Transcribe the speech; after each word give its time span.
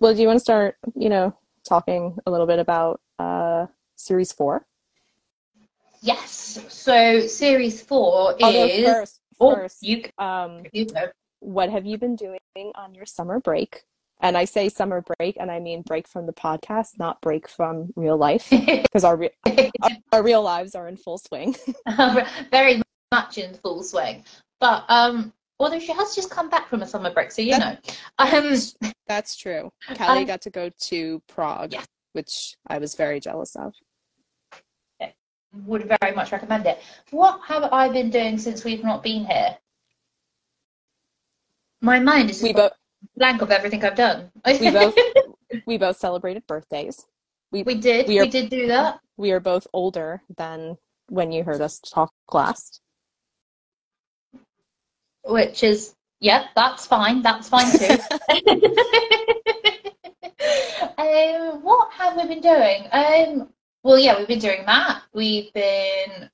well, 0.00 0.14
do 0.14 0.20
you 0.20 0.28
want 0.28 0.38
to 0.38 0.44
start, 0.44 0.76
you 0.94 1.08
know, 1.08 1.36
talking 1.64 2.16
a 2.26 2.30
little 2.30 2.46
bit 2.46 2.58
about 2.58 3.00
uh, 3.18 3.66
series 3.96 4.32
four? 4.32 4.66
Yes. 6.02 6.64
So 6.68 7.26
series 7.26 7.82
four 7.82 8.34
Although 8.42 8.66
is. 8.66 8.84
first, 8.84 9.20
oh, 9.40 9.68
you, 9.80 10.04
um, 10.18 10.62
you 10.72 10.86
what 11.40 11.70
have 11.70 11.86
you 11.86 11.98
been 11.98 12.16
doing 12.16 12.38
on 12.74 12.94
your 12.94 13.06
summer 13.06 13.40
break? 13.40 13.82
And 14.22 14.36
I 14.36 14.44
say 14.44 14.68
summer 14.68 15.02
break, 15.18 15.38
and 15.40 15.50
I 15.50 15.60
mean 15.60 15.80
break 15.82 16.06
from 16.06 16.26
the 16.26 16.32
podcast, 16.32 16.98
not 16.98 17.22
break 17.22 17.48
from 17.48 17.90
real 17.96 18.18
life, 18.18 18.48
because 18.50 19.02
our, 19.02 19.16
re- 19.16 19.30
our 19.46 19.90
our 20.12 20.22
real 20.22 20.42
lives 20.42 20.74
are 20.74 20.88
in 20.88 20.98
full 20.98 21.16
swing. 21.16 21.56
Very 22.50 22.82
much 23.12 23.38
in 23.38 23.54
full 23.54 23.82
swing. 23.82 24.24
But 24.60 24.84
um, 24.88 25.32
although 25.60 25.78
she 25.78 25.92
has 25.92 26.14
just 26.14 26.30
come 26.30 26.48
back 26.48 26.68
from 26.68 26.82
a 26.82 26.86
summer 26.86 27.12
break, 27.12 27.30
so 27.30 27.42
you 27.42 27.56
know. 27.58 27.76
Um, 28.18 28.56
That's 29.06 29.36
true. 29.36 29.70
Cally 29.94 30.20
Um, 30.20 30.26
got 30.26 30.40
to 30.42 30.50
go 30.50 30.70
to 30.88 31.22
Prague, 31.28 31.72
Yes. 31.74 31.86
which 32.12 32.56
I 32.66 32.78
was 32.78 32.94
very 32.94 33.20
jealous 33.20 33.54
of. 33.54 33.74
would 35.66 35.82
very 36.00 36.14
much 36.14 36.30
recommend 36.32 36.64
it. 36.66 36.78
What 37.10 37.40
have 37.46 37.64
I 37.64 37.88
been 37.88 38.08
doing 38.10 38.38
since 38.38 38.64
we've 38.64 38.84
not 38.84 39.02
been 39.02 39.24
here? 39.26 39.58
My 41.80 41.98
mind 41.98 42.30
is 42.30 42.36
just 42.36 42.44
We 42.44 42.52
both 42.52 42.72
blank 43.16 43.42
of 43.42 43.50
everything 43.50 43.84
I've 43.84 43.96
done. 43.96 44.30
we 44.46 44.70
both 44.70 44.94
we 45.66 45.76
both 45.76 45.96
celebrated 45.96 46.46
birthdays. 46.46 47.04
We 47.50 47.64
we 47.64 47.74
did 47.74 48.06
we 48.06 48.20
we, 48.20 48.28
did 48.28 48.48
do 48.48 48.68
that. 48.68 49.00
we 49.16 49.32
are 49.32 49.40
both 49.40 49.66
older 49.72 50.22
than 50.36 50.76
when 51.08 51.32
you 51.32 51.42
heard 51.42 51.60
us 51.60 51.80
talk 51.80 52.12
last. 52.32 52.80
Which 55.24 55.62
is 55.62 55.94
yeah, 56.20 56.46
that's 56.54 56.86
fine. 56.86 57.22
That's 57.22 57.48
fine 57.48 57.70
too. 57.72 57.86
um, 60.98 61.62
what 61.62 61.92
have 61.92 62.16
we 62.16 62.26
been 62.26 62.40
doing? 62.40 62.86
Um, 62.92 63.48
well, 63.82 63.98
yeah, 63.98 64.18
we've 64.18 64.28
been 64.28 64.38
doing 64.38 64.64
that. 64.66 65.02
We've 65.14 65.52
been 65.54 66.30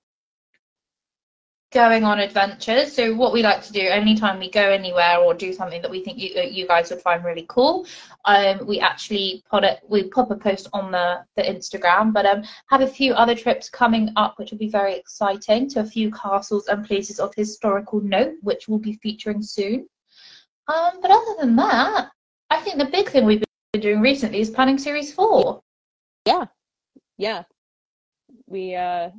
going 1.77 2.05
on 2.05 2.20
adventures. 2.20 2.91
So 2.91 3.14
what 3.14 3.34
we 3.34 3.42
like 3.42 3.62
to 3.64 3.70
do 3.70 3.82
anytime 3.82 4.38
we 4.38 4.50
go 4.50 4.70
anywhere 4.70 5.19
or 5.19 5.34
do 5.34 5.52
something 5.52 5.82
that 5.82 5.91
we 5.91 6.02
think 6.02 6.16
you, 6.19 6.30
you 6.41 6.66
guys 6.66 6.88
would 6.88 7.02
find 7.02 7.22
really 7.22 7.44
cool, 7.50 7.86
um, 8.24 8.66
we 8.66 8.80
actually 8.80 9.42
put 9.50 9.62
it, 9.62 9.80
we 9.86 10.04
pop 10.04 10.30
a 10.30 10.36
post 10.36 10.69
on 10.72 10.91
the, 10.91 11.22
the 11.36 11.42
Instagram, 11.42 12.14
but 12.14 12.24
um, 12.24 12.42
have 12.70 12.80
a 12.80 12.86
few 12.86 13.12
other 13.12 13.34
trips 13.34 13.69
coming 13.69 14.08
up, 14.16 14.38
which 14.38 14.50
will 14.50 14.58
be 14.58 14.70
very 14.70 14.94
exciting 14.97 15.69
to 15.69 15.80
a 15.80 15.84
few 15.84 16.10
castles 16.12 16.66
and 16.69 16.86
places 16.86 17.20
of 17.20 17.34
historical 17.34 18.00
note, 18.00 18.32
which 18.41 18.69
we'll 18.69 18.78
be 18.78 18.98
featuring 19.02 19.42
soon. 19.42 19.86
Um, 20.69 20.92
but 21.02 21.10
other 21.10 21.34
than 21.41 21.56
that, 21.56 22.08
I 22.48 22.56
think 22.62 22.78
the 22.78 22.86
big 22.86 23.10
thing 23.10 23.27
we've 23.27 23.44
been 23.74 23.82
doing 23.82 24.00
recently 24.00 24.41
is 24.41 24.48
planning 24.48 24.78
series 24.78 25.12
four. 25.12 25.60
Yeah. 26.24 26.47
Yeah. 27.19 27.42
We 28.47 28.74
uh 28.74 29.10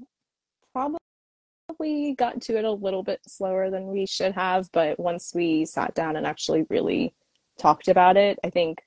probably 0.73 0.97
got 2.17 2.41
to 2.41 2.57
it 2.57 2.65
a 2.65 2.71
little 2.71 3.03
bit 3.03 3.19
slower 3.27 3.69
than 3.69 3.87
we 3.87 4.05
should 4.05 4.33
have, 4.33 4.69
but 4.71 4.99
once 4.99 5.31
we 5.33 5.65
sat 5.65 5.93
down 5.93 6.15
and 6.15 6.25
actually 6.25 6.65
really 6.69 7.13
talked 7.57 7.87
about 7.87 8.17
it, 8.17 8.39
I 8.43 8.49
think 8.49 8.83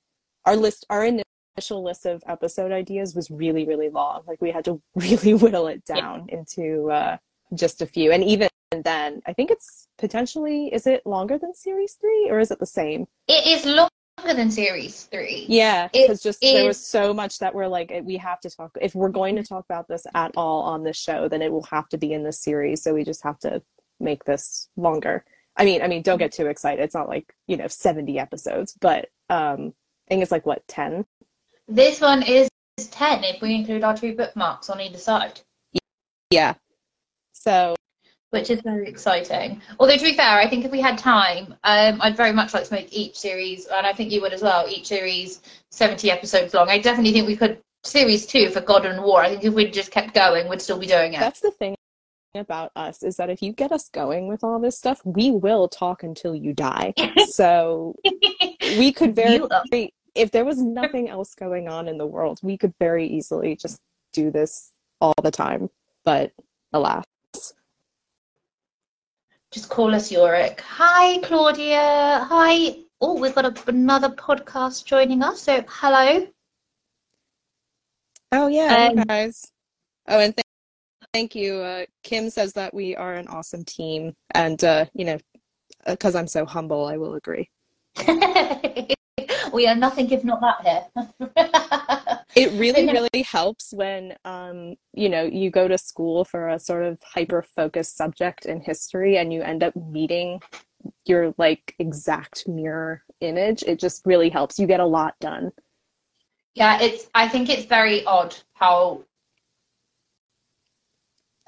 our 0.46 0.56
list 0.56 0.86
our 0.90 1.04
initial 1.04 1.82
list 1.82 2.06
of 2.06 2.22
episode 2.26 2.72
ideas 2.72 3.14
was 3.14 3.30
really, 3.30 3.66
really 3.66 3.88
long. 3.88 4.22
Like 4.26 4.40
we 4.40 4.50
had 4.50 4.64
to 4.66 4.80
really 4.94 5.34
whittle 5.34 5.66
it 5.66 5.82
Yeah. 5.88 5.96
down 5.96 6.26
into 6.28 6.90
uh 6.90 7.16
just 7.54 7.82
a 7.82 7.86
few. 7.86 8.12
And 8.12 8.22
even 8.24 8.48
then, 8.84 9.20
I 9.26 9.32
think 9.32 9.50
it's 9.50 9.88
potentially 9.98 10.72
is 10.72 10.86
it 10.86 11.04
longer 11.04 11.38
than 11.38 11.54
series 11.54 11.94
three 11.94 12.28
or 12.30 12.38
is 12.40 12.50
it 12.50 12.60
the 12.60 12.66
same? 12.66 13.06
It 13.28 13.46
is 13.46 13.64
longer 13.66 13.90
than 14.34 14.50
series 14.50 15.04
three. 15.04 15.46
Yeah, 15.48 15.88
because 15.92 16.22
just 16.22 16.40
there 16.40 16.66
was 16.66 16.84
so 16.84 17.12
much 17.12 17.38
that 17.38 17.54
we're 17.54 17.68
like, 17.68 17.92
we 18.04 18.16
have 18.16 18.40
to 18.40 18.50
talk. 18.50 18.76
If 18.80 18.94
we're 18.94 19.08
going 19.08 19.36
to 19.36 19.42
talk 19.42 19.64
about 19.64 19.88
this 19.88 20.06
at 20.14 20.32
all 20.36 20.62
on 20.62 20.84
this 20.84 20.96
show, 20.96 21.28
then 21.28 21.42
it 21.42 21.52
will 21.52 21.64
have 21.64 21.88
to 21.90 21.98
be 21.98 22.12
in 22.12 22.22
this 22.22 22.40
series. 22.40 22.82
So 22.82 22.94
we 22.94 23.04
just 23.04 23.22
have 23.24 23.38
to 23.40 23.62
make 23.98 24.24
this 24.24 24.68
longer. 24.76 25.24
I 25.56 25.64
mean, 25.64 25.82
I 25.82 25.88
mean, 25.88 26.02
don't 26.02 26.18
get 26.18 26.32
too 26.32 26.46
excited. 26.46 26.82
It's 26.82 26.94
not 26.94 27.08
like 27.08 27.34
you 27.46 27.56
know 27.56 27.68
seventy 27.68 28.18
episodes, 28.18 28.76
but 28.80 29.08
um, 29.28 29.74
I 30.06 30.08
think 30.08 30.22
it's 30.22 30.32
like 30.32 30.46
what 30.46 30.66
ten. 30.68 31.04
This 31.68 32.00
one 32.00 32.22
is 32.24 32.50
10 32.88 33.24
if 33.24 33.42
we 33.42 33.54
include 33.54 33.84
our 33.84 33.96
two 33.96 34.16
bookmarks 34.16 34.70
on 34.70 34.80
either 34.80 34.98
side, 34.98 35.40
Yeah. 36.30 36.54
So 37.32 37.74
which 38.30 38.50
is 38.50 38.60
very 38.62 38.88
exciting. 38.88 39.60
Although, 39.78 39.96
to 39.96 40.04
be 40.04 40.14
fair, 40.14 40.38
I 40.38 40.48
think 40.48 40.64
if 40.64 40.70
we 40.70 40.80
had 40.80 40.96
time, 40.98 41.54
um, 41.64 42.00
I'd 42.00 42.16
very 42.16 42.32
much 42.32 42.54
like 42.54 42.64
to 42.64 42.72
make 42.72 42.92
each 42.92 43.18
series, 43.18 43.66
and 43.66 43.86
I 43.86 43.92
think 43.92 44.12
you 44.12 44.20
would 44.20 44.32
as 44.32 44.42
well, 44.42 44.66
each 44.68 44.86
series 44.86 45.42
70 45.70 46.10
episodes 46.10 46.54
long. 46.54 46.68
I 46.68 46.78
definitely 46.78 47.12
think 47.12 47.26
we 47.26 47.36
could, 47.36 47.58
series 47.84 48.26
two 48.26 48.48
for 48.50 48.60
God 48.60 48.86
and 48.86 49.02
War, 49.02 49.22
I 49.22 49.30
think 49.30 49.44
if 49.44 49.54
we'd 49.54 49.72
just 49.72 49.90
kept 49.90 50.14
going, 50.14 50.48
we'd 50.48 50.62
still 50.62 50.78
be 50.78 50.86
doing 50.86 51.14
it. 51.14 51.20
that's 51.20 51.40
the 51.40 51.50
thing 51.50 51.74
about 52.36 52.70
us 52.76 53.02
is 53.02 53.16
that 53.16 53.28
if 53.28 53.42
you 53.42 53.52
get 53.52 53.72
us 53.72 53.88
going 53.88 54.28
with 54.28 54.44
all 54.44 54.60
this 54.60 54.78
stuff, 54.78 55.00
we 55.04 55.32
will 55.32 55.66
talk 55.68 56.02
until 56.04 56.34
you 56.34 56.52
die. 56.52 56.94
so 57.30 57.96
we 58.78 58.92
could 58.92 59.14
very 59.14 59.40
are- 59.40 59.64
if 60.14 60.30
there 60.30 60.44
was 60.44 60.58
nothing 60.58 61.08
else 61.08 61.34
going 61.34 61.68
on 61.68 61.88
in 61.88 61.98
the 61.98 62.06
world, 62.06 62.38
we 62.42 62.56
could 62.56 62.74
very 62.78 63.06
easily 63.06 63.56
just 63.56 63.80
do 64.12 64.30
this 64.30 64.70
all 65.00 65.14
the 65.22 65.30
time. 65.30 65.70
But 66.04 66.32
alas. 66.72 67.04
Just 69.52 69.68
call 69.68 69.92
us 69.96 70.12
Yorick. 70.12 70.60
Hi, 70.60 71.18
Claudia. 71.22 72.24
Hi. 72.28 72.76
Oh, 73.00 73.18
we've 73.18 73.34
got 73.34 73.46
a, 73.46 73.68
another 73.68 74.10
podcast 74.10 74.84
joining 74.84 75.22
us, 75.24 75.42
so 75.42 75.64
hello. 75.66 76.28
Oh 78.30 78.46
yeah, 78.46 78.90
Um, 78.90 79.02
guys. 79.08 79.42
Oh, 80.06 80.20
and 80.20 80.36
th- 80.36 80.44
thank 81.12 81.34
you. 81.34 81.56
Uh, 81.56 81.86
Kim 82.04 82.30
says 82.30 82.52
that 82.52 82.72
we 82.72 82.94
are 82.94 83.14
an 83.14 83.26
awesome 83.26 83.64
team, 83.64 84.14
and 84.36 84.62
uh, 84.62 84.84
you 84.94 85.04
know, 85.04 85.18
because 85.84 86.14
I'm 86.14 86.28
so 86.28 86.44
humble, 86.44 86.86
I 86.86 86.96
will 86.96 87.14
agree. 87.14 87.50
we 89.52 89.66
are 89.66 89.74
nothing 89.74 90.08
if 90.10 90.22
not 90.22 90.40
that 90.42 90.62
here. 90.62 91.30
It 92.36 92.52
really, 92.52 92.84
Yeah. 92.84 92.92
really 92.92 93.22
helps 93.24 93.72
when 93.72 94.16
um, 94.24 94.76
you 94.94 95.08
know, 95.08 95.24
you 95.24 95.50
go 95.50 95.68
to 95.68 95.76
school 95.78 96.24
for 96.24 96.48
a 96.48 96.58
sort 96.58 96.84
of 96.84 97.00
hyper-focused 97.02 97.96
subject 97.96 98.46
in 98.46 98.60
history, 98.60 99.18
and 99.18 99.32
you 99.32 99.42
end 99.42 99.62
up 99.62 99.74
meeting 99.76 100.40
your 101.06 101.34
like 101.38 101.74
exact 101.78 102.46
mirror 102.48 103.02
image. 103.20 103.62
It 103.64 103.78
just 103.80 104.06
really 104.06 104.30
helps. 104.30 104.58
You 104.58 104.66
get 104.66 104.80
a 104.80 104.86
lot 104.86 105.14
done. 105.20 105.52
yeah, 106.54 106.80
it's. 106.80 107.08
I 107.14 107.28
think 107.28 107.48
it's 107.48 107.66
very 107.66 108.04
odd 108.04 108.36
how 108.54 109.04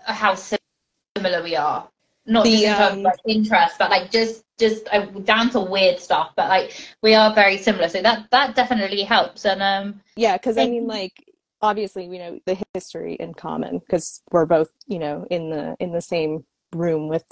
how 0.04 0.34
similar 0.34 1.42
we 1.42 1.56
are. 1.56 1.88
Not 2.24 2.44
The, 2.44 2.62
just 2.62 2.80
um, 2.80 2.98
of 2.98 3.04
like 3.04 3.18
interest, 3.26 3.76
but 3.78 3.90
like 3.90 4.10
just 4.10 4.44
just 4.58 4.86
uh, 4.92 5.06
down 5.24 5.50
to 5.50 5.60
weird 5.60 5.98
stuff. 5.98 6.32
But 6.36 6.48
like 6.48 6.72
we 7.02 7.14
are 7.14 7.34
very 7.34 7.58
similar, 7.58 7.88
so 7.88 8.00
that 8.02 8.30
that 8.30 8.54
definitely 8.54 9.02
helps. 9.02 9.44
And 9.44 9.62
um, 9.62 10.00
Yeah, 10.16 10.36
because 10.36 10.56
I 10.56 10.66
mean, 10.66 10.86
like, 10.86 11.12
obviously, 11.60 12.08
we 12.08 12.18
know 12.18 12.38
the 12.46 12.62
history 12.74 13.16
in 13.18 13.34
common 13.34 13.80
because 13.80 14.22
we're 14.30 14.46
both, 14.46 14.70
you 14.86 15.00
know, 15.00 15.26
in 15.30 15.50
the 15.50 15.76
in 15.80 15.92
the 15.92 16.00
same 16.00 16.44
room 16.72 17.08
with, 17.08 17.24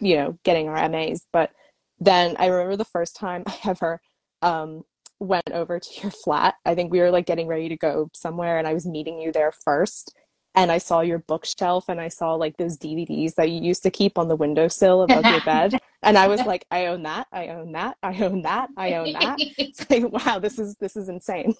you 0.00 0.16
know, 0.16 0.38
getting 0.44 0.68
our 0.68 0.88
MAs. 0.88 1.26
But 1.32 1.50
then 1.98 2.36
I 2.38 2.46
remember 2.46 2.76
the 2.76 2.84
first 2.84 3.16
time 3.16 3.42
I 3.46 3.58
ever 3.64 4.00
um, 4.42 4.84
went 5.18 5.50
over 5.52 5.80
to 5.80 6.00
your 6.00 6.12
flat. 6.12 6.54
I 6.64 6.76
think 6.76 6.92
we 6.92 7.00
were 7.00 7.10
like 7.10 7.26
getting 7.26 7.48
ready 7.48 7.68
to 7.70 7.76
go 7.76 8.08
somewhere, 8.14 8.58
and 8.58 8.68
I 8.68 8.74
was 8.74 8.86
meeting 8.86 9.20
you 9.20 9.32
there 9.32 9.52
first. 9.64 10.14
And 10.58 10.72
I 10.72 10.78
saw 10.78 11.00
your 11.00 11.20
bookshelf, 11.20 11.88
and 11.88 12.00
I 12.00 12.08
saw 12.08 12.34
like 12.34 12.56
those 12.56 12.76
DVDs 12.76 13.34
that 13.36 13.50
you 13.50 13.60
used 13.60 13.82
to 13.84 13.90
keep 13.90 14.18
on 14.18 14.28
the 14.28 14.36
windowsill 14.36 15.02
above 15.02 15.24
your 15.24 15.40
bed. 15.44 15.78
And 16.02 16.18
I 16.18 16.26
was 16.26 16.40
like, 16.42 16.66
I 16.70 16.86
own 16.86 17.02
that, 17.04 17.28
I 17.32 17.48
own 17.48 17.72
that, 17.72 17.96
I 18.02 18.22
own 18.22 18.42
that, 18.42 18.68
I 18.76 18.94
own 18.94 19.12
that. 19.12 19.36
It's 19.58 19.88
like, 19.88 20.10
wow, 20.12 20.38
this 20.38 20.58
is 20.58 20.74
this 20.76 20.96
is 20.96 21.08
insane. 21.08 21.54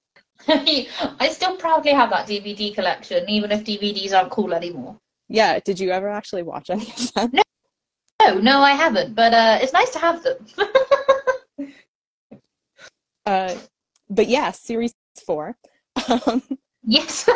I 0.48 1.28
still 1.30 1.56
proudly 1.56 1.92
have 1.92 2.10
that 2.10 2.28
DVD 2.28 2.74
collection, 2.74 3.28
even 3.28 3.50
if 3.50 3.64
DVDs 3.64 4.16
aren't 4.16 4.30
cool 4.30 4.54
anymore. 4.54 4.98
Yeah, 5.28 5.58
did 5.58 5.80
you 5.80 5.90
ever 5.90 6.08
actually 6.08 6.42
watch 6.42 6.70
any 6.70 6.92
of 6.92 7.12
them? 7.14 7.32
No, 7.32 8.34
no, 8.34 8.40
no 8.40 8.60
I 8.60 8.72
haven't, 8.72 9.14
but 9.14 9.32
uh, 9.32 9.58
it's 9.60 9.72
nice 9.72 9.90
to 9.90 9.98
have 9.98 10.22
them. 10.22 10.46
Uh, 13.26 13.54
but 14.10 14.28
yeah, 14.28 14.50
series 14.50 14.94
four. 15.26 15.56
Um, 16.08 16.42
yes. 16.82 17.28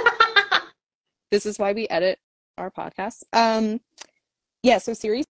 This 1.31 1.47
is 1.47 1.59
why 1.59 1.73
we 1.73 1.89
edit 1.89 2.19
our 2.57 2.71
podcast. 2.71 3.23
Um, 3.33 3.81
yeah, 4.63 4.79
so 4.79 4.93
series 4.93 5.27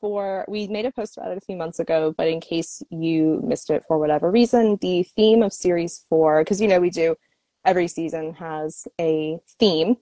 four, 0.00 0.44
we 0.48 0.66
made 0.68 0.86
a 0.86 0.92
post 0.92 1.16
about 1.16 1.30
it 1.30 1.38
a 1.38 1.42
few 1.42 1.56
months 1.56 1.78
ago, 1.78 2.14
but 2.16 2.26
in 2.26 2.40
case 2.40 2.82
you 2.90 3.40
missed 3.44 3.68
it 3.70 3.84
for 3.86 3.98
whatever 3.98 4.30
reason, 4.30 4.78
the 4.80 5.02
theme 5.02 5.42
of 5.42 5.52
series 5.52 6.04
four, 6.08 6.40
because 6.42 6.60
you 6.60 6.68
know 6.68 6.80
we 6.80 6.90
do 6.90 7.14
every 7.66 7.88
season 7.88 8.32
has 8.34 8.86
a 9.00 9.38
theme. 9.58 9.96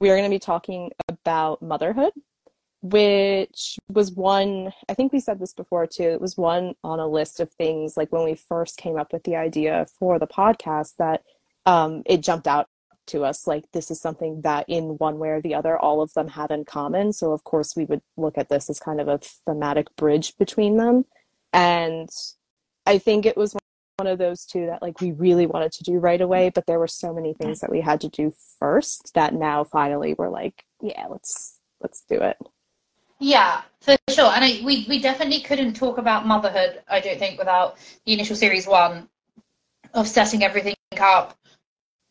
We 0.00 0.10
are 0.10 0.16
going 0.16 0.28
to 0.28 0.34
be 0.34 0.38
talking 0.40 0.90
about 1.08 1.62
motherhood. 1.62 2.12
which 2.82 3.76
was 3.88 4.12
one, 4.12 4.72
I 4.88 4.94
think 4.94 5.12
we 5.12 5.20
said 5.20 5.40
this 5.40 5.52
before 5.52 5.86
too, 5.86 6.04
it 6.04 6.20
was 6.20 6.36
one 6.36 6.74
on 6.84 7.00
a 7.00 7.06
list 7.08 7.40
of 7.40 7.50
things 7.52 7.96
like 7.96 8.12
when 8.12 8.24
we 8.24 8.34
first 8.34 8.76
came 8.76 8.96
up 8.96 9.12
with 9.12 9.24
the 9.24 9.36
idea 9.36 9.86
for 9.98 10.18
the 10.18 10.26
podcast 10.28 10.96
that 10.98 11.22
um, 11.66 12.02
it 12.06 12.18
jumped 12.22 12.46
out 12.46 12.68
to 13.08 13.24
us 13.24 13.46
like 13.46 13.64
this 13.72 13.90
is 13.90 14.00
something 14.00 14.40
that 14.42 14.64
in 14.68 14.96
one 14.98 15.18
way 15.18 15.28
or 15.30 15.40
the 15.40 15.54
other 15.54 15.78
all 15.78 16.00
of 16.00 16.12
them 16.14 16.28
have 16.28 16.50
in 16.50 16.64
common 16.64 17.12
so 17.12 17.32
of 17.32 17.44
course 17.44 17.74
we 17.76 17.84
would 17.84 18.02
look 18.16 18.38
at 18.38 18.48
this 18.48 18.70
as 18.70 18.78
kind 18.78 19.00
of 19.00 19.08
a 19.08 19.18
thematic 19.18 19.94
bridge 19.96 20.36
between 20.38 20.76
them 20.76 21.04
and 21.52 22.08
i 22.86 22.98
think 22.98 23.26
it 23.26 23.36
was 23.36 23.56
one 23.96 24.06
of 24.06 24.18
those 24.18 24.44
two 24.44 24.66
that 24.66 24.80
like 24.80 25.00
we 25.00 25.12
really 25.12 25.46
wanted 25.46 25.72
to 25.72 25.82
do 25.82 25.98
right 25.98 26.20
away 26.20 26.50
but 26.54 26.66
there 26.66 26.78
were 26.78 26.86
so 26.86 27.12
many 27.12 27.34
things 27.34 27.60
that 27.60 27.70
we 27.70 27.80
had 27.80 28.00
to 28.00 28.08
do 28.08 28.32
first 28.58 29.12
that 29.14 29.34
now 29.34 29.64
finally 29.64 30.14
we're 30.16 30.28
like 30.28 30.64
yeah 30.80 31.06
let's 31.08 31.58
let's 31.80 32.02
do 32.08 32.16
it 32.16 32.36
yeah, 33.20 33.62
for 33.80 33.96
sure. 34.10 34.30
And 34.30 34.44
I, 34.44 34.60
we, 34.64 34.86
we 34.88 35.00
definitely 35.00 35.40
couldn't 35.40 35.74
talk 35.74 35.98
about 35.98 36.26
motherhood, 36.26 36.82
I 36.88 37.00
don't 37.00 37.18
think, 37.18 37.38
without 37.38 37.76
the 38.06 38.12
initial 38.12 38.36
series 38.36 38.66
one 38.66 39.08
of 39.94 40.06
setting 40.06 40.44
everything 40.44 40.74
up. 41.00 41.36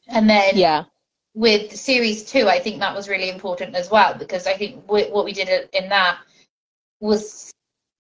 And 0.08 0.30
then 0.30 0.58
yeah. 0.58 0.86
with 1.34 1.76
series 1.76 2.24
two, 2.24 2.48
I 2.48 2.60
think 2.60 2.80
that 2.80 2.96
was 2.96 3.10
really 3.10 3.30
important 3.30 3.76
as 3.76 3.90
well, 3.90 4.14
because 4.18 4.48
I 4.48 4.54
think 4.54 4.84
what 4.88 5.26
we 5.26 5.34
did 5.34 5.70
in 5.74 5.90
that 5.90 6.20
was 7.00 7.52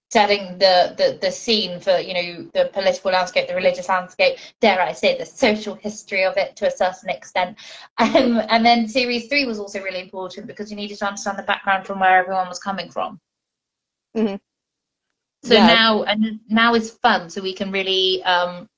setting 0.09 0.57
the, 0.57 0.95
the, 0.97 1.17
the 1.21 1.29
scene 1.29 1.81
for, 1.81 1.97
you 1.97 2.13
know, 2.13 2.49
the 2.53 2.69
political 2.71 3.11
landscape, 3.11 3.49
the 3.49 3.55
religious 3.55 3.89
landscape, 3.89 4.37
dare 4.61 4.81
I 4.81 4.93
say, 4.93 5.17
the 5.17 5.25
social 5.25 5.75
history 5.75 6.23
of 6.23 6.37
it 6.37 6.55
to 6.55 6.67
a 6.67 6.71
certain 6.71 7.09
extent. 7.09 7.57
Um, 7.97 8.41
and 8.49 8.65
then 8.65 8.87
series 8.87 9.27
three 9.27 9.45
was 9.45 9.59
also 9.59 9.81
really 9.83 9.99
important 9.99 10.47
because 10.47 10.71
you 10.71 10.77
needed 10.77 10.97
to 10.99 11.05
understand 11.05 11.37
the 11.37 11.43
background 11.43 11.85
from 11.85 11.99
where 11.99 12.17
everyone 12.17 12.47
was 12.47 12.57
coming 12.57 12.89
from. 12.89 13.19
Mm-hmm. 14.15 14.35
So 15.43 15.53
yeah. 15.53 15.67
now, 15.67 16.03
and 16.03 16.39
now 16.47 16.73
is 16.73 16.91
fun, 16.91 17.29
so 17.29 17.41
we 17.41 17.53
can 17.53 17.71
really 17.71 18.23
um, 18.23 18.69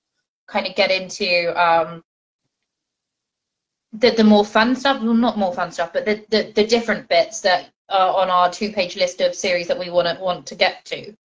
kind 0.48 0.66
of 0.66 0.76
get 0.76 0.90
into 0.90 1.54
um, 1.56 2.04
the, 3.94 4.12
the 4.12 4.24
more 4.24 4.46
fun 4.46 4.76
stuff, 4.76 5.02
well, 5.02 5.14
not 5.14 5.38
more 5.38 5.54
fun 5.54 5.72
stuff, 5.72 5.94
but 5.94 6.06
the, 6.06 6.24
the, 6.30 6.52
the 6.56 6.66
different 6.66 7.08
bits 7.08 7.42
that 7.42 7.70
are 7.90 8.16
on 8.16 8.30
our 8.30 8.52
two 8.52 8.72
page 8.72 8.96
list 8.96 9.20
of 9.22 9.34
series 9.34 9.68
that 9.68 9.80
we 9.80 9.90
want 9.90 10.08
to 10.08 10.24
want 10.24 10.46
to 10.48 10.56
get 10.56 10.86
to. 10.86 11.16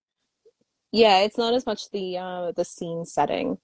Yeah, 0.92 1.20
it's 1.20 1.36
not 1.36 1.54
as 1.54 1.66
much 1.66 1.90
the 1.90 2.18
uh, 2.18 2.52
the 2.52 2.64
scene 2.64 3.04
setting. 3.04 3.58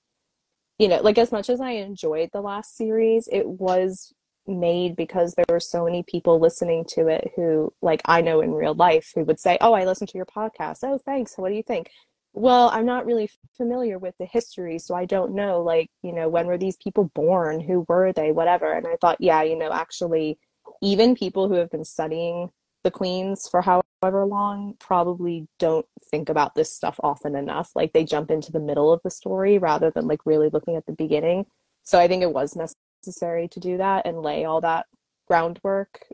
You 0.79 0.89
know, 0.89 1.01
like 1.01 1.19
as 1.19 1.33
much 1.33 1.49
as 1.49 1.61
I 1.61 1.73
enjoyed 1.73 2.31
the 2.33 2.41
last 2.41 2.77
series, 2.77 3.29
it 3.31 3.47
was 3.47 4.13
made 4.47 4.97
because 4.97 5.35
there 5.35 5.45
were 5.49 5.61
so 5.61 5.85
many 5.85 6.03
people 6.03 6.41
listening 6.41 6.85
to 6.89 7.07
it 7.07 7.31
who 7.37 7.73
like 7.81 8.03
I 8.07 8.21
know 8.21 8.41
in 8.41 8.53
real 8.53 8.75
life 8.75 9.13
who 9.15 9.25
would 9.25 9.41
say, 9.41 9.57
"Oh, 9.61 9.73
I 9.73 9.85
listened 9.85 10.11
to 10.11 10.19
your 10.19 10.27
podcast. 10.27 10.79
Oh, 10.83 10.99
thanks. 10.99 11.35
What 11.37 11.51
do 11.51 11.55
you 11.55 11.63
think?" 11.63 11.91
Well, 12.33 12.71
I'm 12.71 12.87
not 12.87 13.07
really 13.07 13.29
familiar 13.57 13.99
with 13.99 14.17
the 14.19 14.25
history, 14.25 14.79
so 14.79 14.95
I 14.95 15.05
don't 15.05 15.35
know 15.35 15.63
like, 15.63 15.91
you 16.03 16.13
know, 16.13 16.29
when 16.29 16.47
were 16.47 16.59
these 16.59 16.77
people 16.77 17.11
born? 17.15 17.61
Who 17.61 17.85
were 17.89 18.13
they? 18.13 18.33
Whatever. 18.33 18.73
And 18.73 18.87
I 18.87 18.97
thought, 19.01 19.21
yeah, 19.21 19.43
you 19.43 19.57
know, 19.57 19.73
actually 19.73 20.39
even 20.83 21.15
people 21.15 21.49
who 21.49 21.55
have 21.55 21.71
been 21.71 21.85
studying 21.85 22.51
the 22.85 22.91
queens 22.91 23.49
for 23.49 23.61
however 23.63 24.25
long 24.25 24.75
probably 24.79 25.47
don't 25.59 25.87
think 26.11 26.29
about 26.29 26.55
this 26.55 26.73
stuff 26.73 26.99
often 27.03 27.37
enough. 27.37 27.73
Like 27.75 27.93
they 27.93 28.05
jump 28.05 28.31
into 28.31 28.53
the 28.53 28.61
middle 28.61 28.93
of 28.93 29.01
the 29.03 29.11
story 29.11 29.59
rather 29.59 29.91
than 29.91 30.07
like 30.07 30.25
really 30.25 30.49
looking 30.49 30.77
at 30.77 30.87
the 30.87 30.93
beginning. 30.93 31.47
So 31.83 31.99
I 31.99 32.09
think 32.09 32.23
it 32.23 32.33
was 32.33 32.57
necessary 32.57 33.49
to 33.49 33.61
do 33.61 33.77
that 33.79 34.07
and 34.07 34.23
lay 34.23 34.45
all 34.45 34.61
that 34.63 34.87
groundwork, 35.27 36.07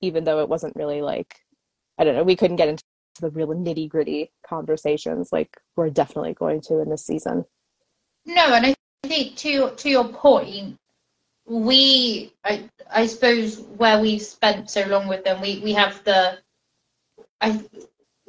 even 0.00 0.24
though 0.24 0.40
it 0.40 0.48
wasn't 0.48 0.76
really 0.76 1.00
like, 1.00 1.36
I 1.98 2.04
don't 2.04 2.14
know, 2.14 2.24
we 2.24 2.36
couldn't 2.36 2.56
get 2.56 2.68
into 2.68 2.84
the 3.20 3.30
real 3.30 3.48
nitty 3.48 3.88
gritty 3.88 4.30
conversations 4.46 5.30
like 5.32 5.60
we're 5.76 5.90
definitely 5.90 6.34
going 6.34 6.60
to 6.62 6.80
in 6.80 6.88
this 6.90 7.06
season. 7.06 7.44
No, 8.26 8.54
and 8.54 8.66
I 8.66 8.74
think 9.04 9.36
to 9.36 9.70
to 9.70 9.90
your 9.90 10.08
point, 10.08 10.78
we 11.46 12.32
I 12.44 12.68
I 12.90 13.06
suppose 13.06 13.60
where 13.60 14.00
we've 14.00 14.22
spent 14.22 14.70
so 14.70 14.86
long 14.86 15.08
with 15.08 15.24
them, 15.24 15.40
we 15.40 15.60
we 15.60 15.72
have 15.72 16.02
the 16.04 16.38
I 17.40 17.60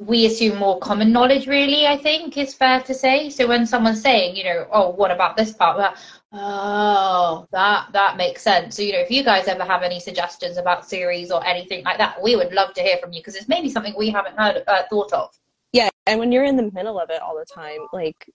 we 0.06 0.26
assume 0.26 0.58
more 0.58 0.78
common 0.80 1.12
knowledge 1.12 1.46
really 1.46 1.86
i 1.86 1.96
think 1.96 2.36
is 2.36 2.54
fair 2.54 2.80
to 2.80 2.94
say 2.94 3.30
so 3.30 3.46
when 3.46 3.66
someone's 3.66 4.02
saying 4.02 4.34
you 4.34 4.44
know 4.44 4.66
oh 4.72 4.90
what 4.90 5.10
about 5.10 5.36
this 5.36 5.52
part 5.52 5.78
well, 5.78 5.94
oh 6.32 7.46
that 7.52 7.86
that 7.92 8.16
makes 8.16 8.40
sense 8.40 8.76
so 8.76 8.82
you 8.82 8.92
know 8.92 8.98
if 8.98 9.10
you 9.10 9.22
guys 9.22 9.48
ever 9.48 9.64
have 9.64 9.82
any 9.82 10.00
suggestions 10.00 10.56
about 10.56 10.88
series 10.88 11.30
or 11.30 11.44
anything 11.46 11.84
like 11.84 11.98
that 11.98 12.20
we 12.22 12.36
would 12.36 12.52
love 12.52 12.72
to 12.72 12.82
hear 12.82 12.96
from 12.98 13.12
you 13.12 13.20
because 13.20 13.34
it's 13.34 13.48
maybe 13.48 13.68
something 13.68 13.94
we 13.98 14.08
haven't 14.08 14.36
heard 14.38 14.62
uh, 14.66 14.82
thought 14.88 15.12
of 15.12 15.28
yeah 15.72 15.90
and 16.06 16.18
when 16.18 16.32
you're 16.32 16.44
in 16.44 16.56
the 16.56 16.70
middle 16.72 16.98
of 16.98 17.10
it 17.10 17.20
all 17.20 17.36
the 17.36 17.44
time 17.44 17.80
like 17.92 18.30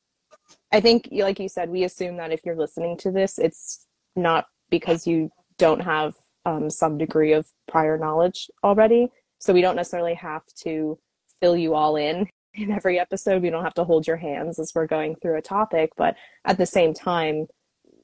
i 0.71 0.79
think 0.79 1.09
like 1.11 1.39
you 1.39 1.49
said 1.49 1.69
we 1.69 1.85
assume 1.85 2.17
that 2.17 2.31
if 2.31 2.41
you're 2.45 2.55
listening 2.55 2.95
to 2.95 3.09
this 3.09 3.39
it's 3.39 3.87
not 4.15 4.45
because 4.69 5.07
you 5.07 5.31
don't 5.57 5.81
have 5.81 6.13
um, 6.47 6.69
some 6.69 6.97
degree 6.97 7.33
of 7.33 7.47
prior 7.67 7.97
knowledge 7.97 8.49
already. 8.63 9.09
So 9.39 9.53
we 9.53 9.61
don't 9.61 9.75
necessarily 9.75 10.15
have 10.15 10.43
to 10.63 10.97
fill 11.41 11.57
you 11.57 11.75
all 11.75 11.97
in 11.97 12.27
in 12.53 12.71
every 12.71 12.99
episode. 12.99 13.41
We 13.41 13.49
don't 13.49 13.63
have 13.63 13.75
to 13.75 13.83
hold 13.83 14.07
your 14.07 14.17
hands 14.17 14.59
as 14.59 14.71
we're 14.73 14.87
going 14.87 15.15
through 15.15 15.37
a 15.37 15.41
topic, 15.41 15.91
but 15.97 16.15
at 16.45 16.57
the 16.57 16.65
same 16.65 16.93
time, 16.93 17.47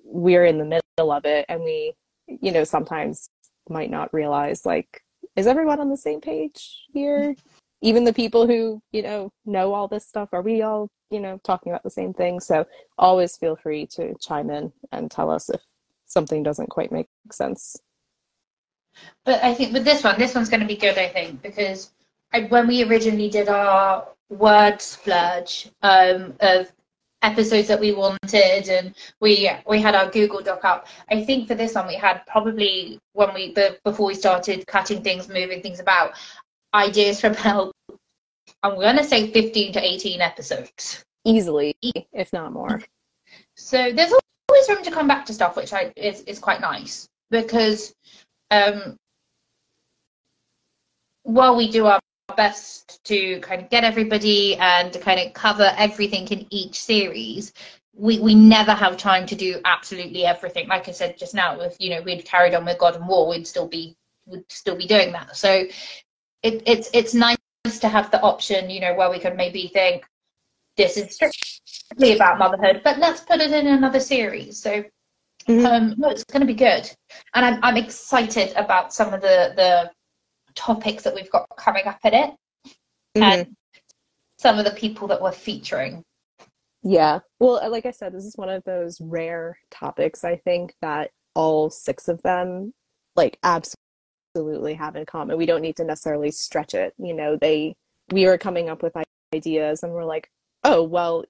we're 0.03 0.45
in 0.45 0.57
the 0.57 0.65
middle 0.65 1.11
of 1.11 1.25
it 1.25 1.45
and 1.49 1.63
we, 1.63 1.93
you 2.27 2.51
know, 2.51 2.63
sometimes 2.63 3.29
might 3.69 3.89
not 3.89 4.13
realize 4.13 4.65
like, 4.65 5.01
is 5.35 5.47
everyone 5.47 5.79
on 5.79 5.89
the 5.89 5.97
same 5.97 6.21
page 6.21 6.85
here? 6.93 7.35
Even 7.81 8.03
the 8.03 8.13
people 8.13 8.47
who, 8.47 8.81
you 8.91 9.01
know, 9.01 9.31
know 9.45 9.73
all 9.73 9.87
this 9.87 10.07
stuff, 10.07 10.29
are 10.31 10.41
we 10.41 10.61
all, 10.61 10.89
you 11.09 11.19
know, 11.19 11.39
talking 11.43 11.71
about 11.71 11.83
the 11.83 11.89
same 11.89 12.13
thing? 12.13 12.39
So 12.39 12.65
always 12.97 13.35
feel 13.35 13.55
free 13.55 13.85
to 13.87 14.13
chime 14.21 14.49
in 14.49 14.71
and 14.91 15.09
tell 15.09 15.29
us 15.29 15.49
if 15.49 15.61
something 16.05 16.43
doesn't 16.43 16.69
quite 16.69 16.91
make 16.91 17.07
sense. 17.31 17.75
But 19.25 19.43
I 19.43 19.53
think 19.53 19.73
with 19.73 19.85
this 19.85 20.03
one, 20.03 20.19
this 20.19 20.35
one's 20.35 20.49
going 20.49 20.61
to 20.61 20.67
be 20.67 20.75
good, 20.75 20.97
I 20.97 21.07
think, 21.07 21.41
because 21.41 21.91
I, 22.31 22.41
when 22.41 22.67
we 22.67 22.83
originally 22.83 23.29
did 23.29 23.49
our 23.49 24.07
word 24.29 24.81
splurge 24.81 25.69
um, 25.81 26.33
of 26.39 26.71
episodes 27.23 27.67
that 27.67 27.79
we 27.79 27.93
wanted 27.93 28.69
and 28.69 28.93
we 29.19 29.49
we 29.67 29.81
had 29.81 29.95
our 29.95 30.11
google 30.11 30.41
doc 30.41 30.63
up. 30.63 30.87
I 31.09 31.23
think 31.23 31.47
for 31.47 31.55
this 31.55 31.75
one 31.75 31.87
we 31.87 31.95
had 31.95 32.21
probably 32.27 32.99
when 33.13 33.33
we 33.33 33.55
before 33.83 34.07
we 34.07 34.15
started 34.15 34.67
cutting 34.67 35.01
things 35.01 35.27
moving 35.27 35.61
things 35.61 35.79
about 35.79 36.13
ideas 36.73 37.21
for 37.21 37.27
about 37.27 37.71
i'm 38.63 38.75
going 38.75 38.97
to 38.97 39.03
say 39.03 39.31
15 39.31 39.73
to 39.73 39.83
18 39.83 40.21
episodes. 40.21 41.03
Easily 41.25 41.75
if 42.13 42.31
not 42.33 42.51
more. 42.51 42.81
So 43.55 43.91
there's 43.91 44.13
always 44.49 44.69
room 44.69 44.83
to 44.83 44.91
come 44.91 45.07
back 45.07 45.25
to 45.25 45.33
stuff, 45.33 45.55
which 45.55 45.73
I 45.73 45.93
is 45.95 46.21
is 46.21 46.39
quite 46.39 46.61
nice 46.61 47.07
because 47.31 47.93
um, 48.51 48.97
while 51.23 51.55
we 51.55 51.71
do 51.71 51.87
our 51.87 51.99
best 52.35 53.03
to 53.05 53.39
kind 53.39 53.61
of 53.61 53.69
get 53.69 53.83
everybody 53.83 54.55
and 54.57 54.91
to 54.93 54.99
kind 54.99 55.19
of 55.19 55.33
cover 55.33 55.71
everything 55.77 56.27
in 56.27 56.45
each 56.49 56.81
series, 56.81 57.53
we, 57.95 58.19
we 58.19 58.33
never 58.33 58.73
have 58.73 58.97
time 58.97 59.25
to 59.27 59.35
do 59.35 59.59
absolutely 59.65 60.25
everything. 60.25 60.67
Like 60.67 60.89
I 60.89 60.91
said 60.91 61.17
just 61.17 61.33
now, 61.33 61.59
if 61.59 61.75
you 61.79 61.89
know 61.89 62.01
we'd 62.01 62.25
carried 62.25 62.55
on 62.55 62.65
with 62.65 62.79
God 62.79 62.95
and 62.95 63.07
War, 63.07 63.27
we'd 63.27 63.47
still 63.47 63.67
be 63.67 63.95
would 64.25 64.49
still 64.51 64.75
be 64.75 64.87
doing 64.87 65.11
that. 65.11 65.35
So 65.35 65.65
it, 66.41 66.63
it's 66.65 66.89
it's 66.93 67.13
nice 67.13 67.37
to 67.79 67.87
have 67.87 68.11
the 68.11 68.21
option, 68.21 68.69
you 68.69 68.81
know, 68.81 68.93
where 68.95 69.09
we 69.09 69.19
could 69.19 69.35
maybe 69.35 69.67
think 69.67 70.05
this 70.75 70.97
is 70.97 71.15
strictly 71.15 72.15
about 72.15 72.39
motherhood, 72.39 72.81
but 72.83 72.97
let's 72.97 73.21
put 73.21 73.39
it 73.39 73.51
in 73.51 73.67
another 73.67 73.99
series. 73.99 74.59
So 74.59 74.83
mm-hmm. 75.47 75.65
um, 75.65 75.95
no, 75.97 76.09
it's 76.09 76.23
going 76.23 76.41
to 76.41 76.47
be 76.47 76.53
good, 76.53 76.89
and 77.35 77.45
I'm 77.45 77.59
I'm 77.63 77.77
excited 77.77 78.53
about 78.55 78.93
some 78.93 79.13
of 79.13 79.21
the 79.21 79.53
the 79.55 79.91
topics 80.55 81.03
that 81.03 81.15
we've 81.15 81.31
got 81.31 81.47
coming 81.57 81.85
up 81.85 81.99
in 82.03 82.13
it, 82.13 82.31
mm-hmm. 83.15 83.23
and 83.23 83.55
some 84.37 84.59
of 84.59 84.65
the 84.65 84.71
people 84.71 85.07
that 85.07 85.21
we're 85.21 85.31
featuring. 85.31 86.03
Yeah, 86.83 87.19
well, 87.39 87.61
like 87.71 87.85
I 87.85 87.91
said, 87.91 88.13
this 88.13 88.25
is 88.25 88.35
one 88.35 88.49
of 88.49 88.63
those 88.65 88.99
rare 88.99 89.57
topics. 89.71 90.23
I 90.23 90.37
think 90.37 90.73
that 90.81 91.11
all 91.33 91.69
six 91.69 92.07
of 92.07 92.21
them, 92.23 92.73
like, 93.15 93.39
absolutely 93.43 94.73
have 94.73 94.95
in 94.95 95.05
common. 95.05 95.37
We 95.37 95.45
don't 95.45 95.61
need 95.61 95.77
to 95.77 95.85
necessarily 95.85 96.31
stretch 96.31 96.73
it. 96.73 96.93
You 96.97 97.13
know, 97.13 97.37
they 97.37 97.75
we 98.11 98.25
are 98.25 98.37
coming 98.37 98.69
up 98.69 98.83
with 98.83 98.93
ideas, 99.33 99.83
and 99.83 99.93
we're 99.93 100.03
like, 100.03 100.29
oh 100.63 100.83
well 100.83 101.23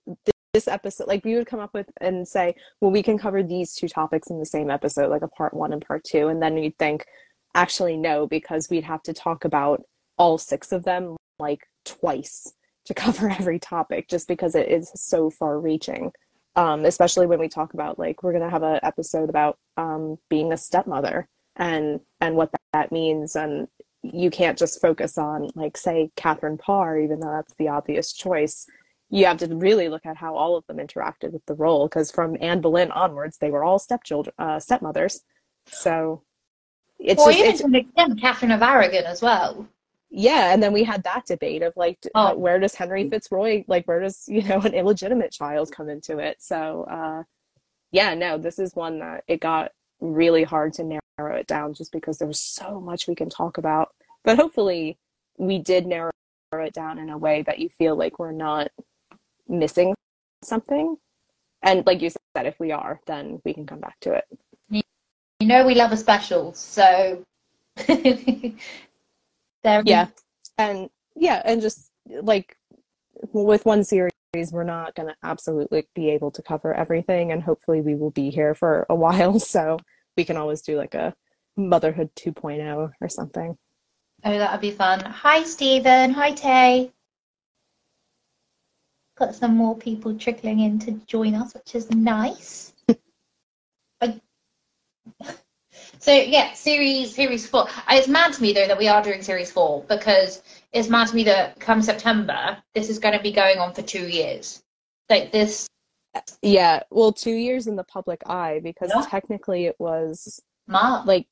this 0.53 0.68
episode 0.68 1.08
like 1.08 1.25
we 1.25 1.36
would 1.36 1.48
come 1.48 1.60
up 1.60 1.74
with 1.74 1.88
and 2.00 2.27
say 2.27 2.56
well 2.80 2.92
we 2.92 3.01
can 3.01 3.18
cover 3.18 3.42
these 3.42 3.74
two 3.74 3.88
topics 3.88 4.30
in 4.30 4.39
the 4.39 4.46
same 4.46 4.70
episode 4.70 5.10
like 5.10 5.24
a 5.24 5.27
part 5.27 5.53
one 5.53 5.74
and 5.74 5.86
part 5.86 6.03
two 6.03 6.27
and 6.27 6.42
then 6.42 6.58
you'd 6.58 6.77
think 6.77 7.06
actually 7.55 7.98
no 7.98 8.27
because 8.27 8.69
we'd 8.69 8.83
have 8.83 9.03
to 9.03 9.13
talk 9.13 9.45
about 9.45 9.83
all 10.17 10.38
six 10.38 10.72
of 10.72 10.83
them 10.83 11.15
like 11.39 11.62
twice 11.86 12.53
to 12.86 12.93
cover 13.03 13.29
every 13.29 13.60
topic 13.60 14.07
just 14.07 14.27
because 14.27 14.55
it 14.55 14.69
is 14.69 14.91
so 14.95 15.29
far 15.29 15.60
reaching 15.60 16.12
um, 16.55 16.86
especially 16.86 17.25
when 17.25 17.39
we 17.39 17.50
talk 17.50 17.74
about 17.74 17.98
like 17.98 18.22
we're 18.22 18.31
going 18.31 18.43
to 18.43 18.50
have 18.50 18.63
an 18.63 18.79
episode 18.83 19.29
about 19.29 19.57
um, 19.77 20.17
being 20.29 20.53
a 20.53 20.57
stepmother 20.57 21.27
and 21.55 22.00
and 22.22 22.36
what 22.36 22.51
that 22.74 22.91
means 22.91 23.36
and 23.36 23.67
you 24.03 24.29
can't 24.29 24.57
just 24.57 24.81
focus 24.81 25.17
on 25.17 25.50
like 25.55 25.77
say 25.77 26.12
Catherine 26.15 26.57
Parr, 26.57 27.00
even 27.00 27.19
though 27.19 27.31
that's 27.31 27.55
the 27.55 27.69
obvious 27.69 28.12
choice. 28.12 28.67
You 29.10 29.25
have 29.25 29.38
to 29.38 29.55
really 29.55 29.89
look 29.89 30.05
at 30.05 30.17
how 30.17 30.36
all 30.36 30.57
of 30.57 30.65
them 30.67 30.77
interacted 30.77 31.31
with 31.31 31.45
the 31.45 31.53
role, 31.53 31.88
because 31.88 32.12
from 32.12 32.36
Anne 32.41 32.62
Boleyn 32.62 32.91
onwards, 32.91 33.38
they 33.38 33.51
were 33.51 33.63
all 33.63 33.79
stepchildren, 33.79 34.33
uh, 34.38 34.60
stepmothers. 34.60 35.22
So 35.67 36.24
it's 37.03 37.19
well, 37.19 37.27
just, 37.27 37.39
even 37.39 37.51
it's, 37.51 37.60
to 37.62 37.67
an 37.67 37.75
extent, 37.75 38.22
Catherine 38.22 38.51
of 38.51 38.62
Aragon 38.62 39.03
as 39.05 39.22
well. 39.22 39.67
Yeah, 40.10 40.53
and 40.53 40.62
then 40.63 40.72
we 40.74 40.83
had 40.83 41.03
that 41.03 41.25
debate 41.25 41.63
of 41.63 41.74
like, 41.75 42.00
oh. 42.15 42.27
uh, 42.27 42.36
where 42.36 42.60
does 42.60 42.75
Henry 42.75 43.10
Fitzroy, 43.10 43.63
like, 43.67 43.88
where 43.88 44.00
does 44.00 44.24
you 44.27 44.41
know 44.43 44.60
an 44.62 44.74
illegitimate 44.74 45.31
child 45.31 45.72
come 45.72 45.89
into 45.89 46.19
it? 46.19 46.41
So, 46.41 46.83
uh, 46.83 47.24
yeah, 47.91 48.13
no, 48.13 48.38
this 48.38 48.57
is 48.57 48.75
one 48.75 49.00
that 49.00 49.24
it 49.27 49.41
got 49.41 49.72
really 50.00 50.43
hard 50.43 50.74
to 50.74 50.83
narrow 50.83 51.36
it 51.36 51.48
down 51.48 51.74
just 51.74 51.91
because 51.91 52.17
there 52.17 52.27
was 52.27 52.39
so 52.39 52.79
much 52.79 53.07
we 53.07 53.15
can 53.15 53.29
talk 53.29 53.57
about. 53.57 53.89
But 54.24 54.38
hopefully, 54.38 54.98
we 55.38 55.60
did 55.60 55.86
narrow 55.86 56.12
it 56.53 56.74
down 56.74 57.00
in 57.00 57.10
a 57.10 57.17
way 57.17 57.41
that 57.41 57.60
you 57.60 57.69
feel 57.69 57.95
like 57.95 58.17
we're 58.17 58.31
not 58.31 58.69
missing 59.48 59.93
something. 60.41 60.95
And 61.62 61.86
like 61.86 62.01
you 62.01 62.10
said, 62.10 62.45
if 62.45 62.60
we 62.60 62.72
are, 62.72 63.00
then 63.07 63.41
we 63.43 63.53
can 63.53 63.65
come 63.65 63.79
back 63.79 64.00
to 64.01 64.13
it. 64.13 64.25
You 65.44 65.50
know, 65.50 65.66
we 65.66 65.76
love 65.76 65.92
a 65.92 65.98
special, 65.98 66.54
so 66.54 67.22
there. 67.86 68.56
Yeah, 69.84 70.08
and 70.58 70.90
yeah, 71.18 71.42
and 71.44 71.62
just 71.62 71.92
like 72.08 72.56
with 73.34 73.66
one 73.66 73.84
series, 73.84 74.14
we're 74.54 74.64
not 74.64 74.96
going 74.96 75.10
to 75.10 75.16
absolutely 75.22 75.86
be 75.96 76.12
able 76.12 76.32
to 76.32 76.42
cover 76.42 76.74
everything, 76.74 77.34
and 77.34 77.44
hopefully, 77.44 77.82
we 77.82 77.94
will 77.96 78.12
be 78.12 78.30
here 78.30 78.56
for 78.56 78.86
a 78.90 78.96
while, 79.04 79.38
so 79.38 79.78
we 80.16 80.24
can 80.24 80.38
always 80.38 80.62
do 80.62 80.78
like 80.78 80.96
a 80.96 81.14
motherhood 81.58 82.10
2.0 82.16 82.92
or 83.02 83.10
something. 83.10 83.58
Oh, 84.24 84.38
that 84.38 84.50
would 84.54 84.62
be 84.62 84.72
fun. 84.72 85.02
Hi, 85.02 85.44
Stephen. 85.44 86.12
Hi, 86.12 86.32
Tay. 86.32 86.90
Got 89.18 89.36
some 89.36 89.58
more 89.58 89.76
people 89.76 90.18
trickling 90.18 90.62
in 90.62 90.80
to 90.80 90.94
join 91.06 91.36
us, 91.36 91.54
which 91.54 91.76
is 91.76 91.92
nice. 91.92 92.73
So 96.00 96.13
yeah, 96.13 96.53
series 96.53 97.15
series 97.15 97.48
four. 97.48 97.67
Uh, 97.69 97.91
it's 97.91 98.07
mad 98.07 98.33
to 98.33 98.41
me 98.41 98.53
though 98.53 98.67
that 98.67 98.77
we 98.77 98.88
are 98.88 99.01
doing 99.01 99.22
series 99.22 99.51
four 99.51 99.83
because 99.88 100.43
it's 100.72 100.89
mad 100.89 101.07
to 101.07 101.15
me 101.15 101.24
that 101.24 101.60
come 101.60 101.81
September 101.81 102.57
this 102.74 102.89
is 102.89 103.00
going 103.00 103.15
to 103.15 103.24
be 103.24 103.31
going 103.31 103.60
on 103.60 103.74
for 103.74 103.81
two 103.81 104.07
years. 104.07 104.62
Like 105.10 105.31
this. 105.31 105.67
Yeah, 106.41 106.81
well, 106.91 107.12
two 107.12 107.33
years 107.33 107.67
in 107.67 107.75
the 107.75 107.83
public 107.83 108.22
eye 108.27 108.60
because 108.63 108.91
yeah. 108.93 109.05
technically 109.10 109.65
it 109.65 109.75
was 109.79 110.41
March. 110.67 111.05
like 111.05 111.27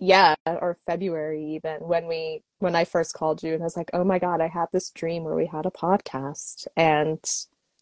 yeah 0.00 0.34
or 0.46 0.76
february 0.86 1.56
even 1.56 1.76
when 1.80 2.06
we 2.06 2.40
when 2.60 2.76
i 2.76 2.84
first 2.84 3.14
called 3.14 3.42
you 3.42 3.52
and 3.52 3.62
i 3.62 3.64
was 3.64 3.76
like 3.76 3.90
oh 3.92 4.04
my 4.04 4.18
god 4.18 4.40
i 4.40 4.46
had 4.46 4.66
this 4.72 4.90
dream 4.90 5.24
where 5.24 5.34
we 5.34 5.46
had 5.46 5.66
a 5.66 5.70
podcast 5.70 6.68
and 6.76 7.18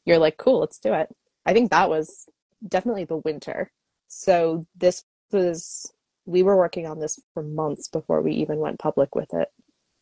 you're 0.07 0.19
like 0.19 0.39
cool 0.39 0.61
let's 0.61 0.79
do 0.79 0.95
it 0.95 1.15
i 1.45 1.53
think 1.53 1.71
that 1.71 1.91
was 1.91 2.27
definitely 2.67 3.05
the 3.05 3.19
winter 3.19 3.71
so 4.09 4.65
this 4.77 5.05
was 5.33 5.93
we 6.25 6.43
were 6.43 6.57
working 6.57 6.87
on 6.87 6.99
this 6.99 7.19
for 7.35 7.43
months 7.43 7.89
before 7.89 8.23
we 8.23 8.33
even 8.33 8.59
went 8.59 8.79
public 8.79 9.15
with 9.15 9.33
it 9.33 9.49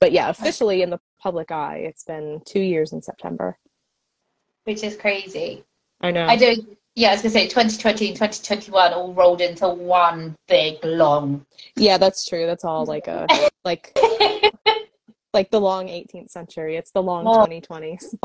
but 0.01 0.13
yeah 0.13 0.29
officially 0.29 0.83
in 0.83 0.91
the 0.91 1.01
public 1.21 1.51
eye 1.51 1.79
it's 1.79 2.05
been 2.05 2.41
two 2.47 2.61
years 2.61 2.93
in 2.93 3.01
september 3.03 3.59
which 4.65 4.83
is 4.83 4.97
crazy 4.97 5.65
i 6.01 6.11
know 6.11 6.27
i 6.27 6.37
do 6.37 6.77
yeah, 6.97 7.09
I 7.09 7.13
was 7.13 7.23
gonna 7.23 7.33
say 7.33 7.49
2020 7.49 8.09
and 8.09 8.17
2021 8.17 8.93
all 8.93 9.13
rolled 9.15 9.41
into 9.41 9.69
one 9.69 10.37
big 10.47 10.85
long. 10.85 11.45
Yeah, 11.75 11.99
that's 11.99 12.25
true. 12.25 12.47
That's 12.47 12.65
all 12.65 12.85
like 12.85 13.09
a 13.09 13.27
like 13.65 13.99
like 15.33 15.51
the 15.51 15.61
long 15.61 15.89
18th 15.89 16.31
century. 16.31 16.77
It's 16.77 16.93
the 16.93 17.03
long 17.03 17.27
oh, 17.27 17.45
2020s. 17.47 18.17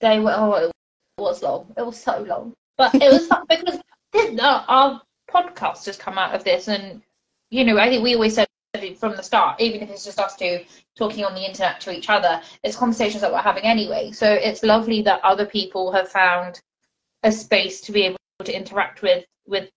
They 0.00 0.18
were. 0.18 0.32
Oh, 0.34 0.54
it 0.54 0.72
was 1.18 1.42
long. 1.42 1.72
It 1.76 1.84
was 1.84 2.00
so 2.00 2.20
long, 2.20 2.54
but 2.78 2.94
it 2.94 3.12
was 3.12 3.28
because 3.48 3.80
uh, 4.38 4.64
our 4.66 5.02
podcast 5.30 5.86
has 5.86 5.96
come 5.96 6.18
out 6.18 6.34
of 6.34 6.44
this, 6.44 6.68
and 6.68 7.02
you 7.50 7.64
know, 7.64 7.78
I 7.78 7.88
think 7.88 8.02
we 8.02 8.14
always 8.14 8.34
said 8.34 8.46
from 8.98 9.16
the 9.16 9.22
start, 9.22 9.60
even 9.60 9.80
if 9.80 9.90
it's 9.90 10.04
just 10.04 10.18
us 10.20 10.36
two 10.36 10.60
talking 10.98 11.24
on 11.24 11.34
the 11.34 11.46
internet 11.46 11.80
to 11.80 11.90
each 11.90 12.10
other, 12.10 12.42
it's 12.62 12.76
conversations 12.76 13.22
that 13.22 13.32
we're 13.32 13.38
having 13.38 13.64
anyway. 13.64 14.10
So 14.12 14.30
it's 14.30 14.62
lovely 14.62 15.00
that 15.02 15.24
other 15.24 15.46
people 15.46 15.92
have 15.92 16.10
found 16.10 16.60
a 17.22 17.32
space 17.32 17.80
to 17.82 17.92
be 17.92 18.02
able 18.02 18.16
to 18.44 18.54
interact 18.54 19.02
with 19.02 19.24
with 19.46 19.70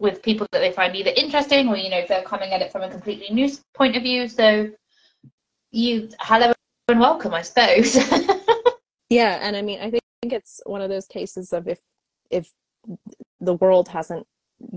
with 0.00 0.22
people 0.22 0.46
that 0.52 0.60
they 0.60 0.72
find 0.72 0.94
either 0.94 1.12
interesting 1.16 1.68
or 1.68 1.76
you 1.76 1.90
know 1.90 1.98
if 1.98 2.08
they're 2.08 2.22
coming 2.22 2.52
at 2.52 2.62
it 2.62 2.72
from 2.72 2.82
a 2.82 2.90
completely 2.90 3.34
new 3.34 3.50
point 3.74 3.96
of 3.96 4.02
view. 4.02 4.28
So 4.28 4.70
you 5.70 6.08
hello 6.20 6.52
and 6.88 7.00
welcome 7.00 7.34
i 7.34 7.42
suppose. 7.42 7.96
Yeah 9.10 9.38
and 9.40 9.56
i 9.56 9.62
mean 9.62 9.80
i 9.80 9.90
think 9.90 10.02
it's 10.22 10.60
one 10.66 10.82
of 10.82 10.90
those 10.90 11.06
cases 11.06 11.52
of 11.52 11.66
if 11.66 11.80
if 12.30 12.50
the 13.40 13.54
world 13.54 13.88
hasn't 13.88 14.26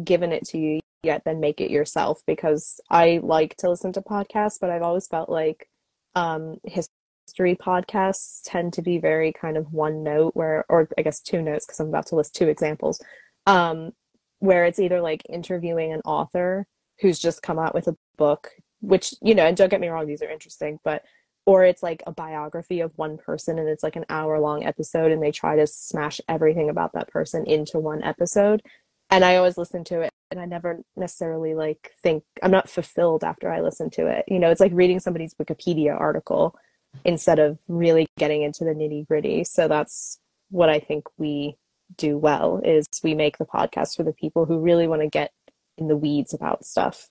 given 0.03 0.31
it 0.31 0.45
to 0.45 0.57
you 0.57 0.79
yet 1.03 1.23
then 1.25 1.39
make 1.39 1.59
it 1.59 1.71
yourself 1.71 2.21
because 2.27 2.79
i 2.89 3.19
like 3.23 3.55
to 3.57 3.69
listen 3.69 3.91
to 3.91 4.01
podcasts 4.01 4.57
but 4.59 4.69
i've 4.69 4.83
always 4.83 5.07
felt 5.07 5.29
like 5.29 5.67
um 6.15 6.57
history 6.63 7.55
podcasts 7.55 8.41
tend 8.45 8.73
to 8.73 8.81
be 8.81 8.97
very 8.97 9.31
kind 9.31 9.57
of 9.57 9.71
one 9.71 10.03
note 10.03 10.35
where 10.35 10.65
or 10.69 10.87
i 10.97 11.01
guess 11.01 11.19
two 11.19 11.41
notes 11.41 11.65
because 11.65 11.79
i'm 11.79 11.87
about 11.87 12.05
to 12.05 12.15
list 12.15 12.35
two 12.35 12.47
examples 12.47 13.01
um, 13.47 13.91
where 14.39 14.65
it's 14.65 14.79
either 14.79 15.01
like 15.01 15.23
interviewing 15.27 15.93
an 15.93 16.01
author 16.05 16.67
who's 16.99 17.17
just 17.17 17.41
come 17.41 17.57
out 17.57 17.73
with 17.73 17.87
a 17.87 17.97
book 18.17 18.49
which 18.81 19.13
you 19.21 19.33
know 19.33 19.45
and 19.45 19.57
don't 19.57 19.69
get 19.69 19.81
me 19.81 19.87
wrong 19.87 20.05
these 20.05 20.21
are 20.21 20.29
interesting 20.29 20.79
but 20.83 21.03
or 21.45 21.63
it's 21.63 21.81
like 21.81 22.03
a 22.05 22.11
biography 22.11 22.81
of 22.81 22.95
one 22.97 23.17
person 23.17 23.57
and 23.57 23.67
it's 23.67 23.83
like 23.83 23.95
an 23.95 24.05
hour 24.09 24.39
long 24.39 24.63
episode 24.63 25.11
and 25.11 25.23
they 25.23 25.31
try 25.31 25.55
to 25.55 25.65
smash 25.65 26.21
everything 26.27 26.69
about 26.69 26.93
that 26.93 27.07
person 27.07 27.45
into 27.45 27.79
one 27.79 28.03
episode 28.03 28.61
and 29.11 29.23
i 29.23 29.35
always 29.35 29.57
listen 29.57 29.83
to 29.83 30.01
it 30.01 30.11
and 30.31 30.39
i 30.39 30.45
never 30.45 30.81
necessarily 30.95 31.53
like 31.53 31.91
think 32.01 32.23
i'm 32.41 32.51
not 32.51 32.69
fulfilled 32.69 33.23
after 33.23 33.51
i 33.51 33.61
listen 33.61 33.89
to 33.89 34.07
it 34.07 34.25
you 34.27 34.39
know 34.39 34.49
it's 34.49 34.61
like 34.61 34.71
reading 34.73 34.99
somebody's 34.99 35.35
wikipedia 35.35 35.97
article 35.97 36.55
instead 37.05 37.39
of 37.39 37.59
really 37.67 38.07
getting 38.17 38.43
into 38.43 38.63
the 38.63 38.71
nitty 38.71 39.07
gritty. 39.07 39.43
So 39.43 39.67
that's 39.67 40.19
what 40.49 40.69
I 40.69 40.79
think 40.79 41.05
we 41.17 41.57
do 41.97 42.17
well 42.17 42.61
is 42.63 42.85
we 43.03 43.15
make 43.15 43.37
the 43.37 43.45
podcast 43.45 43.95
for 43.95 44.03
the 44.03 44.13
people 44.13 44.45
who 44.45 44.59
really 44.59 44.87
want 44.87 45.01
to 45.01 45.07
get 45.07 45.31
in 45.77 45.87
the 45.87 45.97
weeds 45.97 46.33
about 46.33 46.65
stuff. 46.65 47.09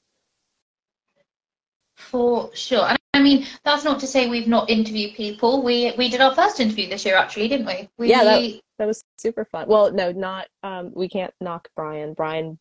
For 1.97 2.51
sure. 2.55 2.87
And 2.89 2.99
I 3.13 3.21
mean, 3.21 3.47
that's 3.65 3.85
not 3.85 4.01
to 4.01 4.07
say 4.07 4.29
we've 4.29 4.49
not 4.49 4.71
interviewed 4.71 5.15
people. 5.15 5.63
We 5.63 5.93
we 5.99 6.09
did 6.09 6.21
our 6.21 6.35
first 6.35 6.61
interview 6.61 6.89
this 6.89 7.05
year 7.05 7.17
actually, 7.17 7.49
didn't 7.49 7.67
we? 7.67 7.89
we 7.99 8.09
yeah, 8.09 8.25
that, 8.25 8.61
that 8.81 8.87
was 8.87 9.05
super 9.19 9.45
fun. 9.45 9.69
Well, 9.69 9.93
no, 9.93 10.11
not 10.11 10.49
um 10.63 10.93
we 10.95 11.09
can't 11.09 11.35
knock 11.41 11.69
Brian. 11.77 12.15
Brian 12.15 12.59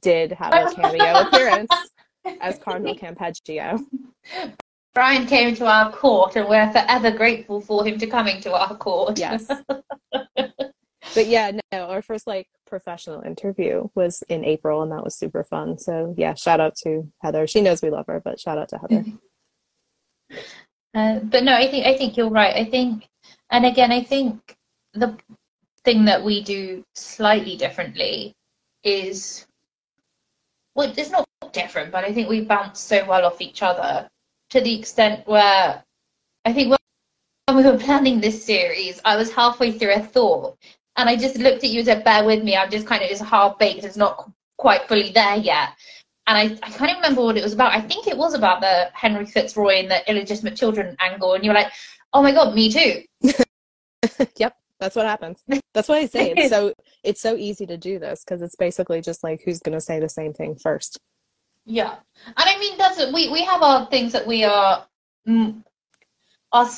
did 0.00 0.32
have 0.32 0.52
a 0.52 0.74
cameo 0.74 1.20
appearance 1.28 1.72
as 2.40 2.58
Cardinal 2.58 2.96
Campeggio. 3.02 3.78
Brian 4.92 5.24
came 5.24 5.54
to 5.54 5.66
our 5.66 5.92
court 5.92 6.34
and 6.34 6.48
we're 6.48 6.70
forever 6.72 7.12
grateful 7.12 7.60
for 7.60 7.86
him 7.86 7.96
to 7.98 8.08
coming 8.08 8.40
to 8.42 8.52
our 8.52 8.76
court. 8.76 9.18
Yes. 9.18 9.46
but 10.08 11.26
yeah, 11.26 11.52
no, 11.70 11.86
our 11.86 12.02
first 12.02 12.26
like 12.26 12.48
professional 12.66 13.22
interview 13.22 13.88
was 13.94 14.24
in 14.28 14.44
April 14.44 14.82
and 14.82 14.90
that 14.90 15.04
was 15.04 15.14
super 15.14 15.44
fun. 15.44 15.78
So 15.78 16.12
yeah, 16.18 16.34
shout 16.34 16.58
out 16.58 16.74
to 16.82 17.08
Heather. 17.22 17.46
She 17.46 17.60
knows 17.60 17.82
we 17.82 17.90
love 17.90 18.06
her, 18.08 18.20
but 18.20 18.40
shout 18.40 18.58
out 18.58 18.68
to 18.70 18.78
Heather. 18.78 19.04
Uh, 20.92 21.20
but 21.20 21.44
no, 21.44 21.54
I 21.54 21.70
think 21.70 21.86
I 21.86 21.96
think 21.96 22.16
you're 22.16 22.28
right. 22.28 22.54
I 22.54 22.68
think, 22.68 23.08
and 23.50 23.64
again, 23.64 23.92
I 23.92 24.02
think 24.02 24.56
the 24.94 25.16
thing 25.84 26.04
that 26.04 26.22
we 26.22 26.42
do 26.42 26.84
slightly 26.94 27.56
differently 27.56 28.34
is, 28.84 29.46
well, 30.74 30.92
it's 30.96 31.10
not 31.10 31.28
different, 31.52 31.92
but 31.92 32.04
I 32.04 32.12
think 32.12 32.28
we 32.28 32.42
bounce 32.42 32.80
so 32.80 33.04
well 33.04 33.24
off 33.24 33.40
each 33.40 33.62
other 33.62 34.08
to 34.50 34.60
the 34.60 34.78
extent 34.78 35.26
where 35.26 35.82
I 36.44 36.52
think 36.52 36.70
when 36.70 37.56
we 37.56 37.64
were 37.64 37.78
planning 37.78 38.20
this 38.20 38.44
series, 38.44 39.00
I 39.04 39.16
was 39.16 39.32
halfway 39.32 39.72
through 39.72 39.94
a 39.94 40.00
thought 40.00 40.56
and 40.96 41.08
I 41.08 41.16
just 41.16 41.36
looked 41.38 41.64
at 41.64 41.70
you 41.70 41.78
and 41.78 41.86
said, 41.86 42.04
bear 42.04 42.24
with 42.24 42.42
me, 42.42 42.56
I'm 42.56 42.70
just 42.70 42.86
kind 42.86 43.02
of 43.02 43.08
just 43.08 43.24
half 43.24 43.58
baked, 43.58 43.84
it's 43.84 43.96
not 43.96 44.30
quite 44.58 44.86
fully 44.88 45.10
there 45.10 45.36
yet. 45.36 45.70
And 46.26 46.38
I, 46.38 46.42
I 46.64 46.70
can't 46.70 46.96
remember 46.96 47.22
what 47.22 47.36
it 47.36 47.42
was 47.42 47.52
about. 47.52 47.72
I 47.72 47.80
think 47.80 48.06
it 48.06 48.16
was 48.16 48.34
about 48.34 48.60
the 48.60 48.90
Henry 48.92 49.26
Fitzroy 49.26 49.80
and 49.80 49.90
the 49.90 50.08
illegitimate 50.08 50.54
children 50.56 50.96
angle. 51.00 51.34
And 51.34 51.42
you 51.42 51.50
were 51.50 51.54
like, 51.54 51.72
oh 52.12 52.22
my 52.22 52.30
God, 52.30 52.54
me 52.54 52.70
too. 52.70 53.02
yep, 54.36 54.56
that's 54.82 54.96
what 54.96 55.06
happens. 55.06 55.40
That's 55.74 55.88
why 55.88 55.98
I 55.98 56.06
say 56.06 56.34
it's 56.36 56.50
so 56.50 56.74
it's 57.04 57.20
so 57.20 57.36
easy 57.36 57.66
to 57.66 57.76
do 57.78 57.98
this 58.00 58.24
because 58.24 58.42
it's 58.42 58.56
basically 58.56 59.00
just 59.00 59.22
like 59.22 59.42
who's 59.44 59.60
going 59.60 59.78
to 59.78 59.80
say 59.80 60.00
the 60.00 60.08
same 60.08 60.34
thing 60.34 60.56
first. 60.56 60.98
Yeah, 61.64 61.94
and 62.26 62.34
I 62.36 62.58
mean 62.58 62.76
that's 62.76 62.98
we 63.12 63.30
we 63.30 63.44
have 63.44 63.62
our 63.62 63.86
things 63.86 64.12
that 64.12 64.26
we 64.26 64.42
are 64.44 64.84
mm, 65.26 65.62
our 66.50 66.68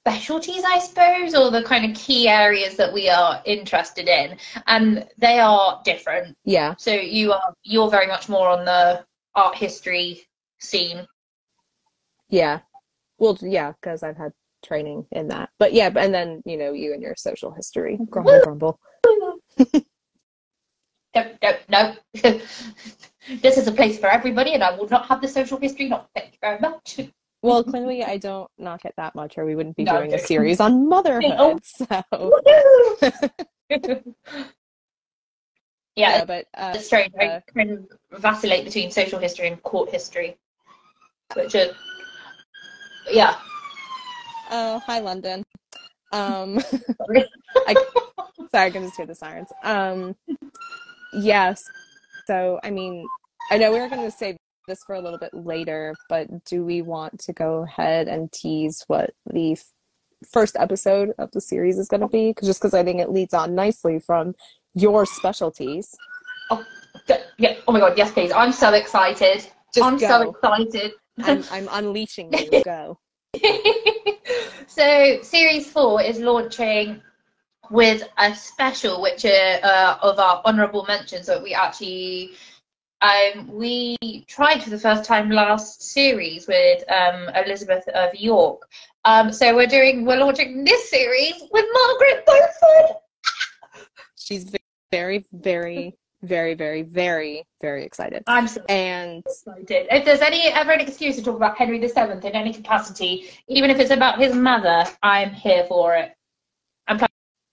specialties, 0.00 0.64
I 0.66 0.78
suppose, 0.78 1.34
or 1.34 1.50
the 1.50 1.62
kind 1.62 1.84
of 1.84 1.94
key 1.94 2.28
areas 2.28 2.76
that 2.76 2.94
we 2.94 3.10
are 3.10 3.42
interested 3.44 4.08
in, 4.08 4.38
and 4.66 5.06
they 5.18 5.38
are 5.38 5.82
different. 5.84 6.34
Yeah. 6.44 6.74
So 6.78 6.92
you 6.92 7.32
are 7.32 7.54
you're 7.62 7.90
very 7.90 8.06
much 8.06 8.28
more 8.30 8.48
on 8.48 8.64
the 8.64 9.04
art 9.34 9.54
history 9.54 10.22
scene, 10.58 11.06
Yeah. 12.30 12.60
Well, 13.18 13.36
yeah, 13.42 13.72
because 13.72 14.02
I've 14.02 14.16
had 14.16 14.32
training 14.62 15.06
in 15.12 15.28
that. 15.28 15.50
But 15.58 15.72
yeah, 15.72 15.90
and 15.94 16.12
then 16.14 16.42
you 16.44 16.56
know 16.56 16.72
you 16.72 16.92
and 16.92 17.02
your 17.02 17.14
social 17.16 17.50
history. 17.52 17.98
Grumble, 18.08 18.40
grumble. 18.42 18.80
no, 19.06 19.38
no, 21.14 21.56
no. 21.68 21.96
this 22.14 23.58
is 23.58 23.66
a 23.66 23.72
place 23.72 23.98
for 23.98 24.08
everybody, 24.08 24.54
and 24.54 24.62
I 24.62 24.76
will 24.76 24.88
not 24.88 25.06
have 25.06 25.20
the 25.20 25.28
social 25.28 25.58
history. 25.58 25.88
Not 25.88 26.08
thank 26.14 26.32
you 26.32 26.38
very 26.40 26.60
much. 26.60 27.00
Well, 27.42 27.64
clearly 27.64 28.04
I 28.04 28.18
don't 28.18 28.50
knock 28.58 28.84
it 28.84 28.92
that 28.98 29.14
much, 29.14 29.38
or 29.38 29.46
we 29.46 29.54
wouldn't 29.54 29.74
be 29.74 29.84
No, 29.84 29.96
doing 29.96 30.12
a 30.12 30.18
series 30.18 30.60
on 30.60 30.86
motherhood. 30.88 31.62
So 31.64 31.86
yeah, 35.96 36.18
yeah, 36.18 36.24
but 36.24 36.46
uh, 36.54 36.72
it's 36.74 36.84
strange. 36.84 37.14
I 37.18 37.26
uh, 37.26 37.40
kind 37.54 37.70
of 37.70 38.20
vacillate 38.20 38.64
between 38.64 38.90
social 38.90 39.18
history 39.18 39.48
and 39.48 39.62
court 39.62 39.90
history, 39.90 40.36
which 41.34 41.54
are 41.54 41.68
yeah. 43.10 43.36
Oh, 44.50 44.78
hi 44.86 45.00
London. 45.00 45.42
Um, 46.12 46.60
Sorry. 46.60 47.24
I, 47.68 47.74
sorry, 48.50 48.66
I 48.66 48.70
can 48.70 48.82
just 48.84 48.96
hear 48.96 49.06
the 49.06 49.14
sirens. 49.14 49.48
Um, 49.62 50.16
yes. 51.12 51.62
So, 52.26 52.60
I 52.62 52.70
mean, 52.70 53.06
I 53.50 53.58
know 53.58 53.72
we 53.72 53.80
were 53.80 53.88
going 53.88 54.02
to 54.02 54.10
save 54.16 54.36
this 54.68 54.82
for 54.86 54.94
a 54.94 55.00
little 55.00 55.18
bit 55.18 55.32
later, 55.34 55.94
but 56.08 56.44
do 56.44 56.64
we 56.64 56.82
want 56.82 57.18
to 57.20 57.32
go 57.32 57.64
ahead 57.64 58.08
and 58.08 58.30
tease 58.32 58.84
what 58.88 59.10
the 59.32 59.52
f- 59.52 59.64
first 60.32 60.56
episode 60.58 61.12
of 61.18 61.30
the 61.32 61.40
series 61.40 61.78
is 61.78 61.88
going 61.88 62.02
to 62.02 62.08
be? 62.08 62.34
'Cause- 62.34 62.46
just 62.48 62.60
because 62.60 62.74
I 62.74 62.84
think 62.84 63.00
it 63.00 63.10
leads 63.10 63.34
on 63.34 63.54
nicely 63.54 63.98
from 63.98 64.34
your 64.74 65.06
specialties. 65.06 65.94
Oh 66.50 66.64
Yeah. 67.38 67.54
Oh 67.66 67.72
my 67.72 67.80
god. 67.80 67.96
Yes, 67.96 68.12
please. 68.12 68.30
I'm 68.32 68.52
so 68.52 68.72
excited. 68.72 69.46
Just 69.74 69.86
I'm 69.86 69.96
go. 69.96 70.08
so 70.08 70.30
excited. 70.30 70.92
I'm, 71.22 71.44
I'm 71.50 71.68
unleashing 71.72 72.32
you. 72.32 72.62
Go. 72.64 72.98
so 74.66 75.18
series 75.22 75.70
four 75.70 76.02
is 76.02 76.18
launching 76.18 77.00
with 77.70 78.02
a 78.18 78.34
special 78.34 79.00
which 79.00 79.24
are 79.24 79.60
uh, 79.62 79.98
of 80.02 80.18
our 80.18 80.42
honorable 80.44 80.84
mentions 80.86 81.26
that 81.26 81.42
we 81.42 81.54
actually 81.54 82.32
um, 83.02 83.48
we 83.48 83.96
tried 84.26 84.62
for 84.62 84.70
the 84.70 84.78
first 84.78 85.04
time 85.04 85.30
last 85.30 85.82
series 85.82 86.46
with 86.46 86.82
um, 86.90 87.30
Elizabeth 87.34 87.86
of 87.88 88.14
York. 88.14 88.68
Um, 89.04 89.32
so 89.32 89.54
we're 89.54 89.66
doing 89.66 90.04
we're 90.04 90.18
launching 90.18 90.64
this 90.64 90.90
series 90.90 91.42
with 91.50 91.64
Margaret 91.72 92.26
Beaufort. 92.26 92.96
She's 94.16 94.54
very, 94.90 95.24
very, 95.32 95.96
very, 96.22 96.54
very, 96.54 96.82
very, 96.82 97.46
very 97.60 97.84
excited. 97.84 98.22
I'm 98.26 98.46
so 98.46 98.62
And 98.68 99.22
excited. 99.26 99.86
If 99.90 100.04
there's 100.04 100.20
any 100.20 100.48
ever 100.48 100.72
an 100.72 100.80
excuse 100.80 101.16
to 101.16 101.22
talk 101.22 101.36
about 101.36 101.56
Henry 101.56 101.78
VII 101.78 102.00
in 102.00 102.34
any 102.34 102.52
capacity, 102.52 103.30
even 103.48 103.70
if 103.70 103.78
it's 103.78 103.90
about 103.90 104.18
his 104.18 104.34
mother, 104.34 104.84
I'm 105.02 105.30
here 105.30 105.64
for 105.68 105.96
it. 105.96 106.12
I'm. 106.86 106.98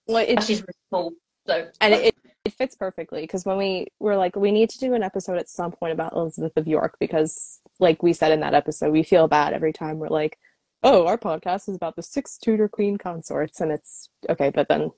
well, 0.07 0.25
it, 0.27 0.43
She's 0.43 0.62
really 0.62 0.74
cool. 0.91 1.13
So 1.47 1.69
and 1.79 1.93
it, 1.93 2.15
it 2.47 2.53
fits 2.53 2.75
perfectly 2.75 3.21
because 3.21 3.45
when 3.45 3.57
we 3.57 3.88
were 4.00 4.15
like 4.15 4.36
we 4.36 4.51
need 4.51 4.69
to 4.69 4.79
do 4.79 4.93
an 4.93 5.03
episode 5.03 5.38
at 5.38 5.50
some 5.50 5.71
point 5.71 5.91
about 5.91 6.13
elizabeth 6.13 6.55
of 6.55 6.67
york 6.67 6.95
because 7.00 7.59
like 7.79 8.01
we 8.01 8.13
said 8.13 8.31
in 8.31 8.39
that 8.39 8.53
episode 8.53 8.91
we 8.91 9.03
feel 9.03 9.27
bad 9.27 9.53
every 9.53 9.74
time 9.74 9.97
we're 9.97 10.07
like 10.07 10.38
oh 10.83 11.05
our 11.07 11.17
podcast 11.17 11.67
is 11.67 11.75
about 11.75 11.95
the 11.95 12.01
six 12.01 12.38
tudor 12.38 12.69
queen 12.69 12.97
consorts 12.97 13.59
and 13.59 13.71
it's 13.71 14.09
okay 14.29 14.50
but 14.50 14.67
then 14.69 14.89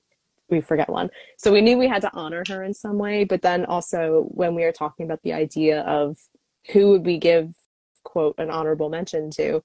we 0.50 0.60
forget 0.60 0.88
one. 0.88 1.10
So 1.36 1.52
we 1.52 1.60
knew 1.60 1.78
we 1.78 1.88
had 1.88 2.02
to 2.02 2.10
honor 2.12 2.42
her 2.48 2.62
in 2.62 2.74
some 2.74 2.98
way 2.98 3.24
but 3.24 3.42
then 3.42 3.64
also 3.64 4.26
when 4.30 4.54
we 4.54 4.62
were 4.62 4.72
talking 4.72 5.06
about 5.06 5.22
the 5.22 5.32
idea 5.32 5.80
of 5.82 6.18
who 6.72 6.90
would 6.90 7.06
we 7.06 7.18
give 7.18 7.54
quote 8.04 8.34
an 8.38 8.50
honorable 8.50 8.88
mention 8.88 9.30
to 9.30 9.62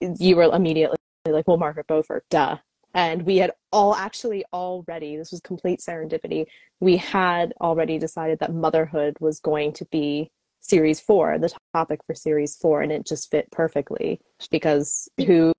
you 0.00 0.36
were 0.36 0.54
immediately 0.54 0.96
like 1.26 1.46
well 1.48 1.56
margaret 1.56 1.86
beaufort 1.86 2.24
duh. 2.30 2.56
And 2.94 3.22
we 3.22 3.36
had 3.36 3.52
all 3.70 3.94
actually 3.94 4.44
already 4.52 5.16
this 5.16 5.30
was 5.30 5.40
complete 5.40 5.80
serendipity 5.80 6.46
we 6.80 6.96
had 6.96 7.52
already 7.60 7.98
decided 7.98 8.38
that 8.38 8.54
motherhood 8.54 9.16
was 9.20 9.40
going 9.40 9.72
to 9.74 9.84
be 9.86 10.30
series 10.60 11.00
four 11.00 11.38
the 11.38 11.52
topic 11.74 12.00
for 12.04 12.14
series 12.14 12.56
four 12.56 12.82
and 12.82 12.92
it 12.92 13.06
just 13.06 13.30
fit 13.30 13.50
perfectly 13.50 14.20
because 14.50 15.08
who 15.26 15.52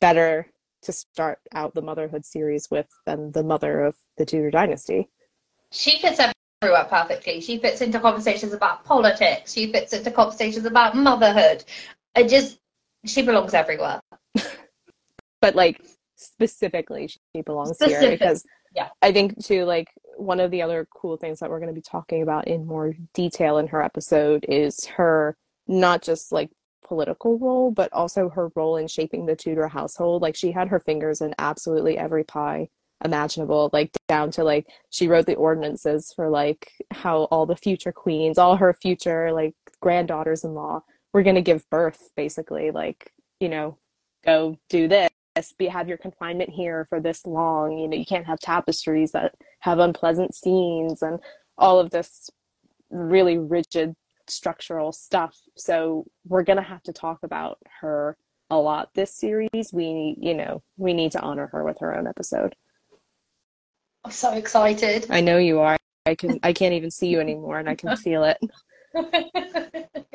better 0.00 0.46
to 0.82 0.92
start 0.92 1.38
out 1.54 1.74
the 1.74 1.82
motherhood 1.82 2.24
series 2.24 2.68
with 2.70 2.88
than 3.06 3.32
the 3.32 3.42
mother 3.42 3.82
of 3.82 3.96
the 4.16 4.24
tudor 4.24 4.50
dynasty 4.50 5.08
she 5.72 5.98
fits 5.98 6.20
everywhere 6.62 6.84
perfectly. 6.84 7.40
She 7.40 7.58
fits 7.58 7.80
into 7.80 7.98
conversations 7.98 8.52
about 8.52 8.84
politics. 8.84 9.52
She 9.52 9.72
fits 9.72 9.92
into 9.92 10.10
conversations 10.10 10.66
about 10.66 10.94
motherhood. 10.94 11.64
It 12.14 12.28
just 12.28 12.58
she 13.04 13.22
belongs 13.22 13.54
everywhere. 13.54 14.00
but 15.40 15.56
like 15.56 15.80
specifically 16.16 17.08
she 17.08 17.42
belongs 17.42 17.76
here 17.82 18.10
because 18.10 18.44
yeah. 18.76 18.90
I 19.00 19.12
think 19.12 19.44
too 19.44 19.64
like 19.64 19.88
one 20.16 20.38
of 20.38 20.50
the 20.50 20.62
other 20.62 20.86
cool 20.94 21.16
things 21.16 21.40
that 21.40 21.50
we're 21.50 21.58
going 21.58 21.74
to 21.74 21.74
be 21.74 21.82
talking 21.82 22.22
about 22.22 22.46
in 22.46 22.66
more 22.66 22.94
detail 23.12 23.58
in 23.58 23.66
her 23.68 23.82
episode 23.82 24.44
is 24.48 24.86
her 24.86 25.36
not 25.66 26.02
just 26.02 26.32
like 26.32 26.50
political 26.84 27.38
role 27.38 27.70
but 27.70 27.92
also 27.92 28.28
her 28.28 28.50
role 28.54 28.76
in 28.76 28.88
shaping 28.88 29.26
the 29.26 29.36
Tudor 29.36 29.68
household. 29.68 30.22
Like 30.22 30.36
she 30.36 30.52
had 30.52 30.68
her 30.68 30.80
fingers 30.80 31.20
in 31.20 31.34
absolutely 31.38 31.98
every 31.98 32.24
pie 32.24 32.68
imaginable 33.04 33.70
like 33.72 33.90
down 34.08 34.30
to 34.30 34.44
like 34.44 34.66
she 34.90 35.08
wrote 35.08 35.26
the 35.26 35.34
ordinances 35.34 36.12
for 36.14 36.28
like 36.28 36.72
how 36.90 37.24
all 37.24 37.46
the 37.46 37.56
future 37.56 37.92
queens 37.92 38.38
all 38.38 38.56
her 38.56 38.72
future 38.72 39.32
like 39.32 39.54
granddaughters-in-law 39.80 40.80
were 41.12 41.22
going 41.22 41.34
to 41.34 41.42
give 41.42 41.68
birth 41.70 42.10
basically 42.16 42.70
like 42.70 43.12
you 43.40 43.48
know 43.48 43.76
go 44.24 44.56
do 44.68 44.86
this 44.86 45.10
be 45.58 45.66
have 45.66 45.88
your 45.88 45.98
confinement 45.98 46.50
here 46.50 46.86
for 46.88 47.00
this 47.00 47.26
long 47.26 47.76
you 47.76 47.88
know 47.88 47.96
you 47.96 48.06
can't 48.06 48.26
have 48.26 48.38
tapestries 48.38 49.12
that 49.12 49.34
have 49.60 49.78
unpleasant 49.78 50.34
scenes 50.34 51.02
and 51.02 51.18
all 51.58 51.80
of 51.80 51.90
this 51.90 52.30
really 52.90 53.38
rigid 53.38 53.94
structural 54.28 54.92
stuff. 54.92 55.36
So 55.56 56.06
we're 56.26 56.42
going 56.42 56.58
to 56.58 56.62
have 56.62 56.82
to 56.84 56.92
talk 56.92 57.20
about 57.22 57.58
her 57.80 58.16
a 58.50 58.56
lot 58.56 58.90
this 58.94 59.14
series. 59.14 59.72
We 59.72 60.16
you 60.18 60.34
know 60.34 60.62
we 60.76 60.92
need 60.92 61.12
to 61.12 61.20
honor 61.20 61.46
her 61.48 61.64
with 61.64 61.78
her 61.80 61.96
own 61.96 62.06
episode. 62.06 62.54
I'm 64.04 64.10
so 64.10 64.32
excited. 64.32 65.06
i 65.10 65.20
know 65.20 65.38
you 65.38 65.60
are. 65.60 65.76
I 66.06 66.16
can 66.16 66.40
i 66.42 66.52
can't 66.52 66.74
even 66.74 66.90
see 66.90 67.08
you 67.08 67.20
anymore 67.26 67.58
and 67.58 67.68
i 67.68 67.74
can 67.74 67.96
feel 67.96 68.24
it. 68.24 68.38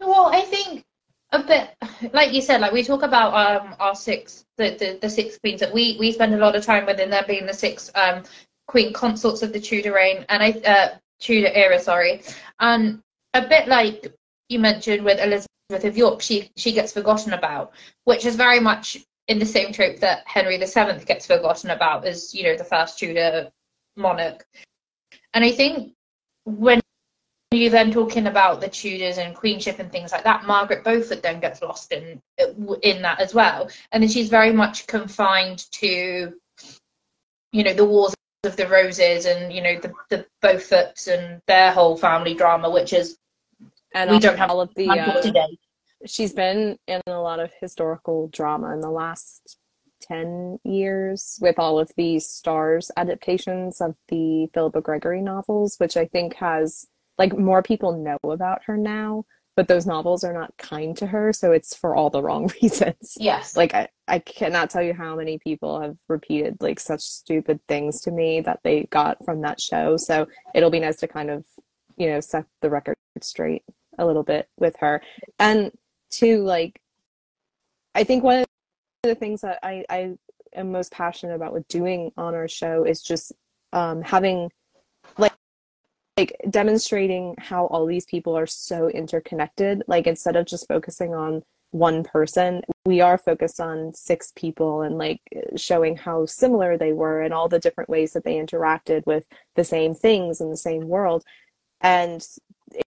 Well, 0.00 0.30
I 0.32 0.42
think 0.42 0.84
a 1.32 1.42
bit 1.42 1.70
like 2.14 2.32
you 2.32 2.40
said, 2.40 2.60
like 2.60 2.72
we 2.72 2.82
talk 2.82 3.02
about 3.02 3.34
um 3.34 3.76
our 3.78 3.94
six 3.94 4.46
the, 4.56 4.70
the, 4.78 4.98
the 5.02 5.10
six 5.10 5.38
queens 5.38 5.60
that 5.60 5.72
we 5.72 5.96
we 5.98 6.12
spend 6.12 6.34
a 6.34 6.38
lot 6.38 6.56
of 6.56 6.64
time 6.64 6.86
with 6.86 7.00
and 7.00 7.12
there 7.12 7.24
being 7.26 7.46
the 7.46 7.52
six 7.54 7.90
um 7.94 8.22
queen 8.66 8.92
consorts 8.92 9.42
of 9.42 9.52
the 9.52 9.60
Tudor 9.60 9.94
reign 9.94 10.24
and 10.28 10.42
I 10.42 10.50
uh 10.64 10.88
Tudor 11.20 11.50
era, 11.52 11.78
sorry. 11.78 12.22
And 12.60 13.00
a 13.34 13.46
bit 13.46 13.68
like 13.68 14.12
you 14.48 14.58
mentioned 14.58 15.04
with 15.04 15.20
Elizabeth 15.20 15.84
of 15.84 15.96
York, 15.96 16.22
she 16.22 16.50
she 16.56 16.72
gets 16.72 16.92
forgotten 16.92 17.32
about, 17.32 17.72
which 18.04 18.24
is 18.26 18.36
very 18.36 18.60
much 18.60 18.98
in 19.28 19.38
the 19.38 19.46
same 19.46 19.72
trope 19.72 19.98
that 20.00 20.22
Henry 20.26 20.56
VII 20.56 21.04
gets 21.04 21.26
forgotten 21.26 21.70
about 21.70 22.06
as, 22.06 22.34
you 22.34 22.42
know, 22.42 22.56
the 22.56 22.64
first 22.64 22.98
Tudor 22.98 23.50
monarch. 23.96 24.46
And 25.34 25.44
I 25.44 25.52
think 25.52 25.92
when 26.44 26.80
you're 27.50 27.70
then 27.70 27.90
talking 27.90 28.26
about 28.26 28.60
the 28.60 28.68
Tudors 28.68 29.18
and 29.18 29.34
queenship 29.34 29.78
and 29.78 29.92
things 29.92 30.12
like 30.12 30.24
that, 30.24 30.46
Margaret 30.46 30.84
Beaufort 30.84 31.22
then 31.22 31.40
gets 31.40 31.62
lost 31.62 31.92
in 31.92 32.20
in 32.82 33.02
that 33.02 33.20
as 33.20 33.34
well. 33.34 33.68
And 33.92 34.02
then 34.02 34.10
she's 34.10 34.28
very 34.28 34.52
much 34.52 34.86
confined 34.86 35.70
to, 35.72 36.34
you 37.52 37.64
know, 37.64 37.74
the 37.74 37.84
wars 37.84 38.14
of 38.44 38.56
the 38.56 38.68
roses 38.68 39.26
and, 39.26 39.52
you 39.52 39.60
know, 39.60 39.78
the, 39.80 39.92
the 40.10 40.26
Beauforts 40.42 41.08
and 41.08 41.42
their 41.46 41.72
whole 41.72 41.96
family 41.96 42.34
drama, 42.34 42.70
which 42.70 42.92
is 42.92 43.18
and 43.94 44.10
we 44.10 44.18
don't 44.18 44.38
have 44.38 44.50
all 44.50 44.60
of 44.60 44.74
the 44.74 44.88
uh, 44.88 45.20
today. 45.20 45.58
she's 46.06 46.32
been 46.32 46.78
in 46.86 47.00
a 47.06 47.20
lot 47.20 47.40
of 47.40 47.50
historical 47.60 48.28
drama 48.28 48.72
in 48.72 48.80
the 48.80 48.90
last 48.90 49.58
10 50.02 50.58
years 50.64 51.38
with 51.40 51.58
all 51.58 51.78
of 51.78 51.90
the 51.96 52.16
Starz 52.16 52.90
adaptations 52.96 53.80
of 53.80 53.96
the 54.08 54.46
philippa 54.54 54.80
gregory 54.80 55.20
novels 55.20 55.74
which 55.78 55.96
i 55.96 56.04
think 56.04 56.34
has 56.34 56.86
like 57.16 57.36
more 57.36 57.62
people 57.62 57.92
know 57.92 58.30
about 58.30 58.62
her 58.66 58.76
now 58.76 59.24
but 59.58 59.66
those 59.66 59.86
novels 59.86 60.22
are 60.22 60.32
not 60.32 60.56
kind 60.56 60.96
to 60.96 61.04
her 61.04 61.32
so 61.32 61.50
it's 61.50 61.74
for 61.74 61.96
all 61.96 62.10
the 62.10 62.22
wrong 62.22 62.48
reasons 62.62 63.16
Yes. 63.18 63.56
like 63.56 63.74
I, 63.74 63.88
I 64.06 64.20
cannot 64.20 64.70
tell 64.70 64.84
you 64.84 64.94
how 64.94 65.16
many 65.16 65.38
people 65.38 65.80
have 65.80 65.96
repeated 66.06 66.58
like 66.60 66.78
such 66.78 67.00
stupid 67.00 67.58
things 67.66 68.00
to 68.02 68.12
me 68.12 68.40
that 68.42 68.60
they 68.62 68.84
got 68.84 69.16
from 69.24 69.40
that 69.40 69.60
show 69.60 69.96
so 69.96 70.28
it'll 70.54 70.70
be 70.70 70.78
nice 70.78 70.98
to 70.98 71.08
kind 71.08 71.28
of 71.28 71.44
you 71.96 72.08
know 72.08 72.20
set 72.20 72.44
the 72.62 72.70
record 72.70 72.94
straight 73.20 73.64
a 73.98 74.06
little 74.06 74.22
bit 74.22 74.48
with 74.58 74.76
her 74.78 75.02
and 75.40 75.72
to 76.10 76.40
like 76.44 76.80
i 77.96 78.04
think 78.04 78.22
one 78.22 78.38
of 78.38 78.46
the 79.02 79.16
things 79.16 79.40
that 79.40 79.58
i 79.64 79.84
i 79.90 80.14
am 80.54 80.70
most 80.70 80.92
passionate 80.92 81.34
about 81.34 81.52
with 81.52 81.66
doing 81.66 82.12
on 82.16 82.32
our 82.32 82.46
show 82.46 82.84
is 82.84 83.02
just 83.02 83.32
um 83.72 84.02
having 84.02 84.52
like 85.18 85.32
like 86.18 86.36
demonstrating 86.50 87.34
how 87.38 87.66
all 87.66 87.86
these 87.86 88.04
people 88.04 88.36
are 88.36 88.46
so 88.46 88.88
interconnected 88.88 89.84
like 89.86 90.08
instead 90.08 90.34
of 90.34 90.46
just 90.46 90.66
focusing 90.66 91.14
on 91.14 91.42
one 91.70 92.02
person. 92.02 92.62
We 92.86 93.00
are 93.00 93.18
focused 93.18 93.60
on 93.60 93.92
six 93.92 94.32
people 94.34 94.82
and 94.82 94.98
like 94.98 95.20
showing 95.56 95.96
how 95.96 96.26
similar 96.26 96.76
they 96.76 96.92
were 96.92 97.22
and 97.22 97.32
all 97.32 97.48
the 97.48 97.58
different 97.58 97.90
ways 97.90 98.14
that 98.14 98.24
they 98.24 98.34
interacted 98.36 99.06
with 99.06 99.26
the 99.54 99.64
same 99.64 99.94
things 99.94 100.40
in 100.40 100.50
the 100.50 100.56
same 100.56 100.88
world. 100.88 101.24
And 101.80 102.26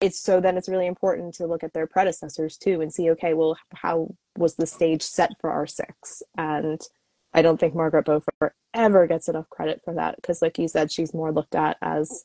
it's 0.00 0.18
so 0.18 0.40
then 0.40 0.56
it's 0.56 0.68
really 0.68 0.86
important 0.86 1.34
to 1.34 1.46
look 1.46 1.62
at 1.62 1.72
their 1.74 1.86
predecessors 1.86 2.56
too 2.56 2.80
and 2.80 2.92
see 2.92 3.10
okay 3.10 3.32
well 3.32 3.56
how 3.74 4.14
was 4.36 4.56
the 4.56 4.66
stage 4.66 5.02
set 5.02 5.30
for 5.40 5.50
our 5.50 5.66
six 5.66 6.22
and 6.36 6.82
i 7.32 7.40
don't 7.40 7.58
think 7.58 7.74
margaret 7.74 8.04
beaufort 8.04 8.54
ever 8.74 9.06
gets 9.06 9.28
enough 9.30 9.48
credit 9.48 9.80
for 9.82 9.94
that 9.94 10.16
because 10.16 10.42
like 10.42 10.58
you 10.58 10.68
said 10.68 10.92
she's 10.92 11.14
more 11.14 11.32
looked 11.32 11.54
at 11.54 11.78
as 11.80 12.24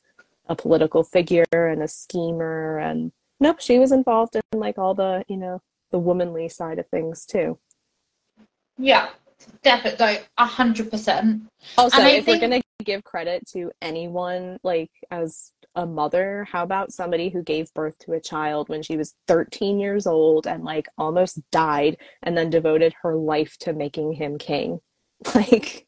a 0.49 0.55
political 0.55 1.03
figure 1.03 1.45
and 1.51 1.83
a 1.83 1.87
schemer 1.87 2.79
and 2.79 3.11
nope 3.39 3.59
she 3.59 3.79
was 3.79 3.91
involved 3.91 4.35
in 4.35 4.59
like 4.59 4.77
all 4.77 4.93
the 4.93 5.23
you 5.27 5.37
know 5.37 5.61
the 5.91 5.99
womanly 5.99 6.49
side 6.49 6.79
of 6.79 6.87
things 6.89 7.25
too. 7.25 7.57
Yeah 8.77 9.09
definitely 9.63 10.19
a 10.37 10.45
hundred 10.45 10.89
percent. 10.89 11.43
Also 11.77 12.01
if 12.01 12.25
think... 12.25 12.27
we're 12.27 12.39
gonna 12.39 12.61
give 12.83 13.03
credit 13.03 13.47
to 13.49 13.71
anyone 13.81 14.57
like 14.63 14.91
as 15.11 15.51
a 15.75 15.85
mother 15.85 16.47
how 16.49 16.63
about 16.63 16.91
somebody 16.91 17.29
who 17.29 17.43
gave 17.43 17.73
birth 17.73 17.97
to 17.99 18.13
a 18.13 18.19
child 18.19 18.69
when 18.69 18.81
she 18.81 18.97
was 18.97 19.13
13 19.27 19.79
years 19.79 20.07
old 20.07 20.47
and 20.47 20.63
like 20.63 20.87
almost 20.97 21.39
died 21.51 21.97
and 22.23 22.37
then 22.37 22.49
devoted 22.49 22.93
her 23.01 23.15
life 23.15 23.57
to 23.59 23.73
making 23.73 24.13
him 24.13 24.37
king? 24.37 24.79
Like 25.35 25.87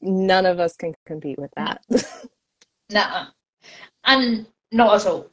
none 0.00 0.46
of 0.46 0.60
us 0.60 0.76
can 0.76 0.94
compete 1.06 1.38
with 1.38 1.50
that. 1.56 1.82
Nah 2.88 3.26
and 4.06 4.46
not 4.72 5.00
at 5.00 5.06
all. 5.06 5.30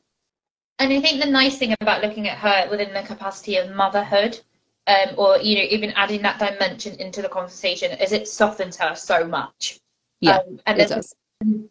And 0.80 0.92
i 0.92 1.00
think 1.00 1.24
the 1.24 1.30
nice 1.30 1.58
thing 1.58 1.76
about 1.80 2.02
looking 2.02 2.28
at 2.28 2.38
her 2.38 2.68
within 2.70 2.94
the 2.94 3.04
capacity 3.04 3.58
of 3.58 3.76
motherhood 3.76 4.40
um, 4.88 5.16
or 5.18 5.38
you 5.38 5.56
know 5.56 5.68
even 5.70 5.92
adding 5.92 6.22
that 6.24 6.40
dimension 6.40 6.96
into 7.00 7.22
the 7.22 7.30
conversation 7.30 7.92
is 8.00 8.12
it 8.12 8.28
softens 8.28 8.76
her 8.78 8.96
so 8.96 9.26
much. 9.26 9.80
Yeah 10.20 10.38
um, 10.38 10.60
and 10.66 10.82
it 10.82 10.90
does. 10.90 11.16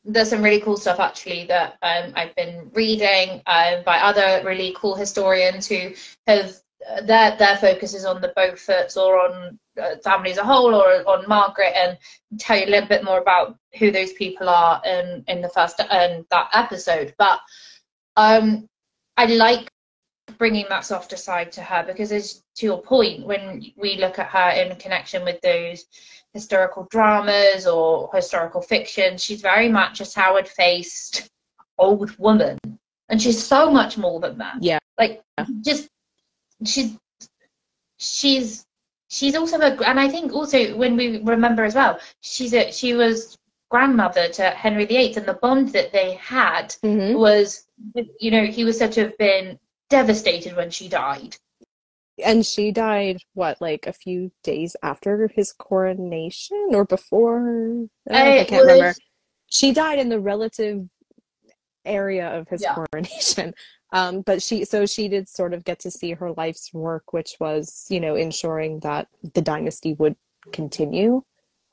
there's 0.04 0.30
some 0.30 0.42
really 0.42 0.60
cool 0.60 0.76
stuff 0.76 1.00
actually 1.00 1.44
that 1.46 1.78
um, 1.82 2.12
I've 2.14 2.34
been 2.36 2.70
reading 2.72 3.42
uh, 3.46 3.82
by 3.82 3.98
other 3.98 4.42
really 4.46 4.74
cool 4.78 4.94
historians 4.94 5.66
who 5.66 5.92
have 6.26 6.54
uh, 6.88 7.02
their 7.02 7.36
their 7.36 7.56
focus 7.56 7.94
is 7.94 8.04
on 8.04 8.20
the 8.20 8.32
Beauforts 8.36 8.96
or 8.96 9.20
on 9.20 9.58
family 10.02 10.30
as 10.30 10.38
a 10.38 10.44
whole 10.44 10.74
or 10.74 11.08
on 11.08 11.26
Margaret 11.28 11.72
and 11.76 11.98
tell 12.38 12.58
you 12.58 12.66
a 12.66 12.70
little 12.70 12.88
bit 12.88 13.04
more 13.04 13.18
about 13.18 13.56
who 13.78 13.90
those 13.90 14.12
people 14.12 14.48
are 14.48 14.82
in 14.84 15.24
in 15.28 15.40
the 15.40 15.48
first 15.48 15.80
in 15.80 16.24
that 16.30 16.48
episode. 16.52 17.14
But 17.18 17.40
um, 18.16 18.66
I 19.16 19.26
like 19.26 19.68
bringing 20.38 20.66
that 20.68 20.84
softer 20.84 21.16
side 21.16 21.52
to 21.52 21.62
her 21.62 21.84
because, 21.86 22.12
as 22.12 22.42
to 22.56 22.66
your 22.66 22.82
point, 22.82 23.26
when 23.26 23.64
we 23.76 23.96
look 23.96 24.18
at 24.18 24.28
her 24.28 24.50
in 24.50 24.76
connection 24.76 25.24
with 25.24 25.40
those 25.40 25.84
historical 26.34 26.86
dramas 26.90 27.66
or 27.66 28.10
historical 28.14 28.62
fiction. 28.62 29.18
She's 29.18 29.42
very 29.42 29.68
much 29.68 30.00
a 30.00 30.04
soured 30.04 30.48
faced 30.48 31.30
old 31.78 32.16
woman. 32.18 32.58
And 33.08 33.20
she's 33.20 33.42
so 33.42 33.70
much 33.70 33.98
more 33.98 34.20
than 34.20 34.38
that. 34.38 34.56
Yeah. 34.60 34.78
Like 34.98 35.22
just 35.62 35.88
she's 36.64 36.96
she's 37.98 38.64
she's 39.12 39.36
also 39.36 39.58
a 39.60 39.76
and 39.86 40.00
I 40.00 40.08
think 40.08 40.32
also 40.32 40.74
when 40.76 40.96
we 40.96 41.18
remember 41.18 41.64
as 41.64 41.74
well, 41.74 42.00
she's 42.20 42.54
a 42.54 42.72
she 42.72 42.94
was 42.94 43.36
grandmother 43.70 44.28
to 44.28 44.42
Henry 44.50 44.86
VIII 44.86 45.16
and 45.16 45.26
the 45.26 45.34
bond 45.34 45.68
that 45.68 45.92
they 45.92 46.14
had 46.14 46.74
mm-hmm. 46.82 47.18
was 47.18 47.66
you 48.18 48.30
know, 48.30 48.44
he 48.44 48.64
was 48.64 48.78
said 48.78 48.92
to 48.92 49.02
have 49.04 49.18
been 49.18 49.58
devastated 49.90 50.56
when 50.56 50.70
she 50.70 50.88
died 50.88 51.36
and 52.24 52.46
she 52.46 52.72
died 52.72 53.18
what 53.34 53.60
like 53.60 53.86
a 53.86 53.92
few 53.92 54.30
days 54.42 54.76
after 54.82 55.28
his 55.34 55.52
coronation 55.52 56.68
or 56.72 56.84
before 56.84 57.86
I, 58.10 58.40
I 58.40 58.44
can't 58.44 58.64
remember 58.64 58.94
she 59.50 59.72
died 59.72 59.98
in 59.98 60.08
the 60.08 60.20
relative 60.20 60.86
area 61.84 62.28
of 62.38 62.48
his 62.48 62.62
yeah. 62.62 62.74
coronation 62.74 63.54
um, 63.92 64.22
but 64.22 64.42
she 64.42 64.64
so 64.64 64.86
she 64.86 65.08
did 65.08 65.28
sort 65.28 65.54
of 65.54 65.64
get 65.64 65.78
to 65.80 65.90
see 65.90 66.12
her 66.12 66.32
life's 66.32 66.72
work 66.72 67.12
which 67.12 67.36
was 67.40 67.86
you 67.88 68.00
know 68.00 68.14
ensuring 68.14 68.80
that 68.80 69.08
the 69.34 69.42
dynasty 69.42 69.94
would 69.94 70.16
continue 70.52 71.22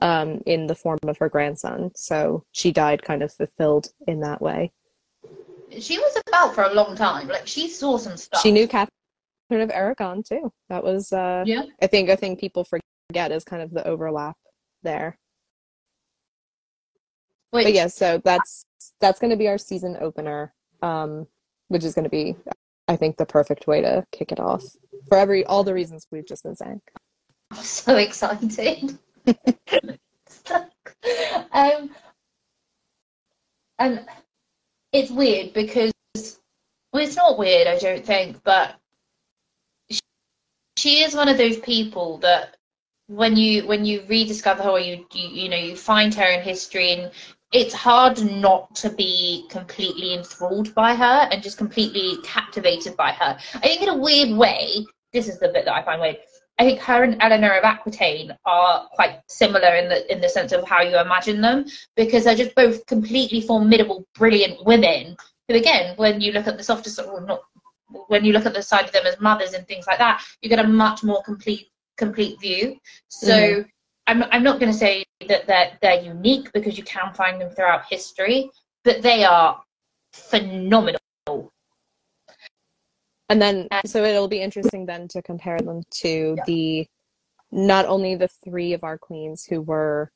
um, 0.02 0.42
in 0.46 0.68
the 0.68 0.76
form 0.76 1.00
of 1.08 1.18
her 1.18 1.30
grandson 1.30 1.92
so 1.96 2.44
she 2.52 2.72
died 2.72 3.02
kind 3.02 3.24
of 3.24 3.34
fulfilled 3.34 3.88
in 4.08 4.20
that 4.22 4.42
way 4.42 4.72
she 5.78 5.98
was 5.98 6.22
about 6.28 6.56
for 6.56 6.64
a 6.64 6.74
long 6.74 6.96
time 6.96 7.28
like 7.28 7.48
she 7.48 7.68
saw 7.68 7.98
some 7.98 8.18
stuff 8.18 8.42
she 8.42 8.52
knew 8.52 8.68
Catherine 8.68 8.90
of 9.52 9.72
Aragon 9.72 10.24
too. 10.24 10.52
That 10.70 10.84
was 10.84 11.12
uh 11.12 11.44
yeah. 11.46 11.64
I 11.82 11.88
think 11.88 12.10
I 12.10 12.16
think 12.16 12.40
people 12.40 12.64
forget 12.64 13.32
is 13.32 13.44
kind 13.44 13.62
of 13.62 13.72
the 13.72 13.86
overlap 13.88 14.38
there. 14.84 15.18
Which, 17.52 17.66
but 17.66 17.74
yeah, 17.74 17.88
so 17.88 18.22
that's 18.24 18.66
that's 19.02 19.20
going 19.20 19.32
to 19.32 19.38
be 19.38 19.48
our 19.48 19.58
season 19.58 19.98
opener, 20.00 20.54
um, 20.84 21.26
which 21.70 21.84
is 21.84 21.96
going 21.96 22.04
to 22.04 22.10
be, 22.10 22.36
I 22.88 22.96
think, 22.96 23.18
the 23.18 23.26
perfect 23.26 23.66
way 23.66 23.82
to 23.82 24.06
kick 24.12 24.32
it 24.32 24.40
off 24.40 24.64
for 25.08 25.18
every 25.18 25.46
all 25.46 25.64
the 25.64 25.74
reasons 25.74 26.06
we've 26.12 26.28
just 26.28 26.44
been 26.44 26.56
saying. 26.56 26.82
I'm 27.52 27.64
so 27.64 27.96
excited. 27.96 28.98
um, 31.52 31.90
and 33.80 34.06
it's 34.92 35.10
weird 35.12 35.54
because 35.54 35.92
well, 36.92 37.04
it's 37.04 37.16
not 37.16 37.38
weird, 37.38 37.68
I 37.68 37.78
don't 37.78 38.06
think, 38.06 38.44
but 38.44 38.76
she 40.78 41.04
is 41.04 41.16
one 41.16 41.30
of 41.30 41.38
those 41.38 41.58
people 41.58 42.18
that 42.20 42.56
when 43.08 43.36
you 43.36 43.68
when 43.68 43.86
you 43.86 44.04
rediscover 44.08 44.64
her 44.64 44.80
you, 44.80 45.06
you 45.14 45.30
you 45.30 45.50
know 45.50 45.58
you 45.58 45.76
find 45.76 46.14
her 46.14 46.26
in 46.26 46.42
history 46.42 46.92
and 46.92 47.12
it's 47.52 47.74
hard 47.74 48.24
not 48.24 48.76
to 48.76 48.90
be 48.90 49.46
completely 49.50 50.14
enthralled 50.14 50.74
by 50.76 50.94
her 50.94 51.28
and 51.32 51.42
just 51.42 51.58
completely 51.58 52.18
captivated 52.24 52.96
by 52.96 53.12
her. 53.12 53.38
I 53.56 53.60
think 53.60 53.82
in 53.82 53.90
a 53.90 53.98
weird 53.98 54.38
way, 54.38 54.86
this 55.14 55.28
is 55.28 55.40
the 55.40 55.50
bit 55.50 55.66
that 55.66 55.74
I 55.74 55.84
find 55.84 56.00
weird. 56.00 56.18
I 56.60 56.64
think 56.64 56.80
her 56.82 57.04
and 57.04 57.16
Eleanor 57.22 57.58
of 57.58 57.64
Aquitaine 57.64 58.36
are 58.46 58.88
quite 58.94 59.22
similar 59.30 59.76
in 59.76 59.88
the 59.88 60.12
in 60.12 60.20
the 60.20 60.28
sense 60.28 60.52
of 60.52 60.68
how 60.68 60.82
you 60.82 61.00
imagine 61.00 61.40
them, 61.40 61.66
because 61.96 62.26
they're 62.26 62.36
just 62.36 62.54
both 62.54 62.86
completely 62.86 63.42
formidable, 63.42 64.06
brilliant 64.16 64.66
women. 64.66 65.16
Who, 65.48 65.56
again, 65.56 65.96
when 65.96 66.20
you 66.20 66.34
look 66.34 66.48
at 66.48 66.58
the 66.58 66.64
softer, 66.64 67.02
or 67.04 67.22
not 67.22 67.42
when 68.08 68.26
you 68.26 68.34
look 68.34 68.46
at 68.46 68.54
the 68.54 68.62
side 68.62 68.86
of 68.86 68.92
them 68.92 69.06
as 69.06 69.20
mothers 69.20 69.54
and 69.54 69.66
things 69.68 69.88
like 69.88 69.98
that, 70.00 70.24
you 70.42 70.50
get 70.50 70.60
a 70.60 70.68
much 70.68 71.02
more 71.02 71.24
complete 71.24 71.68
complete 71.98 72.40
view. 72.40 72.78
So 73.08 73.32
mm-hmm. 73.32 73.62
I'm 74.10 74.24
I'm 74.32 74.42
not 74.42 74.60
going 74.60 74.72
to 74.72 74.78
say 74.78 75.06
that 75.28 75.46
they're 75.46 75.78
they're 75.84 76.02
unique 76.02 76.52
because 76.52 76.78
you 76.78 76.84
can 76.84 77.14
find 77.14 77.40
them 77.40 77.52
throughout 77.52 77.84
history, 77.88 78.50
but 78.84 79.04
they 79.04 79.24
are 79.24 79.62
phenomenal. 80.14 81.00
And 83.32 83.40
then, 83.40 83.68
so 83.86 84.04
it'll 84.04 84.28
be 84.28 84.42
interesting 84.42 84.88
then 84.88 85.08
to 85.10 85.22
compare 85.22 85.60
them 85.60 85.84
to 86.02 86.34
yeah. 86.38 86.44
the 86.48 86.88
not 87.52 87.86
only 87.86 88.16
the 88.16 88.28
three 88.44 88.74
of 88.74 88.84
our 88.84 88.98
queens 88.98 89.46
who 89.46 89.62
were, 89.62 90.12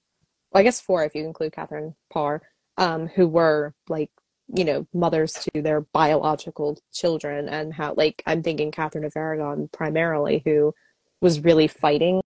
well, 0.52 0.62
I 0.62 0.64
guess 0.64 0.82
four 0.82 1.04
if 1.04 1.14
you 1.14 1.24
include 1.24 1.54
Catherine 1.54 1.94
Parr, 2.12 2.42
um, 2.80 3.06
who 3.06 3.28
were 3.28 3.76
like 3.90 4.10
you 4.56 4.66
know 4.66 4.88
mothers 4.92 5.34
to 5.34 5.62
their 5.62 5.82
biological 5.82 6.78
children 6.92 7.48
and 7.48 7.74
how 7.74 7.94
like 7.96 8.22
i'm 8.26 8.44
thinking 8.44 8.72
catherine 8.72 9.06
of 9.06 9.14
aragon 9.16 9.70
primarily 9.72 10.42
who 10.44 10.74
was 11.22 11.40
really 11.40 11.66
fighting 11.66 12.22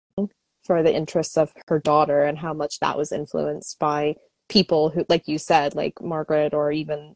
for 0.67 0.83
the 0.83 0.95
interests 0.95 1.37
of 1.37 1.53
her 1.69 1.79
daughter 1.79 2.25
and 2.25 2.39
how 2.39 2.53
much 2.53 2.81
that 2.81 2.97
was 2.97 3.13
influenced 3.13 3.79
by 3.79 4.15
people 4.49 4.91
who 4.91 5.05
like 5.09 5.27
you 5.27 5.39
said 5.39 5.75
like 5.75 6.01
margaret 6.01 6.55
or 6.55 6.71
even 6.71 7.15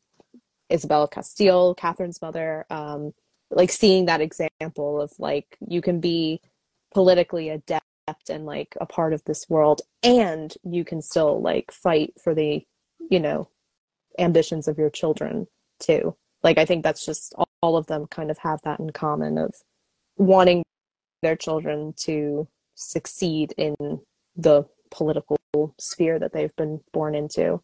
isabel 0.68 1.06
castile 1.06 1.74
catherine's 1.74 2.20
mother 2.22 2.66
um, 2.70 3.12
like 3.50 3.70
seeing 3.70 4.06
that 4.06 4.20
example 4.20 5.00
of 5.00 5.12
like 5.18 5.56
you 5.66 5.80
can 5.80 6.00
be 6.00 6.40
politically 6.92 7.48
adept 7.48 7.84
and 8.28 8.44
like 8.46 8.76
a 8.80 8.86
part 8.86 9.12
of 9.12 9.22
this 9.24 9.46
world 9.48 9.82
and 10.02 10.54
you 10.64 10.84
can 10.84 11.00
still 11.00 11.40
like 11.40 11.70
fight 11.70 12.12
for 12.22 12.34
the 12.34 12.64
you 13.10 13.20
know 13.20 13.48
ambitions 14.18 14.68
of 14.68 14.78
your 14.78 14.90
children 14.90 15.46
too. 15.78 16.16
Like 16.42 16.58
I 16.58 16.64
think 16.64 16.84
that's 16.84 17.04
just 17.04 17.34
all, 17.36 17.48
all 17.62 17.76
of 17.76 17.86
them 17.86 18.06
kind 18.06 18.30
of 18.30 18.38
have 18.38 18.60
that 18.64 18.80
in 18.80 18.90
common 18.90 19.38
of 19.38 19.54
wanting 20.16 20.62
their 21.22 21.36
children 21.36 21.94
to 22.04 22.48
succeed 22.80 23.54
in 23.56 23.74
the 24.36 24.64
political 24.90 25.38
sphere 25.78 26.18
that 26.18 26.32
they've 26.32 26.54
been 26.56 26.80
born 26.92 27.14
into. 27.14 27.60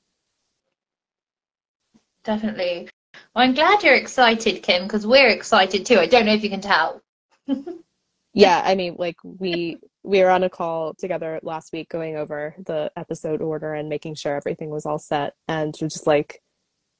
Definitely. 2.24 2.88
Well, 3.34 3.44
I'm 3.44 3.54
glad 3.54 3.82
you're 3.82 3.94
excited, 3.94 4.62
Kim, 4.62 4.84
because 4.84 5.06
we're 5.06 5.28
excited 5.28 5.86
too. 5.86 5.98
I 5.98 6.06
don't 6.06 6.26
know 6.26 6.34
if 6.34 6.44
you 6.44 6.50
can 6.50 6.60
tell. 6.60 7.00
yeah, 8.34 8.62
I 8.64 8.74
mean, 8.74 8.96
like 8.98 9.16
we 9.24 9.78
we 10.02 10.20
were 10.20 10.30
on 10.30 10.44
a 10.44 10.50
call 10.50 10.94
together 10.94 11.40
last 11.42 11.72
week 11.72 11.88
going 11.88 12.16
over 12.16 12.54
the 12.64 12.90
episode 12.96 13.42
order 13.42 13.74
and 13.74 13.88
making 13.88 14.14
sure 14.14 14.36
everything 14.36 14.70
was 14.70 14.86
all 14.86 14.98
set 15.00 15.34
and 15.48 15.74
we're 15.80 15.88
just 15.88 16.06
like 16.06 16.40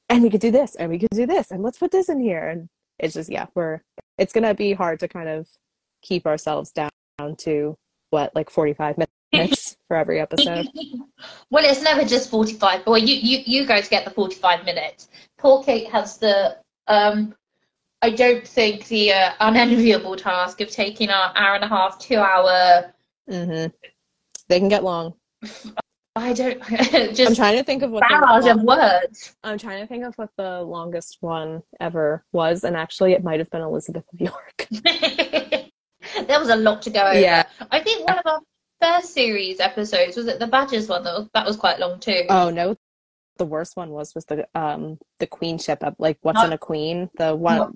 and 0.08 0.24
we 0.24 0.30
could 0.30 0.40
do 0.40 0.50
this 0.50 0.74
and 0.74 0.90
we 0.90 0.98
could 0.98 1.10
do 1.10 1.24
this 1.24 1.52
and 1.52 1.62
let's 1.62 1.78
put 1.78 1.92
this 1.92 2.08
in 2.08 2.18
here 2.18 2.48
and 2.48 2.68
it's 2.98 3.14
just 3.14 3.30
yeah 3.30 3.46
we're 3.54 3.80
it's 4.18 4.32
gonna 4.32 4.54
be 4.54 4.72
hard 4.72 4.98
to 4.98 5.06
kind 5.06 5.28
of 5.28 5.46
keep 6.02 6.26
ourselves 6.26 6.72
down 6.72 6.90
to 7.38 7.76
what 8.16 8.34
like 8.34 8.48
45 8.48 8.96
minutes 9.32 9.76
for 9.88 9.96
every 9.96 10.20
episode. 10.20 10.68
well, 11.50 11.64
it's 11.64 11.82
never 11.82 12.02
just 12.02 12.30
45. 12.30 12.84
Boy, 12.86 12.96
you, 12.96 13.14
you, 13.14 13.42
you 13.44 13.66
guys 13.66 13.88
get 13.88 14.06
the 14.06 14.10
45 14.10 14.64
minutes. 14.64 15.08
Poor 15.36 15.62
Kate 15.62 15.90
has 15.90 16.16
the, 16.16 16.56
um, 16.86 17.34
I 18.00 18.08
don't 18.10 18.46
think 18.46 18.88
the 18.88 19.12
uh, 19.12 19.32
unenviable 19.40 20.16
task 20.16 20.62
of 20.62 20.70
taking 20.70 21.10
our 21.10 21.30
hour 21.36 21.56
and 21.56 21.64
a 21.64 21.68
half, 21.68 21.98
two 21.98 22.16
hour. 22.16 22.94
Mm-hmm. 23.30 23.70
They 24.48 24.58
can 24.58 24.68
get 24.68 24.82
long. 24.82 25.12
I 26.18 26.32
don't. 26.32 26.62
just 27.14 27.28
I'm 27.28 27.34
trying 27.34 27.58
to 27.58 27.64
think 27.64 27.82
of 27.82 27.90
what 27.90 28.02
barrage 28.08 28.46
of 28.46 28.62
words. 28.62 29.36
I'm 29.44 29.58
trying 29.58 29.82
to 29.82 29.86
think 29.86 30.02
of 30.02 30.14
what 30.14 30.30
the 30.38 30.62
longest 30.62 31.18
one 31.20 31.62
ever 31.78 32.24
was, 32.32 32.64
and 32.64 32.74
actually, 32.74 33.12
it 33.12 33.22
might 33.22 33.38
have 33.38 33.50
been 33.50 33.60
Elizabeth 33.60 34.04
of 34.14 34.18
York. 34.18 34.66
there 36.26 36.38
was 36.38 36.48
a 36.48 36.56
lot 36.56 36.82
to 36.82 36.90
go 36.90 37.00
over. 37.00 37.18
Yeah, 37.18 37.44
I 37.70 37.80
think 37.80 38.06
one 38.06 38.18
of 38.18 38.26
our 38.26 38.40
first 38.80 39.14
series 39.14 39.60
episodes 39.60 40.16
was 40.16 40.26
it 40.26 40.38
the 40.38 40.46
Badgers 40.46 40.88
one 40.88 41.04
that 41.04 41.14
was, 41.14 41.28
that 41.34 41.46
was 41.46 41.56
quite 41.56 41.78
long 41.78 41.98
too. 42.00 42.24
Oh 42.28 42.50
no, 42.50 42.76
the 43.38 43.46
worst 43.46 43.76
one 43.76 43.90
was 43.90 44.14
was 44.14 44.24
the 44.26 44.46
um 44.54 44.98
the 45.18 45.26
Queen 45.26 45.58
ship 45.58 45.82
up 45.82 45.96
like 45.98 46.18
what's 46.22 46.36
Not, 46.36 46.46
in 46.46 46.52
a 46.52 46.58
Queen 46.58 47.10
the 47.16 47.34
one. 47.34 47.74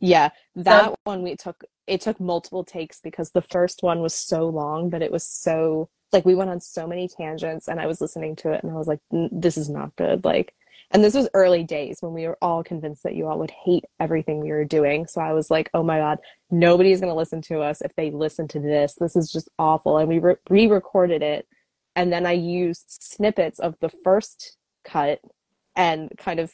Yeah, 0.00 0.30
that 0.56 0.94
one 1.04 1.22
we 1.22 1.36
took. 1.36 1.62
It 1.86 2.00
took 2.00 2.20
multiple 2.20 2.64
takes 2.64 3.00
because 3.00 3.30
the 3.30 3.42
first 3.42 3.82
one 3.82 4.00
was 4.00 4.14
so 4.14 4.48
long, 4.48 4.90
but 4.90 5.02
it 5.02 5.12
was 5.12 5.24
so 5.24 5.88
like 6.12 6.24
we 6.24 6.34
went 6.34 6.50
on 6.50 6.60
so 6.60 6.86
many 6.86 7.08
tangents 7.08 7.68
and 7.68 7.80
I 7.80 7.86
was 7.86 8.00
listening 8.00 8.36
to 8.36 8.52
it 8.52 8.62
and 8.62 8.72
I 8.72 8.74
was 8.74 8.86
like, 8.86 9.00
this 9.10 9.56
is 9.56 9.68
not 9.68 9.96
good. 9.96 10.24
Like, 10.24 10.54
and 10.92 11.02
this 11.02 11.14
was 11.14 11.28
early 11.34 11.64
days 11.64 11.98
when 12.00 12.12
we 12.12 12.26
were 12.26 12.38
all 12.42 12.62
convinced 12.62 13.02
that 13.02 13.14
you 13.14 13.26
all 13.26 13.38
would 13.38 13.50
hate 13.50 13.84
everything 14.00 14.40
we 14.40 14.50
were 14.50 14.64
doing. 14.64 15.06
So 15.06 15.20
I 15.20 15.32
was 15.32 15.50
like, 15.50 15.70
oh 15.74 15.82
my 15.82 15.98
God, 15.98 16.18
nobody's 16.50 17.00
going 17.00 17.12
to 17.12 17.16
listen 17.16 17.42
to 17.42 17.60
us 17.60 17.80
if 17.80 17.94
they 17.96 18.10
listen 18.10 18.48
to 18.48 18.60
this. 18.60 18.94
This 18.94 19.16
is 19.16 19.30
just 19.32 19.48
awful. 19.58 19.98
And 19.98 20.08
we 20.08 20.18
re 20.18 20.66
recorded 20.66 21.22
it. 21.22 21.46
And 21.96 22.12
then 22.12 22.26
I 22.26 22.32
used 22.32 22.84
snippets 22.88 23.58
of 23.58 23.74
the 23.80 23.88
first 23.88 24.56
cut 24.84 25.20
and 25.76 26.10
kind 26.18 26.40
of 26.40 26.52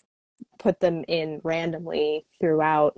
put 0.58 0.80
them 0.80 1.04
in 1.08 1.40
randomly 1.44 2.26
throughout 2.40 2.96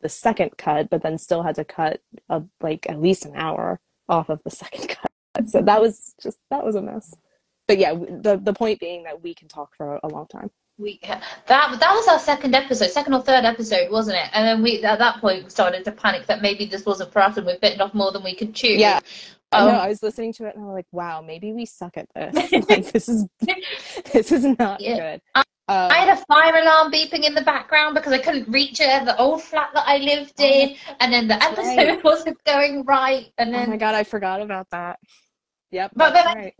the 0.00 0.08
second 0.08 0.56
cut, 0.56 0.90
but 0.90 1.02
then 1.02 1.18
still 1.18 1.42
had 1.42 1.56
to 1.56 1.64
cut 1.64 2.00
a, 2.28 2.42
like 2.60 2.88
at 2.88 3.00
least 3.00 3.26
an 3.26 3.32
hour 3.36 3.80
off 4.08 4.28
of 4.28 4.42
the 4.44 4.50
second 4.50 4.88
cut 4.88 5.10
so 5.46 5.62
that 5.62 5.80
was 5.80 6.14
just 6.22 6.38
that 6.50 6.64
was 6.64 6.74
a 6.74 6.82
mess 6.82 7.14
but 7.66 7.78
yeah 7.78 7.94
the 7.94 8.40
the 8.42 8.52
point 8.52 8.80
being 8.80 9.04
that 9.04 9.22
we 9.22 9.34
can 9.34 9.48
talk 9.48 9.70
for 9.76 9.98
a 10.02 10.08
long 10.08 10.26
time 10.26 10.50
we 10.80 10.98
that 11.02 11.22
that 11.46 11.94
was 11.94 12.08
our 12.08 12.18
second 12.18 12.54
episode 12.54 12.90
second 12.90 13.14
or 13.14 13.22
third 13.22 13.44
episode 13.44 13.90
wasn't 13.90 14.16
it 14.16 14.28
and 14.32 14.46
then 14.46 14.62
we 14.62 14.82
at 14.82 14.98
that 14.98 15.20
point 15.20 15.44
we 15.44 15.50
started 15.50 15.84
to 15.84 15.92
panic 15.92 16.26
that 16.26 16.42
maybe 16.42 16.64
this 16.66 16.84
wasn't 16.86 17.12
for 17.12 17.20
us 17.20 17.36
and 17.36 17.46
we've 17.46 17.60
bitten 17.60 17.80
off 17.80 17.94
more 17.94 18.12
than 18.12 18.22
we 18.22 18.34
could 18.34 18.54
chew 18.54 18.68
yeah 18.68 19.00
um, 19.52 19.68
I, 19.68 19.72
know, 19.72 19.78
I 19.78 19.88
was 19.88 20.02
listening 20.02 20.32
to 20.34 20.46
it 20.46 20.54
and 20.54 20.62
I'm 20.62 20.70
like, 20.70 20.86
wow, 20.92 21.22
maybe 21.22 21.52
we 21.52 21.66
suck 21.66 21.96
at 21.96 22.06
this. 22.14 22.52
like, 22.68 22.92
this 22.92 23.08
is 23.08 23.26
this 24.12 24.30
is 24.30 24.44
not 24.60 24.80
yeah. 24.80 25.16
good. 25.34 25.44
Um, 25.70 25.88
I 25.88 25.98
had 25.98 26.18
a 26.18 26.24
fire 26.26 26.60
alarm 26.60 26.92
beeping 26.92 27.24
in 27.24 27.34
the 27.34 27.42
background 27.42 27.94
because 27.94 28.12
I 28.12 28.18
couldn't 28.18 28.48
reach 28.48 28.80
it 28.80 29.04
the 29.04 29.16
old 29.18 29.42
flat 29.42 29.70
that 29.74 29.84
I 29.86 29.98
lived 29.98 30.34
oh, 30.40 30.44
in, 30.44 30.76
and 30.98 31.12
then 31.12 31.28
the 31.28 31.40
episode 31.42 31.76
right. 31.76 32.04
wasn't 32.04 32.42
going 32.44 32.84
right. 32.84 33.26
And 33.38 33.54
then, 33.54 33.68
oh 33.68 33.70
my 33.70 33.76
god, 33.76 33.94
I 33.94 34.04
forgot 34.04 34.42
about 34.42 34.68
that. 34.70 34.98
Yep. 35.70 35.92
But 35.94 36.12
then 36.12 36.26
right. 36.26 36.54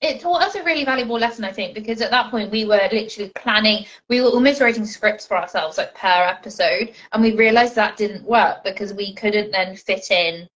It 0.00 0.20
taught 0.20 0.42
us 0.42 0.54
a 0.54 0.62
really 0.62 0.84
valuable 0.84 1.18
lesson, 1.18 1.44
I 1.44 1.52
think, 1.52 1.74
because 1.74 2.00
at 2.00 2.10
that 2.10 2.30
point 2.30 2.50
we 2.50 2.64
were 2.64 2.88
literally 2.92 3.30
planning, 3.34 3.86
we 4.08 4.20
were 4.20 4.28
almost 4.28 4.60
writing 4.60 4.84
scripts 4.84 5.26
for 5.26 5.36
ourselves, 5.36 5.78
like 5.78 5.94
per 5.94 6.06
episode, 6.08 6.92
and 7.12 7.22
we 7.22 7.34
realized 7.34 7.74
that 7.76 7.96
didn't 7.96 8.24
work 8.24 8.62
because 8.62 8.92
we 8.92 9.14
couldn't 9.14 9.52
then 9.52 9.74
fit 9.74 10.10
in 10.10 10.46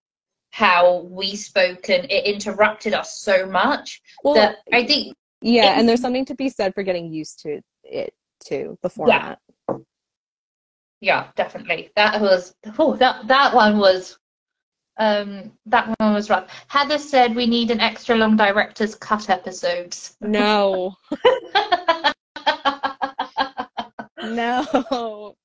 how 0.50 1.03
we 1.11 1.37
spoke 1.37 1.88
and 1.88 2.11
it 2.11 2.24
interrupted 2.24 2.92
us 2.92 3.20
so 3.20 3.46
much 3.46 4.03
well, 4.24 4.35
that 4.35 4.57
I 4.72 4.87
think. 4.87 5.16
Yeah, 5.40 5.74
it, 5.74 5.79
and 5.79 5.88
there's 5.88 6.03
something 6.03 6.26
to 6.26 6.35
be 6.35 6.50
said 6.50 6.74
for 6.74 6.83
getting 6.83 7.12
used 7.12 7.40
to 7.40 7.61
it 7.85 8.12
too, 8.44 8.76
the 8.83 8.90
format. 8.90 9.38
Yeah, 9.68 9.76
yeah 11.00 11.26
definitely. 11.37 11.90
That 11.96 12.20
was, 12.20 12.55
oh, 12.79 12.96
that, 12.96 13.26
that 13.29 13.55
one 13.55 13.79
was 13.79 14.18
um, 15.00 15.50
that 15.66 15.88
one 15.98 16.14
was 16.14 16.30
rough. 16.30 16.48
Heather 16.68 16.98
said 16.98 17.34
we 17.34 17.46
need 17.46 17.70
an 17.70 17.80
extra 17.80 18.14
long 18.14 18.36
director's 18.36 18.94
cut 18.94 19.30
episodes. 19.30 20.14
No. 20.20 20.94
no. 24.22 25.36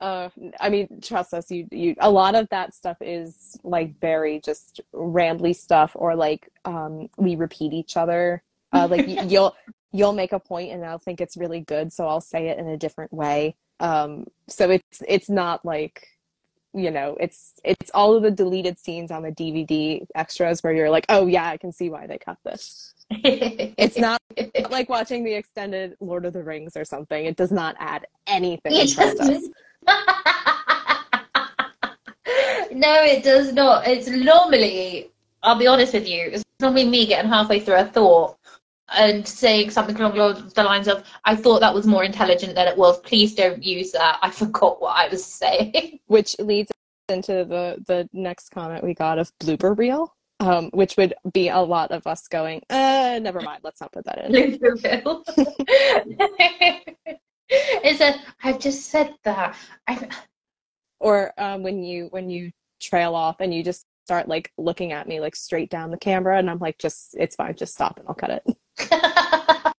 Uh, 0.00 0.28
I 0.60 0.68
mean, 0.68 1.00
trust 1.00 1.32
us. 1.32 1.48
You, 1.48 1.68
you. 1.70 1.94
A 2.00 2.10
lot 2.10 2.34
of 2.34 2.48
that 2.50 2.74
stuff 2.74 2.96
is 3.00 3.56
like 3.62 3.98
very 4.00 4.40
just 4.40 4.80
rambly 4.92 5.54
stuff, 5.54 5.92
or 5.94 6.16
like 6.16 6.48
um, 6.64 7.08
we 7.16 7.36
repeat 7.36 7.72
each 7.72 7.96
other. 7.96 8.42
Uh, 8.72 8.88
like 8.88 9.06
you'll 9.30 9.54
you'll 9.92 10.12
make 10.12 10.32
a 10.32 10.40
point, 10.40 10.72
and 10.72 10.84
I'll 10.84 10.98
think 10.98 11.20
it's 11.20 11.36
really 11.36 11.60
good, 11.60 11.92
so 11.92 12.08
I'll 12.08 12.20
say 12.20 12.48
it 12.48 12.58
in 12.58 12.66
a 12.66 12.76
different 12.76 13.12
way. 13.12 13.56
Um, 13.78 14.26
so 14.48 14.70
it's 14.70 15.02
it's 15.06 15.30
not 15.30 15.64
like 15.64 16.08
you 16.74 16.90
know 16.90 17.16
it's 17.18 17.54
it's 17.64 17.90
all 17.94 18.14
of 18.14 18.22
the 18.22 18.30
deleted 18.30 18.78
scenes 18.78 19.10
on 19.10 19.22
the 19.22 19.32
dvd 19.32 20.06
extras 20.14 20.62
where 20.62 20.72
you're 20.72 20.90
like 20.90 21.06
oh 21.08 21.26
yeah 21.26 21.48
i 21.48 21.56
can 21.56 21.72
see 21.72 21.88
why 21.88 22.06
they 22.06 22.18
cut 22.18 22.38
this. 22.44 22.94
It's 23.24 23.96
not 23.96 24.20
like 24.70 24.90
watching 24.90 25.24
the 25.24 25.32
extended 25.32 25.96
lord 25.98 26.26
of 26.26 26.34
the 26.34 26.42
rings 26.42 26.76
or 26.76 26.84
something. 26.84 27.24
It 27.24 27.36
does 27.36 27.50
not 27.50 27.74
add 27.78 28.06
anything 28.26 28.72
it 28.74 28.98
no 32.70 33.02
it 33.02 33.24
does 33.24 33.54
not. 33.54 33.86
It's 33.86 34.08
normally 34.08 35.10
i'll 35.42 35.58
be 35.58 35.66
honest 35.66 35.94
with 35.94 36.06
you 36.06 36.28
it's 36.32 36.44
normally 36.60 36.84
me 36.84 37.06
getting 37.06 37.30
halfway 37.30 37.60
through 37.60 37.76
a 37.76 37.84
thought 37.84 38.36
and 38.94 39.26
saying 39.26 39.70
something 39.70 39.96
along 40.00 40.50
the 40.54 40.62
lines 40.62 40.88
of, 40.88 41.04
I 41.24 41.36
thought 41.36 41.60
that 41.60 41.74
was 41.74 41.86
more 41.86 42.04
intelligent 42.04 42.54
than 42.54 42.68
it 42.68 42.76
was. 42.76 42.98
Please 43.00 43.34
don't 43.34 43.62
use 43.62 43.92
that. 43.92 44.18
I 44.22 44.30
forgot 44.30 44.80
what 44.80 44.96
I 44.96 45.08
was 45.08 45.24
saying. 45.24 46.00
Which 46.06 46.38
leads 46.38 46.70
into 47.08 47.44
the, 47.44 47.82
the 47.86 48.08
next 48.12 48.50
comment 48.50 48.84
we 48.84 48.94
got 48.94 49.18
of 49.18 49.30
blooper 49.38 49.76
reel, 49.76 50.14
um, 50.40 50.70
which 50.72 50.96
would 50.96 51.14
be 51.32 51.48
a 51.48 51.58
lot 51.58 51.90
of 51.90 52.06
us 52.06 52.28
going, 52.28 52.62
uh, 52.70 53.18
never 53.22 53.40
mind, 53.40 53.60
let's 53.62 53.80
not 53.80 53.92
put 53.92 54.04
that 54.04 54.24
in. 54.24 54.32
Blooper 54.32 54.82
reel. 54.84 55.24
Is 57.82 58.00
it, 58.00 58.16
I've 58.42 58.58
just 58.58 58.86
said 58.86 59.14
that. 59.24 59.56
I've... 59.86 60.06
Or 61.00 61.32
um, 61.38 61.62
when 61.62 61.82
you 61.82 62.08
when 62.10 62.28
you 62.28 62.50
trail 62.80 63.14
off 63.14 63.36
and 63.40 63.54
you 63.54 63.62
just 63.62 63.84
start 64.08 64.26
like 64.26 64.50
looking 64.56 64.92
at 64.92 65.06
me 65.06 65.20
like 65.20 65.36
straight 65.36 65.68
down 65.68 65.90
the 65.90 65.98
camera 65.98 66.38
and 66.38 66.48
I'm 66.48 66.58
like 66.60 66.78
just 66.78 67.14
it's 67.18 67.36
fine 67.36 67.54
just 67.54 67.74
stop 67.74 67.98
and 67.98 68.08
I'll 68.08 68.14
cut 68.14 68.30
it. 68.30 69.74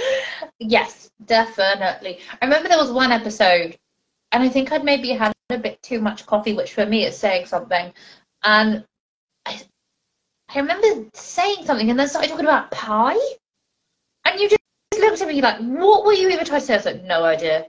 yes, 0.58 1.10
definitely. 1.26 2.20
I 2.40 2.46
remember 2.46 2.70
there 2.70 2.78
was 2.78 2.90
one 2.90 3.12
episode, 3.12 3.76
and 4.32 4.42
I 4.42 4.48
think 4.48 4.72
I'd 4.72 4.84
maybe 4.84 5.10
had 5.10 5.34
a 5.50 5.58
bit 5.58 5.82
too 5.82 6.00
much 6.00 6.24
coffee, 6.24 6.54
which 6.54 6.72
for 6.72 6.86
me 6.86 7.04
is 7.04 7.14
saying 7.14 7.44
something. 7.44 7.92
And 8.42 8.86
I, 9.44 9.60
I 10.48 10.60
remember 10.60 11.06
saying 11.12 11.66
something 11.66 11.90
and 11.90 11.98
then 11.98 12.08
started 12.08 12.30
talking 12.30 12.46
about 12.46 12.70
pie. 12.70 13.20
And 14.24 14.40
you 14.40 14.48
just 14.48 14.60
looked 14.98 15.20
at 15.20 15.28
me 15.28 15.42
like, 15.42 15.58
what 15.58 16.06
were 16.06 16.14
you 16.14 16.30
even 16.30 16.46
trying 16.46 16.60
to 16.60 16.66
say? 16.66 16.72
I 16.72 16.76
was 16.78 16.86
like, 16.86 17.04
no 17.04 17.22
idea. 17.24 17.66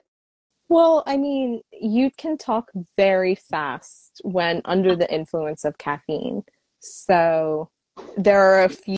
Well, 0.67 1.03
I 1.05 1.17
mean, 1.17 1.61
you 1.71 2.09
can 2.17 2.37
talk 2.37 2.71
very 2.97 3.35
fast 3.35 4.21
when 4.23 4.61
under 4.65 4.95
the 4.95 5.11
influence 5.13 5.63
of 5.63 5.77
caffeine. 5.77 6.43
So 6.79 7.69
there 8.17 8.41
are 8.41 8.63
a 8.63 8.69
few 8.69 8.97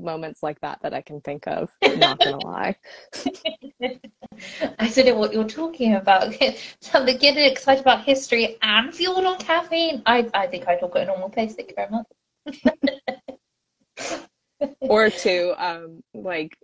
moments 0.00 0.42
like 0.42 0.60
that 0.60 0.80
that 0.82 0.94
I 0.94 1.02
can 1.02 1.20
think 1.20 1.46
of. 1.46 1.70
Not 1.96 2.22
gonna 2.22 2.38
lie. 2.38 2.76
I 4.78 4.88
don't 4.90 5.06
know 5.06 5.16
what 5.16 5.32
you're 5.32 5.44
talking 5.44 5.94
about. 5.94 6.34
Something 6.80 7.18
getting 7.18 7.44
excited 7.44 7.82
about 7.82 8.04
history 8.04 8.56
and 8.62 8.94
fueled 8.94 9.24
on 9.24 9.38
caffeine. 9.38 10.02
I 10.06 10.28
I 10.34 10.46
think 10.46 10.68
I 10.68 10.78
talk 10.78 10.94
at 10.96 11.02
a 11.02 11.06
normal 11.06 11.30
pace. 11.30 11.54
Thank 11.54 11.70
you 11.70 11.76
very 11.76 11.90
much. 11.90 12.06
or 14.80 15.10
two, 15.10 15.54
um, 15.58 16.00
like 16.14 16.56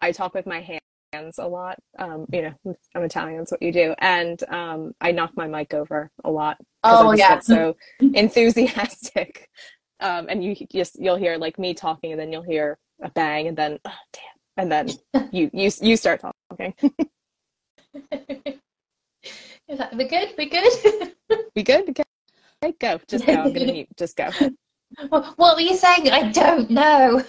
I 0.00 0.12
talk 0.12 0.34
with 0.34 0.46
my 0.46 0.60
hands 0.60 0.80
a 1.12 1.48
lot. 1.48 1.78
Um, 1.98 2.26
you 2.32 2.42
know, 2.42 2.74
I'm 2.94 3.02
Italian. 3.02 3.38
That's 3.38 3.50
what 3.50 3.62
you 3.62 3.72
do, 3.72 3.94
and 3.98 4.42
um, 4.48 4.92
I 5.00 5.12
knock 5.12 5.32
my 5.36 5.46
mic 5.46 5.74
over 5.74 6.10
a 6.24 6.30
lot. 6.30 6.56
Oh 6.84 7.12
yeah, 7.12 7.40
so 7.40 7.76
enthusiastic 8.00 9.48
um, 10.00 10.26
and 10.28 10.42
you 10.42 10.54
just 10.72 10.96
you'll 10.98 11.16
hear 11.16 11.36
like 11.36 11.58
me 11.58 11.74
talking, 11.74 12.12
and 12.12 12.20
then 12.20 12.32
you'll 12.32 12.42
hear 12.42 12.78
a 13.02 13.10
bang, 13.10 13.48
and 13.48 13.56
then 13.56 13.78
oh, 13.84 13.92
damn, 14.12 14.22
and 14.56 14.72
then 14.72 14.88
you 15.32 15.50
you 15.52 15.70
you 15.80 15.96
start 15.96 16.20
talking. 16.20 16.74
Is 19.68 19.78
that 19.78 19.96
we 19.96 20.04
good? 20.04 20.34
We 20.36 20.46
good? 20.46 21.12
we 21.54 21.62
good? 21.62 21.88
Okay, 22.62 22.74
go. 22.80 23.00
Just 23.06 23.26
go. 23.26 23.34
I'm 23.34 23.52
gonna 23.52 23.72
mute. 23.72 23.88
Just 23.96 24.16
go. 24.16 24.30
What 25.08 25.56
were 25.56 25.60
you 25.60 25.76
saying? 25.76 26.10
I 26.10 26.32
don't 26.32 26.68
know. 26.70 27.22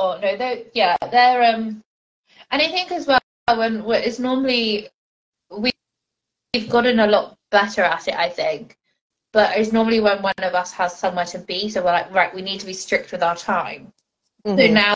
Oh 0.00 0.18
no, 0.20 0.36
they 0.36 0.66
yeah, 0.72 0.96
they're 1.10 1.54
um, 1.54 1.82
and 2.50 2.62
I 2.62 2.68
think 2.68 2.90
as 2.90 3.06
well 3.06 3.20
when 3.56 3.84
it's 3.86 4.18
normally 4.18 4.88
we've 5.50 6.70
gotten 6.70 7.00
a 7.00 7.06
lot 7.06 7.36
better 7.50 7.82
at 7.82 8.08
it, 8.08 8.14
I 8.14 8.28
think. 8.30 8.76
But 9.32 9.56
it's 9.56 9.72
normally 9.72 10.00
when 10.00 10.22
one 10.22 10.34
of 10.42 10.54
us 10.54 10.72
has 10.72 10.96
somewhere 10.98 11.26
to 11.26 11.38
be, 11.38 11.68
so 11.68 11.84
we're 11.84 11.92
like, 11.92 12.12
right, 12.12 12.34
we 12.34 12.42
need 12.42 12.58
to 12.60 12.66
be 12.66 12.72
strict 12.72 13.12
with 13.12 13.22
our 13.22 13.36
time. 13.36 13.92
Mm-hmm. 14.44 14.58
So 14.58 14.66
now 14.72 14.94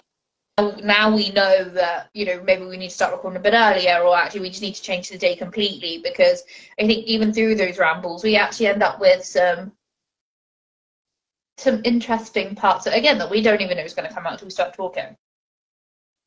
now 0.83 1.15
we 1.15 1.31
know 1.31 1.65
that 1.65 2.11
you 2.15 2.25
know 2.25 2.41
maybe 2.45 2.65
we 2.65 2.77
need 2.77 2.89
to 2.89 2.95
start 2.95 3.13
recording 3.13 3.41
a 3.41 3.43
bit 3.43 3.55
earlier 3.55 3.99
or 3.99 4.17
actually 4.17 4.41
we 4.41 4.51
just 4.51 4.63
need 4.63 4.75
to 4.75 4.83
change 4.83 5.09
the 5.09 5.19
day 5.19 5.35
completely 5.35 5.99
because 5.99 6.45
i 6.79 6.87
think 6.87 7.05
even 7.07 7.33
through 7.33 7.57
those 7.57 7.77
rambles 7.77 8.23
we 8.23 8.37
actually 8.37 8.69
end 8.69 8.81
up 8.81 9.01
with 9.01 9.25
some 9.25 9.73
some 11.57 11.81
interesting 11.85 12.55
parts 12.55 12.87
again 12.87 13.19
that 13.19 13.31
we 13.31 13.43
don't 13.43 13.61
even 13.61 13.77
know 13.77 13.83
is 13.85 13.95
going 13.95 14.09
to 14.09 14.15
come 14.15 14.27
out 14.27 14.33
until 14.33 14.47
we 14.47 14.51
start 14.51 14.75
talking 14.75 15.17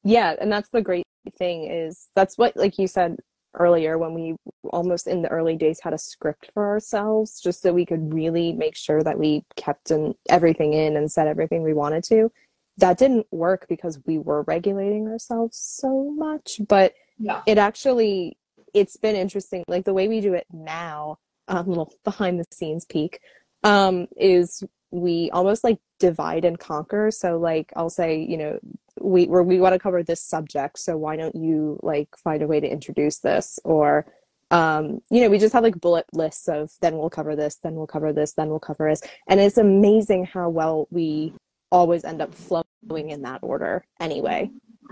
yeah 0.03 0.35
and 0.39 0.51
that's 0.51 0.69
the 0.69 0.81
great 0.81 1.05
thing 1.37 1.69
is 1.69 2.09
that's 2.15 2.37
what 2.37 2.55
like 2.55 2.77
you 2.77 2.87
said 2.87 3.17
earlier 3.55 3.97
when 3.97 4.13
we 4.13 4.35
almost 4.69 5.07
in 5.07 5.21
the 5.21 5.29
early 5.29 5.55
days 5.55 5.79
had 5.81 5.93
a 5.93 5.97
script 5.97 6.49
for 6.53 6.67
ourselves 6.67 7.41
just 7.41 7.61
so 7.61 7.73
we 7.73 7.85
could 7.85 8.13
really 8.13 8.53
make 8.53 8.75
sure 8.75 9.01
that 9.01 9.17
we 9.17 9.43
kept 9.55 9.91
in, 9.91 10.13
everything 10.29 10.73
in 10.73 10.95
and 10.95 11.11
said 11.11 11.27
everything 11.27 11.63
we 11.63 11.73
wanted 11.73 12.03
to 12.03 12.31
that 12.77 12.97
didn't 12.97 13.25
work 13.31 13.65
because 13.67 13.99
we 14.05 14.17
were 14.19 14.43
regulating 14.43 15.07
ourselves 15.07 15.57
so 15.57 16.11
much 16.11 16.61
but 16.67 16.93
yeah. 17.17 17.41
it 17.45 17.57
actually 17.57 18.37
it's 18.73 18.97
been 18.97 19.15
interesting 19.15 19.63
like 19.67 19.85
the 19.85 19.93
way 19.93 20.07
we 20.07 20.21
do 20.21 20.33
it 20.33 20.45
now 20.51 21.17
a 21.47 21.57
um, 21.57 21.67
little 21.67 21.91
behind 22.03 22.39
the 22.39 22.45
scenes 22.51 22.85
peek 22.85 23.19
um, 23.63 24.07
is 24.15 24.63
we 24.91 25.29
almost 25.31 25.63
like 25.63 25.79
divide 25.99 26.45
and 26.45 26.59
conquer 26.59 27.11
so 27.11 27.37
like 27.37 27.71
i'll 27.75 27.89
say 27.89 28.19
you 28.19 28.37
know 28.37 28.57
we 28.99 29.25
we 29.25 29.59
want 29.59 29.73
to 29.73 29.79
cover 29.79 30.01
this 30.01 30.21
subject 30.21 30.79
so 30.79 30.97
why 30.97 31.15
don't 31.15 31.35
you 31.35 31.79
like 31.83 32.09
find 32.17 32.41
a 32.41 32.47
way 32.47 32.59
to 32.59 32.71
introduce 32.71 33.19
this 33.19 33.59
or 33.63 34.05
um 34.51 35.01
you 35.11 35.21
know 35.21 35.29
we 35.29 35.37
just 35.37 35.53
have 35.53 35.63
like 35.63 35.79
bullet 35.81 36.05
lists 36.13 36.47
of 36.47 36.71
then 36.81 36.97
we'll 36.97 37.09
cover 37.09 37.35
this 37.35 37.57
then 37.63 37.75
we'll 37.75 37.85
cover 37.85 38.13
this 38.13 38.33
then 38.33 38.47
we'll 38.47 38.59
cover 38.59 38.89
this 38.89 39.01
and 39.27 39.39
it's 39.39 39.57
amazing 39.57 40.23
how 40.23 40.49
well 40.49 40.87
we 40.89 41.33
always 41.71 42.03
end 42.03 42.21
up 42.21 42.33
flowing 42.33 43.09
in 43.09 43.21
that 43.23 43.39
order 43.41 43.85
anyway. 43.99 44.49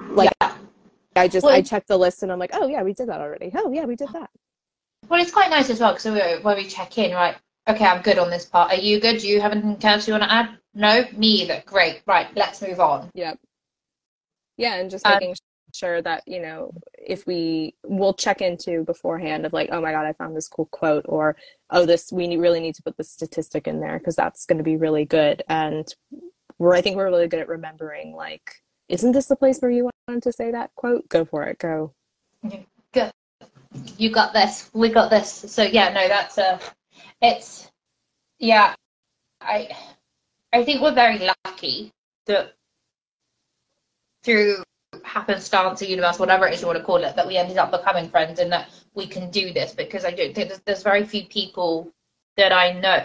Like 0.10 0.32
yeah. 0.42 0.56
I 1.16 1.28
just 1.28 1.46
well, 1.46 1.54
I 1.54 1.62
check 1.62 1.86
the 1.88 1.98
list 1.98 2.24
and 2.24 2.32
I'm 2.32 2.40
like, 2.40 2.52
oh 2.54 2.68
yeah, 2.68 2.84
we 2.84 2.94
did 2.94 3.10
that 3.10 3.22
already. 3.22 3.52
Oh 3.56 3.72
yeah, 3.72 3.86
we 3.86 3.96
did 3.96 4.10
that. 4.10 4.30
Well, 5.08 5.22
it's 5.22 5.32
quite 5.32 5.50
nice 5.50 5.70
as 5.70 5.80
well 5.80 5.94
because 5.94 6.06
we 6.06 6.44
when 6.44 6.58
we 6.58 6.66
check 6.66 6.98
in, 6.98 7.14
right? 7.14 7.36
Okay, 7.68 7.86
I'm 7.86 8.02
good 8.04 8.20
on 8.20 8.30
this 8.30 8.46
part. 8.46 8.72
Are 8.72 8.80
you 8.80 9.00
good? 9.00 9.20
Do 9.20 9.28
you 9.28 9.42
have 9.42 9.52
anything 9.52 9.78
else 9.84 10.08
you 10.08 10.14
want 10.14 10.24
to 10.24 10.32
add? 10.32 10.58
No, 10.76 11.06
me 11.16 11.28
either. 11.42 11.64
Great. 11.66 12.02
Right, 12.06 12.28
let's 12.36 12.62
move 12.62 12.80
on. 12.80 13.10
Yep. 13.16 13.40
Yeah, 14.58 14.76
and 14.76 14.90
just 14.90 15.06
making 15.06 15.32
um, 15.32 15.36
sure 15.74 16.02
that 16.02 16.24
you 16.28 16.42
know 16.42 16.72
if 16.94 17.26
we 17.26 17.76
will 17.84 18.14
check 18.14 18.42
into 18.42 18.84
beforehand 18.84 19.46
of 19.46 19.54
like, 19.54 19.70
oh 19.72 19.82
my 19.82 19.92
god, 19.92 20.06
I 20.06 20.14
found 20.14 20.36
this 20.36 20.48
cool 20.48 20.68
quote, 20.68 21.06
or 21.08 21.36
oh 21.72 21.86
this 21.86 22.12
we 22.12 22.36
really 22.38 22.60
need 22.60 22.76
to 22.76 22.84
put 22.84 22.98
this 22.98 23.12
statistic 23.12 23.68
in 23.68 23.80
there 23.80 23.98
because 23.98 24.16
that's 24.16 24.46
going 24.46 24.60
to 24.60 24.64
be 24.64 24.78
really 24.78 25.06
good, 25.06 25.44
and 25.50 25.88
we're 26.60 26.76
I 26.76 26.82
think 26.82 26.96
we're 26.98 27.10
really 27.10 27.28
good 27.28 27.42
at 27.42 27.48
remembering 27.48 28.16
like, 28.16 28.62
isn't 28.90 29.12
this 29.12 29.26
the 29.26 29.36
place 29.36 29.60
where 29.60 29.72
you 29.72 29.90
wanted 30.08 30.24
to 30.24 30.32
say 30.32 30.52
that 30.52 30.72
quote? 30.76 31.10
Go 31.10 31.26
for 31.26 31.44
it. 31.44 31.58
Go. 31.60 31.94
Good. 32.94 33.12
You 33.98 34.12
got 34.12 34.34
this. 34.34 34.70
We 34.74 34.90
got 34.90 35.10
this. 35.10 35.32
So 35.32 35.64
yeah, 35.64 35.90
no, 35.90 36.08
that's 36.08 36.38
a. 36.38 36.60
It's 37.22 37.70
yeah. 38.40 38.76
I 39.42 39.70
I 40.54 40.64
think 40.64 40.82
we're 40.82 40.94
very 40.94 41.20
lucky 41.46 41.92
that 42.28 42.54
through 44.24 44.64
happenstance 45.04 45.82
or 45.82 45.86
universe, 45.86 46.20
whatever 46.20 46.48
it 46.48 46.54
is 46.54 46.62
you 46.62 46.68
want 46.68 46.80
to 46.80 46.86
call 46.86 47.04
it, 47.04 47.16
that 47.16 47.28
we 47.28 47.38
ended 47.38 47.58
up 47.58 47.72
becoming 47.72 48.10
friends 48.10 48.40
and 48.40 48.52
that 48.52 48.70
we 48.94 49.06
can 49.06 49.30
do 49.30 49.54
this 49.54 49.74
because 49.74 50.06
I 50.06 50.12
don't 50.12 50.34
think 50.34 50.50
there's, 50.50 50.62
there's 50.62 50.84
very 50.84 51.04
few 51.06 51.26
people 51.26 51.92
that 52.38 52.52
I 52.52 52.74
know 52.74 53.04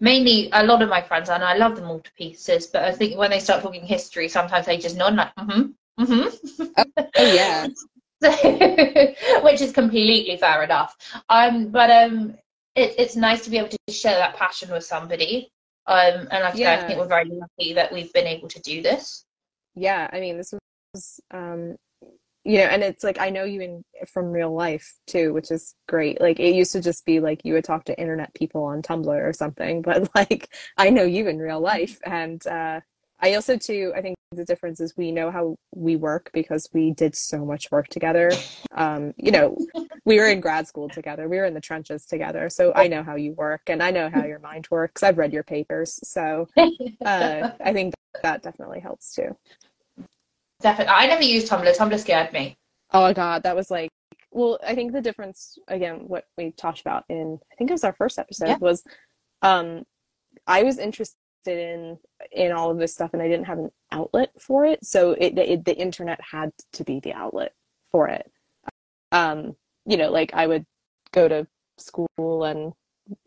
mainly 0.00 0.48
a 0.52 0.64
lot 0.64 0.82
of 0.82 0.88
my 0.88 1.02
friends, 1.02 1.28
and 1.28 1.44
I 1.44 1.56
love 1.56 1.76
them 1.76 1.84
all 1.90 2.00
to 2.00 2.12
pieces, 2.14 2.66
but 2.66 2.82
I 2.84 2.92
think 2.92 3.16
when 3.18 3.30
they 3.30 3.38
start 3.38 3.62
talking 3.62 3.84
history, 3.84 4.28
sometimes 4.28 4.66
they 4.66 4.78
just 4.78 4.96
nod 4.96 5.14
like, 5.14 5.34
mm-hmm, 5.36 6.02
mm-hmm. 6.02 6.72
Oh, 6.78 7.08
oh 7.16 7.34
yeah. 7.34 7.66
which 9.42 9.60
is 9.62 9.72
completely 9.72 10.36
fair 10.36 10.62
enough. 10.62 10.94
Um, 11.30 11.68
but 11.68 11.90
um, 11.90 12.34
it, 12.80 12.94
it's 12.98 13.16
nice 13.16 13.44
to 13.44 13.50
be 13.50 13.58
able 13.58 13.68
to 13.68 13.78
share 13.92 14.16
that 14.16 14.36
passion 14.36 14.70
with 14.70 14.84
somebody. 14.84 15.50
Um, 15.86 16.28
and 16.30 16.44
like 16.44 16.56
yeah. 16.56 16.74
I 16.74 16.86
think 16.86 16.98
we're 16.98 17.06
very 17.06 17.30
lucky 17.30 17.74
that 17.74 17.92
we've 17.92 18.12
been 18.12 18.26
able 18.26 18.48
to 18.48 18.60
do 18.60 18.82
this. 18.82 19.24
Yeah, 19.74 20.08
I 20.12 20.20
mean, 20.20 20.36
this 20.36 20.52
was 20.94 21.20
um, 21.30 21.76
you 22.44 22.58
know 22.58 22.64
and 22.64 22.82
it's 22.82 23.04
like 23.04 23.18
i 23.18 23.28
know 23.28 23.44
you 23.44 23.60
in 23.60 23.84
from 24.06 24.32
real 24.32 24.54
life 24.54 24.94
too 25.06 25.32
which 25.32 25.50
is 25.50 25.74
great 25.88 26.20
like 26.20 26.40
it 26.40 26.54
used 26.54 26.72
to 26.72 26.80
just 26.80 27.04
be 27.04 27.20
like 27.20 27.44
you 27.44 27.52
would 27.52 27.64
talk 27.64 27.84
to 27.84 27.98
internet 28.00 28.32
people 28.34 28.64
on 28.64 28.80
tumblr 28.80 29.28
or 29.28 29.32
something 29.32 29.82
but 29.88 30.08
like 30.14 30.48
i 30.78 30.88
know 30.88 31.02
you 31.02 31.28
in 31.28 31.38
real 31.38 31.60
life 31.60 31.98
and 32.04 32.46
uh 32.46 32.80
i 33.20 33.34
also 33.34 33.56
too 33.56 33.92
i 33.96 34.00
think 34.00 34.16
the 34.32 34.44
difference 34.44 34.80
is 34.80 34.96
we 34.96 35.10
know 35.10 35.30
how 35.30 35.56
we 35.74 35.96
work 35.96 36.30
because 36.32 36.68
we 36.72 36.92
did 36.92 37.16
so 37.16 37.44
much 37.44 37.70
work 37.70 37.88
together 37.88 38.30
um 38.76 39.12
you 39.16 39.30
know 39.30 39.56
we 40.04 40.18
were 40.18 40.28
in 40.28 40.40
grad 40.40 40.66
school 40.66 40.88
together 40.88 41.28
we 41.28 41.36
were 41.36 41.44
in 41.44 41.54
the 41.54 41.60
trenches 41.60 42.06
together 42.06 42.48
so 42.48 42.72
i 42.74 42.86
know 42.86 43.02
how 43.02 43.16
you 43.16 43.32
work 43.32 43.62
and 43.66 43.82
i 43.82 43.90
know 43.90 44.08
how 44.08 44.24
your 44.24 44.38
mind 44.38 44.66
works 44.70 45.02
i've 45.02 45.18
read 45.18 45.32
your 45.32 45.42
papers 45.42 45.98
so 46.04 46.46
uh 47.04 47.50
i 47.64 47.72
think 47.72 47.94
that 48.22 48.42
definitely 48.42 48.80
helps 48.80 49.14
too 49.14 49.36
Definitely. 50.60 50.92
I 50.92 51.06
never 51.06 51.22
used 51.22 51.48
Tumblr. 51.48 51.74
Tumblr 51.74 51.98
scared 51.98 52.32
me. 52.32 52.56
Oh 52.92 53.00
my 53.00 53.12
god, 53.12 53.42
that 53.44 53.56
was 53.56 53.70
like 53.70 53.90
well, 54.32 54.60
I 54.64 54.76
think 54.76 54.92
the 54.92 55.00
difference 55.00 55.58
again, 55.66 56.04
what 56.06 56.24
we 56.36 56.52
talked 56.52 56.80
about 56.80 57.04
in 57.08 57.38
I 57.50 57.54
think 57.56 57.70
it 57.70 57.74
was 57.74 57.84
our 57.84 57.92
first 57.92 58.18
episode 58.18 58.48
yeah. 58.48 58.58
was 58.58 58.84
um 59.42 59.84
I 60.46 60.62
was 60.62 60.78
interested 60.78 61.16
in 61.48 61.98
in 62.32 62.52
all 62.52 62.70
of 62.70 62.78
this 62.78 62.92
stuff 62.92 63.10
and 63.12 63.22
I 63.22 63.28
didn't 63.28 63.46
have 63.46 63.58
an 63.58 63.70
outlet 63.92 64.30
for 64.38 64.64
it. 64.64 64.84
So 64.84 65.12
it, 65.12 65.38
it 65.38 65.64
the 65.64 65.76
internet 65.76 66.20
had 66.20 66.50
to 66.74 66.84
be 66.84 67.00
the 67.00 67.12
outlet 67.12 67.52
for 67.90 68.08
it. 68.08 68.30
Um, 69.12 69.56
you 69.86 69.96
know, 69.96 70.10
like 70.10 70.32
I 70.34 70.46
would 70.46 70.66
go 71.12 71.28
to 71.28 71.46
school 71.78 72.44
and 72.44 72.72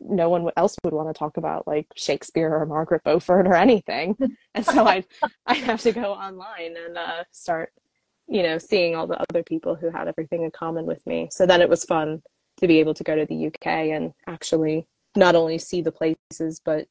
no 0.00 0.28
one 0.28 0.48
else 0.56 0.76
would 0.84 0.94
want 0.94 1.08
to 1.08 1.18
talk 1.18 1.36
about 1.36 1.66
like 1.66 1.86
Shakespeare 1.96 2.54
or 2.54 2.64
Margaret 2.66 3.02
Beaufort 3.04 3.46
or 3.46 3.54
anything. 3.54 4.16
and 4.54 4.64
so 4.64 4.84
I'd, 4.84 5.06
I'd 5.46 5.58
have 5.58 5.82
to 5.82 5.92
go 5.92 6.12
online 6.12 6.76
and 6.76 6.96
uh, 6.96 7.24
start, 7.32 7.72
you 8.26 8.42
know, 8.42 8.58
seeing 8.58 8.94
all 8.94 9.06
the 9.06 9.20
other 9.30 9.42
people 9.42 9.74
who 9.74 9.90
had 9.90 10.08
everything 10.08 10.44
in 10.44 10.50
common 10.50 10.86
with 10.86 11.06
me. 11.06 11.28
So 11.30 11.46
then 11.46 11.60
it 11.60 11.68
was 11.68 11.84
fun 11.84 12.22
to 12.58 12.66
be 12.66 12.80
able 12.80 12.94
to 12.94 13.04
go 13.04 13.16
to 13.16 13.26
the 13.26 13.46
UK 13.48 13.66
and 13.66 14.12
actually 14.26 14.86
not 15.16 15.34
only 15.34 15.58
see 15.58 15.82
the 15.82 15.92
places, 15.92 16.60
but 16.64 16.86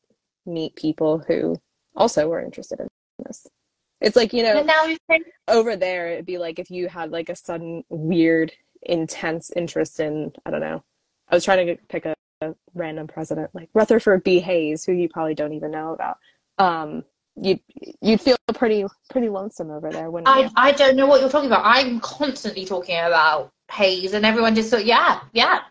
meet 0.45 0.75
people 0.75 1.19
who 1.19 1.55
also 1.95 2.27
were 2.27 2.41
interested 2.41 2.79
in 2.79 2.87
this. 3.25 3.47
It's 4.01 4.15
like, 4.15 4.33
you 4.33 4.43
know, 4.43 4.65
over 5.47 5.75
there, 5.75 6.09
it'd 6.09 6.25
be 6.25 6.37
like 6.37 6.59
if 6.59 6.69
you 6.69 6.87
had 6.89 7.11
like 7.11 7.29
a 7.29 7.35
sudden 7.35 7.83
weird, 7.89 8.51
intense 8.81 9.51
interest 9.55 9.99
in, 9.99 10.33
I 10.45 10.51
don't 10.51 10.59
know, 10.59 10.83
I 11.29 11.35
was 11.35 11.45
trying 11.45 11.65
to 11.67 11.77
pick 11.87 12.05
a 12.05 12.13
random 12.73 13.07
president 13.07 13.49
like 13.53 13.69
Rutherford 13.73 14.23
B. 14.23 14.39
Hayes, 14.39 14.85
who 14.85 14.91
you 14.91 15.07
probably 15.07 15.35
don't 15.35 15.53
even 15.53 15.71
know 15.71 15.93
about, 15.93 16.17
um, 16.57 17.03
you'd 17.35 17.59
you'd 18.01 18.21
feel 18.21 18.35
pretty 18.53 18.85
pretty 19.09 19.29
lonesome 19.29 19.71
over 19.71 19.89
there. 19.89 20.11
When 20.11 20.27
I 20.27 20.49
I 20.55 20.71
don't 20.71 20.95
know 20.95 21.07
what 21.07 21.21
you're 21.21 21.29
talking 21.29 21.47
about. 21.47 21.63
I'm 21.65 21.99
constantly 21.99 22.65
talking 22.65 22.97
about 22.97 23.51
Hayes, 23.71 24.13
and 24.13 24.25
everyone 24.25 24.55
just 24.55 24.69
thought, 24.69 24.85
yeah, 24.85 25.21
yeah, 25.33 25.61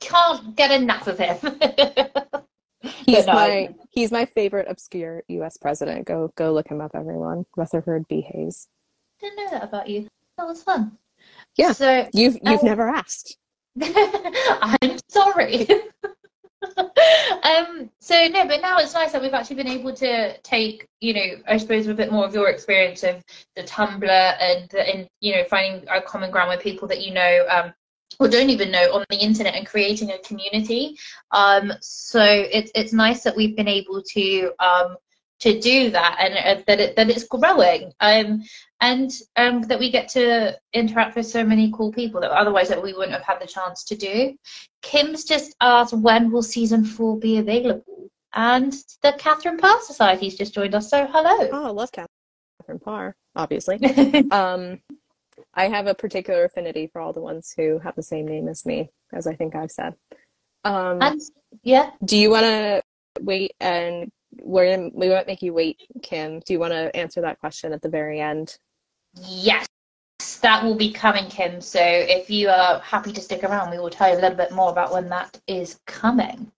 can't 0.00 0.56
get 0.56 0.70
enough 0.70 1.06
of 1.06 1.18
him. 1.18 1.36
he's 3.06 3.26
no. 3.26 3.32
my 3.32 3.74
he's 3.90 4.12
my 4.12 4.24
favorite 4.24 4.66
obscure 4.68 5.22
U.S. 5.28 5.56
president. 5.56 6.06
Go 6.06 6.32
go 6.36 6.52
look 6.52 6.68
him 6.68 6.80
up, 6.80 6.92
everyone. 6.94 7.46
Rutherford 7.56 8.06
B. 8.08 8.20
Hayes. 8.20 8.68
Didn't 9.20 9.36
know 9.36 9.50
that 9.50 9.64
about 9.64 9.88
you. 9.88 10.08
That 10.38 10.46
was 10.46 10.62
fun. 10.62 10.98
Yeah. 11.56 11.72
So 11.72 12.08
you've 12.12 12.38
you've 12.42 12.60
um, 12.60 12.66
never 12.66 12.88
asked. 12.88 13.36
I'm 13.82 14.98
sorry. 15.08 15.68
um, 17.42 17.90
so 18.00 18.28
no, 18.28 18.46
but 18.46 18.60
now 18.60 18.78
it's 18.78 18.94
nice 18.94 19.12
that 19.12 19.22
we've 19.22 19.34
actually 19.34 19.56
been 19.56 19.68
able 19.68 19.92
to 19.94 20.38
take, 20.38 20.86
you 21.00 21.14
know, 21.14 21.26
I 21.46 21.56
suppose 21.56 21.86
a 21.86 21.94
bit 21.94 22.10
more 22.10 22.24
of 22.24 22.34
your 22.34 22.48
experience 22.48 23.02
of 23.02 23.22
the 23.54 23.62
Tumblr 23.62 24.36
and 24.40 24.68
the, 24.70 24.88
and 24.88 25.08
you 25.20 25.36
know 25.36 25.44
finding 25.44 25.86
a 25.88 26.00
common 26.00 26.30
ground 26.30 26.50
with 26.50 26.60
people 26.60 26.88
that 26.88 27.04
you 27.04 27.12
know 27.12 27.46
um, 27.50 27.72
or 28.18 28.28
don't 28.28 28.50
even 28.50 28.70
know 28.70 28.92
on 28.94 29.04
the 29.10 29.16
internet 29.16 29.54
and 29.54 29.66
creating 29.66 30.10
a 30.10 30.18
community. 30.18 30.96
Um, 31.32 31.72
so 31.80 32.22
it's 32.22 32.70
it's 32.74 32.92
nice 32.92 33.22
that 33.24 33.36
we've 33.36 33.56
been 33.56 33.68
able 33.68 34.02
to 34.14 34.52
um, 34.58 34.96
to 35.40 35.60
do 35.60 35.90
that 35.90 36.16
and 36.18 36.34
uh, 36.34 36.62
that 36.66 36.80
it, 36.80 36.96
that 36.96 37.10
it's 37.10 37.24
growing 37.24 37.92
um, 38.00 38.42
and 38.80 39.12
um, 39.36 39.62
that 39.62 39.78
we 39.78 39.90
get 39.90 40.08
to 40.08 40.56
interact 40.72 41.14
with 41.16 41.26
so 41.26 41.44
many 41.44 41.70
cool 41.72 41.92
people 41.92 42.20
that 42.20 42.30
otherwise 42.30 42.68
that 42.68 42.82
we 42.82 42.94
wouldn't 42.94 43.12
have 43.12 43.24
had 43.24 43.40
the 43.40 43.46
chance 43.46 43.84
to 43.84 43.96
do. 43.96 44.36
Kim's 44.82 45.24
just 45.24 45.54
asked 45.60 45.92
when 45.92 46.30
will 46.30 46.42
season 46.42 46.84
four 46.84 47.18
be 47.18 47.38
available, 47.38 48.10
and 48.34 48.72
the 49.02 49.14
Catherine 49.18 49.58
Parr 49.58 49.80
Society's 49.82 50.36
just 50.36 50.54
joined 50.54 50.74
us. 50.74 50.90
So 50.90 51.06
hello. 51.06 51.48
Oh, 51.52 51.66
I 51.66 51.70
love 51.70 51.90
Catherine 51.92 52.78
Parr, 52.78 53.14
obviously. 53.34 53.78
I 55.56 55.68
have 55.68 55.86
a 55.86 55.94
particular 55.94 56.44
affinity 56.44 56.86
for 56.86 57.00
all 57.00 57.12
the 57.12 57.20
ones 57.20 57.54
who 57.56 57.78
have 57.78 57.96
the 57.96 58.02
same 58.02 58.28
name 58.28 58.46
as 58.46 58.66
me, 58.66 58.90
as 59.12 59.26
I 59.26 59.34
think 59.34 59.56
I've 59.56 59.70
said. 59.70 59.94
Um, 60.64 60.98
And 61.00 61.20
yeah, 61.62 61.90
do 62.04 62.16
you 62.18 62.30
want 62.30 62.44
to 62.44 62.82
wait 63.22 63.52
and 63.60 64.10
we're 64.42 64.90
we 64.92 65.08
won't 65.08 65.26
make 65.26 65.40
you 65.42 65.54
wait, 65.54 65.80
Kim. 66.02 66.40
Do 66.40 66.52
you 66.52 66.58
want 66.58 66.72
to 66.72 66.94
answer 66.94 67.22
that 67.22 67.38
question 67.40 67.72
at 67.72 67.80
the 67.80 67.88
very 67.88 68.20
end? 68.20 68.58
yes, 69.22 69.66
that 70.42 70.62
will 70.62 70.74
be 70.74 70.92
coming, 70.92 71.26
Kim. 71.26 71.60
So 71.60 71.80
if 71.82 72.28
you 72.28 72.48
are 72.48 72.80
happy 72.80 73.12
to 73.12 73.20
stick 73.20 73.44
around, 73.44 73.70
we 73.70 73.78
will 73.78 73.90
tell 73.90 74.10
you 74.10 74.14
a 74.18 74.20
little 74.20 74.36
bit 74.36 74.52
more 74.52 74.70
about 74.70 74.92
when 74.92 75.08
that 75.08 75.40
is 75.46 75.80
coming. 75.86 76.52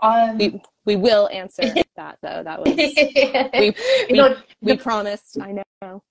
Um, 0.00 0.38
We 0.38 0.62
we 0.84 0.96
will 0.96 1.28
answer 1.28 1.62
that 1.96 2.18
though. 2.22 2.42
That 2.42 2.60
was 2.60 2.74
we, 3.54 3.74
we, 4.10 4.36
we 4.62 4.76
promised. 4.76 5.38
I 5.40 5.62
know. 5.82 6.02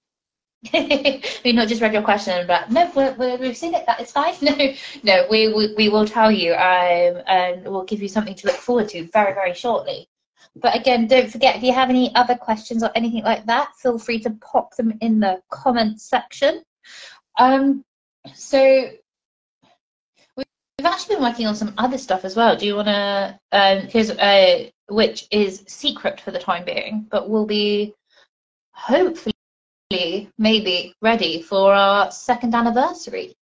we 1.43 1.51
not 1.51 1.67
just 1.67 1.81
read 1.81 1.93
your 1.93 2.01
question, 2.01 2.45
but 2.47 2.71
no, 2.71 2.91
we're, 2.95 3.37
we've 3.37 3.57
seen 3.57 3.73
it. 3.73 3.85
That 3.85 3.99
is 4.01 4.11
fine. 4.11 4.33
No, 4.41 4.55
no, 5.03 5.27
we, 5.29 5.53
we 5.53 5.73
we 5.75 5.89
will 5.89 6.05
tell 6.05 6.31
you, 6.31 6.53
um, 6.53 7.21
and 7.27 7.63
we'll 7.65 7.83
give 7.85 8.01
you 8.01 8.07
something 8.07 8.35
to 8.35 8.47
look 8.47 8.55
forward 8.55 8.89
to 8.89 9.07
very 9.11 9.33
very 9.33 9.53
shortly. 9.53 10.07
But 10.55 10.75
again, 10.75 11.07
don't 11.07 11.29
forget 11.29 11.55
if 11.57 11.63
you 11.63 11.73
have 11.73 11.89
any 11.89 12.13
other 12.15 12.35
questions 12.35 12.83
or 12.83 12.91
anything 12.95 13.23
like 13.23 13.45
that, 13.45 13.75
feel 13.75 13.99
free 13.99 14.19
to 14.21 14.29
pop 14.41 14.75
them 14.75 14.97
in 15.01 15.19
the 15.19 15.41
comments 15.51 16.03
section. 16.09 16.63
Um, 17.37 17.83
so 18.33 18.59
we- 20.37 20.43
we've 20.77 20.85
actually 20.85 21.15
been 21.15 21.23
working 21.23 21.47
on 21.47 21.55
some 21.55 21.73
other 21.77 21.97
stuff 21.97 22.23
as 22.25 22.35
well. 22.35 22.55
Do 22.55 22.65
you 22.65 22.75
want 22.75 22.87
to? 22.87 23.39
Because 23.85 24.11
uh, 24.11 24.69
which 24.89 25.27
is 25.31 25.63
secret 25.67 26.21
for 26.21 26.31
the 26.31 26.39
time 26.39 26.63
being, 26.65 27.07
but 27.09 27.29
will 27.29 27.45
be 27.45 27.93
hopefully 28.73 29.34
maybe 30.37 30.93
ready 31.01 31.41
for 31.41 31.73
our 31.73 32.11
second 32.11 32.53
anniversary. 32.53 33.35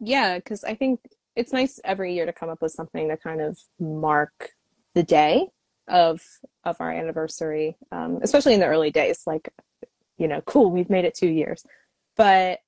Yeah, 0.00 0.36
because 0.36 0.64
I 0.64 0.74
think 0.74 1.00
it's 1.36 1.52
nice 1.52 1.80
every 1.84 2.14
year 2.14 2.26
to 2.26 2.32
come 2.32 2.48
up 2.48 2.62
with 2.62 2.72
something 2.72 3.08
to 3.08 3.16
kind 3.16 3.40
of 3.40 3.58
mark 3.78 4.50
the 4.94 5.02
day 5.02 5.48
of 5.88 6.20
of 6.64 6.76
our 6.80 6.90
anniversary, 6.90 7.76
um, 7.90 8.20
especially 8.22 8.54
in 8.54 8.60
the 8.60 8.66
early 8.66 8.90
days. 8.90 9.22
Like, 9.26 9.48
you 10.18 10.28
know, 10.28 10.40
cool, 10.42 10.70
we've 10.70 10.90
made 10.90 11.04
it 11.04 11.14
two 11.14 11.28
years. 11.28 11.64
But 12.16 12.60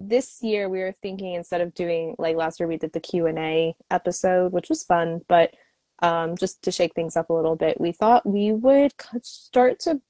this 0.00 0.42
year 0.42 0.68
we 0.68 0.80
were 0.80 0.94
thinking 1.00 1.34
instead 1.34 1.60
of 1.60 1.74
doing 1.74 2.16
like 2.18 2.36
last 2.36 2.58
year 2.58 2.66
we 2.66 2.76
did 2.76 2.92
the 2.92 3.00
Q 3.00 3.26
and 3.26 3.38
A 3.38 3.74
episode, 3.90 4.52
which 4.52 4.68
was 4.68 4.82
fun, 4.82 5.20
but 5.28 5.54
um, 6.02 6.36
just 6.36 6.62
to 6.62 6.72
shake 6.72 6.94
things 6.94 7.16
up 7.16 7.30
a 7.30 7.32
little 7.32 7.54
bit, 7.54 7.80
we 7.80 7.92
thought 7.92 8.26
we 8.26 8.52
would 8.52 8.92
start 9.22 9.78
to 9.80 10.00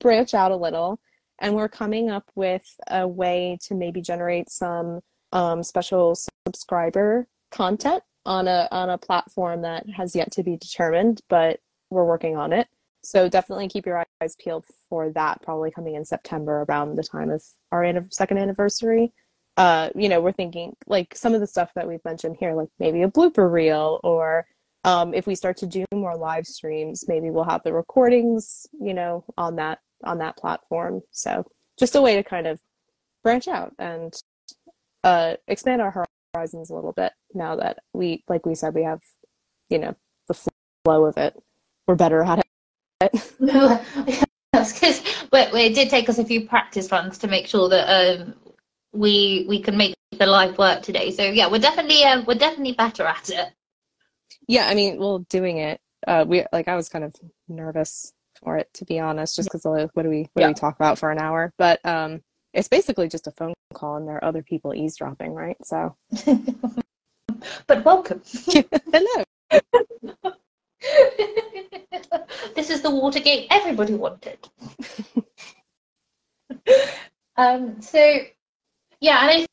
branch 0.00 0.34
out 0.34 0.50
a 0.50 0.56
little, 0.56 0.98
and 1.40 1.54
we're 1.54 1.68
coming 1.68 2.10
up 2.10 2.30
with 2.34 2.64
a 2.88 3.06
way 3.06 3.58
to 3.62 3.74
maybe 3.74 4.00
generate 4.00 4.50
some 4.50 5.00
um, 5.32 5.62
special 5.62 6.16
subscriber 6.46 7.26
content 7.50 8.02
on 8.26 8.48
a 8.48 8.68
on 8.70 8.90
a 8.90 8.98
platform 8.98 9.62
that 9.62 9.88
has 9.90 10.14
yet 10.14 10.30
to 10.32 10.42
be 10.42 10.56
determined, 10.56 11.20
but 11.28 11.60
we're 11.90 12.04
working 12.04 12.36
on 12.36 12.52
it. 12.52 12.68
So 13.02 13.28
definitely 13.28 13.68
keep 13.68 13.86
your 13.86 14.04
eyes 14.20 14.36
peeled 14.36 14.66
for 14.88 15.10
that. 15.10 15.40
Probably 15.42 15.70
coming 15.70 15.94
in 15.94 16.04
September 16.04 16.64
around 16.68 16.96
the 16.96 17.02
time 17.02 17.30
of 17.30 17.42
our 17.72 17.90
second 18.10 18.38
anniversary. 18.38 19.12
Uh, 19.56 19.90
you 19.94 20.08
know, 20.08 20.20
we're 20.20 20.32
thinking 20.32 20.76
like 20.86 21.14
some 21.16 21.34
of 21.34 21.40
the 21.40 21.46
stuff 21.46 21.72
that 21.74 21.88
we've 21.88 22.04
mentioned 22.04 22.36
here, 22.38 22.54
like 22.54 22.68
maybe 22.78 23.02
a 23.02 23.10
blooper 23.10 23.50
reel, 23.50 23.98
or 24.04 24.46
um, 24.84 25.14
if 25.14 25.26
we 25.26 25.34
start 25.34 25.56
to 25.58 25.66
do 25.66 25.84
more 25.92 26.16
live 26.16 26.46
streams, 26.46 27.06
maybe 27.08 27.30
we'll 27.30 27.44
have 27.44 27.62
the 27.64 27.72
recordings, 27.72 28.66
you 28.80 28.94
know, 28.94 29.24
on 29.36 29.56
that 29.56 29.80
on 30.04 30.18
that 30.18 30.36
platform. 30.36 31.02
So 31.10 31.44
just 31.78 31.94
a 31.94 32.02
way 32.02 32.16
to 32.16 32.22
kind 32.22 32.46
of 32.46 32.60
branch 33.22 33.48
out 33.48 33.74
and 33.78 34.14
uh, 35.04 35.34
expand 35.46 35.82
our 35.82 36.04
horizons 36.34 36.70
a 36.70 36.74
little 36.74 36.92
bit 36.92 37.12
now 37.34 37.56
that 37.56 37.78
we, 37.92 38.24
like 38.28 38.46
we 38.46 38.54
said, 38.54 38.74
we 38.74 38.84
have, 38.84 39.00
you 39.68 39.78
know, 39.78 39.94
the 40.28 40.34
flow 40.84 41.04
of 41.04 41.16
it. 41.16 41.34
We're 41.86 41.94
better 41.94 42.22
at 42.22 42.44
it. 43.00 44.24
Because 44.52 45.02
but 45.30 45.54
it 45.54 45.74
did 45.74 45.90
take 45.90 46.08
us 46.08 46.18
a 46.18 46.24
few 46.24 46.48
practice 46.48 46.90
runs 46.90 47.18
to 47.18 47.28
make 47.28 47.46
sure 47.46 47.68
that 47.68 47.86
um, 47.88 48.34
we 48.92 49.44
we 49.48 49.60
can 49.60 49.76
make 49.76 49.94
the 50.18 50.26
live 50.26 50.58
work 50.58 50.82
today. 50.82 51.10
So 51.10 51.22
yeah, 51.22 51.48
we're 51.48 51.60
definitely 51.60 52.02
um, 52.04 52.24
we're 52.26 52.34
definitely 52.34 52.72
better 52.72 53.04
at 53.04 53.30
it. 53.30 53.52
Yeah, 54.48 54.66
I 54.66 54.74
mean, 54.74 54.98
well, 54.98 55.20
doing 55.30 55.58
it, 55.58 55.80
uh, 56.06 56.24
we 56.26 56.44
like 56.52 56.66
I 56.68 56.76
was 56.76 56.88
kind 56.88 57.04
of 57.04 57.14
nervous 57.48 58.12
for 58.42 58.56
it 58.56 58.68
to 58.74 58.84
be 58.84 58.98
honest, 58.98 59.36
just 59.36 59.48
because 59.48 59.64
like, 59.64 59.90
what 59.94 60.04
do 60.04 60.08
we 60.08 60.28
what 60.32 60.42
do 60.42 60.48
we 60.48 60.54
talk 60.54 60.76
about 60.76 60.98
for 60.98 61.10
an 61.10 61.18
hour? 61.18 61.52
But 61.58 61.84
um, 61.84 62.22
it's 62.54 62.68
basically 62.68 63.08
just 63.08 63.26
a 63.26 63.32
phone 63.32 63.54
call, 63.74 63.96
and 63.96 64.08
there 64.08 64.16
are 64.16 64.24
other 64.24 64.42
people 64.42 64.74
eavesdropping, 64.74 65.34
right? 65.34 65.56
So 65.64 65.96
But 67.66 67.84
welcome. 67.84 68.22
hello. 68.92 69.24
this 72.54 72.70
is 72.70 72.82
the 72.82 72.90
Watergate 72.90 73.46
everybody 73.50 73.94
wanted. 73.94 74.38
um, 77.36 77.80
so, 77.80 78.20
yeah, 79.00 79.30
and 79.30 79.30
I 79.30 79.46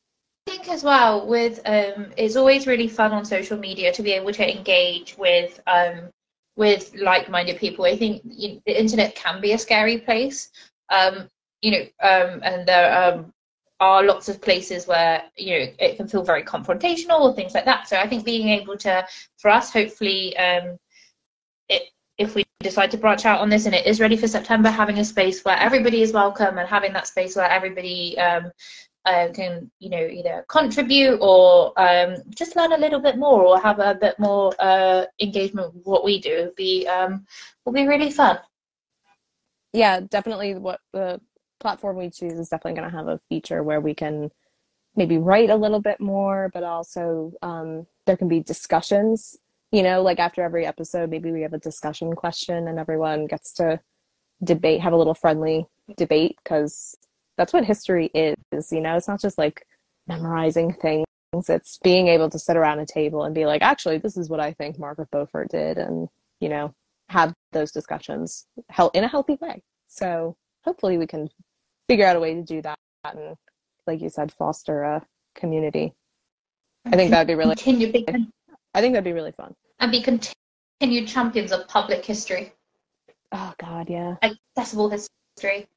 think 0.48 0.70
as 0.70 0.84
well 0.84 1.28
with 1.28 1.60
um, 1.66 2.08
it's 2.18 2.36
always 2.36 2.68
really 2.68 2.88
fun 2.88 3.12
on 3.12 3.26
social 3.26 3.58
media 3.58 3.92
to 3.94 4.04
be 4.04 4.12
able 4.12 4.34
to 4.34 4.58
engage 4.58 5.18
with 5.18 5.60
um, 5.68 6.10
with 6.56 6.94
like-minded 6.96 7.58
people. 7.58 7.86
I 7.86 7.98
think 7.98 8.22
you 8.26 8.62
the 8.66 8.80
internet 8.80 9.16
can 9.16 9.42
be 9.42 9.54
a 9.54 9.58
scary 9.58 10.00
place, 10.00 10.50
um, 10.90 11.30
you 11.62 11.72
know, 11.72 11.82
um, 12.02 12.42
and 12.44 12.68
there 12.68 13.14
um, 13.14 13.34
are 13.80 14.04
lots 14.04 14.30
of 14.30 14.42
places 14.42 14.88
where 14.88 15.24
you 15.38 15.60
know 15.60 15.66
it 15.80 15.98
can 15.98 16.08
feel 16.08 16.24
very 16.24 16.44
confrontational 16.44 17.22
or 17.22 17.34
things 17.34 17.54
like 17.54 17.66
that. 17.66 17.88
So 17.88 17.98
I 17.98 18.08
think 18.08 18.26
being 18.26 18.50
able 18.50 18.78
to, 18.78 19.06
for 19.38 19.50
us, 19.52 19.72
hopefully, 19.72 20.38
um, 20.38 20.78
it, 21.70 21.84
if 22.18 22.36
we 22.36 22.46
decide 22.62 22.92
to 22.92 22.98
branch 22.98 23.26
out 23.26 23.42
on 23.42 23.50
this 23.50 23.66
and 23.66 23.76
it 23.76 23.86
is 23.86 24.00
ready 24.00 24.16
for 24.16 24.28
September, 24.28 24.70
having 24.70 25.00
a 25.00 25.06
space 25.06 25.44
where 25.44 25.58
everybody 25.58 26.02
is 26.02 26.14
welcome 26.14 26.58
and 26.58 26.68
having 26.70 26.94
that 26.94 27.08
space 27.08 27.36
where 27.36 27.50
everybody 27.50 28.18
um, 28.18 28.52
uh, 29.06 29.30
can, 29.34 29.70
you 29.80 29.90
know, 29.90 30.06
either 30.06 30.46
contribute 30.50 31.18
or 31.22 31.74
um, 31.80 32.18
just 32.30 32.56
learn 32.56 32.74
a 32.74 32.78
little 32.78 33.00
bit 33.00 33.18
more 33.18 33.44
or 33.44 33.60
have 33.60 33.80
a 33.80 33.96
bit 33.96 34.18
more 34.20 34.54
uh, 34.60 35.06
engagement 35.22 35.74
with 35.74 35.86
what 35.86 36.04
we 36.04 36.20
do 36.20 36.46
would 36.46 36.56
be 36.56 36.88
um, 36.88 37.26
will 37.66 37.74
be 37.74 37.88
really 37.88 38.12
fun. 38.12 38.40
yeah, 39.74 40.00
definitely 40.00 40.56
what 40.56 40.80
the 40.94 41.20
platform 41.60 41.98
we 41.98 42.10
choose 42.10 42.34
is 42.34 42.50
definitely 42.50 42.80
going 42.80 42.90
to 42.90 42.98
have 42.98 43.08
a 43.08 43.20
feature 43.30 43.64
where 43.64 43.82
we 43.82 43.94
can 43.94 44.32
maybe 44.96 45.18
write 45.18 45.50
a 45.50 45.56
little 45.56 45.82
bit 45.82 46.00
more, 46.00 46.50
but 46.54 46.64
also 46.64 47.34
um, 47.42 47.86
there 48.06 48.18
can 48.18 48.28
be 48.28 48.40
discussions. 48.40 49.38
You 49.72 49.84
know, 49.84 50.02
like 50.02 50.20
after 50.20 50.42
every 50.42 50.66
episode, 50.66 51.10
maybe 51.10 51.32
we 51.32 51.42
have 51.42 51.54
a 51.54 51.60
discussion 51.60 52.14
question 52.14 52.68
and 52.68 52.80
everyone 52.80 53.28
gets 53.28 53.52
to 53.54 53.80
debate, 54.44 54.82
have 54.82 54.94
a 54.94 54.98
little 54.98 55.14
friendly 55.14 55.68
debate 55.98 56.38
because 56.44 56.96
that's 57.38 57.54
what 57.54 57.66
history 57.66 58.12
is. 58.14 58.72
You 58.72 58.82
know, 58.82 58.96
it's 58.96 59.08
not 59.08 59.22
just 59.22 59.38
like 59.38 59.66
memorizing 60.08 60.74
things, 60.74 61.06
it's 61.50 61.80
being 61.84 62.08
able 62.08 62.30
to 62.30 62.40
sit 62.40 62.56
around 62.56 62.80
a 62.80 62.86
table 62.86 63.24
and 63.24 63.36
be 63.36 63.46
like, 63.46 63.62
actually, 63.62 63.98
this 63.98 64.16
is 64.18 64.30
what 64.30 64.40
I 64.40 64.54
think 64.54 64.80
Margaret 64.80 65.10
Beaufort 65.12 65.50
did, 65.50 65.78
and, 65.78 66.08
you 66.40 66.48
know, 66.48 66.74
have 67.10 67.34
those 67.52 67.72
discussions 67.72 68.46
in 68.94 69.04
a 69.04 69.08
healthy 69.08 69.38
way. 69.42 69.62
So 69.88 70.36
hopefully 70.64 70.98
we 70.98 71.08
can 71.08 71.30
figure 71.88 72.06
out 72.06 72.16
a 72.16 72.20
way 72.20 72.34
to 72.36 72.42
do 72.42 72.62
that 72.62 72.78
and, 73.04 73.36
like 73.86 74.02
you 74.02 74.10
said, 74.10 74.32
foster 74.32 74.84
a 74.84 75.06
community. 75.36 75.94
I 76.86 76.96
think 76.96 77.12
that'd 77.12 77.28
be 77.28 77.36
really. 77.36 77.56
Continue 77.56 77.92
be, 77.92 78.06
I 78.74 78.82
think 78.82 78.94
that'd 78.94 79.04
be 79.04 79.12
really 79.14 79.32
fun. 79.32 79.54
and 79.80 79.92
be 79.92 80.02
continued 80.02 81.08
champions 81.08 81.52
of 81.52 81.68
public 81.68 82.06
history. 82.06 82.54
Oh 83.32 83.54
God, 83.58 83.90
yeah. 83.90 84.16
accessible 84.24 84.90
history. 84.90 85.68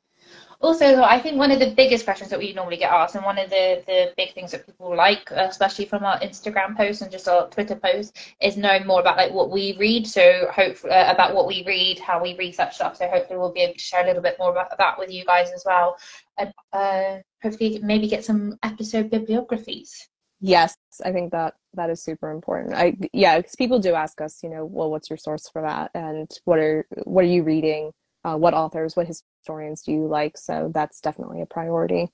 Also, 0.61 1.03
I 1.03 1.21
think 1.21 1.37
one 1.37 1.53
of 1.53 1.61
the 1.61 1.71
biggest 1.71 2.05
questions 2.05 2.31
that 2.31 2.39
we 2.39 2.53
normally 2.53 2.79
get 2.79 2.91
asked, 2.91 3.15
and 3.15 3.25
one 3.25 3.39
of 3.39 3.49
the, 3.49 3.83
the 3.87 4.13
big 4.17 4.35
things 4.35 4.51
that 4.51 4.67
people 4.67 4.95
like, 4.97 5.31
especially 5.31 5.85
from 5.85 6.05
our 6.05 6.19
Instagram 6.19 6.77
posts 6.77 7.01
and 7.01 7.13
just 7.13 7.29
our 7.29 7.49
Twitter 7.49 7.77
posts, 7.77 8.13
is 8.43 8.57
knowing 8.57 8.85
more 8.85 9.01
about 9.01 9.17
like 9.17 9.33
what 9.33 9.53
we 9.53 9.77
read. 9.79 10.05
So, 10.05 10.49
hopefully, 10.53 10.93
uh, 10.93 11.13
about 11.13 11.35
what 11.35 11.47
we 11.47 11.63
read, 11.65 12.01
how 12.01 12.21
we 12.21 12.37
research 12.37 12.75
stuff. 12.75 12.97
So, 12.97 13.09
hopefully, 13.09 13.39
we'll 13.39 13.53
be 13.53 13.61
able 13.61 13.75
to 13.75 13.79
share 13.79 14.03
a 14.03 14.07
little 14.07 14.23
bit 14.23 14.37
more 14.41 14.51
about 14.51 14.77
that 14.77 14.99
with 14.99 15.13
you 15.13 15.25
guys 15.25 15.53
as 15.53 15.63
well, 15.65 15.97
and 16.39 16.53
uh, 16.73 17.19
hopefully, 17.41 17.79
maybe 17.81 18.09
get 18.09 18.25
some 18.25 18.59
episode 18.65 19.11
bibliographies. 19.11 20.09
Yes, 20.41 20.77
I 21.05 21.13
think 21.13 21.31
that 21.33 21.55
that 21.75 21.91
is 21.91 22.03
super 22.03 22.33
important. 22.33 22.75
I 22.75 22.97
yeah, 23.13 23.39
because 23.39 23.55
people 23.55 23.79
do 23.79 23.95
ask 23.95 24.21
us, 24.21 24.41
you 24.43 24.51
know, 24.51 24.65
well, 24.65 24.91
what's 24.91 25.09
your 25.09 25.19
source 25.19 25.49
for 25.49 25.63
that, 25.63 25.93
and 25.95 26.29
what 26.45 26.59
are 26.59 26.85
what 27.05 27.25
are 27.25 27.29
you 27.29 27.45
reading? 27.45 27.93
Uh, 28.29 28.37
what 28.37 28.53
authors, 28.53 28.95
what 28.95 29.07
historians 29.07 29.81
do 29.83 29.93
you 29.93 30.07
like? 30.07 30.37
So 30.37 30.71
that's 30.75 31.01
definitely 31.01 31.41
a 31.41 31.47
priority, 31.47 32.09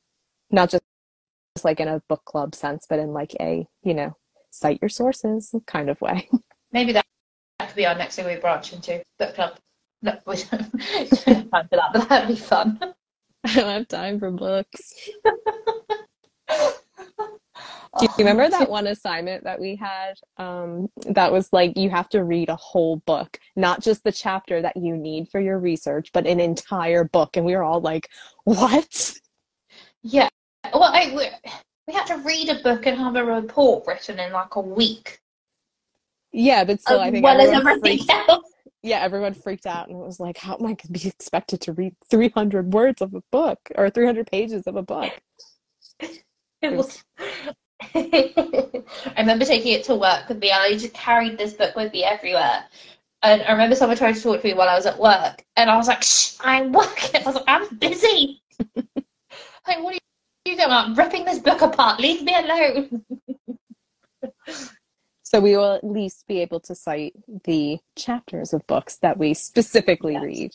not 0.50 0.70
just 0.70 0.84
just 1.56 1.64
like 1.64 1.80
in 1.80 1.88
a 1.88 2.02
book 2.08 2.24
club 2.24 2.54
sense, 2.54 2.86
but 2.88 3.00
in 3.00 3.12
like 3.12 3.34
a 3.40 3.66
you 3.82 3.94
know 3.94 4.16
cite 4.50 4.78
your 4.80 4.88
sources 4.88 5.52
kind 5.66 5.90
of 5.90 6.00
way. 6.00 6.28
Maybe 6.72 6.92
that, 6.92 7.04
that 7.58 7.68
could 7.68 7.76
be 7.76 7.86
our 7.86 7.96
next 7.96 8.14
thing 8.14 8.26
we 8.26 8.36
branch 8.36 8.72
into 8.72 9.02
book 9.18 9.34
club. 9.34 9.58
No, 10.02 10.16
we 10.26 10.36
don't 10.36 10.80
have 10.80 11.50
time 11.50 11.68
for 11.68 11.76
that, 11.76 11.90
but 11.92 12.08
that'd 12.08 12.28
be 12.28 12.36
fun. 12.36 12.78
I 13.44 13.54
don't 13.54 13.70
have 13.70 13.88
time 13.88 14.20
for 14.20 14.30
books. 14.30 14.94
Do 17.98 18.06
you 18.06 18.10
remember 18.18 18.48
that 18.48 18.68
one 18.68 18.88
assignment 18.88 19.44
that 19.44 19.60
we 19.60 19.76
had? 19.76 20.14
Um, 20.36 20.88
that 21.06 21.30
was 21.30 21.52
like 21.52 21.76
you 21.76 21.90
have 21.90 22.08
to 22.10 22.24
read 22.24 22.48
a 22.48 22.56
whole 22.56 22.96
book, 23.06 23.38
not 23.54 23.82
just 23.82 24.02
the 24.02 24.12
chapter 24.12 24.60
that 24.62 24.76
you 24.76 24.96
need 24.96 25.28
for 25.28 25.40
your 25.40 25.58
research, 25.58 26.10
but 26.12 26.26
an 26.26 26.40
entire 26.40 27.04
book. 27.04 27.36
And 27.36 27.46
we 27.46 27.54
were 27.54 27.62
all 27.62 27.80
like, 27.80 28.08
"What?" 28.44 29.14
Yeah. 30.02 30.28
Well, 30.72 30.84
I, 30.84 31.12
we, 31.14 31.28
we 31.86 31.94
had 31.94 32.06
to 32.06 32.16
read 32.18 32.48
a 32.48 32.62
book 32.62 32.86
and 32.86 32.98
have 32.98 33.16
a 33.16 33.24
report 33.24 33.86
written 33.86 34.18
in 34.18 34.32
like 34.32 34.56
a 34.56 34.60
week. 34.60 35.20
Yeah, 36.32 36.64
but 36.64 36.80
still, 36.80 37.00
I 37.00 37.10
think 37.10 37.24
well 37.24 37.40
as 37.40 37.50
everything 37.50 37.98
freaked, 37.98 38.10
else. 38.28 38.50
yeah, 38.82 38.98
everyone 38.98 39.34
freaked 39.34 39.66
out, 39.66 39.88
and 39.88 40.00
it 40.00 40.04
was 40.04 40.18
like, 40.18 40.36
"How 40.36 40.54
am 40.54 40.62
I 40.62 40.68
going 40.68 40.76
to 40.78 40.92
be 40.92 41.06
expected 41.08 41.60
to 41.62 41.72
read 41.72 41.94
300 42.10 42.72
words 42.72 43.00
of 43.02 43.14
a 43.14 43.22
book 43.30 43.58
or 43.76 43.88
300 43.88 44.26
pages 44.26 44.66
of 44.66 44.74
a 44.74 44.82
book?" 44.82 45.12
It 46.64 46.76
was. 46.76 47.04
I 47.94 49.14
remember 49.18 49.44
taking 49.44 49.72
it 49.72 49.84
to 49.84 49.94
work 49.94 50.28
with 50.28 50.38
me. 50.38 50.50
I 50.50 50.72
just 50.72 50.94
carried 50.94 51.36
this 51.36 51.52
book 51.52 51.76
with 51.76 51.92
me 51.92 52.04
everywhere. 52.04 52.64
And 53.22 53.42
I 53.42 53.52
remember 53.52 53.76
someone 53.76 53.96
tried 53.96 54.14
to 54.14 54.22
talk 54.22 54.40
to 54.40 54.46
me 54.46 54.54
while 54.54 54.68
I 54.68 54.74
was 54.74 54.86
at 54.86 54.98
work, 54.98 55.44
and 55.56 55.70
I 55.70 55.76
was 55.76 55.88
like, 55.88 56.02
"Shh, 56.02 56.36
I'm 56.40 56.72
working." 56.72 57.22
I 57.22 57.26
was 57.26 57.34
like, 57.36 57.44
"I'm 57.46 57.76
busy." 57.76 58.42
like, 59.66 59.82
what 59.82 59.94
are 59.94 59.98
you 60.46 60.56
doing? 60.56 60.70
I'm 60.70 60.94
ripping 60.94 61.24
this 61.24 61.38
book 61.38 61.62
apart. 61.62 62.00
Leave 62.00 62.22
me 62.22 62.34
alone. 62.34 63.04
So 65.26 65.40
we 65.40 65.56
will 65.56 65.72
at 65.72 65.82
least 65.82 66.26
be 66.28 66.40
able 66.40 66.60
to 66.60 66.74
cite 66.74 67.14
the 67.44 67.78
chapters 67.96 68.52
of 68.52 68.64
books 68.68 68.98
that 68.98 69.18
we 69.18 69.34
specifically 69.34 70.12
Yes. 70.12 70.22
read. 70.22 70.50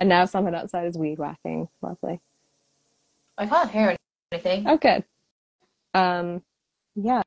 And 0.00 0.08
now 0.08 0.24
someone 0.24 0.54
outside 0.54 0.86
is 0.86 0.98
weed 0.98 1.18
whacking. 1.18 1.68
Lovely. 1.80 2.20
I 3.38 3.46
can't 3.46 3.70
hear 3.70 3.94
anything. 4.32 4.66
Oh, 4.66 4.78
good. 4.78 5.04
Um, 5.96 6.42
yeah. 6.94 7.22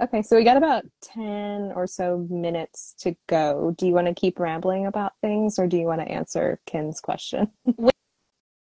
Okay, 0.00 0.22
so 0.22 0.36
we 0.36 0.44
got 0.44 0.56
about 0.56 0.84
10 1.02 1.72
or 1.74 1.88
so 1.88 2.24
minutes 2.30 2.94
to 3.00 3.16
go. 3.28 3.74
Do 3.76 3.88
you 3.88 3.92
want 3.92 4.06
to 4.06 4.14
keep 4.14 4.38
rambling 4.38 4.86
about 4.86 5.14
things 5.20 5.58
or 5.58 5.66
do 5.66 5.76
you 5.76 5.86
want 5.86 6.00
to 6.00 6.08
answer 6.08 6.60
Kim's 6.66 7.00
question? 7.00 7.50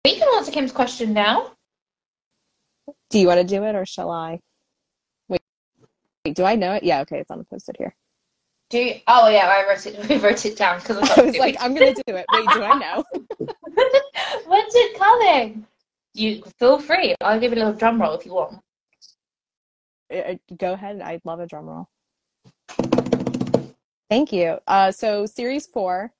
We 0.05 0.20
can 0.20 0.28
answer 0.36 0.51
Kim's 0.51 0.72
question 0.72 1.13
now. 1.13 1.53
Do 3.09 3.18
you 3.18 3.26
want 3.26 3.39
to 3.39 3.43
do 3.43 3.63
it 3.63 3.74
or 3.74 3.88
shall 3.88 4.11
I? 4.11 4.39
Wait, 5.30 5.41
wait, 6.24 6.36
do 6.36 6.43
I 6.43 6.53
know 6.53 6.74
it? 6.74 6.84
Yeah, 6.84 7.01
okay, 7.01 7.18
it's 7.18 7.32
on 7.32 7.39
the 7.39 7.43
post 7.43 7.70
it 7.70 7.76
here. 7.80 7.95
Do 8.70 8.78
you, 8.78 8.95
oh 9.07 9.28
yeah, 9.30 9.47
I 9.47 9.68
wrote 9.68 9.84
it. 9.88 9.97
We 10.09 10.18
wrote 10.18 10.45
it 10.45 10.57
down 10.57 10.80
because 10.80 10.97
I 10.97 11.24
was 11.24 11.38
like, 11.38 11.57
I'm 11.59 11.74
going 11.74 11.95
to 11.95 12.03
do 12.05 12.16
it. 12.18 12.26
Wait, 12.32 12.47
do 12.53 12.61
I 12.61 12.78
know? 12.78 13.03
When's 14.45 14.76
it 14.76 14.99
coming? 14.99 15.66
You 16.13 16.43
feel 16.59 16.78
free. 16.78 17.16
I'll 17.22 17.39
give 17.39 17.51
you 17.51 17.57
a 17.57 17.63
little 17.66 17.74
drum 17.74 17.99
roll 17.99 18.13
if 18.13 18.28
you 18.28 18.36
want. 18.36 18.59
Uh, 20.14 20.36
Go 20.58 20.74
ahead. 20.74 21.01
I'd 21.01 21.22
love 21.26 21.39
a 21.39 21.47
drum 21.47 21.66
roll. 21.66 21.89
Thank 24.10 24.32
you. 24.32 24.60
Uh, 24.68 24.91
so, 24.91 25.26
series 25.26 25.66
four, 25.66 26.14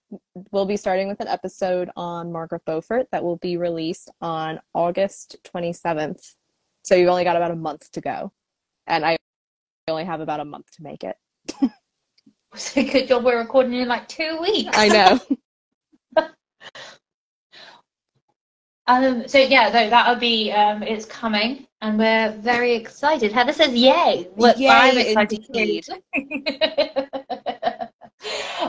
we'll 0.52 0.66
be 0.66 0.78
starting 0.78 1.08
with 1.08 1.20
an 1.20 1.28
episode 1.28 1.90
on 1.96 2.32
Margaret 2.32 2.64
Beaufort 2.66 3.08
that 3.12 3.24
will 3.24 3.38
be 3.38 3.58
released 3.58 4.10
on 4.22 4.60
August 4.74 5.38
27th. 5.44 6.34
So, 6.84 6.96
you've 6.96 7.10
only 7.10 7.24
got 7.24 7.36
about 7.36 7.52
a 7.52 7.56
month 7.56 7.92
to 7.92 8.02
go. 8.02 8.32
And 8.88 9.06
I 9.06 9.18
only 9.88 10.06
have 10.06 10.22
about 10.22 10.40
a 10.40 10.46
month 10.46 10.72
to 10.78 10.84
make 10.84 11.04
it. 11.04 11.16
It's 12.56 12.78
a 12.78 12.84
good 12.84 13.10
job 13.10 13.26
we're 13.26 13.38
recording 13.38 13.74
in 13.74 13.90
like 13.90 14.08
two 14.08 14.38
weeks. 14.42 14.72
I 14.78 14.88
know. 14.88 15.20
Um, 18.88 19.28
so 19.28 19.40
yeah, 19.40 19.70
though 19.70 19.90
that'll 19.90 20.16
be 20.20 20.52
um, 20.52 20.84
it's 20.84 21.06
coming, 21.06 21.66
and 21.82 21.98
we're 21.98 22.32
very 22.40 22.76
excited. 22.76 23.32
Heather 23.32 23.54
says, 23.54 23.74
"Yay!" 23.74 24.30
Look, 24.36 24.58
Yay, 24.60 24.70
I'm 24.70 24.98
excited 24.98 25.46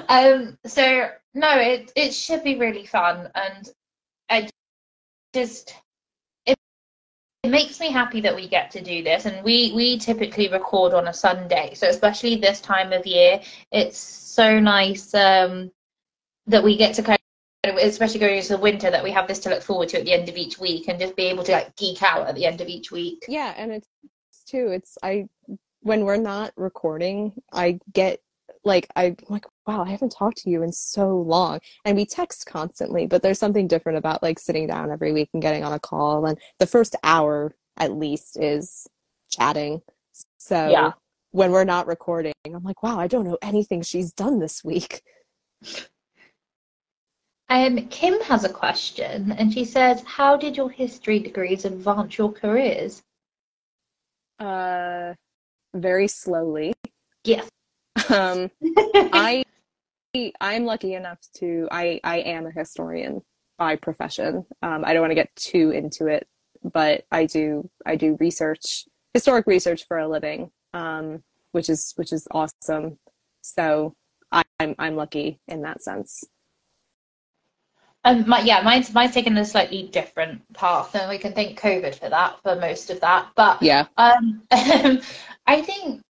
um, 0.09 0.57
so 0.65 1.11
no, 1.35 1.59
it 1.59 1.93
it 1.97 2.15
should 2.15 2.43
be 2.43 2.57
really 2.57 2.87
fun, 2.87 3.31
and 3.35 3.71
I 4.31 4.49
just 5.35 5.75
it, 6.47 6.57
it 7.43 7.51
makes 7.51 7.79
me 7.79 7.91
happy 7.91 8.23
that 8.23 8.35
we 8.35 8.49
get 8.49 8.71
to 8.71 8.81
do 8.81 9.03
this, 9.03 9.27
and 9.27 9.45
we 9.45 9.73
we 9.75 9.99
typically 9.99 10.49
record 10.49 10.95
on 10.95 11.09
a 11.09 11.13
Sunday, 11.13 11.75
so 11.75 11.89
especially 11.89 12.37
this 12.37 12.63
time 12.63 12.95
of 12.95 13.07
year, 13.07 13.39
it's 13.71 13.99
so 13.99 14.59
nice 14.61 15.13
um, 15.13 15.71
that 16.47 16.65
we 16.65 16.75
get 16.79 16.95
to 16.95 17.03
kind 17.03 17.19
especially 17.69 18.21
going 18.21 18.37
into 18.37 18.49
the 18.51 18.59
winter 18.59 18.91
that 18.91 19.03
we 19.03 19.11
have 19.11 19.27
this 19.29 19.39
to 19.41 19.51
look 19.51 19.63
forward 19.63 19.89
to 19.91 19.99
at 19.99 20.05
the 20.05 20.13
end 20.13 20.29
of 20.29 20.37
each 20.37 20.59
week 20.59 20.89
and 20.89 20.99
just 20.99 21.17
be 21.17 21.25
able 21.25 21.45
to 21.45 21.53
like 21.53 21.75
geek 21.77 22.03
out 22.03 22.27
at 22.29 22.35
the 22.35 22.47
end 22.47 22.61
of 22.61 22.69
each 22.69 22.91
week 22.91 23.25
Yeah, 23.29 23.55
and 23.57 23.73
it's 23.73 23.89
too, 24.47 24.69
it's, 24.69 24.97
I, 25.03 25.27
when 25.81 26.05
we're 26.05 26.17
not 26.17 26.53
recording, 26.57 27.33
I 27.53 27.79
get 27.93 28.21
like, 28.65 28.89
I'm 28.97 29.17
like, 29.29 29.45
wow, 29.67 29.85
I 29.85 29.91
haven't 29.91 30.13
talked 30.13 30.39
to 30.39 30.51
you 30.51 30.63
in 30.63 30.73
so 30.73 31.19
long. 31.21 31.61
And 31.85 31.97
we 31.97 32.05
text 32.05 32.47
constantly, 32.47 33.07
but 33.07 33.23
there's 33.23 33.39
something 33.39 33.69
different 33.69 33.99
about 33.99 34.23
like 34.23 34.39
sitting 34.39 34.67
down 34.67 34.91
every 34.91 35.13
week 35.13 35.31
and 35.33 35.43
getting 35.43 35.63
on 35.65 35.73
a 35.73 35.79
call. 35.79 36.27
And 36.27 36.39
the 36.59 36.67
first 36.67 36.97
hour 37.05 37.55
at 37.77 37.93
least 37.93 38.37
is 38.41 38.87
chatting. 39.31 39.83
So 40.39 40.71
Yeah. 40.71 40.93
when 41.31 41.53
we're 41.53 41.65
not 41.65 41.87
recording, 41.87 42.33
I'm 42.45 42.65
like, 42.65 42.83
wow, 42.83 42.99
I 42.99 43.07
don't 43.07 43.25
know 43.25 43.39
anything 43.43 43.83
she's 43.83 44.13
done 44.13 44.41
this 44.41 44.65
week. 44.65 45.03
Um 47.49 47.87
kim 47.89 48.21
has 48.23 48.45
a 48.45 48.49
question 48.49 49.33
and 49.33 49.53
she 49.53 49.65
says 49.65 50.03
how 50.05 50.37
did 50.37 50.57
your 50.57 50.69
history 50.71 51.19
degrees 51.19 51.65
advance 51.65 52.19
your 52.19 52.33
careers 52.33 53.03
Uh, 54.39 55.15
very 55.75 56.09
slowly. 56.09 56.75
yes 57.25 57.49
Um, 58.11 58.51
I 59.13 59.45
I'm 60.41 60.65
lucky 60.65 60.95
enough 60.95 61.19
to 61.37 61.69
I 61.71 62.01
I 62.05 62.19
am 62.21 62.47
a 62.47 62.51
historian 62.51 63.23
by 63.59 63.77
profession. 63.77 64.45
Um, 64.63 64.85
I 64.85 64.93
don't 64.93 65.01
want 65.03 65.11
to 65.11 65.15
get 65.23 65.35
too 65.37 65.71
into 65.71 66.07
it, 66.07 66.27
but 66.63 67.05
I 67.11 67.27
do 67.27 67.69
I 67.85 67.97
do 67.97 68.17
research 68.21 68.85
historic 69.15 69.47
research 69.47 69.85
for 69.87 69.99
a 69.99 70.09
living, 70.09 70.51
um, 70.75 71.23
which 71.53 71.69
is 71.71 71.93
which 71.97 72.13
is 72.13 72.27
awesome. 72.31 72.99
So 73.43 73.95
I, 74.33 74.43
I'm 74.61 74.75
I'm 74.79 74.97
lucky 74.97 75.41
in 75.49 75.63
that 75.63 75.83
sense. 75.83 76.25
Um 78.07 78.27
my, 78.27 78.41
yeah 78.41 78.63
mine's 78.63 78.95
mine's 78.95 79.13
taken 79.13 79.37
a 79.37 79.45
slightly 79.45 79.85
different 79.93 80.41
path 80.55 80.95
and 80.95 81.11
we 81.11 81.19
can 81.19 81.33
thank 81.33 81.61
covid 81.61 81.95
for 81.95 82.09
that 82.09 82.41
for 82.43 82.57
most 82.57 82.89
of 82.91 83.01
that 83.01 83.29
but 83.37 83.61
Yeah. 83.63 83.87
Um, 83.99 84.43
I 85.47 85.63
think 85.63 86.01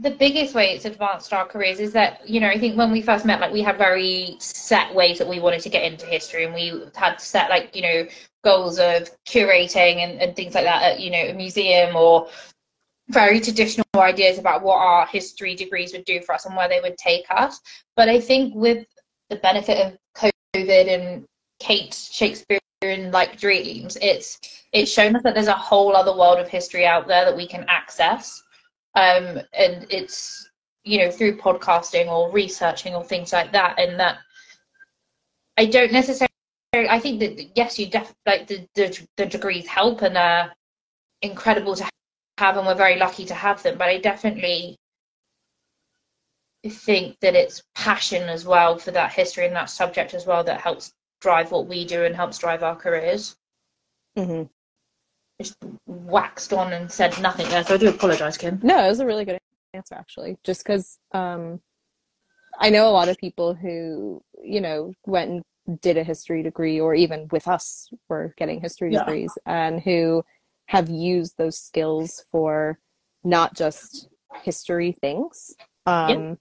the 0.00 0.10
biggest 0.10 0.54
way 0.54 0.72
it's 0.72 0.86
advanced 0.86 1.32
our 1.32 1.46
careers 1.46 1.78
is 1.78 1.92
that, 1.92 2.26
you 2.28 2.40
know, 2.40 2.48
I 2.48 2.58
think 2.58 2.76
when 2.76 2.90
we 2.90 3.02
first 3.02 3.26
met, 3.26 3.40
like 3.40 3.52
we 3.52 3.60
had 3.60 3.76
very 3.76 4.36
set 4.38 4.94
ways 4.94 5.18
that 5.18 5.28
we 5.28 5.40
wanted 5.40 5.60
to 5.60 5.68
get 5.68 5.84
into 5.84 6.06
history 6.06 6.44
and 6.44 6.54
we 6.54 6.84
had 6.94 7.20
set 7.20 7.50
like, 7.50 7.76
you 7.76 7.82
know, 7.82 8.06
goals 8.42 8.78
of 8.78 9.10
curating 9.26 9.96
and, 9.96 10.18
and 10.20 10.34
things 10.34 10.54
like 10.54 10.64
that 10.64 10.82
at, 10.82 11.00
you 11.00 11.10
know, 11.10 11.18
a 11.28 11.34
museum 11.34 11.94
or 11.94 12.28
very 13.10 13.40
traditional 13.40 13.84
ideas 13.96 14.38
about 14.38 14.62
what 14.62 14.78
our 14.78 15.06
history 15.06 15.54
degrees 15.54 15.92
would 15.92 16.04
do 16.06 16.22
for 16.22 16.34
us 16.34 16.46
and 16.46 16.56
where 16.56 16.68
they 16.68 16.80
would 16.80 16.96
take 16.96 17.26
us. 17.28 17.60
But 17.94 18.08
I 18.08 18.20
think 18.20 18.54
with 18.54 18.86
the 19.30 19.36
benefit 19.36 19.86
of 19.86 19.96
COVID 20.54 20.88
and 20.88 21.24
Kate's 21.60 22.12
Shakespearean 22.12 23.10
like 23.10 23.38
dreams, 23.38 23.96
it's 24.02 24.38
it's 24.72 24.90
shown 24.90 25.16
us 25.16 25.22
that 25.22 25.34
there's 25.34 25.46
a 25.46 25.54
whole 25.54 25.96
other 25.96 26.16
world 26.16 26.38
of 26.38 26.48
history 26.48 26.86
out 26.86 27.08
there 27.08 27.24
that 27.24 27.36
we 27.36 27.46
can 27.46 27.64
access. 27.68 28.42
Um, 28.94 29.40
and 29.54 29.86
it's 29.88 30.50
you 30.84 30.98
know 30.98 31.10
through 31.10 31.38
podcasting 31.38 32.08
or 32.08 32.30
researching 32.32 32.94
or 32.94 33.04
things 33.04 33.32
like 33.32 33.52
that, 33.52 33.78
and 33.78 33.98
that 33.98 34.18
I 35.56 35.66
don't 35.66 35.92
necessarily. 35.92 36.28
I 36.72 37.00
think 37.00 37.20
that 37.20 37.56
yes, 37.56 37.78
you 37.78 37.86
def 37.86 38.12
like 38.26 38.46
the 38.46 38.66
the, 38.74 39.06
the 39.16 39.26
degrees 39.26 39.66
help 39.66 40.02
and 40.02 40.16
are 40.16 40.52
incredible 41.22 41.74
to 41.76 41.88
have, 42.38 42.56
and 42.56 42.66
we're 42.66 42.74
very 42.74 42.98
lucky 42.98 43.24
to 43.26 43.34
have 43.34 43.62
them. 43.62 43.78
But 43.78 43.88
I 43.88 43.98
definitely 43.98 44.76
think 46.68 47.18
that 47.20 47.34
it's 47.34 47.62
passion 47.74 48.28
as 48.28 48.44
well 48.44 48.76
for 48.78 48.90
that 48.90 49.12
history 49.12 49.46
and 49.46 49.56
that 49.56 49.70
subject 49.70 50.12
as 50.14 50.26
well 50.26 50.44
that 50.44 50.60
helps 50.60 50.92
drive 51.20 51.50
what 51.52 51.66
we 51.66 51.84
do 51.84 52.04
and 52.04 52.14
helps 52.14 52.38
drive 52.38 52.62
our 52.62 52.76
careers. 52.76 53.36
hmm 54.16 54.42
Just 55.40 55.56
waxed 55.86 56.52
on 56.52 56.72
and 56.72 56.90
said 56.90 57.18
nothing 57.20 57.48
there, 57.48 57.64
so 57.64 57.74
I 57.74 57.78
do 57.78 57.88
apologise, 57.88 58.36
Kim. 58.36 58.60
No, 58.62 58.84
it 58.84 58.88
was 58.88 59.00
a 59.00 59.06
really 59.06 59.24
good 59.24 59.38
answer 59.74 59.94
actually. 59.94 60.36
Just 60.44 60.64
because 60.64 60.98
um, 61.12 61.60
I 62.58 62.70
know 62.70 62.88
a 62.88 62.92
lot 62.92 63.08
of 63.08 63.16
people 63.18 63.54
who 63.54 64.22
you 64.42 64.60
know 64.60 64.92
went 65.06 65.30
and 65.66 65.80
did 65.80 65.96
a 65.96 66.04
history 66.04 66.42
degree, 66.42 66.80
or 66.80 66.94
even 66.94 67.28
with 67.30 67.46
us 67.48 67.88
were 68.08 68.34
getting 68.36 68.60
history 68.60 68.92
Yeah. 68.92 68.98
degrees, 69.00 69.32
and 69.46 69.80
who 69.80 70.22
have 70.66 70.88
used 70.88 71.36
those 71.38 71.58
skills 71.58 72.24
for 72.30 72.78
not 73.24 73.54
just 73.54 74.08
history 74.42 74.92
things. 74.92 75.54
Um, 75.86 76.38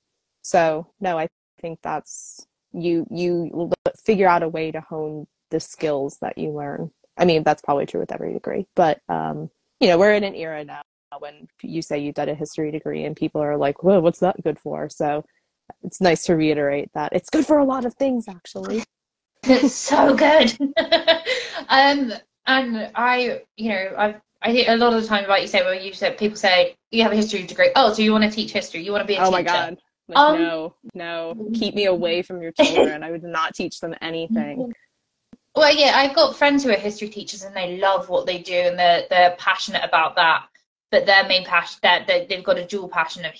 So 0.49 0.87
no, 0.99 1.19
I 1.19 1.27
think 1.61 1.77
that's 1.83 2.47
you. 2.73 3.05
You 3.11 3.71
figure 4.03 4.27
out 4.27 4.41
a 4.41 4.49
way 4.49 4.71
to 4.71 4.81
hone 4.81 5.27
the 5.51 5.59
skills 5.59 6.17
that 6.21 6.39
you 6.39 6.49
learn. 6.49 6.89
I 7.17 7.25
mean, 7.25 7.43
that's 7.43 7.61
probably 7.61 7.85
true 7.85 7.99
with 7.99 8.11
every 8.11 8.33
degree, 8.33 8.65
but 8.75 8.99
um, 9.09 9.51
you 9.79 9.87
know, 9.89 9.99
we're 9.99 10.15
in 10.15 10.23
an 10.23 10.33
era 10.33 10.65
now 10.65 10.81
when 11.19 11.47
you 11.61 11.83
say 11.83 11.99
you've 11.99 12.15
done 12.15 12.29
a 12.29 12.33
history 12.33 12.71
degree 12.71 13.05
and 13.05 13.15
people 13.15 13.41
are 13.41 13.57
like, 13.57 13.83
"Whoa, 13.83 13.99
what's 13.99 14.21
that 14.21 14.41
good 14.41 14.57
for?" 14.57 14.89
So 14.89 15.23
it's 15.83 16.01
nice 16.01 16.23
to 16.23 16.35
reiterate 16.35 16.89
that 16.95 17.13
it's 17.13 17.29
good 17.29 17.45
for 17.45 17.59
a 17.59 17.65
lot 17.65 17.85
of 17.85 17.93
things, 17.93 18.27
actually. 18.27 18.83
It's 19.43 19.75
so 19.75 20.15
good. 20.15 20.57
um, 21.69 22.11
and 22.47 22.91
I, 22.95 23.43
you 23.55 23.69
know, 23.69 23.93
I've 23.95 24.21
I 24.41 24.51
think 24.51 24.67
a 24.67 24.77
lot 24.77 24.93
of 24.93 25.01
the 25.03 25.07
time, 25.07 25.27
like 25.27 25.43
you 25.43 25.47
say, 25.47 25.61
well, 25.61 25.75
you 25.75 25.93
said 25.93 26.17
people 26.17 26.37
say 26.37 26.75
you 26.89 27.03
have 27.03 27.11
a 27.11 27.15
history 27.15 27.43
degree. 27.43 27.71
Oh, 27.75 27.93
so 27.93 28.01
you 28.01 28.11
want 28.11 28.23
to 28.23 28.31
teach 28.31 28.51
history? 28.51 28.83
You 28.83 28.91
want 28.91 29.03
to 29.03 29.07
be 29.07 29.15
a 29.15 29.19
oh 29.19 29.25
teacher? 29.25 29.31
my 29.31 29.43
god. 29.43 29.77
Like, 30.09 30.17
Um, 30.17 30.41
no, 30.41 30.75
no, 30.95 31.49
keep 31.53 31.75
me 31.75 31.85
away 31.85 32.23
from 32.23 32.41
your 32.41 32.51
children. 32.51 33.03
I 33.03 33.11
would 33.11 33.23
not 33.23 33.53
teach 33.53 33.79
them 33.79 33.93
anything. 34.01 34.73
Well, 35.55 35.73
yeah, 35.73 35.93
I've 35.95 36.15
got 36.15 36.35
friends 36.35 36.63
who 36.63 36.71
are 36.71 36.77
history 36.77 37.09
teachers 37.09 37.43
and 37.43 37.55
they 37.55 37.77
love 37.77 38.09
what 38.09 38.25
they 38.25 38.39
do 38.39 38.55
and 38.55 38.77
they're 38.77 39.05
they're 39.09 39.35
passionate 39.37 39.83
about 39.83 40.15
that. 40.15 40.47
But 40.89 41.05
their 41.05 41.27
main 41.27 41.45
passion, 41.45 41.79
that 41.83 42.07
they, 42.07 42.25
they've 42.25 42.43
got 42.43 42.57
a 42.57 42.65
dual 42.65 42.89
passion 42.89 43.23
of 43.23 43.33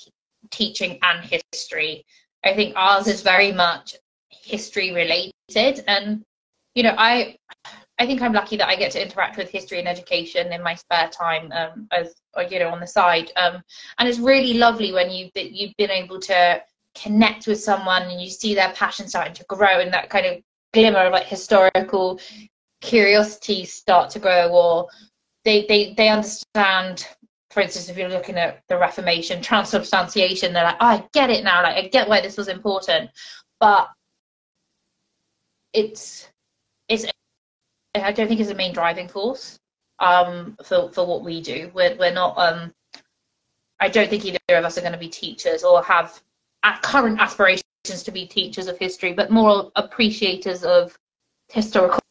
teaching 0.51 0.99
and 1.01 1.41
history. 1.51 2.05
I 2.45 2.53
think 2.53 2.75
ours 2.75 3.07
is 3.07 3.23
very 3.23 3.51
much 3.51 3.95
history 4.29 4.91
related, 4.91 5.83
and 5.87 6.23
you 6.75 6.83
know, 6.83 6.93
I 6.97 7.37
I 7.99 8.05
think 8.05 8.21
I'm 8.21 8.33
lucky 8.33 8.55
that 8.57 8.69
I 8.69 8.75
get 8.75 8.91
to 8.93 9.01
interact 9.01 9.37
with 9.37 9.49
history 9.49 9.79
and 9.79 9.87
education 9.87 10.53
in 10.53 10.63
my 10.63 10.73
spare 10.73 11.09
time, 11.09 11.51
um, 11.51 11.87
as 11.91 12.15
or, 12.33 12.43
you 12.43 12.59
know, 12.59 12.69
on 12.69 12.79
the 12.79 12.87
side. 12.87 13.31
Um, 13.35 13.61
and 13.97 14.07
it's 14.07 14.19
really 14.19 14.53
lovely 14.53 14.93
when 14.93 15.11
you 15.11 15.29
that 15.35 15.51
you've 15.51 15.75
been 15.77 15.91
able 15.91 16.19
to 16.21 16.61
connect 16.95 17.47
with 17.47 17.61
someone 17.61 18.03
and 18.03 18.21
you 18.21 18.29
see 18.29 18.55
their 18.55 18.71
passion 18.73 19.07
starting 19.07 19.33
to 19.33 19.45
grow 19.45 19.79
and 19.79 19.93
that 19.93 20.09
kind 20.09 20.25
of 20.25 20.41
glimmer 20.73 20.99
of 20.99 21.13
like 21.13 21.25
historical 21.25 22.19
curiosity 22.81 23.65
start 23.65 24.09
to 24.09 24.19
grow 24.19 24.49
or 24.49 24.87
they 25.43 25.65
they 25.67 25.93
they 25.95 26.09
understand 26.09 27.07
for 27.51 27.61
instance 27.61 27.89
if 27.89 27.97
you're 27.97 28.09
looking 28.09 28.37
at 28.37 28.63
the 28.69 28.77
reformation 28.77 29.41
transubstantiation 29.41 30.53
they're 30.53 30.63
like 30.63 30.77
oh, 30.79 30.85
i 30.85 31.07
get 31.13 31.29
it 31.29 31.43
now 31.43 31.61
like 31.61 31.75
i 31.75 31.87
get 31.89 32.07
why 32.07 32.21
this 32.21 32.37
was 32.37 32.47
important 32.47 33.09
but 33.59 33.89
it's 35.73 36.29
it's 36.87 37.05
i 38.03 38.11
don't 38.11 38.27
think 38.27 38.39
is 38.39 38.47
the 38.47 38.55
main 38.55 38.73
driving 38.73 39.07
force 39.07 39.59
um 39.99 40.57
for 40.63 40.91
for 40.91 41.05
what 41.05 41.23
we 41.23 41.41
do. 41.41 41.69
We're, 41.73 41.95
we're 41.97 42.13
not 42.13 42.37
um 42.37 42.73
i 43.79 43.89
don't 43.89 44.09
think 44.09 44.25
either 44.25 44.39
of 44.49 44.65
us 44.65 44.77
are 44.77 44.81
going 44.81 44.93
to 44.93 44.99
be 44.99 45.09
teachers 45.09 45.63
or 45.63 45.83
have 45.83 46.21
current 46.81 47.19
aspirations 47.19 47.63
to 48.03 48.11
be 48.11 48.25
teachers 48.25 48.67
of 48.67 48.77
history 48.77 49.13
but 49.13 49.31
more 49.31 49.71
appreciators 49.75 50.63
of 50.63 50.97
historical 51.51 52.01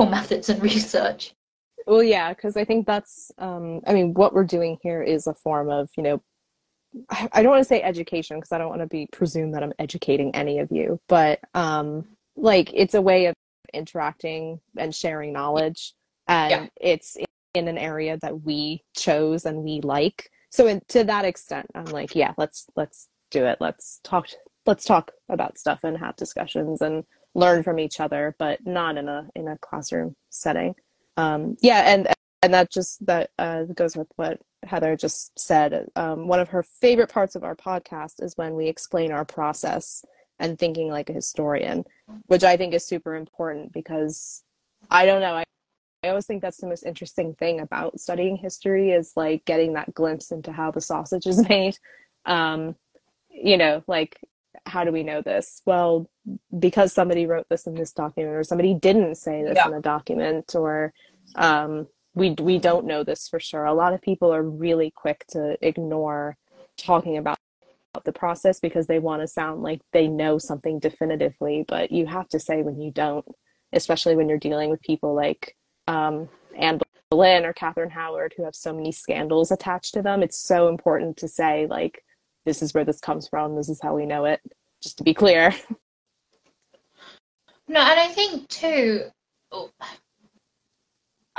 methods 0.00 0.48
and 0.48 0.62
research. 0.62 1.34
Well, 1.86 2.02
yeah, 2.02 2.32
because 2.32 2.56
I 2.56 2.64
think 2.64 2.86
that's, 2.86 3.32
um, 3.38 3.80
I 3.86 3.94
mean, 3.94 4.14
what 4.14 4.32
we're 4.32 4.44
doing 4.44 4.78
here 4.82 5.02
is 5.02 5.26
a 5.26 5.34
form 5.34 5.70
of, 5.70 5.88
you 5.96 6.02
know, 6.02 6.22
I, 7.08 7.42
don't 7.42 7.50
want 7.50 7.62
to 7.62 7.68
say 7.68 7.82
education 7.82 8.36
because 8.36 8.52
I 8.52 8.58
don't 8.58 8.68
want 8.68 8.80
to 8.80 8.86
be 8.86 9.08
presume 9.12 9.52
that 9.52 9.62
I'm 9.62 9.72
educating 9.78 10.34
any 10.34 10.58
of 10.58 10.72
you, 10.72 11.00
but 11.08 11.38
um, 11.54 12.04
like 12.36 12.70
it's 12.74 12.94
a 12.94 13.02
way 13.02 13.26
of 13.26 13.34
interacting 13.74 14.60
and 14.76 14.94
sharing 14.94 15.32
knowledge, 15.32 15.94
and 16.28 16.50
Yeah. 16.50 16.66
it's 16.80 17.16
in 17.54 17.68
an 17.68 17.78
area 17.78 18.18
that 18.22 18.42
we 18.42 18.82
chose 18.96 19.44
and 19.44 19.62
we 19.62 19.80
like. 19.80 20.30
So, 20.50 20.66
in, 20.66 20.80
to 20.88 21.04
that 21.04 21.24
extent, 21.24 21.66
I'm 21.74 21.86
like, 21.86 22.14
yeah, 22.14 22.34
let's 22.38 22.66
let's 22.76 23.08
do 23.30 23.46
it. 23.46 23.58
Let's 23.60 24.00
talk. 24.04 24.28
Let's 24.66 24.84
talk 24.84 25.12
about 25.28 25.58
stuff 25.58 25.80
and 25.84 25.96
have 25.98 26.16
discussions 26.16 26.80
and 26.82 27.04
learn 27.34 27.62
from 27.62 27.78
each 27.78 28.00
other, 28.00 28.36
but 28.38 28.66
not 28.66 28.96
in 28.96 29.08
a 29.08 29.28
in 29.34 29.48
a 29.48 29.58
classroom 29.58 30.14
setting 30.30 30.74
um, 31.16 31.56
yeah 31.60 31.92
and 31.92 32.08
and 32.42 32.54
that 32.54 32.70
just 32.70 33.04
that 33.06 33.30
uh, 33.38 33.64
goes 33.64 33.96
with 33.96 34.08
what 34.16 34.40
heather 34.64 34.96
just 34.96 35.38
said 35.38 35.86
um, 35.96 36.26
one 36.26 36.40
of 36.40 36.48
her 36.48 36.62
favorite 36.62 37.10
parts 37.10 37.34
of 37.34 37.44
our 37.44 37.56
podcast 37.56 38.22
is 38.22 38.36
when 38.36 38.54
we 38.54 38.66
explain 38.68 39.12
our 39.12 39.24
process 39.24 40.04
and 40.40 40.58
thinking 40.58 40.88
like 40.88 41.08
a 41.10 41.12
historian 41.12 41.84
which 42.26 42.42
i 42.42 42.56
think 42.56 42.74
is 42.74 42.84
super 42.84 43.14
important 43.14 43.72
because 43.72 44.42
i 44.90 45.06
don't 45.06 45.20
know 45.20 45.34
i, 45.34 45.44
I 46.02 46.08
always 46.08 46.26
think 46.26 46.40
that's 46.42 46.56
the 46.60 46.66
most 46.66 46.84
interesting 46.84 47.34
thing 47.34 47.60
about 47.60 48.00
studying 48.00 48.36
history 48.36 48.90
is 48.90 49.12
like 49.16 49.44
getting 49.44 49.74
that 49.74 49.92
glimpse 49.94 50.30
into 50.32 50.50
how 50.50 50.70
the 50.70 50.80
sausage 50.80 51.26
is 51.26 51.46
made. 51.54 51.76
Um, 52.24 52.74
you 53.30 53.56
know 53.56 53.84
like 53.86 54.18
how 54.66 54.84
do 54.84 54.92
we 54.92 55.02
know 55.02 55.20
this? 55.22 55.62
Well 55.66 56.08
because 56.58 56.92
somebody 56.92 57.26
wrote 57.26 57.46
this 57.50 57.66
in 57.66 57.74
this 57.74 57.92
document 57.92 58.34
or 58.34 58.44
somebody 58.44 58.74
didn't 58.74 59.16
say 59.16 59.42
this 59.42 59.56
Yeah. 59.56 59.68
in 59.68 59.74
a 59.74 59.80
document 59.80 60.54
or 60.54 60.92
um, 61.36 61.86
we 62.14 62.30
we 62.40 62.58
don't 62.58 62.86
know 62.86 63.04
this 63.04 63.28
for 63.28 63.38
sure. 63.38 63.64
A 63.66 63.74
lot 63.74 63.92
of 63.92 64.00
people 64.02 64.32
are 64.32 64.42
really 64.42 64.90
quick 64.90 65.24
to 65.30 65.56
ignore 65.60 66.36
talking 66.78 67.18
about 67.18 67.38
the 68.04 68.12
process 68.12 68.60
because 68.60 68.86
they 68.86 68.98
want 68.98 69.20
to 69.20 69.26
sound 69.26 69.62
like 69.62 69.80
they 69.92 70.06
know 70.06 70.38
something 70.38 70.78
definitively 70.78 71.64
but 71.68 71.90
you 71.90 72.06
have 72.06 72.28
to 72.28 72.38
say 72.38 72.62
when 72.62 72.80
you 72.80 72.90
don't 72.90 73.24
especially 73.72 74.16
when 74.16 74.28
you're 74.28 74.38
dealing 74.38 74.70
with 74.70 74.80
people 74.82 75.14
like 75.14 75.56
um, 75.86 76.28
Anne 76.56 76.80
Boleyn 77.10 77.44
or 77.44 77.52
Catherine 77.52 77.90
Howard 77.90 78.34
who 78.36 78.44
have 78.44 78.54
so 78.54 78.72
many 78.72 78.92
scandals 78.92 79.50
attached 79.50 79.94
to 79.94 80.02
them. 80.02 80.22
It's 80.22 80.38
so 80.38 80.68
important 80.68 81.16
to 81.18 81.28
say 81.28 81.66
like 81.68 82.04
this 82.46 82.62
is 82.62 82.72
where 82.72 82.84
this 82.84 83.00
comes 83.00 83.28
from. 83.28 83.56
This 83.56 83.68
is 83.68 83.80
how 83.82 83.94
we 83.94 84.06
know 84.06 84.24
it 84.24 84.40
just 84.82 84.98
to 84.98 85.04
be 85.04 85.14
clear. 85.14 85.54
No, 87.68 87.78
and 87.78 88.00
I 88.00 88.08
think 88.08 88.48
too, 88.48 89.04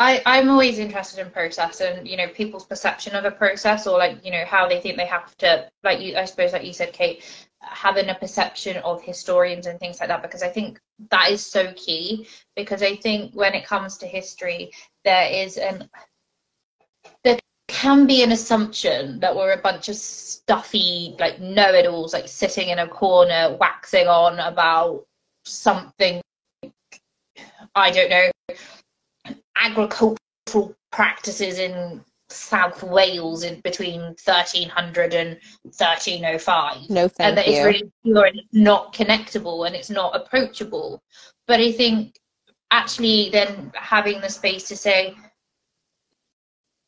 I 0.02 0.20
I'm 0.26 0.50
always 0.50 0.80
interested 0.80 1.20
in 1.20 1.30
process 1.30 1.80
and 1.80 2.08
you 2.08 2.18
know 2.18 2.28
people's 2.30 2.66
perception 2.66 3.14
of 3.14 3.24
a 3.24 3.30
process 3.30 3.86
or 3.86 4.00
like 4.00 4.26
you 4.26 4.32
know 4.32 4.46
how 4.46 4.68
they 4.68 4.82
think 4.82 4.98
they 4.98 5.06
have 5.06 5.38
to 5.38 5.70
like 5.84 6.00
you 6.02 6.18
I 6.18 6.26
suppose 6.26 6.54
like 6.54 6.66
you 6.66 6.74
said 6.74 6.92
Kate 6.92 7.24
having 7.62 8.10
a 8.10 8.16
perception 8.16 8.78
of 8.78 9.04
historians 9.04 9.68
and 9.68 9.80
things 9.80 10.00
like 10.00 10.10
that 10.10 10.24
because 10.24 10.42
I 10.42 10.50
think 10.50 10.80
that 11.12 11.30
is 11.30 11.46
so 11.46 11.72
key 11.74 12.28
because 12.56 12.82
I 12.82 12.96
think 12.96 13.36
when 13.36 13.54
it 13.54 13.64
comes 13.64 14.00
to 14.00 14.08
history 14.08 14.72
there 15.06 15.30
is 15.32 15.58
an 15.58 15.88
there 17.24 17.38
can 17.68 18.08
be 18.08 18.24
an 18.24 18.32
assumption 18.32 19.20
that 19.20 19.36
we're 19.36 19.54
a 19.54 19.62
bunch 19.62 19.88
of 19.88 19.96
stuffy 19.96 21.16
like 21.20 21.40
know-it-alls 21.40 22.14
like 22.14 22.28
sitting 22.28 22.70
in 22.70 22.80
a 22.80 22.88
corner 22.88 23.56
waxing 23.60 24.08
on 24.08 24.40
about 24.40 25.06
something 25.46 26.20
I 27.76 27.92
don't 27.92 28.10
know 28.10 28.32
agricultural 29.56 30.76
practices 30.92 31.60
in 31.60 32.04
South 32.30 32.82
Wales 32.84 33.44
in 33.44 33.60
between 33.62 34.02
1300 34.02 35.14
and 35.14 35.40
1305 35.64 36.90
no 36.90 37.04
and 37.04 37.12
thank 37.14 37.36
that 37.36 37.48
it's 37.48 37.66
really 37.66 37.92
pure 38.04 38.26
and 38.26 38.42
not 38.54 38.94
connectable 38.94 39.68
and 39.68 39.76
it's 39.76 39.90
not 39.90 40.16
approachable. 40.16 41.04
But 41.48 41.60
I 41.60 41.72
think 41.72 42.16
actually 42.72 43.30
then 43.30 43.72
having 43.76 44.22
the 44.22 44.30
space 44.30 44.68
to 44.70 44.78
say, 44.78 45.16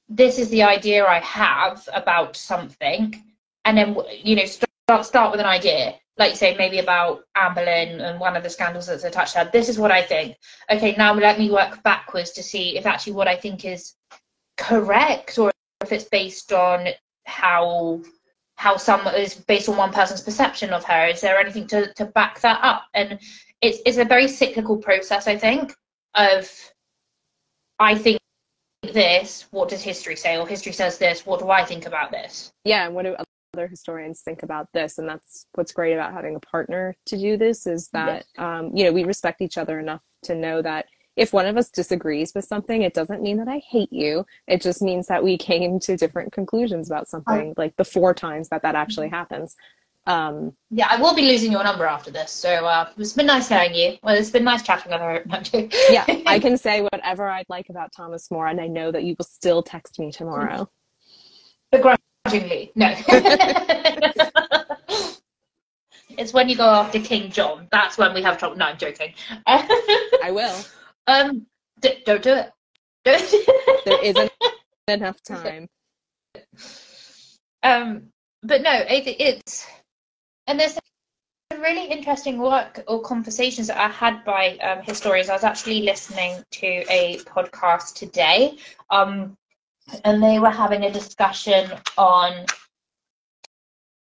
this 0.09 0.39
is 0.39 0.49
the 0.49 0.64
idea 0.64 1.05
I 1.05 1.20
have 1.20 1.88
about 1.93 2.36
something, 2.36 3.24
and 3.66 3.78
then 3.78 3.97
you 4.24 4.36
know 4.36 4.45
start 4.45 5.05
start 5.05 5.32
with 5.32 5.39
an 5.39 5.45
idea, 5.45 5.95
like 6.18 6.32
you 6.32 6.38
say 6.38 6.55
maybe 6.55 6.80
about 6.80 7.24
Anne 7.36 7.55
Boleyn 7.55 7.99
and 7.99 8.20
one 8.20 8.36
of 8.36 8.43
the 8.43 8.49
scandals 8.49 8.88
that's 8.88 9.03
attached 9.03 9.34
to 9.34 9.39
that. 9.39 9.51
This 9.51 9.68
is 9.70 9.80
what 9.80 9.91
I 9.91 10.01
think. 10.01 10.36
Okay, 10.70 10.95
now 10.95 11.14
let 11.14 11.39
me 11.39 11.49
work 11.49 11.82
backwards 11.84 12.32
to 12.32 12.43
see 12.43 12.78
if 12.78 12.86
actually 12.86 13.14
what 13.14 13.28
I 13.28 13.36
think 13.36 13.66
is 13.66 13.95
correct 14.57 15.38
or 15.39 15.51
if 15.82 15.91
it's 15.91 16.05
based 16.05 16.53
on 16.53 16.88
how 17.26 18.01
how 18.55 18.78
some 18.78 19.05
is 19.07 19.36
based 19.36 19.68
on 19.68 19.78
one 19.78 19.91
person's 19.91 20.22
perception 20.22 20.72
of 20.72 20.84
her 20.84 21.07
is 21.07 21.22
there 21.22 21.39
anything 21.39 21.66
to, 21.68 21.91
to 21.93 22.05
back 22.05 22.39
that 22.41 22.59
up 22.64 22.84
and 22.93 23.20
it's 23.61 23.80
it's 23.86 23.97
a 23.97 24.05
very 24.05 24.28
cyclical 24.28 24.78
process 24.78 25.28
i 25.28 25.36
think 25.36 25.74
of 26.14 26.49
i 27.80 27.95
think 27.95 28.20
this 28.93 29.47
what 29.51 29.70
does 29.70 29.82
history 29.82 30.16
say 30.16 30.38
or 30.38 30.47
history 30.47 30.72
says 30.72 30.97
this 30.97 31.26
what 31.26 31.39
do 31.39 31.49
i 31.49 31.64
think 31.64 31.86
about 31.86 32.11
this 32.11 32.53
yeah 32.64 32.86
and 32.86 32.93
what 32.93 33.03
do 33.03 33.16
other 33.54 33.68
historians 33.68 34.22
think 34.22 34.43
about 34.43 34.68
this 34.74 34.97
and 34.97 35.08
that's 35.08 35.45
what's 35.54 35.72
great 35.72 35.93
about 35.93 36.14
having 36.14 36.36
a 36.36 36.39
partner 36.39 36.95
to 37.06 37.18
do 37.18 37.38
this 37.38 37.68
is 37.68 37.89
that 37.89 38.26
um, 38.38 38.76
you 38.76 38.84
know 38.84 38.91
we 38.91 39.04
respect 39.04 39.41
each 39.41 39.58
other 39.58 39.80
enough 39.80 40.01
to 40.24 40.34
know 40.36 40.62
that 40.62 40.88
if 41.16 41.32
one 41.32 41.45
of 41.45 41.56
us 41.58 41.70
disagrees 41.70 42.34
with 42.34 42.45
something 42.45 42.82
it 42.82 42.93
doesn't 42.93 43.22
mean 43.22 43.38
that 43.38 43.47
i 43.47 43.60
hate 43.60 43.93
you. 43.93 44.26
It 44.47 44.62
just 44.62 44.82
means 44.82 45.08
that 45.08 45.24
we 45.24 45.38
came 45.49 45.80
to 45.82 45.95
different 45.95 46.34
conclusions 46.34 46.89
about 46.89 47.08
something 47.08 47.54
like 47.58 47.76
the 47.76 47.86
four 47.86 48.14
times 48.14 48.49
that 48.49 48.64
that 48.64 48.76
actually 48.76 49.10
happens. 49.10 49.56
Um, 50.06 50.51
yeah 50.70 50.88
i 50.89 50.99
will 50.99 51.16
be 51.16 51.22
losing 51.22 51.49
your 51.49 51.64
number 51.64 51.86
after 51.86 52.12
this 52.12 52.30
so 52.30 52.49
uh, 52.49 52.89
it's 52.97 53.14
been 53.14 53.28
nice 53.28 53.49
knowing 53.49 53.74
you. 53.74 53.97
Well 54.04 54.16
it's 54.16 54.32
been 54.32 54.43
nice 54.43 54.62
chatting 54.62 54.91
with 54.91 54.99
her 54.99 55.24
no, 55.26 55.38
I'm 55.38 55.43
joking. 55.43 55.72
yeah 55.89 56.06
i 56.26 56.39
can 56.45 56.58
say 56.58 56.82
whatever 56.82 57.30
i'd 57.30 57.45
like 57.47 57.70
about 57.70 57.93
thomas 57.93 58.30
more 58.30 58.47
and 58.47 58.60
i 58.60 58.68
know 58.68 58.91
that 58.91 59.06
you 59.06 59.16
will 59.18 59.24
still 59.24 59.64
text 59.64 59.99
me 59.99 60.12
tomorrow 60.12 60.70
begrudgingly 62.24 62.71
no 62.76 62.93
it's 66.17 66.34
when 66.34 66.47
you 66.49 66.55
go 66.55 66.69
after 66.69 66.99
king 66.99 67.32
john 67.32 67.67
that's 67.71 67.97
when 67.97 68.13
we 68.13 68.21
have 68.21 68.38
trouble 68.38 68.55
no 68.55 68.65
i'm 68.65 68.78
joking 68.78 69.13
i 69.47 70.30
will 70.32 70.55
Um, 71.07 71.45
d- 71.82 72.01
don't 72.05 72.21
do 72.24 72.34
it. 72.34 72.51
Don't. 73.03 73.34
there 73.86 74.03
isn't 74.03 74.32
enough 74.88 75.21
time. 75.21 75.67
Um, 77.61 78.09
but 78.41 78.61
no, 78.61 78.71
it, 78.71 79.07
it's 79.19 79.67
and 80.47 80.59
there's 80.59 80.74
some 80.74 81.61
really 81.61 81.86
interesting 81.86 82.38
work 82.38 82.84
or 82.88 83.01
conversations 83.01 83.67
that 83.67 83.78
are 83.78 83.89
had 83.89 84.24
by 84.24 84.57
um, 84.57 84.82
historians. 84.84 85.30
I 85.30 85.34
was 85.34 85.43
actually 85.43 85.82
listening 85.82 86.43
to 86.51 86.67
a 86.89 87.17
podcast 87.26 87.95
today, 87.95 88.57
um, 88.89 89.36
and 90.03 90.21
they 90.21 90.39
were 90.39 90.49
having 90.49 90.84
a 90.84 90.91
discussion 90.91 91.71
on 91.97 92.45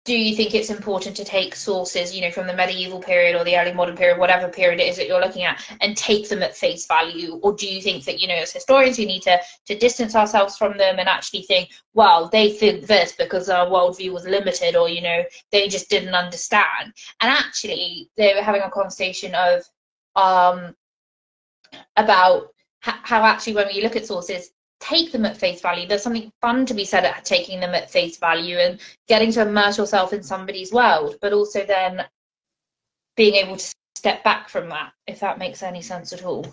do 0.09 0.16
you 0.18 0.35
think 0.35 0.55
it's 0.55 0.70
important 0.70 1.14
to 1.14 1.22
take 1.22 1.55
sources, 1.55 2.16
you 2.16 2.22
know, 2.22 2.31
from 2.31 2.47
the 2.47 2.55
medieval 2.55 2.99
period 2.99 3.37
or 3.37 3.45
the 3.45 3.59
early 3.59 3.74
modern 3.74 3.95
period, 3.95 4.18
whatever 4.18 4.49
period 4.49 4.81
it 4.81 4.89
is 4.89 4.97
that 4.97 5.07
you're 5.07 5.20
looking 5.20 5.43
at, 5.43 5.62
and 5.83 5.99
take 5.99 6.31
them 6.31 6.43
at 6.43 6.57
face 6.57 6.87
value? 6.87 7.35
Or 7.43 7.53
do 7.53 7.66
you 7.66 7.83
think 7.83 8.07
that, 8.07 8.18
you 8.18 8.26
know, 8.26 8.37
as 8.37 8.51
historians, 8.51 8.97
we 8.97 9.05
need 9.05 9.20
to, 9.24 9.39
to 9.66 9.79
distance 9.79 10.16
ourselves 10.16 10.57
from 10.57 10.79
them 10.79 10.99
and 10.99 11.11
actually 11.11 11.43
think, 11.43 11.68
well, 11.93 12.26
they 12.31 12.53
think 12.53 12.87
this 12.87 13.12
because 13.18 13.51
our 13.51 13.66
worldview 13.66 14.11
was 14.14 14.24
limited, 14.24 14.76
or, 14.76 14.89
you 14.89 15.03
know, 15.03 15.22
they 15.53 15.68
just 15.68 15.91
didn't 15.91 16.14
understand? 16.14 16.95
And 17.20 17.31
actually, 17.31 18.09
they 18.16 18.33
were 18.35 18.41
having 18.41 18.62
a 18.62 18.70
conversation 18.70 19.35
of 19.35 19.62
um, 20.16 20.74
about 21.99 22.47
how 22.81 23.24
actually 23.24 23.55
when 23.55 23.68
we 23.68 23.83
look 23.83 23.97
at 23.97 24.07
sources 24.07 24.53
take 24.81 25.12
them 25.12 25.24
at 25.24 25.37
face 25.37 25.61
value. 25.61 25.87
There's 25.87 26.03
something 26.03 26.33
fun 26.41 26.66
to 26.66 26.74
be 26.74 26.85
said 26.85 27.05
at 27.05 27.24
taking 27.24 27.61
them 27.61 27.74
at 27.74 27.91
face 27.91 28.18
value 28.18 28.59
and 28.59 28.81
getting 29.09 29.33
to 29.33 29.43
immerse 29.43 29.79
yourself 29.79 30.12
in 30.12 30.22
somebody's 30.22 30.72
world, 30.72 31.16
but 31.20 31.33
also 31.33 31.64
then 31.64 32.05
being 33.16 33.35
able 33.35 33.57
to 33.57 33.74
step 33.97 34.22
back 34.22 34.49
from 34.49 34.68
that, 34.68 34.93
if 35.07 35.20
that 35.20 35.39
makes 35.39 35.62
any 35.62 35.83
sense 35.83 36.12
at 36.12 36.24
all. 36.24 36.47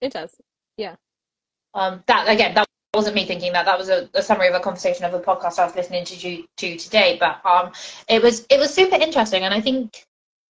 It 0.00 0.12
does. 0.12 0.34
Yeah. 0.76 0.96
Um, 1.74 2.02
that 2.06 2.28
again, 2.28 2.54
that 2.54 2.66
wasn't 2.94 3.16
me 3.16 3.26
thinking 3.26 3.52
that. 3.52 3.64
That 3.64 3.78
was 3.78 3.88
a, 3.88 4.08
a, 4.14 4.22
summary 4.22 4.48
of 4.48 4.54
a 4.54 4.60
conversation 4.60 5.04
of 5.04 5.14
a 5.14 5.20
podcast 5.20 5.58
I 5.58 5.64
was 5.64 5.74
listening 5.74 6.04
to 6.04 6.44
to 6.58 6.76
today. 6.76 7.16
But 7.18 7.44
um, 7.44 7.72
it 8.08 8.22
was 8.22 8.46
it 8.50 8.58
was 8.58 8.72
super 8.72 8.96
interesting, 8.96 9.44
and 9.44 9.54
I 9.54 9.60
think 9.60 10.04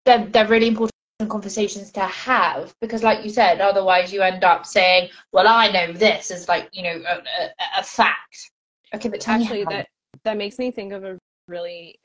they're 0.05 0.27
they're 0.27 0.49
really 0.49 0.69
important 0.69 0.93
conversations 1.29 1.91
to 1.93 2.01
have 2.01 2.75
because 2.81 3.03
like 3.03 3.25
you 3.25 3.31
said 3.31 3.61
otherwise 3.61 4.13
you 4.13 4.23
end 4.23 4.45
up 4.45 4.67
saying 4.67 5.09
well 5.33 5.47
i 5.47 5.71
know 5.71 5.93
this 5.93 6.31
is 6.31 6.49
like 6.49 6.69
you 6.73 6.83
know 6.83 7.03
a, 7.09 7.15
a, 7.17 7.51
a 7.79 7.83
fact. 7.83 8.51
Okay 8.95 9.09
but 9.09 9.27
actually 9.27 9.65
that 9.65 9.89
that 10.25 10.37
makes 10.37 10.59
me 10.59 10.71
think 10.71 10.93
of 10.93 11.05
a 11.05 11.19
really 11.49 11.99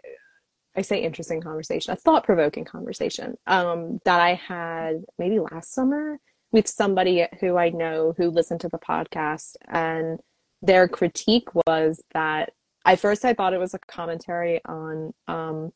i 0.76 0.82
say 0.82 1.02
interesting 1.02 1.42
conversation 1.42 1.94
a 1.94 1.96
thought-provoking 1.96 2.66
conversation 2.66 3.36
um, 3.48 4.00
that 4.06 4.20
i 4.20 4.34
had 4.34 5.04
maybe 5.18 5.40
last 5.40 5.74
summer 5.74 6.18
with 6.52 6.68
somebody 6.68 7.26
who 7.40 7.58
i 7.58 7.70
know 7.70 8.14
who 8.18 8.30
listened 8.30 8.62
to 8.62 8.70
the 8.70 8.80
podcast 8.80 9.56
and 9.68 10.20
their 10.62 10.88
critique 10.88 11.50
was 11.68 12.02
that 12.14 12.52
at 12.86 13.00
first 13.00 13.26
i 13.26 13.34
thought 13.34 13.54
it 13.54 13.60
was 13.60 13.74
a 13.74 13.80
commentary 13.80 14.62
on 14.66 15.14
um, 15.28 15.72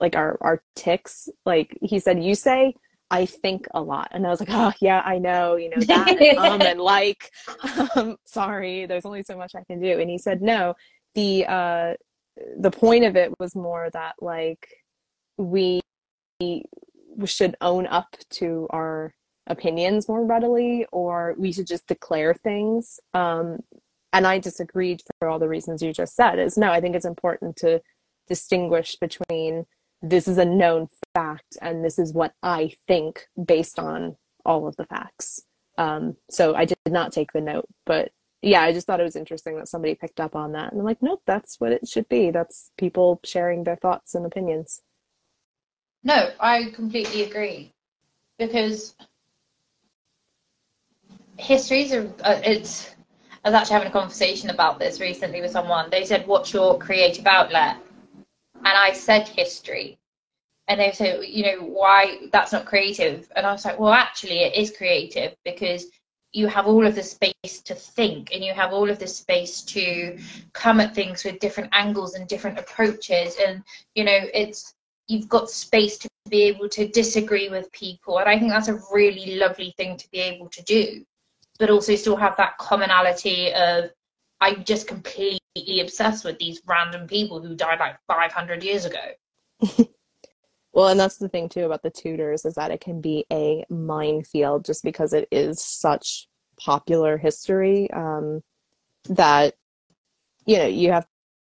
like 0.00 0.16
our 0.16 0.38
our 0.40 0.62
tics 0.74 1.28
like 1.44 1.76
he 1.82 1.98
said 1.98 2.22
you 2.22 2.34
say 2.34 2.74
I 3.10 3.26
think 3.26 3.66
a 3.72 3.80
lot. 3.80 4.08
And 4.10 4.26
I 4.26 4.30
was 4.30 4.40
like, 4.40 4.50
oh, 4.52 4.72
yeah, 4.80 5.00
I 5.00 5.18
know, 5.18 5.56
you 5.56 5.70
know, 5.70 5.80
that 5.80 6.20
and 6.20 6.38
um 6.38 6.60
and 6.60 6.80
like, 6.96 7.30
um, 7.96 8.16
sorry, 8.26 8.86
there's 8.86 9.06
only 9.06 9.22
so 9.22 9.36
much 9.36 9.54
I 9.54 9.64
can 9.64 9.80
do. 9.80 9.98
And 9.98 10.10
he 10.10 10.18
said, 10.18 10.42
no, 10.42 10.74
the, 11.14 11.46
uh, 11.46 11.94
the 12.58 12.70
point 12.70 13.04
of 13.04 13.16
it 13.16 13.32
was 13.40 13.56
more 13.56 13.88
that 13.92 14.14
like 14.20 14.68
we 15.38 15.80
should 17.24 17.56
own 17.60 17.86
up 17.86 18.16
to 18.30 18.66
our 18.70 19.12
opinions 19.46 20.08
more 20.08 20.24
readily 20.24 20.86
or 20.92 21.34
we 21.38 21.52
should 21.52 21.66
just 21.66 21.86
declare 21.86 22.34
things. 22.34 23.00
Um, 23.14 23.60
and 24.12 24.26
I 24.26 24.38
disagreed 24.38 25.00
for 25.18 25.28
all 25.28 25.38
the 25.38 25.48
reasons 25.48 25.82
you 25.82 25.92
just 25.92 26.14
said 26.14 26.38
is 26.38 26.56
no, 26.56 26.70
I 26.70 26.80
think 26.80 26.94
it's 26.94 27.04
important 27.04 27.56
to 27.56 27.80
distinguish 28.28 28.96
between 28.96 29.64
this 30.02 30.28
is 30.28 30.38
a 30.38 30.44
known 30.44 30.88
fact 31.14 31.56
and 31.60 31.84
this 31.84 31.98
is 31.98 32.12
what 32.12 32.32
I 32.42 32.72
think 32.86 33.26
based 33.42 33.78
on 33.78 34.16
all 34.44 34.66
of 34.66 34.76
the 34.76 34.86
facts. 34.86 35.42
Um, 35.76 36.16
so 36.30 36.54
I 36.54 36.64
did 36.64 36.76
not 36.88 37.12
take 37.12 37.32
the 37.32 37.40
note, 37.40 37.66
but 37.86 38.10
yeah, 38.42 38.62
I 38.62 38.72
just 38.72 38.86
thought 38.86 39.00
it 39.00 39.04
was 39.04 39.16
interesting 39.16 39.56
that 39.56 39.68
somebody 39.68 39.94
picked 39.94 40.20
up 40.20 40.36
on 40.36 40.52
that. 40.52 40.70
And 40.70 40.80
I'm 40.80 40.86
like, 40.86 41.02
nope, 41.02 41.22
that's 41.26 41.58
what 41.58 41.72
it 41.72 41.88
should 41.88 42.08
be. 42.08 42.30
That's 42.30 42.70
people 42.78 43.20
sharing 43.24 43.64
their 43.64 43.76
thoughts 43.76 44.14
and 44.14 44.24
opinions. 44.24 44.82
No, 46.04 46.30
I 46.38 46.70
completely 46.74 47.24
agree. 47.24 47.72
Because 48.38 48.94
histories 51.36 51.92
are, 51.92 52.06
uh, 52.22 52.40
it's, 52.44 52.94
I 53.44 53.50
was 53.50 53.54
actually 53.54 53.74
having 53.74 53.88
a 53.88 53.92
conversation 53.92 54.50
about 54.50 54.78
this 54.78 55.00
recently 55.00 55.40
with 55.40 55.50
someone. 55.50 55.90
They 55.90 56.04
said, 56.04 56.26
what's 56.26 56.52
your 56.52 56.78
creative 56.78 57.26
outlet? 57.26 57.78
And 58.64 58.76
I 58.76 58.92
said 58.92 59.28
history. 59.28 59.98
And 60.68 60.80
they 60.80 60.92
said, 60.92 61.24
you 61.24 61.44
know, 61.44 61.62
why 61.62 62.28
that's 62.30 62.52
not 62.52 62.66
creative? 62.66 63.30
And 63.36 63.46
I 63.46 63.52
was 63.52 63.64
like, 63.64 63.78
well, 63.78 63.92
actually, 63.92 64.40
it 64.40 64.54
is 64.54 64.76
creative 64.76 65.34
because 65.44 65.86
you 66.32 66.46
have 66.46 66.66
all 66.66 66.86
of 66.86 66.94
the 66.94 67.02
space 67.02 67.62
to 67.64 67.74
think 67.74 68.34
and 68.34 68.44
you 68.44 68.52
have 68.52 68.72
all 68.72 68.90
of 68.90 68.98
the 68.98 69.06
space 69.06 69.62
to 69.62 70.18
come 70.52 70.78
at 70.78 70.94
things 70.94 71.24
with 71.24 71.38
different 71.38 71.70
angles 71.72 72.14
and 72.14 72.28
different 72.28 72.58
approaches. 72.58 73.36
And, 73.44 73.62
you 73.94 74.04
know, 74.04 74.18
it's, 74.34 74.74
you've 75.06 75.28
got 75.28 75.48
space 75.48 75.96
to 75.98 76.08
be 76.28 76.42
able 76.42 76.68
to 76.68 76.86
disagree 76.88 77.48
with 77.48 77.72
people. 77.72 78.18
And 78.18 78.28
I 78.28 78.38
think 78.38 78.50
that's 78.50 78.68
a 78.68 78.80
really 78.92 79.36
lovely 79.36 79.72
thing 79.78 79.96
to 79.96 80.10
be 80.10 80.18
able 80.18 80.50
to 80.50 80.62
do, 80.64 81.02
but 81.58 81.70
also 81.70 81.94
still 81.94 82.16
have 82.16 82.36
that 82.36 82.58
commonality 82.58 83.52
of 83.54 83.90
I'm 84.40 84.64
just 84.64 84.86
completely 84.86 85.37
obsessed 85.80 86.24
with 86.24 86.38
these 86.38 86.60
random 86.66 87.06
people 87.06 87.40
who 87.40 87.54
died 87.54 87.80
like 87.80 87.96
500 88.06 88.62
years 88.62 88.84
ago. 88.84 88.98
well, 90.72 90.88
and 90.88 90.98
that's 90.98 91.18
the 91.18 91.28
thing 91.28 91.48
too 91.48 91.64
about 91.64 91.82
the 91.82 91.90
Tudors 91.90 92.44
is 92.44 92.54
that 92.54 92.70
it 92.70 92.80
can 92.80 93.00
be 93.00 93.24
a 93.32 93.64
minefield 93.68 94.64
just 94.64 94.82
because 94.82 95.12
it 95.12 95.28
is 95.30 95.62
such 95.62 96.28
popular 96.58 97.16
history 97.16 97.90
um, 97.92 98.42
that 99.08 99.54
you 100.46 100.58
know 100.58 100.66
you 100.66 100.92
have 100.92 101.06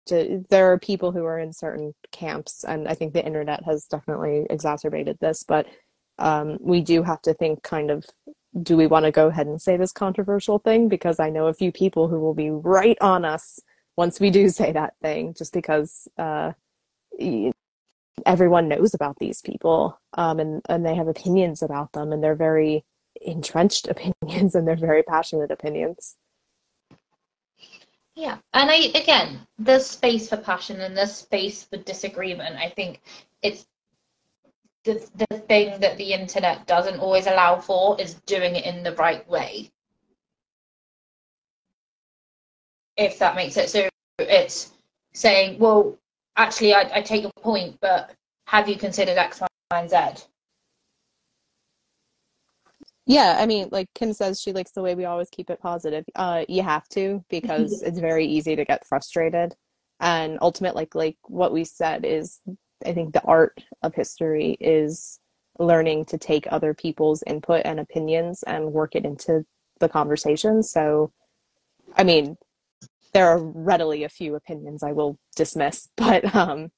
to. 0.08 0.44
There 0.50 0.72
are 0.72 0.80
people 0.80 1.12
who 1.12 1.26
are 1.26 1.40
in 1.40 1.54
certain 1.54 1.94
camps, 2.12 2.64
and 2.64 2.88
I 2.88 2.94
think 2.94 3.14
the 3.14 3.26
internet 3.26 3.64
has 3.66 3.86
definitely 3.86 4.46
exacerbated 4.50 5.18
this, 5.20 5.44
but 5.44 5.68
um, 6.20 6.58
we 6.60 6.82
do 6.82 7.04
have 7.04 7.22
to 7.24 7.34
think 7.34 7.64
kind 7.64 7.92
of 7.92 8.06
do 8.62 8.78
we 8.78 8.88
want 8.88 9.06
to 9.06 9.12
go 9.12 9.28
ahead 9.28 9.48
and 9.48 9.62
say 9.62 9.78
this 9.78 9.92
controversial 9.92 10.60
thing? 10.60 10.88
Because 10.88 11.20
I 11.20 11.30
know 11.30 11.48
a 11.48 11.54
few 11.54 11.72
people 11.72 12.08
who 12.08 12.20
will 12.20 12.36
be 12.36 12.52
right 12.52 12.98
on 13.02 13.26
us 13.26 13.60
once 13.98 14.20
we 14.20 14.30
do 14.30 14.50
say 14.60 14.72
that 14.72 14.96
thing, 15.02 15.34
just 15.34 15.54
because 15.54 16.08
uh, 16.18 16.54
everyone 18.26 18.68
knows 18.68 18.94
about 18.94 19.18
these 19.20 19.42
people 19.42 20.00
um, 20.14 20.40
and, 20.40 20.62
and 20.70 20.86
they 20.86 20.96
have 20.96 21.08
opinions 21.08 21.62
about 21.62 21.92
them 21.94 22.12
and 22.12 22.24
they're 22.24 22.36
very 22.36 22.86
entrenched 23.22 23.88
opinions 23.90 24.56
and 24.56 24.68
they're 24.68 24.76
very 24.76 25.04
passionate 25.04 25.52
opinions. 25.52 26.16
Yeah, 28.16 28.38
and 28.54 28.70
I 28.70 28.76
again, 28.94 29.40
there's 29.58 29.88
space 29.88 30.30
for 30.30 30.38
passion 30.38 30.82
and 30.82 30.96
there's 30.96 31.16
space 31.16 31.64
for 31.64 31.78
disagreement. 31.78 32.56
I 32.58 32.70
think 32.70 33.02
it's 33.42 33.66
the, 34.84 35.04
the 35.16 35.38
thing 35.40 35.80
that 35.80 35.98
the 35.98 36.14
internet 36.14 36.68
doesn't 36.68 37.00
always 37.00 37.26
allow 37.26 37.60
for 37.60 38.00
is 38.00 38.16
doing 38.26 38.56
it 38.56 38.66
in 38.66 38.84
the 38.84 38.96
right 38.96 39.28
way. 39.28 39.72
If 42.98 43.20
that 43.20 43.36
makes 43.36 43.56
sense. 43.56 43.72
So 43.72 43.90
it's 44.20 44.72
saying, 45.14 45.60
well, 45.60 45.98
actually, 46.38 46.74
I, 46.74 46.90
I 46.96 47.02
take 47.02 47.24
your 47.24 47.32
point, 47.42 47.78
but 47.82 48.12
have 48.48 48.70
you 48.70 48.76
considered 48.76 49.18
X, 49.18 49.42
Y, 49.42 49.48
and 49.72 49.90
Z? 49.90 50.26
Yeah, 53.06 53.38
I 53.40 53.46
mean, 53.46 53.68
like 53.72 53.88
Kim 53.96 54.14
says, 54.14 54.42
she 54.42 54.54
likes 54.54 54.72
the 54.72 54.82
way 54.82 54.96
we 54.96 55.06
always 55.06 55.30
keep 55.30 55.50
it 55.50 55.60
positive. 55.60 56.06
Uh, 56.16 56.46
you 56.48 56.64
have 56.64 56.88
to 56.90 57.24
because 57.30 57.82
it's 57.86 58.00
very 58.00 58.26
easy 58.26 58.56
to 58.56 58.64
get 58.64 58.86
frustrated, 58.86 59.56
and 60.00 60.38
ultimate, 60.42 60.76
like 60.76 60.96
like 60.96 61.18
what 61.24 61.52
we 61.52 61.66
said 61.66 62.06
is 62.06 62.40
I 62.86 62.94
think 62.94 63.14
the 63.14 63.24
art 63.24 63.62
of 63.82 63.94
history 63.94 64.58
is 64.60 65.20
learning 65.60 66.06
to 66.06 66.18
take 66.18 66.48
other 66.52 66.74
people's 66.74 67.24
input 67.28 67.62
and 67.66 67.80
opinions 67.80 68.44
and 68.44 68.74
work 68.74 68.96
it 68.96 69.06
into 69.06 69.46
the 69.80 69.90
conversation. 69.90 70.64
So, 70.64 71.12
I 71.96 72.04
mean, 72.04 72.38
there 73.14 73.28
are 73.28 73.44
readily 73.44 74.04
a 74.04 74.10
few 74.10 74.36
opinions 74.36 74.84
I 74.84 74.92
will 74.92 75.18
dismiss, 75.36 75.90
but 75.98 76.34
um, 76.36 76.72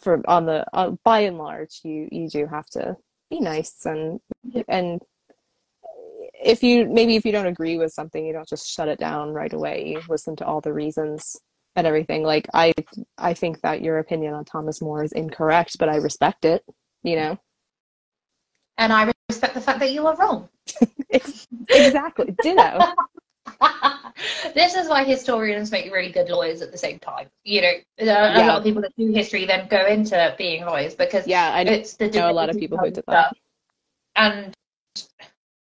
for 0.00 0.22
on 0.28 0.46
the 0.46 0.64
uh, 0.72 0.92
by 1.04 1.20
and 1.20 1.38
large, 1.38 1.80
you 1.84 2.08
you 2.10 2.28
do 2.28 2.46
have 2.46 2.66
to 2.70 2.96
be 3.30 3.40
nice 3.40 3.86
and 3.86 4.20
and 4.68 5.00
if 6.42 6.62
you 6.62 6.88
maybe 6.88 7.16
if 7.16 7.24
you 7.24 7.32
don't 7.32 7.46
agree 7.46 7.78
with 7.78 7.92
something, 7.92 8.24
you 8.24 8.32
don't 8.32 8.48
just 8.48 8.68
shut 8.68 8.88
it 8.88 8.98
down 8.98 9.30
right 9.30 9.52
away. 9.52 9.88
You 9.88 10.02
listen 10.08 10.36
to 10.36 10.46
all 10.46 10.60
the 10.60 10.72
reasons 10.72 11.36
and 11.76 11.86
everything. 11.86 12.22
Like 12.22 12.48
I 12.54 12.72
I 13.18 13.34
think 13.34 13.60
that 13.60 13.82
your 13.82 13.98
opinion 13.98 14.34
on 14.34 14.44
Thomas 14.44 14.80
More 14.80 15.04
is 15.04 15.12
incorrect, 15.12 15.76
but 15.78 15.88
I 15.88 15.96
respect 15.96 16.44
it, 16.44 16.64
you 17.02 17.16
know. 17.16 17.38
And 18.78 18.92
I 18.92 19.12
respect 19.28 19.54
the 19.54 19.60
fact 19.60 19.80
that 19.80 19.92
you 19.92 20.06
are 20.06 20.16
wrong. 20.16 20.48
exactly. 21.10 22.34
Ditto. 22.42 22.80
this 24.54 24.74
is 24.74 24.88
why 24.88 25.04
historians 25.04 25.70
make 25.70 25.92
really 25.92 26.10
good 26.10 26.28
lawyers 26.28 26.62
at 26.62 26.72
the 26.72 26.78
same 26.78 26.98
time. 26.98 27.28
You 27.44 27.62
know, 27.62 27.72
a, 27.98 28.04
yeah. 28.04 28.46
lot 28.46 28.58
of 28.58 28.64
people 28.64 28.82
that 28.82 28.94
do 28.96 29.10
history 29.12 29.46
then 29.46 29.68
go 29.68 29.86
into 29.86 30.34
being 30.38 30.64
lawyers 30.64 30.94
because 30.94 31.26
yeah, 31.26 31.52
I 31.54 31.62
know, 31.64 31.72
it's 31.72 31.94
the 31.94 32.08
know 32.08 32.30
a 32.30 32.32
lot 32.32 32.50
of 32.50 32.58
people 32.58 32.78
who 32.78 32.90
did 32.90 33.04
that, 33.08 33.34
and 34.16 34.54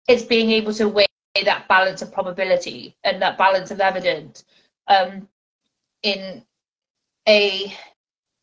it's 0.08 0.22
being 0.22 0.50
able 0.50 0.72
to 0.74 0.88
weigh 0.88 1.06
that 1.44 1.68
balance 1.68 2.02
of 2.02 2.12
probability 2.12 2.96
and 3.04 3.20
that 3.20 3.36
balance 3.36 3.70
of 3.70 3.80
evidence 3.80 4.44
um, 4.88 5.28
in 6.02 6.42
a 7.28 7.74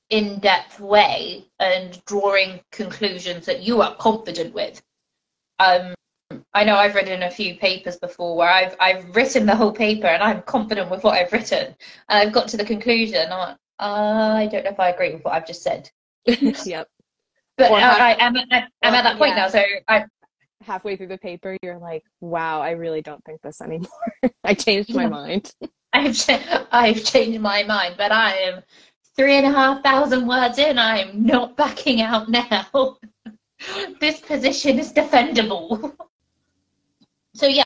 in-depth 0.09 0.79
way 0.79 1.45
and 1.59 2.03
drawing 2.05 2.59
conclusions 2.71 3.45
that 3.45 3.63
you 3.63 3.81
are 3.81 3.95
confident 3.95 4.53
with. 4.53 4.81
Um, 5.59 5.95
I 6.53 6.63
know 6.63 6.75
I've 6.75 6.93
written 6.95 7.23
a 7.23 7.31
few 7.31 7.55
papers 7.55 7.97
before 7.97 8.35
where 8.35 8.49
I've 8.49 8.75
I've 8.79 9.15
written 9.15 9.45
the 9.45 9.55
whole 9.55 9.71
paper 9.71 10.07
and 10.07 10.21
I'm 10.21 10.41
confident 10.43 10.91
with 10.91 11.03
what 11.03 11.15
I've 11.15 11.31
written, 11.33 11.75
and 12.09 12.19
I've 12.19 12.31
got 12.31 12.47
to 12.49 12.57
the 12.57 12.65
conclusion. 12.65 13.31
I'm 13.31 13.39
like, 13.39 13.57
uh, 13.79 14.35
I 14.37 14.47
don't 14.51 14.63
know 14.63 14.71
if 14.71 14.79
I 14.79 14.89
agree 14.89 15.13
with 15.13 15.23
what 15.23 15.33
I've 15.33 15.47
just 15.47 15.63
said. 15.63 15.89
yep. 16.25 16.87
But 17.55 17.71
I, 17.71 18.13
am 18.13 18.35
at, 18.35 18.71
I'm 18.81 18.95
at 18.95 19.03
that 19.03 19.19
point 19.19 19.35
yeah. 19.35 19.43
now, 19.43 19.47
so 19.47 19.63
I. 19.87 20.05
Halfway 20.63 20.95
through 20.95 21.09
the 21.09 21.19
paper, 21.19 21.55
you're 21.61 21.77
like, 21.77 22.03
"Wow, 22.19 22.61
I 22.61 22.71
really 22.71 23.03
don't 23.03 23.23
think 23.25 23.41
this 23.43 23.61
anymore. 23.61 23.89
I 24.43 24.55
changed 24.55 24.95
my 24.95 25.05
mind." 25.05 25.53
I've 25.93 26.17
I've 26.71 27.03
changed 27.03 27.39
my 27.41 27.61
mind, 27.61 27.93
but 27.95 28.11
I 28.11 28.37
am 28.37 28.63
three 29.15 29.35
and 29.35 29.45
a 29.45 29.51
half 29.51 29.83
thousand 29.83 30.27
words 30.27 30.57
in. 30.57 30.79
I 30.79 30.99
am 30.99 31.27
not 31.27 31.55
backing 31.55 32.01
out 32.01 32.27
now. 32.29 32.97
this 33.99 34.19
position 34.21 34.79
is 34.79 34.91
defendable. 34.91 35.95
So 37.35 37.47
yeah, 37.47 37.63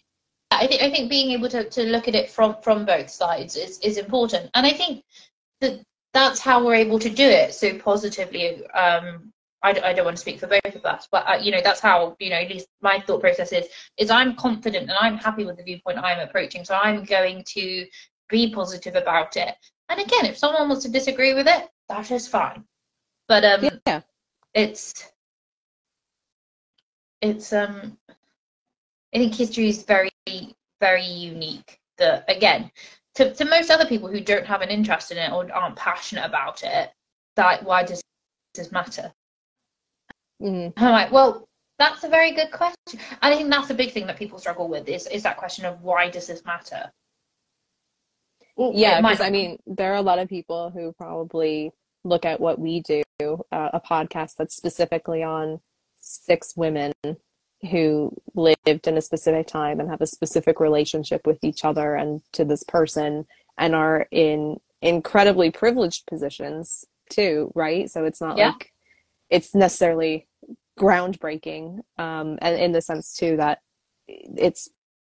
I 0.52 0.68
think 0.68 0.82
I 0.82 0.90
think 0.90 1.10
being 1.10 1.32
able 1.32 1.50
to, 1.50 1.70
to 1.70 1.84
look 1.84 2.08
at 2.08 2.16
it 2.16 2.30
from 2.30 2.56
from 2.62 2.86
both 2.86 3.10
sides 3.10 3.56
is 3.56 3.80
is 3.80 3.98
important, 3.98 4.50
and 4.54 4.66
I 4.66 4.72
think 4.72 5.04
that 5.62 5.80
that's 6.14 6.40
how 6.40 6.66
we're 6.66 6.76
able 6.76 7.00
to 7.00 7.10
do 7.10 7.28
it 7.28 7.54
so 7.54 7.78
positively. 7.78 8.66
Um, 8.68 9.32
I, 9.64 9.72
I 9.84 9.94
don't 9.94 10.06
want 10.06 10.18
to 10.18 10.22
speak 10.22 10.40
for 10.40 10.48
both 10.48 10.76
of 10.76 10.86
us, 10.86 11.08
but 11.12 11.28
uh, 11.28 11.38
you 11.42 11.52
know 11.52 11.62
that's 11.64 11.80
how 11.82 12.16
you 12.20 12.30
know 12.30 12.38
at 12.38 12.50
least 12.50 12.68
my 12.82 13.00
thought 13.00 13.22
process 13.22 13.52
is. 13.52 13.68
Is 13.98 14.10
I'm 14.10 14.36
confident 14.36 14.90
and 14.90 14.98
I'm 15.00 15.18
happy 15.18 15.46
with 15.46 15.58
the 15.58 15.64
viewpoint 15.64 15.98
I'm 15.98 16.20
approaching, 16.20 16.64
so 16.64 16.76
I'm 16.76 17.04
going 17.04 17.44
to 17.50 17.86
be 18.30 18.54
positive 18.54 18.96
about 18.96 19.36
it. 19.36 19.56
And 19.90 20.00
again, 20.00 20.26
if 20.26 20.38
someone 20.38 20.70
wants 20.70 20.84
to 20.84 20.92
disagree 20.92 21.34
with 21.34 21.48
it, 21.48 21.70
that 21.90 22.12
is 22.12 22.28
fine. 22.28 22.64
But 23.28 23.44
um, 23.44 23.70
yeah, 23.86 24.02
it's 24.54 25.12
it's 27.22 27.52
um 27.52 27.98
I 29.18 29.20
think 29.20 29.34
history 29.34 29.68
is 29.68 29.82
very 29.82 30.12
very 30.80 31.04
unique. 31.04 31.80
That 31.98 32.24
again, 32.28 32.70
to 33.16 33.34
to 33.34 33.46
most 33.46 33.72
other 33.72 33.88
people 33.88 34.10
who 34.10 34.22
don't 34.22 34.46
have 34.46 34.62
an 34.62 34.70
interest 34.70 35.12
in 35.12 35.18
it 35.18 35.32
or 35.32 35.52
aren't 35.52 35.76
passionate 35.76 36.24
about 36.24 36.62
it, 36.64 36.92
that 37.36 37.64
why 37.64 37.82
does 37.82 38.00
this 38.54 38.72
matter? 38.72 39.12
Mm. 40.40 40.72
I'm 40.78 40.92
like, 40.92 41.12
well, 41.12 41.48
that's 41.80 42.04
a 42.04 42.10
very 42.10 42.32
good 42.34 42.52
question. 42.52 43.00
And 43.24 43.34
I 43.34 43.36
think 43.36 43.50
that's 43.50 43.72
a 43.72 43.74
big 43.74 43.92
thing 43.92 44.06
that 44.06 44.18
people 44.18 44.38
struggle 44.38 44.68
with 44.68 44.88
is 44.88 45.08
is 45.08 45.24
that 45.24 45.38
question 45.38 45.66
of 45.66 45.82
why 45.82 46.12
does 46.12 46.28
this 46.28 46.46
matter? 46.46 46.92
Well, 48.56 48.72
yeah, 48.76 49.02
because 49.02 49.20
I 49.20 49.32
mean, 49.32 49.58
there 49.66 49.94
are 49.94 49.98
a 49.98 50.04
lot 50.04 50.20
of 50.20 50.30
people 50.30 50.70
who 50.70 50.94
probably 50.94 51.72
look 52.04 52.24
at 52.24 52.40
what 52.40 52.60
we 52.60 52.82
do, 52.82 53.02
uh, 53.20 53.70
a 53.74 53.82
podcast 53.82 54.36
that's 54.38 54.56
specifically 54.56 55.24
on 55.24 55.60
six 55.98 56.56
women 56.56 56.94
who 57.72 58.16
lived 58.36 58.88
in 58.88 58.98
a 58.98 59.02
specific 59.02 59.48
time 59.48 59.80
and 59.80 59.90
have 59.90 60.02
a 60.02 60.08
specific 60.08 60.60
relationship 60.60 61.26
with 61.26 61.44
each 61.44 61.66
other 61.66 61.96
and 61.96 62.22
to 62.32 62.46
this 62.46 62.64
person 62.64 63.26
and 63.58 63.74
are 63.74 64.08
in 64.12 64.60
incredibly 64.82 65.50
privileged 65.50 66.06
positions 66.06 66.86
too, 67.10 67.52
right? 67.56 67.90
So 67.90 68.06
it's 68.06 68.22
not 68.22 68.38
yeah. 68.38 68.50
like 68.50 68.72
it's 69.30 69.56
necessarily 69.56 70.28
groundbreaking, 70.80 71.80
um, 71.98 72.38
and 72.42 72.60
in 72.60 72.72
the 72.72 72.82
sense 72.82 73.14
too 73.14 73.38
that 73.38 73.60
it's 74.08 74.70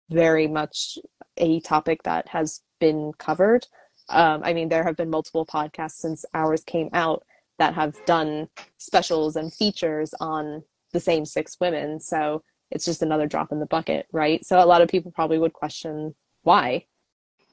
very 0.09 0.47
much 0.47 0.97
a 1.37 1.61
topic 1.61 2.03
that 2.03 2.27
has 2.27 2.61
been 2.79 3.13
covered. 3.17 3.65
Um, 4.09 4.41
I 4.43 4.53
mean, 4.53 4.67
there 4.67 4.83
have 4.83 4.97
been 4.97 5.09
multiple 5.09 5.45
podcasts 5.45 5.93
since 5.93 6.25
ours 6.33 6.63
came 6.65 6.89
out 6.93 7.23
that 7.57 7.73
have 7.73 7.95
done 8.05 8.49
specials 8.77 9.35
and 9.37 9.53
features 9.53 10.13
on 10.19 10.63
the 10.93 10.99
same 10.99 11.25
six 11.25 11.57
women. 11.59 11.99
So 11.99 12.43
it's 12.71 12.85
just 12.85 13.01
another 13.01 13.27
drop 13.27 13.51
in 13.51 13.59
the 13.59 13.65
bucket, 13.65 14.07
right? 14.11 14.43
So 14.45 14.63
a 14.63 14.65
lot 14.65 14.81
of 14.81 14.89
people 14.89 15.11
probably 15.11 15.37
would 15.37 15.53
question 15.53 16.15
why. 16.43 16.85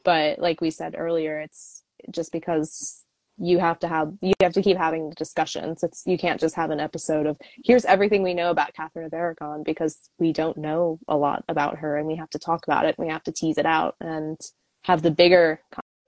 But 0.05 0.38
like 0.38 0.61
we 0.61 0.70
said 0.70 0.95
earlier, 0.97 1.41
it's 1.41 1.82
just 2.11 2.32
because 2.32 3.05
you 3.43 3.59
have 3.59 3.78
to 3.78 3.88
have 3.88 4.12
you 4.20 4.34
have 4.41 4.53
to 4.53 4.62
keep 4.62 4.76
having 4.76 5.11
discussions. 5.11 5.82
It's 5.82 6.03
you 6.07 6.18
can't 6.18 6.41
just 6.41 6.55
have 6.57 6.70
an 6.70 6.80
episode 6.80 7.26
of 7.26 7.38
here's 7.64 7.84
everything 7.86 8.22
we 8.22 8.34
know 8.34 8.51
about 8.51 8.74
Catherine 8.74 9.07
of 9.07 9.14
Aragon 9.14 9.62
because 9.62 10.11
we 10.18 10.32
don't 10.32 10.59
know 10.59 10.99
a 11.09 11.16
lot 11.16 11.45
about 11.49 11.78
her 11.78 11.97
and 11.97 12.07
we 12.07 12.16
have 12.16 12.30
to 12.30 12.38
talk 12.38 12.66
about 12.66 12.84
it. 12.84 12.97
And 12.99 13.07
We 13.07 13.12
have 13.12 13.24
to 13.24 13.32
tease 13.32 13.59
it 13.59 13.66
out 13.66 13.97
and 14.01 14.38
have 14.84 15.03
the 15.03 15.11
bigger 15.11 15.61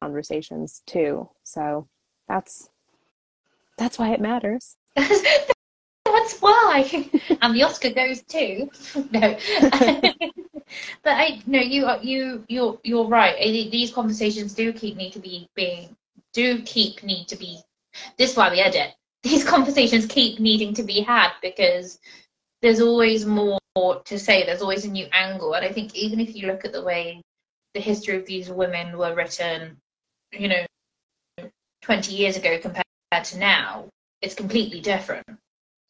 conversations 0.02 0.82
too. 0.86 1.30
So 1.42 1.88
that's 2.28 2.68
that's 3.78 3.98
why 3.98 4.12
it 4.12 4.20
matters. 4.20 4.76
that's 6.22 6.40
why. 6.40 7.08
and 7.42 7.54
the 7.54 7.62
Oscar 7.62 7.90
goes 7.90 8.22
too. 8.22 8.70
no. 9.10 9.38
but 11.02 11.12
I 11.12 11.42
no, 11.46 11.60
you 11.60 11.86
are 11.86 11.98
you 12.02 12.44
you're 12.48 12.78
you're 12.82 13.06
right. 13.06 13.36
These 13.70 13.92
conversations 13.92 14.54
do 14.54 14.72
keep 14.72 14.96
need 14.96 15.12
to 15.12 15.18
be 15.18 15.48
being 15.54 15.96
do 16.32 16.62
keep 16.62 17.02
need 17.02 17.28
to 17.28 17.36
be. 17.36 17.58
This 18.16 18.32
is 18.32 18.36
why 18.36 18.50
we 18.50 18.60
edit. 18.60 18.94
These 19.22 19.44
conversations 19.44 20.06
keep 20.06 20.40
needing 20.40 20.74
to 20.74 20.82
be 20.82 21.00
had 21.00 21.32
because 21.42 21.98
there's 22.60 22.80
always 22.80 23.26
more 23.26 23.58
to 24.04 24.18
say. 24.18 24.44
There's 24.44 24.62
always 24.62 24.84
a 24.84 24.90
new 24.90 25.06
angle, 25.12 25.54
and 25.54 25.64
I 25.64 25.72
think 25.72 25.94
even 25.94 26.20
if 26.20 26.34
you 26.34 26.46
look 26.46 26.64
at 26.64 26.72
the 26.72 26.82
way 26.82 27.22
the 27.74 27.80
history 27.80 28.16
of 28.16 28.26
these 28.26 28.50
women 28.50 28.98
were 28.98 29.14
written, 29.14 29.78
you 30.32 30.48
know, 30.48 30.66
20 31.82 32.14
years 32.14 32.36
ago 32.36 32.58
compared 32.58 32.84
to 33.24 33.38
now, 33.38 33.88
it's 34.20 34.34
completely 34.34 34.80
different. 34.80 35.26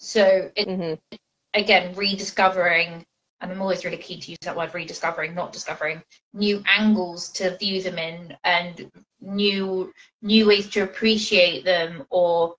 So 0.02 0.50
it, 0.56 0.66
mm-hmm. 0.66 1.16
again, 1.54 1.94
rediscovering, 1.94 3.06
and 3.40 3.52
I'm 3.52 3.62
always 3.62 3.84
really 3.84 3.98
keen 3.98 4.18
to 4.20 4.32
use 4.32 4.38
that 4.42 4.56
word 4.56 4.74
rediscovering, 4.74 5.32
not 5.32 5.52
discovering 5.52 6.02
new 6.34 6.60
angles 6.66 7.28
to 7.34 7.56
view 7.58 7.80
them 7.80 7.98
in 7.98 8.36
and 8.42 8.90
new 9.20 9.92
new 10.20 10.48
ways 10.48 10.68
to 10.70 10.82
appreciate 10.82 11.64
them 11.64 12.04
or 12.10 12.56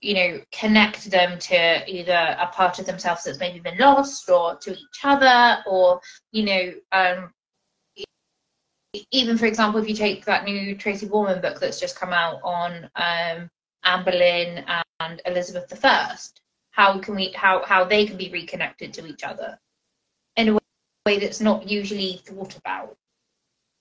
you 0.00 0.14
know 0.14 0.40
connect 0.52 1.10
them 1.10 1.38
to 1.38 1.84
either 1.86 2.34
a 2.40 2.46
part 2.46 2.78
of 2.78 2.86
themselves 2.86 3.24
that's 3.24 3.40
maybe 3.40 3.60
been 3.60 3.76
lost 3.76 4.30
or 4.30 4.56
to 4.56 4.72
each 4.72 5.00
other 5.04 5.62
or 5.66 6.00
you 6.32 6.44
know 6.44 6.72
um, 6.92 7.30
even 9.10 9.36
for 9.36 9.44
example 9.44 9.78
if 9.78 9.86
you 9.86 9.94
take 9.94 10.24
that 10.24 10.44
new 10.46 10.74
tracy 10.74 11.06
borman 11.06 11.42
book 11.42 11.60
that's 11.60 11.78
just 11.78 11.98
come 11.98 12.14
out 12.14 12.40
on 12.42 12.84
um, 12.96 13.50
anne 13.84 14.04
boleyn 14.04 14.64
and 15.00 15.20
elizabeth 15.26 15.84
i 15.84 16.16
how 16.76 16.98
can 16.98 17.14
we 17.16 17.32
how 17.32 17.64
how 17.64 17.84
they 17.84 18.06
can 18.06 18.18
be 18.18 18.30
reconnected 18.30 18.92
to 18.92 19.06
each 19.06 19.24
other 19.24 19.58
in 20.36 20.50
a 20.50 20.58
way 21.06 21.18
that's 21.18 21.40
not 21.40 21.68
usually 21.68 22.20
thought 22.24 22.56
about. 22.56 22.96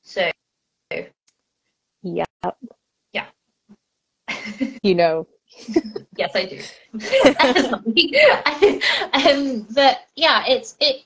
So. 0.01 0.31
Yeah 2.01 2.25
yeah. 3.11 3.25
You 4.83 4.95
know. 4.95 5.27
Yes 6.17 6.31
i 6.35 6.45
do. 6.45 6.61
Um, 9.29 9.67
but 9.73 9.99
yeah 10.15 10.43
it's 10.47 10.75
it 10.79 11.03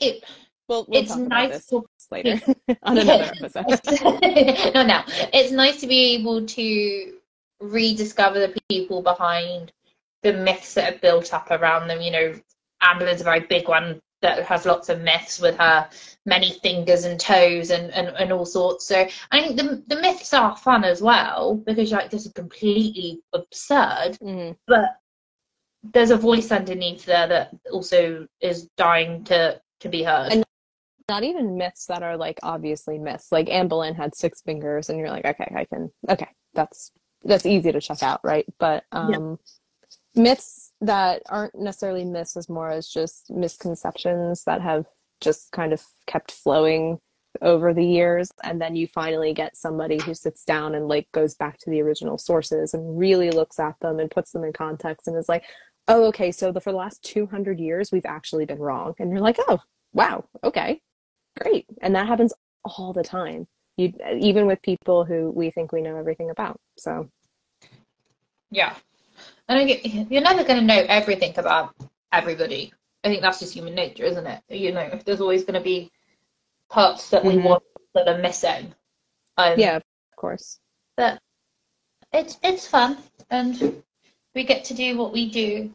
it 0.00 0.24
we'll, 0.68 0.86
we'll 0.88 1.02
it's 1.02 1.16
nice 1.16 1.66
to, 1.66 1.84
later 2.10 2.40
on 2.82 2.98
another 2.98 3.24
episode. 3.24 3.66
No 4.74 4.82
no. 4.82 5.02
It's 5.32 5.52
nice 5.52 5.80
to 5.80 5.86
be 5.86 6.14
able 6.14 6.44
to 6.46 7.14
rediscover 7.60 8.40
the 8.40 8.56
people 8.68 9.02
behind 9.02 9.72
the 10.26 10.32
myths 10.32 10.74
that 10.74 10.94
are 10.94 10.98
built 10.98 11.32
up 11.32 11.50
around 11.50 11.86
them. 11.86 12.00
You 12.00 12.10
know, 12.10 12.34
Amber's 12.82 13.20
a 13.20 13.24
very 13.24 13.40
big 13.40 13.68
one 13.68 14.00
that 14.22 14.42
has 14.44 14.66
lots 14.66 14.88
of 14.88 15.02
myths 15.02 15.40
with 15.40 15.56
her 15.56 15.88
many 16.24 16.58
fingers 16.62 17.04
and 17.04 17.20
toes 17.20 17.70
and, 17.70 17.92
and, 17.92 18.08
and 18.08 18.32
all 18.32 18.44
sorts. 18.44 18.88
So 18.88 19.06
I 19.30 19.40
think 19.40 19.56
the, 19.56 19.84
the 19.86 20.00
myths 20.00 20.34
are 20.34 20.56
fun 20.56 20.82
as 20.82 21.00
well 21.00 21.62
because 21.64 21.92
like 21.92 22.10
this 22.10 22.26
is 22.26 22.32
completely 22.32 23.20
absurd, 23.32 24.18
mm. 24.20 24.56
but 24.66 24.96
there's 25.92 26.10
a 26.10 26.16
voice 26.16 26.50
underneath 26.50 27.04
there 27.04 27.28
that 27.28 27.50
also 27.70 28.26
is 28.40 28.68
dying 28.76 29.22
to 29.24 29.60
to 29.78 29.88
be 29.88 30.02
heard. 30.02 30.32
And 30.32 30.44
not 31.08 31.22
even 31.22 31.56
myths 31.56 31.86
that 31.86 32.02
are 32.02 32.16
like 32.16 32.40
obviously 32.42 32.98
myths. 32.98 33.30
Like 33.30 33.48
Anne 33.48 33.68
Boleyn 33.68 33.94
had 33.94 34.16
six 34.16 34.42
fingers, 34.42 34.88
and 34.88 34.98
you're 34.98 35.10
like, 35.10 35.24
okay, 35.24 35.52
I 35.54 35.66
can, 35.66 35.92
okay, 36.08 36.28
that's 36.54 36.90
that's 37.22 37.46
easy 37.46 37.70
to 37.70 37.80
check 37.80 38.02
out, 38.02 38.20
right? 38.24 38.46
But 38.58 38.82
um, 38.90 39.12
yeah 39.12 39.36
myths 40.16 40.72
that 40.80 41.22
aren't 41.28 41.54
necessarily 41.54 42.04
myths 42.04 42.36
as 42.36 42.48
more 42.48 42.70
as 42.70 42.88
just 42.88 43.30
misconceptions 43.30 44.44
that 44.44 44.60
have 44.60 44.86
just 45.20 45.50
kind 45.52 45.72
of 45.72 45.82
kept 46.06 46.32
flowing 46.32 46.98
over 47.42 47.74
the 47.74 47.84
years. 47.84 48.30
And 48.42 48.60
then 48.60 48.76
you 48.76 48.86
finally 48.86 49.32
get 49.32 49.56
somebody 49.56 50.00
who 50.02 50.14
sits 50.14 50.44
down 50.44 50.74
and 50.74 50.88
like 50.88 51.06
goes 51.12 51.34
back 51.34 51.58
to 51.58 51.70
the 51.70 51.82
original 51.82 52.18
sources 52.18 52.74
and 52.74 52.98
really 52.98 53.30
looks 53.30 53.58
at 53.58 53.78
them 53.80 54.00
and 54.00 54.10
puts 54.10 54.32
them 54.32 54.44
in 54.44 54.52
context 54.52 55.06
and 55.06 55.16
is 55.16 55.28
like 55.28 55.44
oh 55.88 56.06
okay 56.06 56.32
so 56.32 56.50
the, 56.50 56.60
for 56.60 56.72
the 56.72 56.78
last 56.78 57.02
200 57.04 57.60
years 57.60 57.92
we've 57.92 58.06
actually 58.06 58.46
been 58.46 58.58
wrong. 58.58 58.94
And 58.98 59.10
you're 59.10 59.20
like 59.20 59.38
oh 59.48 59.58
wow 59.92 60.24
okay 60.42 60.80
great. 61.38 61.66
And 61.82 61.94
that 61.94 62.06
happens 62.06 62.32
all 62.64 62.92
the 62.92 63.04
time 63.04 63.46
you 63.76 63.92
even 64.18 64.46
with 64.46 64.62
people 64.62 65.04
who 65.04 65.30
we 65.30 65.50
think 65.50 65.72
we 65.72 65.82
know 65.82 65.96
everything 65.96 66.30
about 66.30 66.58
so. 66.78 67.08
Yeah 68.50 68.74
I 69.48 69.64
get, 69.64 70.10
you're 70.10 70.22
never 70.22 70.44
going 70.44 70.60
to 70.60 70.64
know 70.64 70.84
everything 70.88 71.32
about 71.38 71.74
everybody 72.12 72.72
I 73.06 73.08
think 73.08 73.22
that's 73.22 73.38
just 73.38 73.54
human 73.54 73.76
nature, 73.76 74.02
isn't 74.02 74.26
it? 74.26 74.42
You 74.48 74.72
know, 74.72 74.98
there's 75.04 75.20
always 75.20 75.44
going 75.44 75.54
to 75.54 75.60
be 75.60 75.92
parts 76.68 77.10
that 77.10 77.22
mm-hmm. 77.22 77.36
we 77.36 77.42
want 77.42 77.62
that 77.94 78.08
are 78.08 78.18
missing. 78.18 78.74
Um, 79.36 79.54
yeah, 79.56 79.76
of 79.76 79.84
course. 80.16 80.58
But 80.96 81.20
it's 82.12 82.36
it's 82.42 82.66
fun, 82.66 82.98
and 83.30 83.80
we 84.34 84.42
get 84.42 84.64
to 84.64 84.74
do 84.74 84.96
what 84.98 85.12
we 85.12 85.30
do. 85.30 85.72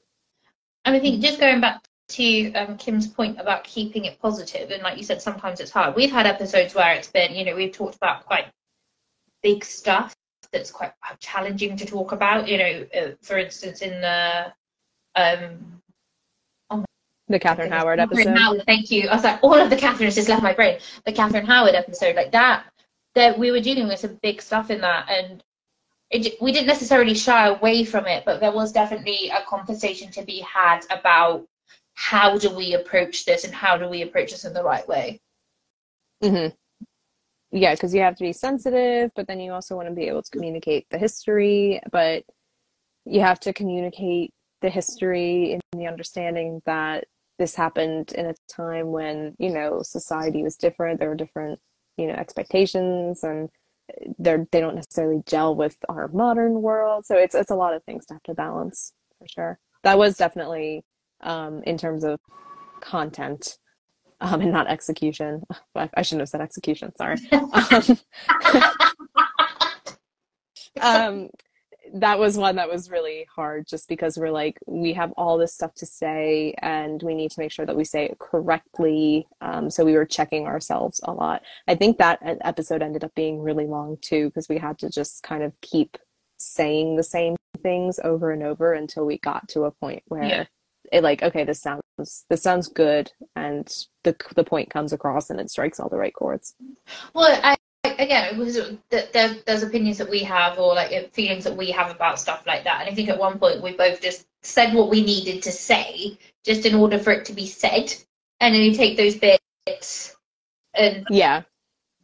And 0.84 0.94
I 0.94 1.00
think 1.00 1.22
just 1.22 1.40
going 1.40 1.62
back 1.62 1.82
to 2.10 2.54
um, 2.54 2.76
Kim's 2.76 3.08
point 3.08 3.40
about 3.40 3.64
keeping 3.64 4.04
it 4.04 4.20
positive, 4.20 4.70
and 4.70 4.84
like 4.84 4.98
you 4.98 5.04
said, 5.04 5.22
sometimes 5.22 5.62
it's 5.62 5.72
hard. 5.72 5.96
We've 5.96 6.12
had 6.12 6.26
episodes 6.26 6.76
where 6.76 6.94
it's 6.96 7.08
been, 7.08 7.34
you 7.34 7.46
know, 7.46 7.56
we've 7.56 7.72
talked 7.72 7.96
about 7.96 8.26
quite 8.26 8.48
big 9.42 9.64
stuff 9.64 10.14
that's 10.52 10.72
quite 10.72 10.94
challenging 11.20 11.76
to 11.78 11.86
talk 11.86 12.12
about. 12.12 12.48
You 12.48 12.58
know, 12.58 12.86
uh, 12.96 13.12
for 13.22 13.38
instance, 13.38 13.82
in 13.82 14.02
the 14.02 14.54
um, 15.16 15.82
the 17.32 17.40
Catherine 17.40 17.72
Howard 17.72 18.00
episode. 18.00 18.38
Howard, 18.38 18.64
thank 18.66 18.92
you. 18.92 19.08
I 19.08 19.16
was 19.16 19.24
like, 19.24 19.40
all 19.42 19.56
of 19.56 19.70
the 19.70 19.78
Catherines 19.78 20.16
just 20.16 20.30
left 20.30 20.44
my 20.44 20.54
brain. 20.54 20.80
The 21.06 21.14
Catherine 21.14 21.46
Howard 21.46 21.76
episode, 21.76 22.16
like 22.16 22.32
that, 22.34 22.66
that 23.16 23.38
we 23.38 23.52
were 23.52 23.60
dealing 23.60 23.88
with 23.88 24.00
some 24.00 24.20
big 24.22 24.42
stuff 24.42 24.70
in 24.70 24.82
that, 24.82 25.10
and 25.10 25.44
it, 26.10 26.42
we 26.42 26.52
didn't 26.52 26.68
necessarily 26.68 27.14
shy 27.14 27.48
away 27.48 27.86
from 27.86 28.06
it, 28.06 28.24
but 28.26 28.40
there 28.40 28.52
was 28.52 28.72
definitely 28.72 29.30
a 29.30 29.44
conversation 29.48 30.12
to 30.12 30.24
be 30.24 30.42
had 30.42 30.82
about 30.92 31.46
how 31.94 32.38
do 32.38 32.54
we 32.56 32.74
approach 32.74 33.26
this 33.26 33.44
and 33.44 33.54
how 33.54 33.78
do 33.78 33.88
we 33.88 34.02
approach 34.02 34.32
this 34.32 34.46
in 34.46 34.54
the 34.54 34.64
right 34.64 34.88
way. 34.88 35.20
Mm-hmm. 36.24 36.54
Yeah, 37.52 37.74
because 37.74 37.94
you 37.94 38.02
have 38.02 38.16
to 38.16 38.24
be 38.24 38.34
sensitive, 38.34 39.12
but 39.16 39.28
then 39.28 39.40
you 39.40 39.52
also 39.52 39.76
want 39.76 39.90
to 39.90 39.94
be 39.96 40.08
able 40.08 40.24
to 40.24 40.32
communicate 40.32 40.88
the 40.90 40.98
history, 40.98 41.82
but 41.92 42.24
you 43.06 43.22
have 43.22 43.40
to 43.42 43.54
communicate 43.54 44.34
the 44.62 44.70
history 44.70 45.54
and 45.54 45.62
the 45.74 45.88
understanding 45.88 46.62
that 46.66 47.06
this 47.40 47.56
happened 47.56 48.12
in 48.14 48.28
a 48.28 48.36
time 48.48 48.92
when 48.92 49.36
you 49.40 49.50
know 49.50 49.82
society 49.82 50.44
was 50.44 50.56
different 50.56 51.00
there 51.00 51.10
were 51.10 51.16
different 51.16 51.60
you 51.98 52.06
know 52.06 52.14
expectations 52.14 53.24
and 53.24 53.50
they're 54.20 54.48
they 54.52 54.60
don't 54.62 54.76
necessarily 54.76 55.22
gel 55.26 55.56
with 55.56 55.78
our 55.90 56.08
modern 56.10 56.62
world. 56.62 57.06
So 57.06 57.16
it's 57.16 57.36
it's 57.36 57.52
a 57.52 57.56
lot 57.56 57.74
of 57.74 57.84
things 57.84 58.06
to 58.08 58.16
have 58.16 58.24
to 58.24 58.34
balance 58.34 58.94
for 59.20 59.28
sure. 59.28 59.60
That 59.84 59.98
was 59.98 60.18
definitely 60.18 60.84
um 61.22 61.62
in 61.64 61.78
terms 61.78 62.04
of 62.04 62.20
content 62.82 63.58
um 64.22 64.42
and 64.42 64.52
not 64.52 64.68
execution. 64.68 65.44
I 65.76 66.02
shouldn't 66.02 66.22
have 66.22 66.30
said 66.30 66.42
execution 66.42 66.96
sorry. 66.96 67.18
Um, 67.32 68.00
um 70.82 71.30
that 71.94 72.20
was 72.20 72.38
one 72.38 72.56
that 72.56 72.70
was 72.70 72.90
really 72.90 73.28
hard 73.36 73.68
just 73.68 73.90
because 73.90 74.18
we're 74.18 74.32
like 74.32 74.58
we 74.66 74.94
have 74.94 75.12
all 75.14 75.38
this 75.38 75.54
stuff 75.54 75.74
to 75.76 75.86
say 75.86 76.54
and 76.60 77.04
we 77.04 77.14
need 77.14 77.32
to 77.32 77.40
make 77.40 77.52
sure 77.52 77.66
that 77.66 77.76
we 77.76 77.84
say 77.84 78.06
it 78.06 78.20
correctly. 78.20 79.28
Um, 79.42 79.70
so 79.70 79.84
we 79.84 79.94
were 79.94 80.06
checking 80.06 80.46
ourselves 80.46 81.02
a 81.04 81.12
lot. 81.12 81.42
I 81.68 81.76
think 81.76 81.98
that 81.98 82.20
episode 82.24 82.82
ended 82.82 83.04
up 83.04 83.14
being 83.16 83.42
really 83.42 83.66
long 83.66 83.98
too 84.02 84.28
because 84.28 84.48
we 84.48 84.58
had 84.58 84.78
to 84.80 84.90
just 84.90 85.24
kind 85.24 85.44
of 85.44 85.60
keep 85.62 85.98
saying 86.38 86.96
the 86.96 87.04
same 87.04 87.36
things 87.62 88.00
over 88.04 88.32
and 88.32 88.44
over 88.44 88.74
until 88.74 89.06
we 89.06 89.18
got 89.18 89.48
to 89.50 89.64
a 89.64 89.72
point 89.72 90.04
where 90.08 90.24
yeah. 90.24 90.46
It 90.92 91.04
like 91.04 91.24
okay 91.24 91.44
this 91.44 91.62
sounds 91.62 91.82
this 92.30 92.42
sounds 92.42 92.68
good 92.68 93.12
and 93.36 93.86
the 94.04 94.16
the 94.36 94.44
point 94.44 94.70
comes 94.70 94.94
across 94.94 95.30
and 95.30 95.40
it 95.40 95.50
strikes 95.50 95.80
all 95.80 95.90
the 95.90 95.98
right 95.98 96.14
chords 96.14 96.56
well 97.14 97.40
i 97.44 97.56
again, 97.84 98.38
because 98.38 98.72
there, 98.90 99.36
there's 99.46 99.64
opinions 99.64 99.98
that 99.98 100.10
we 100.10 100.20
have 100.20 100.60
or 100.60 100.76
like 100.76 101.14
feelings 101.14 101.44
that 101.44 101.56
we 101.56 101.72
have 101.72 101.92
about 101.92 102.20
stuff 102.20 102.44
like 102.46 102.64
that. 102.64 102.82
And 102.82 102.90
I 102.90 102.94
think 102.94 103.10
at 103.10 103.18
one 103.18 103.40
point 103.40 103.62
we 103.62 103.74
both 103.74 104.02
just 104.02 104.26
said 104.44 104.74
what 104.74 104.90
we 104.90 105.04
needed 105.04 105.44
to 105.44 105.52
say 105.52 106.18
just 106.44 106.66
in 106.66 106.76
order 106.76 106.98
for 106.98 107.12
it 107.12 107.26
to 107.26 107.34
be 107.34 107.48
said. 107.48 107.94
And 108.40 108.56
then 108.56 108.62
you 108.62 108.74
take 108.74 108.98
those 108.98 109.16
bits 109.16 110.16
and 110.74 111.06
yeah, 111.10 111.44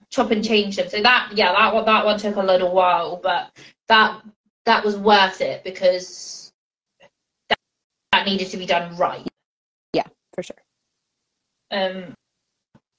chop 0.10 0.32
and 0.32 0.44
change 0.44 0.76
them. 0.76 0.90
So 0.90 1.02
that 1.02 1.32
yeah, 1.34 1.52
that 1.54 1.74
one 1.74 1.86
that 1.86 2.06
one 2.06 2.20
took 2.20 2.36
a 2.36 2.44
little 2.44 2.74
while, 2.74 3.20
but 3.22 3.52
that 3.88 4.22
that 4.66 4.84
was 4.84 4.98
worth 4.98 5.42
it 5.42 5.64
because 5.64 6.47
that 8.18 8.26
needed 8.26 8.50
to 8.50 8.58
be 8.58 8.66
done 8.66 8.96
right. 8.98 9.28
Yeah, 9.94 10.08
for 10.34 10.42
sure. 10.42 10.58
Um 11.72 12.16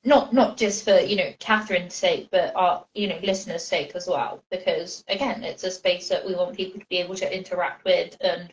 not 0.05 0.33
not 0.33 0.57
just 0.57 0.85
for 0.85 0.99
you 1.01 1.17
know 1.17 1.33
Catherine's 1.41 1.95
sake, 1.95 2.29
but 2.31 2.55
our 2.55 2.85
you 2.95 3.09
know 3.09 3.19
listeners' 3.23 3.65
sake 3.65 3.93
as 3.97 4.07
well, 4.07 4.43
because 4.51 5.05
again, 5.09 5.43
it's 5.43 5.65
a 5.65 5.71
space 5.71 6.09
that 6.09 6.25
we 6.25 6.35
want 6.35 6.57
people 6.57 6.81
to 6.81 6.87
be 6.87 6.99
able 6.99 7.17
to 7.17 7.37
interact 7.37 7.85
with 7.85 8.17
and 8.21 8.53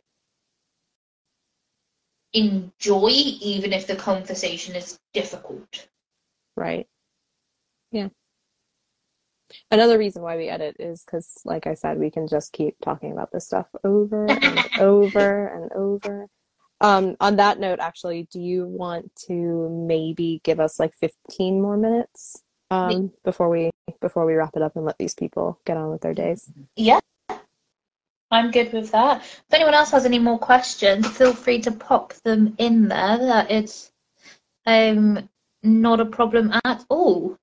enjoy, 2.33 3.09
even 3.09 3.71
if 3.71 3.85
the 3.85 3.95
conversation 3.95 4.75
is 4.75 4.99
difficult. 5.13 5.87
Right. 6.57 6.87
Yeah. 7.91 8.09
Another 9.69 9.99
reason 9.99 10.23
why 10.23 10.37
we 10.37 10.49
edit 10.49 10.75
is 10.79 11.03
because, 11.05 11.39
like 11.45 11.67
I 11.67 11.75
said, 11.75 11.99
we 11.99 12.09
can 12.09 12.27
just 12.27 12.51
keep 12.51 12.75
talking 12.81 13.11
about 13.11 13.31
this 13.31 13.45
stuff 13.45 13.67
over 13.83 14.25
and 14.25 14.59
over 14.79 15.47
and 15.47 15.71
over. 15.73 16.27
Um, 16.85 17.17
on 17.19 17.37
that 17.37 17.59
note, 17.59 17.79
actually, 17.79 18.27
do 18.31 18.39
you 18.39 18.67
want 18.67 19.11
to 19.27 19.69
maybe 19.87 20.39
give 20.43 20.59
us 20.59 20.79
like 20.79 20.93
15 20.93 21.59
more 21.59 21.77
minutes 21.77 22.43
um, 22.69 23.11
before 23.23 23.49
we 23.49 23.71
before 24.01 24.23
we 24.23 24.35
wrap 24.35 24.55
it 24.55 24.61
up 24.61 24.75
and 24.75 24.85
let 24.85 24.99
these 24.99 25.15
people 25.15 25.59
get 25.65 25.77
on 25.77 25.89
with 25.89 26.01
their 26.01 26.13
days? 26.13 26.47
Yeah, 26.75 26.99
I'm 28.29 28.51
good 28.51 28.71
with 28.71 28.91
that. 28.91 29.23
If 29.23 29.51
anyone 29.51 29.73
else 29.73 29.89
has 29.89 30.05
any 30.05 30.19
more 30.19 30.37
questions, 30.37 31.07
feel 31.07 31.33
free 31.33 31.59
to 31.61 31.71
pop 31.71 32.13
them 32.23 32.53
in 32.59 32.87
there. 32.87 33.17
That 33.17 33.49
it's 33.49 33.91
um, 34.67 35.27
not 35.63 35.99
a 35.99 36.05
problem 36.05 36.53
at 36.65 36.85
all. 36.89 37.35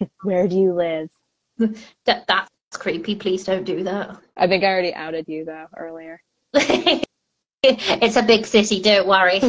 Where 0.22 0.46
do 0.46 0.56
you 0.56 0.72
live? 0.72 1.10
that 1.58 2.28
that's 2.28 2.48
creepy. 2.74 3.16
Please 3.16 3.42
don't 3.42 3.64
do 3.64 3.82
that. 3.82 4.16
I 4.36 4.46
think 4.46 4.62
I 4.62 4.68
already 4.68 4.94
outed 4.94 5.24
you 5.26 5.44
though 5.44 5.66
earlier. 5.76 6.22
it's 7.62 8.16
a 8.16 8.22
big 8.22 8.46
city, 8.46 8.80
don't 8.80 9.08
worry. 9.08 9.40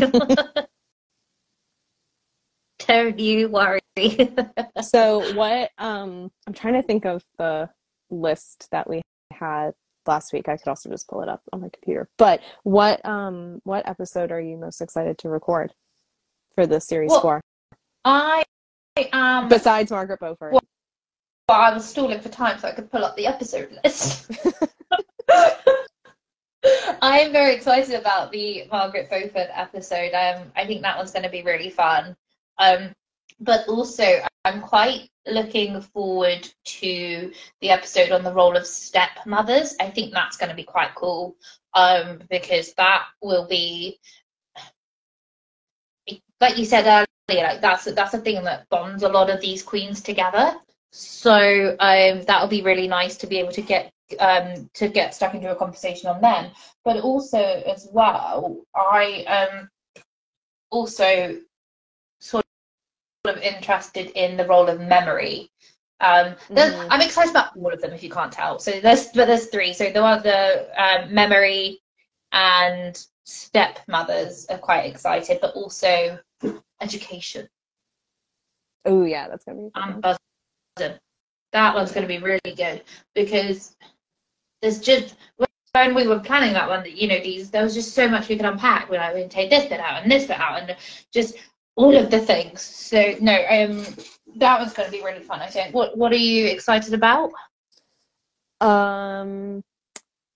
don't 2.88 3.20
you 3.20 3.49
worry. 3.49 3.80
so 4.82 5.34
what 5.36 5.70
um 5.78 6.32
I'm 6.47 6.53
trying 6.53 6.74
to 6.74 6.82
think 6.82 7.05
of 7.05 7.22
the 7.38 7.70
list 8.10 8.68
that 8.72 8.89
we 8.89 9.01
had 9.32 9.74
last 10.07 10.34
week. 10.34 10.49
I 10.49 10.57
could 10.57 10.70
also 10.70 10.89
just 10.89 11.07
pull 11.07 11.22
it 11.22 11.30
up 11.30 11.43
on 11.53 11.62
my 11.62 11.70
computer. 11.70 12.10
But 12.18 12.41
what 12.64 13.05
um 13.05 13.62
what 13.64 13.88
episode 13.88 14.32
are 14.32 14.41
you 14.41 14.57
most 14.57 14.82
excited 14.82 15.20
to 15.20 15.30
record 15.30 15.72
for 16.55 16.66
the 16.66 16.82
series 16.82 17.12
well, 17.12 17.22
four? 17.22 17.41
I 18.05 18.43
um 19.14 19.49
besides 19.49 19.91
Margaret 19.91 20.20
Beaufort. 20.20 20.53
Well, 20.53 20.64
well, 21.47 21.62
I 21.62 21.74
was 21.74 21.88
stalling 21.88 22.20
for 22.22 22.30
time 22.30 22.57
so 22.57 22.68
I 22.68 22.72
could 22.72 22.91
pull 22.91 23.05
up 23.05 23.16
the 23.16 23.28
episode 23.28 23.70
list. 23.84 24.32
I 27.02 27.20
am 27.20 27.32
very 27.32 27.54
excited 27.54 27.96
about 27.96 28.32
the 28.32 28.66
Margaret 28.72 29.10
Beaufort 29.10 29.48
episode. 29.54 30.14
Um, 30.14 30.52
I 30.56 30.66
think 30.66 30.82
that 30.82 30.98
one's 30.98 31.12
going 31.12 31.24
to 31.24 31.30
be 31.30 31.42
really 31.42 31.70
fun. 31.70 32.16
Um, 32.58 32.94
but 33.40 33.68
also, 33.68 34.22
I'm 34.46 34.62
quite 34.62 35.10
looking 35.28 35.82
forward 35.82 36.50
to 36.66 37.32
the 37.62 37.70
episode 37.70 38.12
on 38.12 38.24
the 38.24 38.34
role 38.34 38.56
of 38.56 38.66
stepmothers. 38.66 39.76
I 39.80 39.90
think 39.90 40.14
that's 40.14 40.38
going 40.38 40.50
to 40.50 40.56
be 40.56 40.64
quite 40.64 40.96
cool 40.96 41.36
um, 41.74 42.22
because 42.30 42.74
that 42.74 43.06
will 43.22 43.48
be, 43.48 44.00
like 46.42 46.58
you 46.58 46.66
said 46.66 46.86
earlier, 47.30 47.44
like 47.44 47.62
that's 47.62 47.86
that's 47.86 48.14
a 48.14 48.20
thing 48.20 48.44
that 48.44 48.68
bonds 48.70 49.04
a 49.04 49.10
lot 49.10 49.30
of 49.30 49.42
these 49.42 49.64
queens 49.64 50.02
together. 50.02 50.56
So 50.92 51.76
um, 51.80 52.24
that'll 52.24 52.48
be 52.48 52.64
really 52.64 52.88
nice 52.88 53.16
to 53.18 53.28
be 53.28 53.38
able 53.38 53.52
to 53.52 53.62
get 53.62 53.92
um, 54.20 54.70
to 54.74 54.88
get 54.88 55.14
stuck 55.14 55.34
into 55.34 55.51
a 55.51 55.55
conversation 55.55 56.10
on 56.10 56.22
them. 56.22 56.51
But 56.84 57.01
also 57.01 57.39
as 57.39 57.88
well, 57.91 58.57
I 58.76 59.26
am 59.28 59.70
also 60.72 61.38
sort 62.20 62.45
of 63.26 63.38
interested 63.38 64.12
in 64.16 64.38
the 64.38 64.45
role 64.45 64.68
of 64.68 64.80
memory. 64.80 65.49
Um, 66.01 66.36
mm. 66.49 66.88
I'm 66.89 67.01
excited 67.01 67.32
about 67.32 67.57
all 67.57 67.74
of 67.74 67.82
them, 67.82 67.91
if 67.91 68.03
you 68.03 68.10
can't 68.10 68.32
tell. 68.32 68.60
So 68.60 68.80
there's 68.80 69.07
but 69.07 69.28
there's 69.28 69.47
three. 69.47 69.74
So 69.74 69.91
there 69.91 70.03
are 70.03 70.22
the 70.22 70.70
um, 70.82 71.14
memory 71.14 71.82
and 72.32 72.97
stepmothers 73.26 74.45
are 74.49 74.57
quite 74.57 74.86
excited, 74.86 75.39
but 75.41 75.53
also 75.55 76.18
education. 76.82 77.47
Oh 78.86 79.03
yeah, 79.03 79.28
that's 79.28 79.43
gonna 79.45 79.57
be. 79.57 80.01
Buzzing 80.01 80.97
That 81.51 81.76
one's 81.76 81.91
going 81.91 82.03
to 82.03 82.07
be 82.07 82.20
really 82.20 82.55
good 82.55 82.84
because 83.14 83.76
there's 84.62 84.80
just 84.80 85.16
when 85.74 85.95
we 85.95 86.07
were 86.07 86.20
planning 86.20 86.53
that 86.53 86.68
one, 86.68 86.82
that 86.84 86.99
you 86.99 87.07
know, 87.07 87.20
these 87.20 87.49
there 87.51 87.64
was 87.64 87.74
just 87.74 87.93
so 87.93 88.07
much 88.07 88.28
we 88.28 88.36
could 88.36 88.45
unpack. 88.45 88.89
We're 88.89 88.97
like, 88.97 89.16
we 89.16 89.22
can 89.22 89.30
take 89.30 89.49
this 89.49 89.66
bit 89.66 89.80
out 89.80 90.01
and 90.01 90.12
this 90.12 90.26
bit 90.26 90.39
out, 90.39 90.62
and 90.62 90.76
just 91.14 91.36
all 91.76 91.95
of 91.95 92.10
the 92.10 92.20
things. 92.20 92.62
So 92.62 93.16
no, 93.22 93.34
um, 93.34 93.86
that 94.38 94.60
one's 94.60 94.74
going 94.74 94.88
to 94.88 94.91
be 94.91 95.03
really 95.03 95.24
fun. 95.24 95.39
I 95.39 95.47
think. 95.47 95.74
What 95.74 95.97
What 95.97 96.12
are 96.12 96.18
you 96.18 96.47
excited 96.47 96.93
about? 96.93 97.32
Um, 98.62 99.64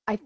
I 0.08 0.18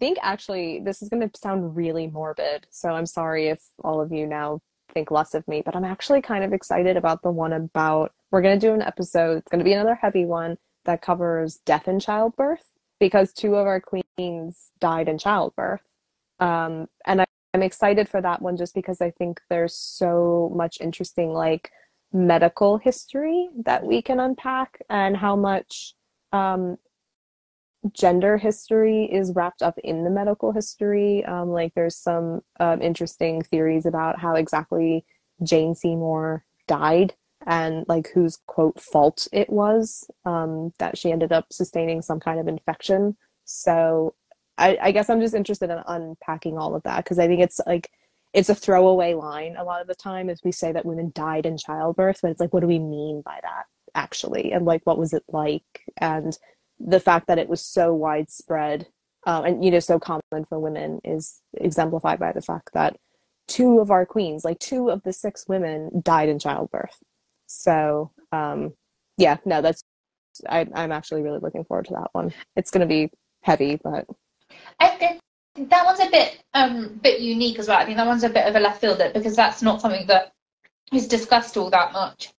think 0.00 0.18
actually 0.22 0.80
this 0.80 1.02
is 1.02 1.08
going 1.08 1.28
to 1.28 1.38
sound 1.38 1.76
really 1.76 2.06
morbid, 2.06 2.66
so 2.70 2.90
I'm 2.90 3.06
sorry 3.06 3.48
if 3.48 3.62
all 3.84 4.00
of 4.00 4.12
you 4.12 4.26
now 4.26 4.60
think 4.94 5.10
less 5.10 5.34
of 5.34 5.46
me, 5.46 5.62
but 5.64 5.76
I'm 5.76 5.84
actually 5.84 6.22
kind 6.22 6.42
of 6.42 6.52
excited 6.52 6.96
about 6.96 7.22
the 7.22 7.30
one 7.30 7.52
about. 7.52 8.12
We're 8.30 8.42
going 8.42 8.58
to 8.58 8.66
do 8.66 8.74
an 8.74 8.82
episode. 8.82 9.38
It's 9.38 9.48
going 9.48 9.60
to 9.60 9.64
be 9.64 9.72
another 9.72 9.94
heavy 9.94 10.26
one 10.26 10.58
that 10.84 11.00
covers 11.00 11.60
death 11.64 11.88
and 11.88 12.00
childbirth 12.00 12.64
because 13.00 13.32
two 13.32 13.54
of 13.54 13.66
our 13.66 13.80
queens 13.80 14.70
died 14.80 15.08
in 15.08 15.18
childbirth. 15.18 15.82
Um, 16.40 16.88
and 17.06 17.22
I, 17.22 17.26
I'm 17.54 17.62
excited 17.62 18.08
for 18.08 18.20
that 18.20 18.42
one 18.42 18.56
just 18.56 18.74
because 18.74 19.00
I 19.00 19.10
think 19.10 19.40
there's 19.48 19.74
so 19.74 20.52
much 20.54 20.80
interesting 20.80 21.32
like 21.32 21.70
medical 22.12 22.78
history 22.78 23.48
that 23.64 23.84
we 23.84 24.02
can 24.02 24.20
unpack 24.20 24.80
and 24.88 25.16
how 25.16 25.36
much 25.36 25.94
um, 26.32 26.78
gender 27.92 28.36
history 28.36 29.04
is 29.04 29.32
wrapped 29.34 29.62
up 29.62 29.78
in 29.78 30.04
the 30.04 30.10
medical 30.10 30.52
history. 30.52 31.24
Um, 31.24 31.50
like 31.50 31.74
there's 31.74 31.96
some 31.96 32.42
um, 32.60 32.82
interesting 32.82 33.42
theories 33.42 33.86
about 33.86 34.18
how 34.18 34.34
exactly 34.34 35.04
Jane 35.42 35.74
Seymour 35.74 36.44
died 36.66 37.14
and 37.48 37.86
like 37.88 38.10
whose 38.14 38.38
quote 38.46 38.78
fault 38.78 39.26
it 39.32 39.48
was 39.48 40.08
um, 40.26 40.70
that 40.78 40.98
she 40.98 41.10
ended 41.10 41.32
up 41.32 41.46
sustaining 41.50 42.02
some 42.02 42.20
kind 42.20 42.38
of 42.38 42.46
infection. 42.46 43.16
So 43.46 44.14
I, 44.58 44.78
I 44.80 44.92
guess 44.92 45.08
I'm 45.08 45.20
just 45.20 45.34
interested 45.34 45.70
in 45.70 45.80
unpacking 45.86 46.58
all 46.58 46.74
of 46.76 46.82
that 46.82 47.04
because 47.04 47.18
I 47.18 47.26
think 47.26 47.40
it's 47.40 47.58
like 47.66 47.90
it's 48.34 48.50
a 48.50 48.54
throwaway 48.54 49.14
line 49.14 49.56
a 49.56 49.64
lot 49.64 49.80
of 49.80 49.86
the 49.86 49.94
time 49.94 50.28
as 50.28 50.42
we 50.44 50.52
say 50.52 50.70
that 50.72 50.84
women 50.84 51.10
died 51.14 51.46
in 51.46 51.56
childbirth, 51.56 52.20
but 52.20 52.30
it's 52.30 52.40
like 52.40 52.52
what 52.52 52.60
do 52.60 52.66
we 52.66 52.78
mean 52.78 53.22
by 53.24 53.38
that 53.42 53.64
actually, 53.94 54.52
and 54.52 54.66
like 54.66 54.82
what 54.84 54.98
was 54.98 55.14
it 55.14 55.24
like, 55.28 55.64
and 55.96 56.38
the 56.78 57.00
fact 57.00 57.28
that 57.28 57.38
it 57.38 57.48
was 57.48 57.64
so 57.64 57.94
widespread 57.94 58.86
um, 59.26 59.44
and 59.46 59.64
you 59.64 59.70
know 59.70 59.80
so 59.80 59.98
common 59.98 60.44
for 60.46 60.60
women 60.60 61.00
is 61.02 61.40
exemplified 61.54 62.18
by 62.18 62.32
the 62.32 62.42
fact 62.42 62.70
that 62.74 62.98
two 63.46 63.80
of 63.80 63.90
our 63.90 64.04
queens, 64.04 64.44
like 64.44 64.58
two 64.58 64.90
of 64.90 65.02
the 65.04 65.14
six 65.14 65.46
women, 65.48 66.02
died 66.04 66.28
in 66.28 66.38
childbirth. 66.38 66.98
So 67.48 68.12
um, 68.30 68.74
yeah, 69.16 69.38
no, 69.44 69.60
that's 69.60 69.82
I, 70.48 70.66
I'm 70.74 70.92
actually 70.92 71.22
really 71.22 71.40
looking 71.40 71.64
forward 71.64 71.86
to 71.86 71.94
that 71.94 72.10
one. 72.12 72.32
It's 72.54 72.70
going 72.70 72.82
to 72.82 72.86
be 72.86 73.10
heavy, 73.42 73.80
but 73.82 74.06
I 74.78 74.88
think 74.90 75.20
that 75.56 75.84
one's 75.84 76.00
a 76.00 76.10
bit 76.10 76.40
um 76.54 77.00
bit 77.02 77.20
unique 77.20 77.58
as 77.58 77.68
well. 77.68 77.78
I 77.78 77.84
think 77.84 77.96
that 77.96 78.06
one's 78.06 78.24
a 78.24 78.28
bit 78.28 78.46
of 78.46 78.54
a 78.54 78.60
left 78.60 78.80
fielder 78.80 79.10
because 79.12 79.34
that's 79.34 79.62
not 79.62 79.80
something 79.80 80.06
that 80.06 80.32
is 80.92 81.08
discussed 81.08 81.56
all 81.56 81.70
that 81.70 81.92
much. 81.92 82.32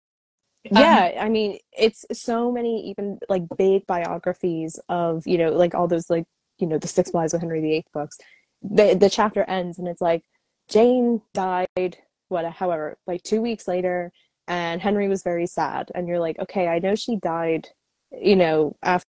Um, 0.70 0.82
yeah, 0.82 1.12
I 1.20 1.28
mean, 1.28 1.58
it's 1.72 2.04
so 2.12 2.52
many 2.52 2.90
even 2.90 3.18
like 3.28 3.42
big 3.56 3.86
biographies 3.86 4.78
of 4.88 5.26
you 5.26 5.38
know 5.38 5.50
like 5.50 5.74
all 5.74 5.88
those 5.88 6.10
like 6.10 6.24
you 6.58 6.66
know 6.66 6.78
the 6.78 6.88
Six 6.88 7.12
Wives 7.12 7.34
of 7.34 7.40
Henry 7.40 7.60
VIII 7.60 7.86
books. 7.92 8.18
The 8.62 8.94
the 8.94 9.10
chapter 9.10 9.44
ends 9.44 9.78
and 9.78 9.88
it's 9.88 10.00
like 10.00 10.22
Jane 10.68 11.22
died 11.32 11.98
what 12.28 12.44
however 12.44 12.98
like 13.06 13.22
two 13.22 13.40
weeks 13.40 13.66
later 13.66 14.12
and 14.48 14.80
Henry 14.82 15.08
was 15.08 15.22
very 15.22 15.46
sad. 15.46 15.92
And 15.94 16.08
you're 16.08 16.18
like 16.18 16.38
okay 16.40 16.68
I 16.68 16.80
know 16.80 16.94
she 16.94 17.16
died 17.16 17.68
you 18.10 18.36
know 18.36 18.76
after 18.82 19.06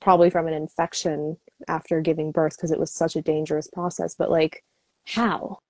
probably 0.00 0.30
from 0.30 0.46
an 0.46 0.54
infection 0.54 1.36
after 1.68 2.00
giving 2.00 2.32
birth 2.32 2.56
because 2.56 2.70
it 2.70 2.80
was 2.80 2.92
such 2.92 3.16
a 3.16 3.22
dangerous 3.22 3.68
process. 3.68 4.14
But 4.14 4.30
like 4.30 4.64
how? 5.06 5.58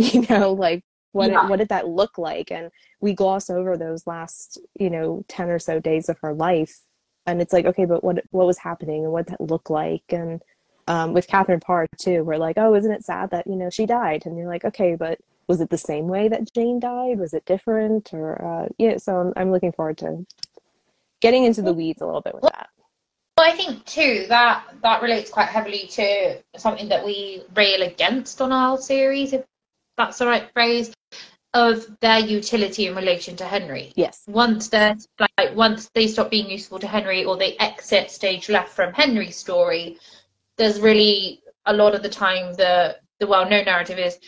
You 0.00 0.24
know 0.30 0.52
like 0.52 0.84
what 1.10 1.32
yeah. 1.32 1.48
what 1.48 1.58
did 1.58 1.70
that 1.70 1.88
look 1.88 2.18
like? 2.18 2.52
And 2.52 2.70
we 3.00 3.14
gloss 3.14 3.50
over 3.50 3.76
those 3.76 4.06
last 4.06 4.60
you 4.78 4.90
know 4.90 5.24
10 5.28 5.50
or 5.50 5.58
so 5.58 5.80
days 5.80 6.08
of 6.08 6.18
her 6.22 6.32
life. 6.32 6.82
And 7.26 7.42
it's 7.42 7.52
like 7.52 7.66
okay 7.66 7.84
but 7.84 8.04
what 8.04 8.22
what 8.30 8.46
was 8.46 8.58
happening 8.58 9.02
and 9.02 9.12
what 9.12 9.26
that 9.26 9.40
looked 9.40 9.70
like? 9.70 10.04
And 10.10 10.40
um, 10.86 11.14
with 11.14 11.26
Catherine 11.26 11.58
Parr 11.58 11.88
too 12.00 12.22
we're 12.22 12.36
like 12.36 12.58
oh 12.58 12.74
isn't 12.74 12.92
it 12.92 13.04
sad 13.04 13.30
that 13.30 13.48
you 13.48 13.56
know 13.56 13.70
she 13.70 13.86
died? 13.86 14.24
And 14.24 14.38
you're 14.38 14.46
like 14.46 14.64
okay 14.64 14.94
but 14.94 15.18
was 15.48 15.60
it 15.60 15.70
the 15.70 15.78
same 15.78 16.06
way 16.06 16.28
that 16.28 16.52
Jane 16.52 16.78
died 16.78 17.18
was 17.18 17.34
it 17.34 17.44
different 17.44 18.12
or 18.12 18.42
uh, 18.44 18.68
yeah 18.78 18.96
so 18.98 19.16
I'm, 19.16 19.32
I'm 19.36 19.52
looking 19.52 19.72
forward 19.72 19.98
to 19.98 20.26
getting 21.20 21.44
into 21.44 21.62
the 21.62 21.72
weeds 21.72 22.00
a 22.00 22.06
little 22.06 22.20
bit 22.20 22.34
with 22.34 22.44
that 22.44 22.68
well, 23.38 23.48
I 23.48 23.54
think 23.54 23.84
too 23.84 24.26
that 24.30 24.64
that 24.82 25.00
relates 25.00 25.30
quite 25.30 25.48
heavily 25.48 25.86
to 25.92 26.42
something 26.56 26.88
that 26.88 27.04
we 27.04 27.44
rail 27.54 27.82
against 27.82 28.42
on 28.42 28.50
our 28.50 28.76
series, 28.78 29.32
if 29.32 29.44
that's 29.96 30.18
the 30.18 30.26
right 30.26 30.52
phrase, 30.52 30.92
of 31.54 31.86
their 32.00 32.18
utility 32.18 32.88
in 32.88 32.96
relation 32.96 33.36
to 33.36 33.44
Henry. 33.44 33.92
Yes. 33.94 34.24
Once 34.26 34.66
they're 34.68 34.96
like 35.20 35.54
once 35.54 35.88
they 35.94 36.08
stop 36.08 36.32
being 36.32 36.50
useful 36.50 36.80
to 36.80 36.88
Henry 36.88 37.24
or 37.24 37.36
they 37.36 37.56
exit 37.58 38.10
stage 38.10 38.48
left 38.48 38.70
from 38.70 38.92
Henry's 38.92 39.36
story, 39.36 39.98
there's 40.56 40.80
really 40.80 41.40
a 41.66 41.72
lot 41.72 41.94
of 41.94 42.02
the 42.02 42.08
time 42.08 42.54
the 42.54 42.96
the 43.20 43.26
well 43.28 43.48
known 43.48 43.66
narrative 43.66 44.00
is 44.00 44.18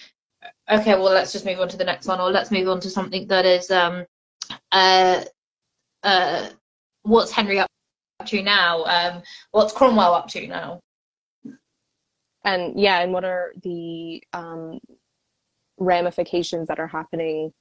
okay, 0.71 0.95
well 0.95 1.13
let's 1.13 1.33
just 1.33 1.45
move 1.45 1.61
on 1.61 1.69
to 1.69 1.77
the 1.77 1.85
next 1.85 2.07
one 2.07 2.21
or 2.21 2.31
let's 2.31 2.51
move 2.51 2.69
on 2.69 2.81
to 2.81 2.91
something 2.91 3.27
that 3.29 3.45
is 3.45 3.71
um 3.71 4.05
uh 4.73 5.23
uh 6.03 6.49
what's 7.03 7.31
Henry 7.31 7.59
up 7.59 7.69
to 8.27 8.43
now? 8.43 8.85
Um 8.85 9.23
what's 9.51 9.73
Cromwell 9.73 10.15
up 10.15 10.29
to 10.29 10.47
now? 10.47 10.81
And 12.45 12.79
yeah, 12.81 13.01
and 13.01 13.13
what 13.13 13.25
are 13.25 13.53
the 13.63 14.23
um 14.33 14.79
ramifications 15.79 16.69
that 16.69 16.79
are 16.79 16.87
happening 16.87 17.53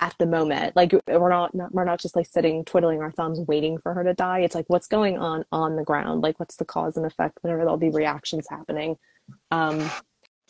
at 0.00 0.14
the 0.18 0.26
moment? 0.26 0.76
Like 0.76 0.92
we're 1.06 1.28
not, 1.28 1.54
not, 1.54 1.72
we're 1.72 1.84
not 1.84 2.00
just 2.00 2.16
like 2.16 2.26
sitting 2.26 2.64
twiddling 2.64 3.00
our 3.00 3.12
thumbs 3.12 3.40
waiting 3.40 3.78
for 3.78 3.94
her 3.94 4.04
to 4.04 4.14
die. 4.14 4.40
It's 4.40 4.54
like 4.54 4.66
what's 4.68 4.88
going 4.88 5.18
on 5.18 5.44
on 5.52 5.76
the 5.76 5.84
ground? 5.84 6.22
Like 6.22 6.38
what's 6.38 6.56
the 6.56 6.64
cause 6.64 6.96
and 6.96 7.06
effect? 7.06 7.38
What 7.42 7.52
are 7.52 7.68
all 7.68 7.78
the 7.78 7.90
reactions 7.90 8.46
happening? 8.48 8.96
Um 9.50 9.90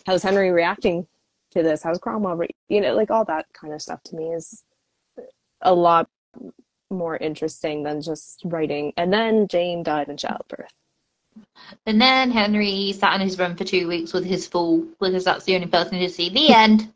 how's 0.07 0.23
henry 0.23 0.51
reacting 0.51 1.07
to 1.53 1.63
this 1.63 1.83
how's 1.83 1.99
cromwell 1.99 2.37
re- 2.37 2.49
you 2.69 2.81
know 2.81 2.95
like 2.95 3.11
all 3.11 3.25
that 3.25 3.47
kind 3.53 3.73
of 3.73 3.81
stuff 3.81 4.03
to 4.03 4.17
me 4.17 4.33
is 4.33 4.65
a 5.63 5.75
lot 5.75 6.09
more 6.93 7.17
interesting 7.17 7.83
than 7.83 8.03
just 8.03 8.43
writing. 8.45 8.93
And 8.97 9.13
then 9.13 9.49
jane 9.49 9.83
died 9.83 10.09
in 10.09 10.17
childbirth. 10.17 10.75
And 11.87 12.01
then 12.01 12.31
henry 12.31 12.93
sat 12.93 13.15
in 13.15 13.27
his 13.27 13.39
room 13.39 13.57
for 13.57 13.65
two 13.65 13.89
weeks 13.89 14.13
with 14.13 14.25
his 14.25 14.47
fool 14.47 14.87
because 15.01 15.25
that's 15.25 15.45
the 15.45 15.55
only 15.55 15.67
person 15.67 15.99
to 15.99 16.09
see 16.09 16.29
the 16.29 16.53
end. 16.53 16.93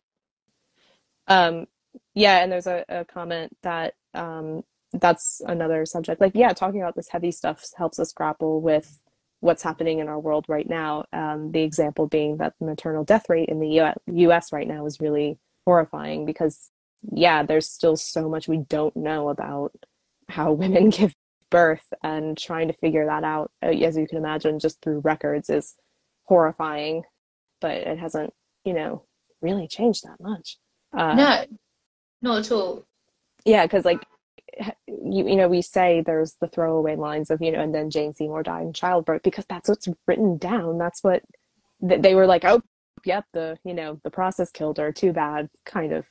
Um, 1.26 1.66
yeah, 2.14 2.42
and 2.42 2.52
there's 2.52 2.66
a, 2.66 2.84
a 2.88 3.04
comment 3.04 3.56
that 3.62 3.94
um, 4.14 4.62
that's 4.92 5.42
another 5.46 5.84
subject. 5.86 6.20
Like, 6.20 6.34
yeah, 6.34 6.52
talking 6.52 6.80
about 6.80 6.94
this 6.94 7.08
heavy 7.08 7.32
stuff 7.32 7.64
helps 7.76 7.98
us 7.98 8.12
grapple 8.12 8.60
with 8.60 9.00
what's 9.46 9.62
happening 9.62 10.00
in 10.00 10.08
our 10.08 10.18
world 10.18 10.44
right 10.48 10.68
now. 10.68 11.04
Um, 11.12 11.52
the 11.52 11.62
example 11.62 12.06
being 12.06 12.36
that 12.38 12.54
the 12.58 12.66
maternal 12.66 13.04
death 13.04 13.30
rate 13.30 13.48
in 13.48 13.60
the 13.60 13.94
U.S. 14.06 14.52
right 14.52 14.66
now 14.66 14.84
is 14.84 15.00
really 15.00 15.38
horrifying 15.64 16.26
because, 16.26 16.70
yeah, 17.12 17.42
there's 17.44 17.70
still 17.70 17.96
so 17.96 18.28
much 18.28 18.48
we 18.48 18.58
don't 18.58 18.96
know 18.96 19.28
about 19.28 19.72
how 20.28 20.52
women 20.62 20.90
give 20.90 21.14
birth, 21.48 21.92
and 22.02 22.36
trying 22.36 22.66
to 22.66 22.74
figure 22.74 23.06
that 23.06 23.22
out, 23.22 23.52
uh, 23.62 23.68
as 23.68 23.96
you 23.96 24.06
can 24.06 24.18
imagine, 24.18 24.58
just 24.58 24.82
through 24.82 24.98
records 25.00 25.48
is 25.48 25.76
horrifying. 26.24 27.04
But 27.60 27.76
it 27.76 27.98
hasn't, 27.98 28.34
you 28.64 28.74
know, 28.74 29.04
really 29.40 29.68
changed 29.68 30.02
that 30.04 30.20
much. 30.20 30.58
Uh, 30.92 31.14
no, 31.14 31.44
not 32.20 32.38
at 32.40 32.52
all. 32.52 32.84
Yeah, 33.44 33.64
because 33.64 33.84
like 33.84 34.04
you 34.86 35.28
you 35.28 35.36
know 35.36 35.48
we 35.48 35.62
say 35.62 36.02
there's 36.04 36.34
the 36.40 36.48
throwaway 36.48 36.96
lines 36.96 37.30
of 37.30 37.42
you 37.42 37.52
know 37.52 37.60
and 37.60 37.74
then 37.74 37.90
Jane 37.90 38.12
Seymour 38.12 38.42
died 38.42 38.62
in 38.62 38.72
childbirth 38.72 39.22
because 39.22 39.44
that's 39.48 39.68
what's 39.68 39.88
written 40.06 40.38
down. 40.38 40.78
That's 40.78 41.02
what 41.04 41.22
they 41.80 42.14
were 42.14 42.26
like. 42.26 42.44
Oh, 42.44 42.62
yep, 43.04 43.24
the 43.32 43.58
you 43.64 43.74
know 43.74 44.00
the 44.04 44.10
process 44.10 44.50
killed 44.50 44.78
her. 44.78 44.92
Too 44.92 45.12
bad, 45.12 45.48
kind 45.64 45.92
of 45.92 46.06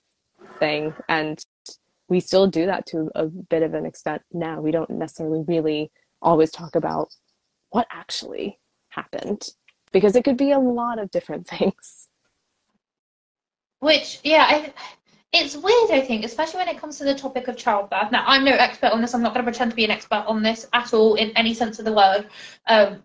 thing. 0.60 0.94
And 1.10 1.44
we 2.08 2.20
still 2.20 2.48
do 2.48 2.66
that 2.68 2.86
to 2.88 3.10
a 3.16 3.26
bit 3.26 3.64
of 3.64 3.74
an 3.74 3.86
extent 3.86 4.22
now. 4.32 4.62
We 4.62 4.72
don't 4.72 4.90
necessarily 4.90 5.44
really 5.48 5.92
always 6.22 6.52
talk 6.52 6.76
about 6.76 7.10
what 7.70 7.88
actually 7.92 8.60
happened 8.90 9.50
because 9.92 10.16
it 10.16 10.24
could 10.24 10.38
be 10.38 10.52
a 10.52 10.60
lot 10.60 11.00
of 11.00 11.12
different 11.12 11.48
things. 11.48 12.10
Which, 13.80 14.20
yeah, 14.24 14.46
I, 14.50 14.74
it's 15.36 15.56
weird, 15.58 15.92
I 15.92 16.02
think, 16.02 16.24
especially 16.24 16.60
when 16.60 16.70
it 16.70 16.80
comes 16.80 16.98
to 16.98 17.04
the 17.04 17.14
topic 17.14 17.48
of 17.48 17.58
childbirth. 17.58 18.12
Now, 18.12 18.24
I'm 18.26 18.46
no 18.46 18.54
expert 18.54 18.92
on 18.92 19.02
this. 19.02 19.14
I'm 19.14 19.22
not 19.22 19.34
going 19.34 19.46
to 19.46 19.52
pretend 19.52 19.72
to 19.72 19.76
be 19.76 19.86
an 19.86 19.92
expert 19.92 20.24
on 20.28 20.42
this 20.42 20.66
at 20.74 20.94
all 20.94 21.16
in 21.16 21.32
any 21.32 21.54
sense 21.54 21.78
of 21.78 21.86
the 21.86 21.94
word, 21.94 22.28
um, 22.68 23.04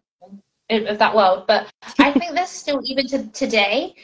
of 0.71 0.99
that 0.99 1.15
world. 1.15 1.45
But 1.49 1.71
I 1.99 2.13
think 2.19 2.35
there's 2.35 2.49
still, 2.49 2.81
even 2.85 3.09
to 3.09 3.27
today, 3.29 3.95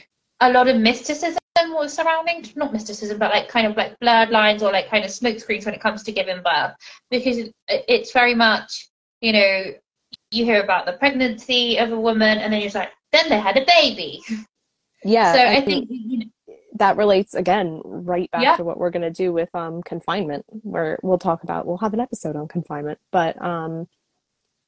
a 0.41 0.51
lot 0.51 0.69
of 0.69 0.77
mysticism 0.77 1.39
or 1.75 1.89
surrounding 1.89 2.45
not 2.55 2.73
mysticism 2.73 3.19
but 3.19 3.31
like 3.31 3.49
kind 3.49 3.67
of 3.67 3.75
like 3.79 3.99
blurred 3.99 4.29
lines 4.29 4.63
or 4.63 4.71
like 4.71 4.91
kind 4.91 5.05
of 5.05 5.11
smoke 5.11 5.39
screens 5.39 5.65
when 5.65 5.75
it 5.75 5.81
comes 5.81 6.03
to 6.03 6.13
giving 6.13 6.43
birth 6.43 6.75
because 7.11 7.49
it's 7.69 8.13
very 8.13 8.35
much 8.35 8.91
you 9.23 9.33
know 9.33 9.65
you 10.31 10.45
hear 10.45 10.63
about 10.63 10.85
the 10.85 10.93
pregnancy 10.93 11.79
of 11.79 11.93
a 11.93 11.99
woman 11.99 12.39
and 12.39 12.53
then 12.53 12.61
you're 12.61 12.71
like 12.73 12.91
then 13.13 13.29
they 13.31 13.39
had 13.39 13.57
a 13.57 13.65
baby 13.65 14.21
yeah 15.03 15.33
so 15.33 15.39
i, 15.39 15.57
I 15.57 15.61
think, 15.63 15.89
think 15.89 16.03
you 16.05 16.19
know, 16.19 16.27
that 16.79 16.97
relates 16.97 17.35
again 17.35 17.81
right 17.85 18.31
back 18.31 18.43
yeah. 18.43 18.57
to 18.57 18.65
what 18.65 18.79
we're 18.79 18.91
going 18.91 19.03
to 19.03 19.11
do 19.11 19.33
with 19.33 19.53
um, 19.55 19.83
confinement 19.83 20.45
where 20.49 20.99
we'll 21.03 21.19
talk 21.19 21.43
about 21.43 21.67
we'll 21.67 21.79
have 21.79 21.95
an 21.95 22.01
episode 22.01 22.37
on 22.37 22.49
confinement 22.49 22.99
but 23.13 23.41
um, 23.43 23.87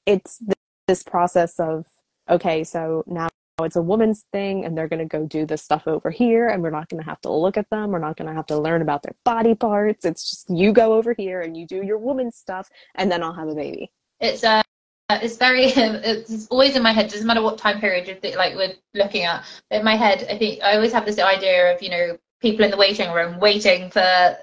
it's 0.07 0.43
this 0.87 1.03
process 1.03 1.59
of 1.59 1.87
okay 2.31 2.65
so 2.65 3.05
now 3.07 3.29
it's 3.65 3.77
a 3.77 3.83
woman's 3.83 4.25
thing 4.33 4.65
and 4.65 4.79
they're 4.79 4.89
going 4.89 5.01
to 5.01 5.05
go 5.05 5.27
do 5.27 5.45
this 5.45 5.63
stuff 5.63 5.89
over 5.89 6.11
here 6.11 6.49
and 6.49 6.63
we're 6.63 6.71
not 6.71 6.89
going 6.89 7.03
to 7.03 7.09
have 7.09 7.21
to 7.21 7.31
look 7.31 7.57
at 7.57 7.69
them 7.71 7.91
we're 7.91 7.99
not 7.99 8.17
going 8.17 8.29
to 8.29 8.35
have 8.35 8.47
to 8.47 8.59
learn 8.59 8.83
about 8.83 9.03
their 9.03 9.15
body 9.25 9.55
parts 9.55 10.05
it's 10.05 10.31
just 10.31 10.51
you 10.51 10.73
go 10.73 10.95
over 10.95 11.15
here 11.17 11.41
and 11.41 11.57
you 11.57 11.67
do 11.67 11.83
your 11.83 11.99
woman 11.99 12.31
stuff 12.31 12.69
and 12.95 13.11
then 13.11 13.23
i'll 13.23 13.33
have 13.33 13.49
a 13.49 13.55
baby 13.55 13.91
it's 14.21 14.45
uh 14.45 14.63
it's 15.11 15.37
very 15.37 15.65
it's 15.77 16.47
always 16.49 16.77
in 16.77 16.83
my 16.83 16.93
head 16.93 17.11
doesn't 17.11 17.27
matter 17.27 17.43
what 17.43 17.59
time 17.59 17.81
period 17.81 18.07
you're 18.07 18.37
like 18.37 18.55
we're 18.55 18.75
looking 18.95 19.25
at 19.25 19.45
in 19.71 19.85
my 19.85 19.97
head 19.97 20.27
i 20.31 20.37
think 20.37 20.63
i 20.63 20.75
always 20.75 20.93
have 20.93 21.07
this 21.07 21.19
idea 21.19 21.75
of 21.75 21.83
you 21.83 21.91
know 21.91 22.19
people 22.41 22.65
in 22.65 22.71
the 22.71 22.77
waiting 22.77 23.11
room 23.13 23.39
waiting 23.41 23.91
for 23.91 24.37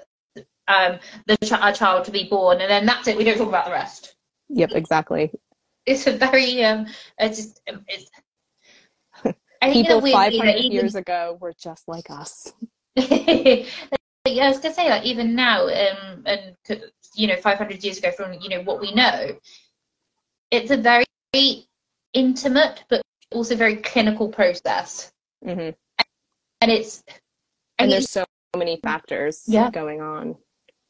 um 0.68 0.98
the 1.26 1.36
ch- 1.38 1.78
child 1.78 2.04
to 2.04 2.10
be 2.10 2.24
born 2.24 2.60
and 2.60 2.70
then 2.70 2.84
that's 2.84 3.06
it 3.06 3.16
we 3.16 3.24
don't 3.24 3.38
talk 3.38 3.48
about 3.48 3.66
the 3.66 3.70
rest. 3.70 4.16
Yep 4.48 4.72
exactly. 4.74 5.32
It's 5.86 6.06
a 6.06 6.16
very 6.16 6.64
um 6.64 6.86
it's 7.18 7.36
just 7.36 7.62
it's 7.88 8.10
i 9.62 9.72
people 9.72 10.00
500 10.00 10.72
years 10.72 10.94
ago 10.94 11.38
were 11.40 11.54
just 11.58 11.86
like 11.88 12.10
us. 12.10 12.52
Yeah, 14.28 14.46
I 14.46 14.48
was 14.48 14.58
gonna 14.58 14.74
say 14.74 14.90
like 14.90 15.04
even 15.04 15.36
now, 15.36 15.68
um, 15.68 16.24
and 16.26 16.56
you 17.14 17.28
know, 17.28 17.36
500 17.36 17.84
years 17.84 17.98
ago 17.98 18.10
from 18.10 18.32
you 18.40 18.48
know 18.48 18.62
what 18.62 18.80
we 18.80 18.92
know, 18.92 19.36
it's 20.50 20.70
a 20.70 20.76
very 20.76 21.04
intimate 22.12 22.84
but 22.88 23.02
also 23.32 23.56
very 23.56 23.76
clinical 23.76 24.28
process, 24.28 25.12
mm-hmm. 25.44 25.70
and 26.60 26.70
it's 26.70 27.02
and 27.78 27.90
there's 27.90 28.10
so 28.10 28.24
many 28.56 28.80
factors 28.82 29.42
yeah. 29.46 29.70
going 29.70 30.00
on, 30.00 30.36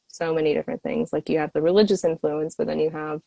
so 0.07 0.33
many 0.33 0.53
different 0.53 0.81
things. 0.83 1.11
Like 1.11 1.29
you 1.29 1.39
have 1.39 1.51
the 1.53 1.61
religious 1.61 2.03
influence, 2.03 2.55
but 2.55 2.67
then 2.67 2.79
you 2.79 2.89
have, 2.89 3.21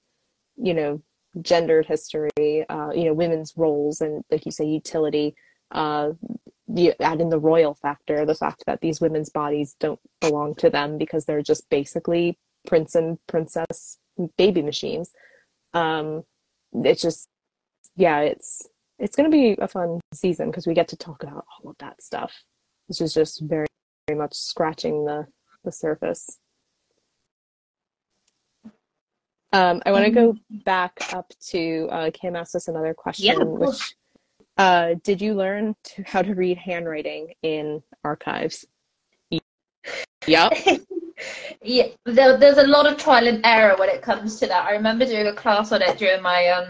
you 0.57 0.75
know, 0.75 1.03
gendered 1.43 1.87
history, 1.87 2.65
uh, 2.69 2.91
you 2.95 3.05
know, 3.05 3.15
women's 3.15 3.55
roles, 3.57 4.01
and 4.01 4.25
like 4.31 4.47
you 4.47 4.53
say, 4.53 4.67
utility. 4.67 5.35
Uh, 5.71 6.11
you 6.75 6.93
add 7.01 7.21
in 7.21 7.31
the 7.31 7.39
royal 7.39 7.75
factor, 7.75 8.25
the 8.25 8.35
fact 8.35 8.65
that 8.67 8.81
these 8.81 9.01
women's 9.01 9.31
bodies 9.31 9.77
don't 9.81 10.01
belong 10.21 10.55
to 10.57 10.71
them 10.71 10.99
because 10.99 11.25
they're 11.25 11.43
just 11.43 11.69
basically 11.69 12.39
prince 12.67 12.95
and 12.95 13.19
princess 13.27 13.99
baby 14.37 14.63
machines. 14.63 15.13
Um, 15.75 16.25
it's 16.73 17.03
just, 17.03 17.29
yeah, 17.97 18.21
it's 18.21 18.67
it's 18.99 19.17
going 19.17 19.31
to 19.31 19.35
be 19.35 19.57
a 19.61 19.69
fun 19.69 20.01
season 20.13 20.51
because 20.51 20.67
we 20.67 20.75
get 20.75 20.89
to 20.89 20.97
talk 20.97 21.23
about 21.23 21.47
all 21.63 21.71
of 21.71 21.77
that 21.79 22.03
stuff, 22.03 22.33
which 22.87 23.01
is 23.01 23.15
just 23.15 23.41
very, 23.41 23.67
very 24.07 24.19
much 24.19 24.35
scratching 24.35 25.05
the 25.05 25.27
the 25.65 25.73
surface. 25.73 26.39
Um, 29.53 29.83
I 29.85 29.91
want 29.91 30.05
to 30.05 30.11
go 30.11 30.33
mm-hmm. 30.35 30.59
back 30.59 30.93
up 31.13 31.33
to 31.49 31.89
uh, 31.91 32.11
Kim 32.13 32.37
asked 32.37 32.55
us 32.55 32.69
another 32.69 32.95
question, 32.95 33.27
yeah, 33.27 33.43
which 33.43 33.95
uh, 34.57 34.95
did 35.03 35.21
you 35.21 35.35
learn 35.35 35.75
to, 35.85 36.03
how 36.05 36.23
to 36.23 36.35
read 36.35 36.59
handwriting 36.59 37.35
in 37.43 37.83
archives? 38.05 38.67
Yep. 40.27 40.53
yeah, 41.63 41.89
there, 42.05 42.37
there's 42.37 42.59
a 42.59 42.67
lot 42.67 42.87
of 42.87 42.99
trial 42.99 43.27
and 43.27 43.45
error 43.45 43.77
when 43.79 43.89
it 43.89 44.03
comes 44.03 44.39
to 44.41 44.47
that. 44.47 44.67
I 44.67 44.73
remember 44.73 45.07
doing 45.07 45.27
a 45.27 45.35
class 45.35 45.73
on 45.73 45.83
it 45.83 45.99
during 45.99 46.23
my 46.23 46.49
um 46.49 46.69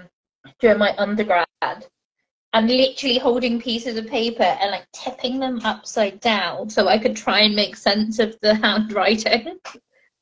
during 0.58 0.78
my 0.78 0.94
undergrad, 0.96 1.46
and 2.52 2.68
literally 2.68 3.18
holding 3.18 3.60
pieces 3.60 3.96
of 3.96 4.06
paper 4.06 4.42
and 4.42 4.70
like 4.70 4.86
tipping 4.92 5.38
them 5.38 5.60
upside 5.64 6.20
down 6.20 6.70
so 6.70 6.88
I 6.88 6.98
could 6.98 7.16
try 7.16 7.40
and 7.40 7.54
make 7.54 7.76
sense 7.76 8.18
of 8.18 8.36
the 8.40 8.54
handwriting 8.62 9.58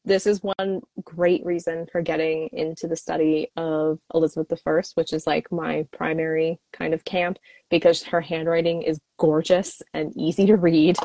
this 0.09 0.27
is 0.27 0.43
one 0.43 0.81
great 1.05 1.45
reason 1.45 1.87
for 1.93 2.01
getting 2.01 2.49
into 2.53 2.89
the 2.89 2.97
study 2.97 3.49
of 3.57 4.01
Elizabeth 4.15 4.61
I, 4.67 4.83
which 4.95 5.13
is 5.13 5.27
like 5.27 5.53
my 5.53 5.87
primary 5.93 6.59
kind 6.73 6.95
of 6.95 7.05
camp 7.05 7.39
because 7.71 8.03
her 8.05 8.21
handwriting 8.21 8.83
is 8.83 9.01
gorgeous 9.19 9.83
and 9.93 10.13
easy 10.17 10.47
to 10.47 10.57
read 10.57 10.97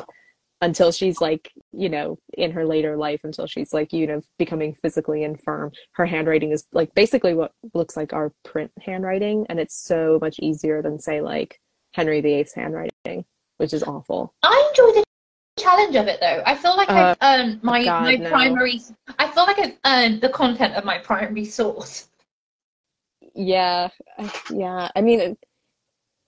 until 0.64 0.90
she's 0.90 1.20
like, 1.20 1.52
you 1.72 1.90
know, 1.90 2.18
in 2.38 2.50
her 2.50 2.64
later 2.64 2.96
life, 2.96 3.20
until 3.22 3.46
she's 3.46 3.74
like, 3.74 3.92
you 3.92 4.06
know, 4.06 4.22
becoming 4.38 4.72
physically 4.72 5.22
infirm. 5.22 5.70
Her 5.92 6.06
handwriting 6.06 6.52
is 6.52 6.64
like 6.72 6.94
basically 6.94 7.34
what 7.34 7.52
looks 7.74 7.96
like 7.96 8.14
our 8.14 8.32
print 8.44 8.72
handwriting, 8.80 9.46
and 9.50 9.60
it's 9.60 9.76
so 9.76 10.18
much 10.22 10.38
easier 10.40 10.80
than, 10.80 10.98
say, 10.98 11.20
like 11.20 11.60
Henry 11.92 12.22
VIII's 12.22 12.54
handwriting, 12.54 13.24
which 13.58 13.74
is 13.74 13.82
awful. 13.82 14.32
I 14.42 14.70
enjoy 14.70 15.00
the 15.00 15.04
challenge 15.58 15.96
of 15.96 16.06
it 16.06 16.18
though. 16.20 16.42
I 16.46 16.54
feel 16.54 16.76
like 16.76 16.88
uh, 16.88 17.14
I've 17.20 17.40
earned 17.40 17.62
my 17.62 17.84
God, 17.84 18.02
my 18.02 18.14
no. 18.16 18.30
primary. 18.30 18.80
I 19.18 19.28
feel 19.28 19.44
like 19.44 19.58
I've 19.58 19.78
earned 19.84 20.22
the 20.22 20.30
content 20.30 20.74
of 20.74 20.84
my 20.86 20.96
primary 20.98 21.44
source. 21.44 22.08
Yeah, 23.34 23.88
yeah. 24.50 24.88
I 24.96 25.00
mean, 25.02 25.36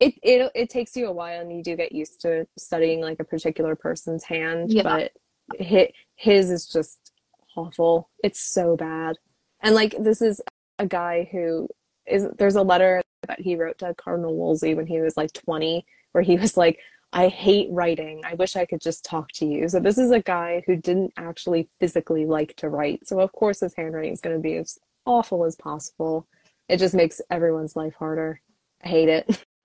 it 0.01 0.15
it 0.23 0.51
it 0.55 0.71
takes 0.71 0.97
you 0.97 1.07
a 1.07 1.13
while, 1.13 1.41
and 1.41 1.55
you 1.55 1.63
do 1.63 1.77
get 1.77 1.93
used 1.93 2.21
to 2.23 2.47
studying 2.57 3.01
like 3.01 3.21
a 3.21 3.25
particular 3.25 3.75
person's 3.75 4.25
hand. 4.25 4.73
Yeah. 4.73 4.83
But 4.83 5.13
his, 5.59 5.89
his 6.17 6.51
is 6.51 6.67
just 6.67 7.13
awful. 7.57 8.11
It's 8.23 8.41
so 8.41 8.77
bad. 8.77 9.17
And 9.63 9.75
like 9.75 9.95
this 9.99 10.21
is 10.21 10.41
a 10.79 10.87
guy 10.87 11.29
who 11.31 11.69
is. 12.07 12.29
There's 12.39 12.57
a 12.57 12.63
letter 12.63 13.03
that 13.27 13.41
he 13.41 13.57
wrote 13.57 13.79
to 13.79 13.95
Cardinal 13.95 14.37
Wolsey 14.37 14.75
when 14.75 14.87
he 14.87 15.01
was 15.01 15.17
like 15.17 15.33
20, 15.33 15.85
where 16.13 16.23
he 16.23 16.37
was 16.37 16.57
like, 16.57 16.79
I 17.13 17.29
hate 17.29 17.69
writing. 17.71 18.21
I 18.25 18.35
wish 18.35 18.57
I 18.57 18.67
could 18.67 18.81
just 18.81 19.05
talk 19.05 19.33
to 19.33 19.47
you. 19.47 19.69
So 19.69 19.81
this 19.81 19.99
is 19.99 20.11
a 20.11 20.21
guy 20.21 20.63
who 20.67 20.77
didn't 20.77 21.13
actually 21.17 21.69
physically 21.81 22.27
like 22.27 22.55
to 22.57 22.69
write. 22.69 23.07
So 23.09 23.21
of 23.21 23.33
course 23.33 23.61
his 23.61 23.75
handwriting 23.75 24.13
is 24.13 24.21
going 24.21 24.37
to 24.37 24.43
be 24.43 24.57
as 24.57 24.79
awful 25.07 25.45
as 25.45 25.57
possible. 25.57 26.27
It 26.69 26.79
just 26.79 26.95
makes 26.95 27.21
everyone's 27.31 27.77
life 27.77 27.95
harder. 27.95 28.41
I 28.85 28.89
hate 28.89 29.09
it. 29.09 29.45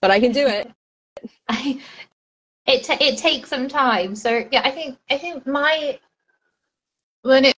but 0.00 0.10
I 0.10 0.20
can 0.20 0.32
do 0.32 0.46
it. 0.46 0.70
I 1.48 1.80
it 2.66 2.84
t- 2.84 3.04
it 3.04 3.18
takes 3.18 3.48
some 3.48 3.68
time. 3.68 4.14
So 4.14 4.46
yeah, 4.50 4.62
I 4.64 4.70
think 4.70 4.98
I 5.10 5.18
think 5.18 5.46
my 5.46 5.98
when 7.22 7.44
it 7.44 7.54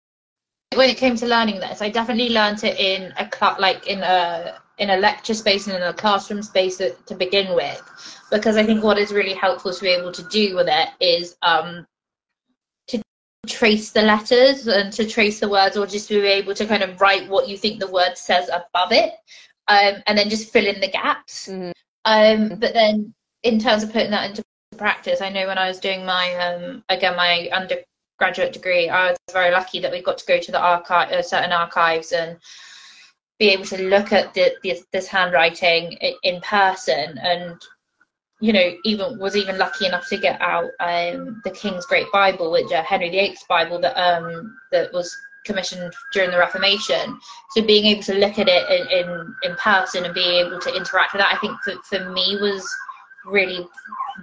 when 0.75 0.91
it 0.91 0.97
came 0.97 1.17
to 1.17 1.27
learning 1.27 1.61
this, 1.61 1.83
I 1.83 1.91
definitely 1.91 2.31
learned 2.31 2.65
it 2.65 2.79
in 2.79 3.13
a 3.19 3.29
cl- 3.33 3.57
like 3.59 3.87
in 3.87 4.01
a 4.03 4.59
in 4.79 4.91
a 4.91 4.97
lecture 4.97 5.35
space 5.35 5.67
and 5.67 5.77
in 5.77 5.83
a 5.83 5.93
classroom 5.93 6.43
space 6.43 6.79
to, 6.79 6.93
to 7.07 7.15
begin 7.15 7.55
with, 7.55 7.81
because 8.31 8.57
I 8.57 8.65
think 8.65 8.83
what 8.83 8.99
is 8.99 9.13
really 9.13 9.35
helpful 9.35 9.73
to 9.73 9.81
be 9.81 9.91
able 9.91 10.13
to 10.13 10.23
do 10.25 10.57
with 10.57 10.67
it 10.69 10.89
is 10.99 11.37
um, 11.43 11.87
to 12.89 13.01
trace 13.47 13.93
the 13.93 14.03
letters 14.03 14.67
and 14.67 14.93
to 14.95 15.07
trace 15.07 15.41
the 15.41 15.49
words, 15.49 15.77
or 15.77 15.87
just 15.87 16.09
to 16.09 16.21
be 16.21 16.27
able 16.27 16.55
to 16.55 16.67
kind 16.67 16.83
of 16.83 17.01
write 17.01 17.29
what 17.29 17.49
you 17.49 17.57
think 17.57 17.79
the 17.81 17.91
word 17.91 18.17
says 18.17 18.49
above 18.49 18.93
it, 18.93 19.13
um, 19.69 20.03
and 20.07 20.17
then 20.17 20.31
just 20.31 20.53
fill 20.53 20.67
in 20.67 20.81
the 20.81 20.91
gaps. 20.91 21.49
Mm-hmm. 21.49 21.71
Um, 22.05 22.49
but 22.61 22.73
then 22.73 23.15
in 23.43 23.59
terms 23.59 23.83
of 23.83 23.93
putting 23.93 24.11
that 24.11 24.31
into 24.31 24.43
practice, 24.77 25.21
I 25.21 25.29
know 25.29 25.47
when 25.47 25.59
I 25.59 25.69
was 25.69 25.79
doing 25.79 26.05
my 26.05 26.35
um, 26.35 26.85
again 26.89 27.17
my 27.17 27.49
undergraduate 27.53 28.53
degree, 28.53 28.89
I 28.89 29.11
was 29.11 29.19
very 29.33 29.51
lucky 29.51 29.81
that 29.81 29.93
we 29.93 30.03
got 30.03 30.19
to 30.19 30.27
go 30.27 30.39
to 30.39 30.53
the 30.53 30.61
archive, 30.61 31.11
uh, 31.13 31.23
certain 31.23 31.53
archives 31.53 32.13
and 32.13 32.39
be 33.39 33.49
able 33.49 33.65
to 33.65 33.83
look 33.89 34.13
at 34.13 34.35
the, 34.35 34.53
this, 34.63 34.85
this 34.93 35.09
handwriting 35.09 35.99
in 36.23 36.41
person. 36.41 37.19
And 37.19 37.61
you 38.43 38.53
know 38.53 38.75
even 38.85 39.19
was 39.19 39.37
even 39.37 39.57
lucky 39.57 39.87
enough 39.87 40.09
to 40.09 40.19
get 40.19 40.39
out 40.43 40.69
um, 40.81 41.41
the 41.45 41.51
king's 41.51 41.87
great 41.87 42.11
bible 42.13 42.51
which 42.51 42.71
uh, 42.73 42.83
henry 42.83 43.09
viii's 43.09 43.45
bible 43.49 43.79
that 43.81 43.97
um, 43.97 44.55
that 44.73 44.93
was 44.93 45.17
commissioned 45.45 45.93
during 46.13 46.31
the 46.31 46.39
reformation 46.39 47.19
so 47.51 47.63
being 47.63 47.85
able 47.87 48.03
to 48.03 48.15
look 48.15 48.39
at 48.39 48.49
it 48.49 48.65
in, 48.71 49.11
in, 49.11 49.35
in 49.43 49.57
person 49.57 50.05
and 50.05 50.15
being 50.15 50.47
able 50.47 50.59
to 50.61 50.75
interact 50.75 51.13
with 51.13 51.21
that 51.21 51.35
i 51.35 51.39
think 51.39 51.57
for, 51.63 51.75
for 51.83 52.11
me 52.11 52.39
was 52.41 52.69
really 53.27 53.67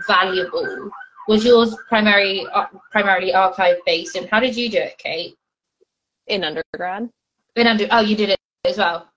valuable 0.07 0.89
was 1.27 1.43
yours 1.43 1.75
primary 1.87 2.45
uh, 2.53 2.65
primarily 2.91 3.33
archive 3.33 3.77
based 3.85 4.15
and 4.15 4.29
how 4.29 4.39
did 4.39 4.55
you 4.55 4.69
do 4.69 4.77
it 4.77 4.97
kate 4.97 5.35
in 6.27 6.43
undergrad 6.43 7.09
in 7.55 7.67
under 7.67 7.87
oh 7.91 8.01
you 8.01 8.15
did 8.15 8.29
it 8.29 8.39
as 8.65 8.77
well? 8.77 9.09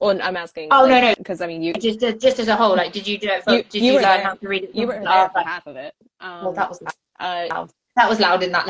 Well, 0.00 0.18
I'm 0.22 0.36
asking. 0.36 0.68
Oh 0.72 0.82
like, 0.82 0.90
no, 0.90 1.00
no, 1.00 1.14
because 1.16 1.40
I 1.40 1.46
mean, 1.46 1.62
you 1.62 1.72
just 1.74 2.00
just 2.00 2.38
as 2.38 2.48
a 2.48 2.56
whole. 2.56 2.76
Like, 2.76 2.92
did 2.92 3.06
you 3.06 3.18
do 3.18 3.28
it? 3.28 3.44
For, 3.44 3.54
you, 3.54 3.62
did 3.62 3.82
you, 3.82 3.92
you 3.94 4.00
learn 4.00 4.20
how 4.20 4.34
to 4.34 4.48
read 4.48 4.64
it? 4.64 4.74
You 4.74 4.86
were 4.86 5.00
there 5.02 5.28
for 5.30 5.40
half 5.40 5.66
of 5.66 5.76
it. 5.76 5.94
Um, 6.20 6.44
well, 6.44 6.52
that 6.52 6.68
was 6.68 6.82
uh. 7.20 7.66
That 7.96 8.10
was 8.10 8.20
loud 8.20 8.42
in 8.42 8.52
that. 8.52 8.66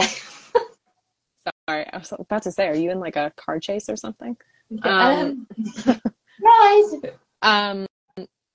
Sorry, 1.69 1.87
I 1.93 1.99
was 1.99 2.13
about 2.19 2.43
to 2.43 2.53
say, 2.53 2.69
are 2.69 2.75
you 2.75 2.91
in 2.91 3.01
like 3.01 3.17
a 3.17 3.33
car 3.37 3.59
chase 3.59 3.89
or 3.89 3.97
something? 3.97 4.37
Um, 4.83 5.47
rise. 6.43 6.95
Um, 7.43 7.87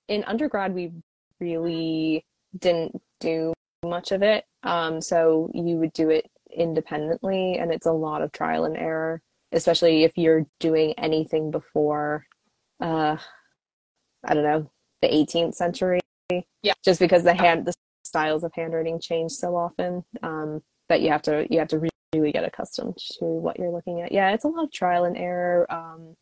in 0.08 0.24
undergrad, 0.24 0.74
we 0.74 0.92
really 1.40 2.24
didn't 2.58 3.00
do 3.20 3.52
much 3.84 4.12
of 4.12 4.22
it. 4.22 4.44
Um, 4.62 5.00
so 5.00 5.50
you 5.54 5.76
would 5.76 5.92
do 5.92 6.10
it 6.10 6.30
independently, 6.54 7.58
and 7.58 7.72
it's 7.72 7.86
a 7.86 7.92
lot 7.92 8.22
of 8.22 8.32
trial 8.32 8.64
and 8.64 8.76
error, 8.76 9.22
especially 9.52 10.04
if 10.04 10.16
you're 10.16 10.46
doing 10.60 10.94
anything 10.98 11.50
before, 11.50 12.26
uh, 12.80 13.16
I 14.24 14.34
don't 14.34 14.44
know, 14.44 14.70
the 15.00 15.08
18th 15.08 15.54
century. 15.54 16.00
Yeah. 16.62 16.74
Just 16.84 17.00
because 17.00 17.24
the 17.24 17.34
hand, 17.34 17.66
the 17.66 17.74
styles 18.04 18.44
of 18.44 18.52
handwriting 18.54 19.00
change 19.00 19.32
so 19.32 19.56
often 19.56 20.04
um, 20.22 20.62
that 20.88 21.00
you 21.00 21.10
have 21.10 21.22
to 21.22 21.46
you 21.50 21.58
have 21.58 21.68
to 21.68 21.78
really 22.14 22.32
get 22.32 22.44
accustomed 22.44 22.96
to 22.96 23.24
what 23.24 23.58
you're 23.58 23.70
looking 23.70 24.00
at. 24.02 24.12
Yeah, 24.12 24.32
it's 24.32 24.44
a 24.44 24.48
lot 24.48 24.64
of 24.64 24.72
trial 24.72 25.04
and 25.04 25.16
error. 25.16 25.66
Um, 25.72 26.16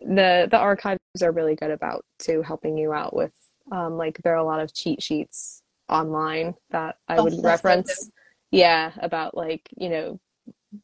the 0.00 0.48
the 0.50 0.58
archives 0.58 1.00
are 1.22 1.32
really 1.32 1.56
good 1.56 1.70
about 1.70 2.04
too 2.18 2.42
helping 2.42 2.78
you 2.78 2.92
out 2.92 3.14
with 3.14 3.32
um, 3.72 3.96
like 3.96 4.18
there 4.22 4.34
are 4.34 4.36
a 4.36 4.44
lot 4.44 4.60
of 4.60 4.72
cheat 4.74 5.02
sheets 5.02 5.62
online 5.88 6.54
that 6.70 6.96
I 7.08 7.18
Oh, 7.18 7.24
would 7.24 7.42
reference. 7.42 8.10
Yeah, 8.50 8.92
about 9.00 9.36
like, 9.36 9.68
you 9.76 9.90
know, 9.90 10.20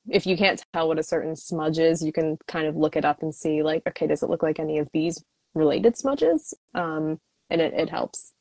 if 0.09 0.27
you 0.27 0.37
can't 0.37 0.63
tell 0.73 0.89
what 0.89 0.99
a 0.99 1.03
certain 1.03 1.37
smudge 1.37 1.79
is, 1.79 2.03
you 2.03 2.13
can 2.13 2.39
kind 2.47 2.67
of 2.67 2.77
look 2.77 2.97
it 2.97 3.05
up 3.05 3.23
and 3.23 3.35
see 3.35 3.63
like, 3.63 3.83
okay, 3.89 4.07
does 4.07 4.23
it 4.23 4.31
look 4.31 4.43
like 4.43 4.59
any 4.59 4.79
of 4.79 4.89
these 4.93 5.23
related 5.55 5.97
smudges? 5.97 6.55
Um, 6.75 7.21
and 7.51 7.61
it, 7.61 7.73
it 7.75 7.89
helps. 7.91 8.33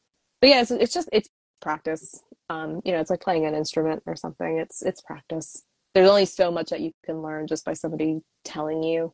But 0.42 0.50
yeah, 0.50 0.62
it's, 0.62 0.72
it's 0.72 0.94
just 0.94 1.10
it's 1.14 1.30
practice. 1.62 2.22
Um, 2.50 2.82
you 2.84 2.92
know, 2.92 3.00
it's 3.00 3.10
like 3.10 3.22
playing 3.22 3.46
an 3.46 3.56
instrument 3.56 4.04
or 4.06 4.16
something. 4.16 4.58
It's 4.58 4.82
it's 4.82 5.02
practice. 5.02 5.64
There's 5.94 6.10
only 6.10 6.26
so 6.26 6.52
much 6.52 6.70
that 6.70 6.82
you 6.82 6.92
can 7.06 7.22
learn 7.22 7.48
just 7.48 7.66
by 7.66 7.74
somebody 7.74 8.22
telling 8.44 8.82
you. 8.84 9.14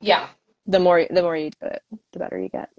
Yeah. 0.00 0.28
The 0.66 0.80
more 0.80 1.06
the 1.08 1.22
more 1.22 1.36
you 1.36 1.50
do 1.60 1.66
it, 1.68 1.82
the 2.12 2.18
better 2.18 2.38
you 2.38 2.48
get. 2.48 2.70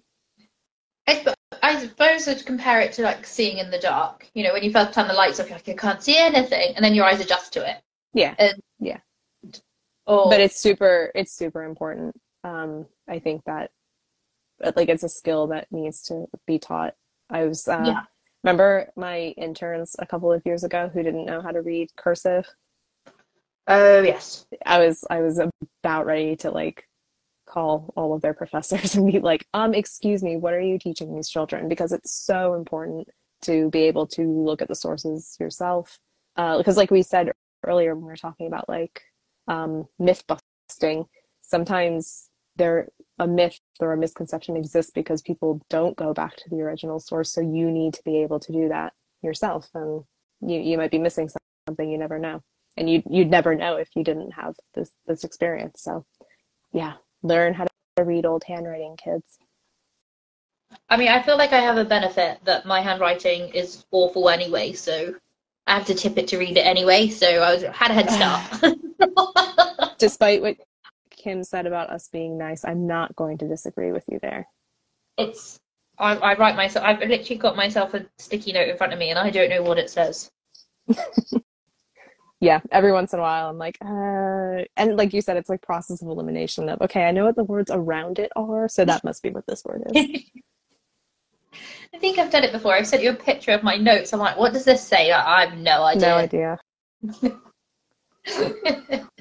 I, 1.07 1.25
I 1.63 1.79
suppose 1.79 2.27
I'd 2.27 2.45
compare 2.45 2.81
it 2.81 2.91
to 2.93 3.03
like 3.03 3.25
seeing 3.25 3.59
in 3.59 3.69
the 3.71 3.79
dark. 3.79 4.29
You 4.33 4.43
know, 4.43 4.53
when 4.53 4.63
you 4.63 4.71
first 4.71 4.93
turn 4.93 5.07
the 5.07 5.13
lights 5.13 5.39
off, 5.39 5.47
you're 5.47 5.57
like, 5.57 5.69
I 5.69 5.73
can't 5.73 6.03
see 6.03 6.17
anything, 6.17 6.75
and 6.75 6.83
then 6.83 6.93
your 6.93 7.05
eyes 7.05 7.21
adjust 7.21 7.53
to 7.53 7.69
it. 7.69 7.77
Yeah. 8.13 8.35
And, 8.39 8.59
Yeah. 8.79 8.99
Or, 10.05 10.29
but 10.29 10.39
it's 10.39 10.59
super 10.59 11.11
it's 11.15 11.33
super 11.33 11.63
important 11.63 12.15
um 12.45 12.85
i 13.09 13.19
think 13.19 13.43
that 13.45 13.71
like 14.77 14.87
it's 14.87 15.03
a 15.03 15.09
skill 15.09 15.47
that 15.47 15.67
needs 15.69 16.01
to 16.03 16.27
be 16.45 16.57
taught 16.57 16.93
i 17.29 17.43
was 17.43 17.67
uh 17.67 17.83
Yeah. 17.85 18.01
remember 18.43 18.89
my 18.95 19.33
interns 19.37 19.97
a 19.99 20.05
couple 20.05 20.31
of 20.31 20.41
years 20.45 20.63
ago 20.63 20.89
who 20.93 21.03
didn't 21.03 21.25
know 21.25 21.41
how 21.41 21.51
to 21.51 21.61
read 21.61 21.89
cursive 21.97 22.47
oh 23.67 24.01
yes, 24.01 24.45
i 24.65 24.79
was 24.79 25.03
i 25.09 25.19
was 25.19 25.39
about 25.83 26.05
ready 26.05 26.35
to 26.35 26.51
like 26.51 26.87
call 27.47 27.93
all 27.95 28.13
of 28.13 28.21
their 28.21 28.33
professors 28.33 28.95
and 28.95 29.11
be 29.11 29.19
like 29.19 29.47
um 29.53 29.73
excuse 29.73 30.21
me 30.21 30.35
what 30.35 30.53
are 30.53 30.61
you 30.61 30.77
teaching 30.77 31.15
these 31.15 31.29
children? 31.29 31.67
Because 31.67 31.91
it's 31.91 32.11
so 32.11 32.53
important 32.53 33.07
to 33.41 33.69
be 33.69 33.83
able 33.83 34.05
to 34.07 34.23
look 34.23 34.61
at 34.61 34.67
the 34.67 34.75
sources 34.75 35.37
yourself. 35.39 35.99
Uh, 36.35 36.57
because 36.57 36.77
like 36.77 36.91
we 36.91 37.01
said 37.01 37.31
earlier 37.65 37.95
when 37.95 38.03
we 38.03 38.09
were 38.09 38.15
talking 38.15 38.47
about 38.47 38.69
like 38.69 39.01
um, 39.47 39.85
myth 39.97 40.23
busting 40.27 41.05
sometimes 41.41 42.29
there 42.57 42.89
a 43.19 43.27
myth 43.27 43.59
or 43.79 43.93
a 43.93 43.97
misconception 43.97 44.57
exists 44.57 44.91
because 44.93 45.21
people 45.21 45.61
don't 45.69 45.95
go 45.95 46.13
back 46.13 46.35
to 46.35 46.49
the 46.49 46.61
original 46.61 46.99
source 46.99 47.31
so 47.31 47.41
you 47.41 47.71
need 47.71 47.93
to 47.93 48.03
be 48.03 48.17
able 48.17 48.39
to 48.39 48.51
do 48.51 48.67
that 48.67 48.93
yourself 49.23 49.69
and 49.73 50.03
you, 50.41 50.59
you 50.59 50.77
might 50.77 50.91
be 50.91 50.99
missing 50.99 51.29
something 51.67 51.89
you 51.89 51.97
never 51.97 52.19
know 52.19 52.41
and 52.77 52.89
you'd 52.89 53.03
you'd 53.09 53.29
never 53.29 53.55
know 53.55 53.75
if 53.75 53.89
you 53.95 54.03
didn't 54.03 54.31
have 54.31 54.55
this 54.73 54.91
this 55.05 55.23
experience 55.23 55.81
so 55.81 56.05
yeah 56.73 56.93
learn 57.23 57.53
how 57.53 57.65
to 57.95 58.03
read 58.03 58.25
old 58.25 58.43
handwriting 58.43 58.95
kids 58.97 59.37
I 60.89 60.97
mean, 60.97 61.07
I 61.07 61.21
feel 61.21 61.37
like 61.37 61.53
I 61.53 61.61
have 61.61 61.77
a 61.77 61.85
benefit 61.85 62.39
that 62.43 62.65
my 62.65 62.81
handwriting 62.81 63.47
is 63.53 63.85
awful 63.91 64.29
anyway, 64.29 64.73
so 64.73 65.15
I 65.65 65.75
have 65.75 65.85
to 65.85 65.95
tip 65.95 66.17
it 66.17 66.27
to 66.27 66.37
read 66.37 66.57
it 66.57 66.65
anyway. 66.65 67.07
So 67.07 67.25
I 67.25 67.53
was 67.53 67.63
had 67.63 67.89
a 67.89 67.93
head 67.93 68.09
start. 68.11 68.77
despite 69.97 70.41
what 70.41 70.57
kim 71.09 71.43
said 71.43 71.65
about 71.65 71.89
us 71.89 72.09
being 72.11 72.37
nice 72.37 72.63
i'm 72.65 72.85
not 72.85 73.15
going 73.15 73.37
to 73.37 73.47
disagree 73.47 73.91
with 73.91 74.03
you 74.07 74.19
there 74.21 74.47
it's 75.17 75.59
I, 75.99 76.15
I 76.15 76.37
write 76.37 76.55
myself. 76.55 76.85
I've 76.85 76.99
literally 76.99 77.37
got 77.37 77.55
myself 77.55 77.93
a 77.93 78.05
sticky 78.19 78.53
note 78.53 78.69
in 78.69 78.77
front 78.77 78.93
of 78.93 78.99
me, 78.99 79.09
and 79.09 79.17
I 79.17 79.29
don't 79.31 79.49
know 79.49 79.63
what 79.63 79.79
it 79.79 79.89
says. 79.89 80.29
yeah 82.39 82.59
every 82.71 82.91
once 82.91 83.13
in 83.13 83.19
a 83.19 83.21
while 83.21 83.49
i'm 83.49 83.57
like 83.57 83.77
uh 83.83 84.63
and 84.77 84.95
like 84.95 85.13
you 85.13 85.21
said 85.21 85.37
it's 85.37 85.49
like 85.49 85.61
process 85.61 86.01
of 86.01 86.07
elimination 86.07 86.69
of 86.69 86.81
okay 86.81 87.05
i 87.05 87.11
know 87.11 87.25
what 87.25 87.35
the 87.35 87.43
words 87.43 87.71
around 87.71 88.19
it 88.19 88.31
are 88.35 88.67
so 88.67 88.85
that 88.85 89.03
must 89.03 89.23
be 89.23 89.29
what 89.29 89.45
this 89.47 89.63
word 89.65 89.83
is 89.93 90.21
I 91.95 91.97
think 91.99 92.19
I've 92.19 92.29
done 92.29 92.43
it 92.43 92.51
before. 92.51 92.75
I've 92.75 92.85
sent 92.85 93.01
you 93.01 93.11
a 93.11 93.15
picture 93.15 93.51
of 93.51 93.63
my 93.63 93.77
notes. 93.77 94.13
I'm 94.13 94.19
like, 94.19 94.37
what 94.37 94.53
does 94.53 94.65
this 94.65 94.83
say? 94.85 95.11
I 95.11 95.37
I 95.37 95.45
have 95.45 95.57
no 95.57 95.81
idea. 95.81 96.07
no 96.07 96.15
idea 96.17 96.59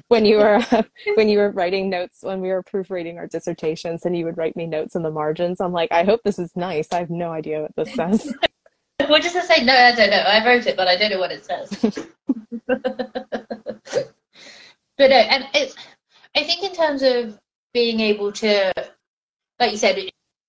when 0.07 0.25
you 0.25 0.37
were 0.37 0.61
when 1.15 1.29
you 1.29 1.37
were 1.37 1.51
writing 1.51 1.89
notes 1.89 2.19
when 2.21 2.41
we 2.41 2.49
were 2.49 2.63
proofreading 2.63 3.17
our 3.17 3.27
dissertations 3.27 4.05
and 4.05 4.17
you 4.17 4.25
would 4.25 4.37
write 4.37 4.55
me 4.55 4.65
notes 4.65 4.95
in 4.95 5.03
the 5.03 5.11
margins 5.11 5.59
i'm 5.59 5.71
like 5.71 5.91
i 5.91 6.03
hope 6.03 6.21
this 6.23 6.39
is 6.39 6.55
nice 6.55 6.87
i 6.91 6.99
have 6.99 7.09
no 7.09 7.31
idea 7.31 7.61
what 7.61 7.75
this 7.75 7.93
says 7.95 8.33
what 9.05 9.21
does 9.21 9.35
it 9.35 9.43
say? 9.45 9.63
No, 9.63 9.75
I 9.75 9.93
don't 9.93 10.09
know. 10.09 10.17
I 10.17 10.45
wrote 10.45 10.65
it, 10.65 10.75
but 10.75 10.87
I 10.87 10.97
don't 10.97 11.11
know 11.11 11.19
what 11.19 11.31
it 11.31 11.45
says. 11.45 11.69
but 12.67 12.81
no, 14.97 15.05
and 15.05 15.45
it's. 15.53 15.75
I 16.35 16.43
think 16.43 16.63
in 16.63 16.73
terms 16.73 17.03
of 17.03 17.39
being 17.73 17.99
able 17.99 18.31
to, 18.33 18.71
like 19.59 19.71
you 19.71 19.77
said, 19.77 19.97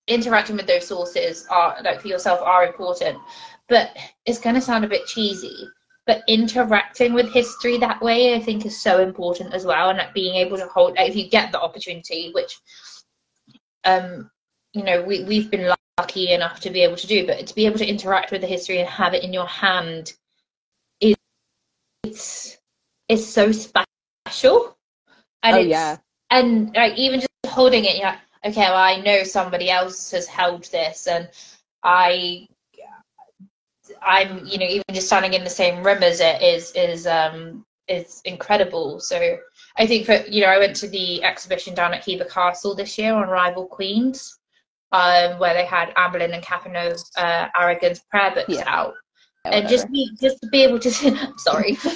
interacting 0.06 0.56
with 0.56 0.66
those 0.66 0.86
sources 0.86 1.46
are 1.50 1.76
like 1.84 2.00
for 2.00 2.08
yourself 2.08 2.40
are 2.40 2.66
important. 2.66 3.18
But 3.68 3.96
it's 4.24 4.40
going 4.40 4.54
to 4.54 4.60
sound 4.60 4.84
a 4.84 4.88
bit 4.88 5.06
cheesy. 5.06 5.68
But 6.06 6.22
interacting 6.26 7.12
with 7.12 7.30
history 7.30 7.76
that 7.78 8.00
way, 8.00 8.34
I 8.34 8.40
think, 8.40 8.64
is 8.64 8.80
so 8.80 9.02
important 9.02 9.52
as 9.52 9.66
well. 9.66 9.90
And 9.90 9.98
like 9.98 10.14
being 10.14 10.36
able 10.36 10.56
to 10.56 10.66
hold, 10.68 10.96
like, 10.96 11.10
if 11.10 11.16
you 11.16 11.28
get 11.28 11.52
the 11.52 11.60
opportunity, 11.60 12.30
which, 12.32 12.58
um, 13.84 14.30
you 14.72 14.84
know, 14.84 15.02
we 15.02 15.24
we've 15.24 15.50
been 15.50 15.70
lucky 15.98 16.32
enough 16.32 16.60
to 16.60 16.70
be 16.70 16.82
able 16.82 16.96
to 16.96 17.06
do, 17.06 17.26
but 17.26 17.46
to 17.46 17.54
be 17.54 17.66
able 17.66 17.78
to 17.78 17.86
interact 17.86 18.30
with 18.30 18.40
the 18.40 18.46
history 18.46 18.78
and 18.78 18.88
have 18.88 19.14
it 19.14 19.24
in 19.24 19.32
your 19.32 19.46
hand 19.46 20.14
is 21.00 21.16
it's 22.04 22.58
it's 23.08 23.26
so 23.26 23.52
special. 23.52 24.76
And 25.42 25.56
oh 25.56 25.60
it's, 25.60 25.68
yeah 25.68 25.98
and 26.30 26.74
like 26.74 26.96
even 26.96 27.20
just 27.20 27.28
holding 27.46 27.84
it, 27.84 27.96
you're 27.96 28.06
like, 28.06 28.18
okay, 28.44 28.62
well, 28.62 28.76
I 28.76 29.00
know 29.00 29.22
somebody 29.22 29.70
else 29.70 30.10
has 30.10 30.26
held 30.26 30.64
this, 30.64 31.06
and 31.06 31.28
I, 31.82 32.46
I'm, 34.02 34.44
you 34.46 34.58
know, 34.58 34.66
even 34.66 34.84
just 34.92 35.06
standing 35.06 35.34
in 35.34 35.44
the 35.44 35.50
same 35.50 35.84
room 35.84 36.02
as 36.02 36.20
it 36.20 36.42
is 36.42 36.72
is 36.72 37.06
um 37.06 37.64
is 37.88 38.20
incredible. 38.24 39.00
So 39.00 39.38
I 39.76 39.86
think 39.86 40.06
for 40.06 40.16
you 40.28 40.42
know, 40.42 40.48
I 40.48 40.58
went 40.58 40.76
to 40.76 40.88
the 40.88 41.22
exhibition 41.24 41.74
down 41.74 41.94
at 41.94 42.04
Hever 42.04 42.24
Castle 42.24 42.74
this 42.74 42.98
year 42.98 43.14
on 43.14 43.28
rival 43.28 43.66
queens, 43.66 44.37
um, 44.92 45.38
where 45.38 45.54
they 45.54 45.64
had 45.64 45.92
Boleyn 45.94 46.32
and 46.32 46.44
of 46.76 47.00
uh, 47.16 47.48
Aragon's 47.58 48.00
prayer 48.10 48.32
books 48.34 48.48
Yeah. 48.48 48.64
out. 48.66 48.94
Yeah, 49.44 49.52
and 49.52 49.68
just 49.68 49.90
be 49.92 50.10
just 50.20 50.40
to 50.42 50.48
be 50.48 50.62
able 50.62 50.78
to 50.80 50.90
sorry. 51.38 51.74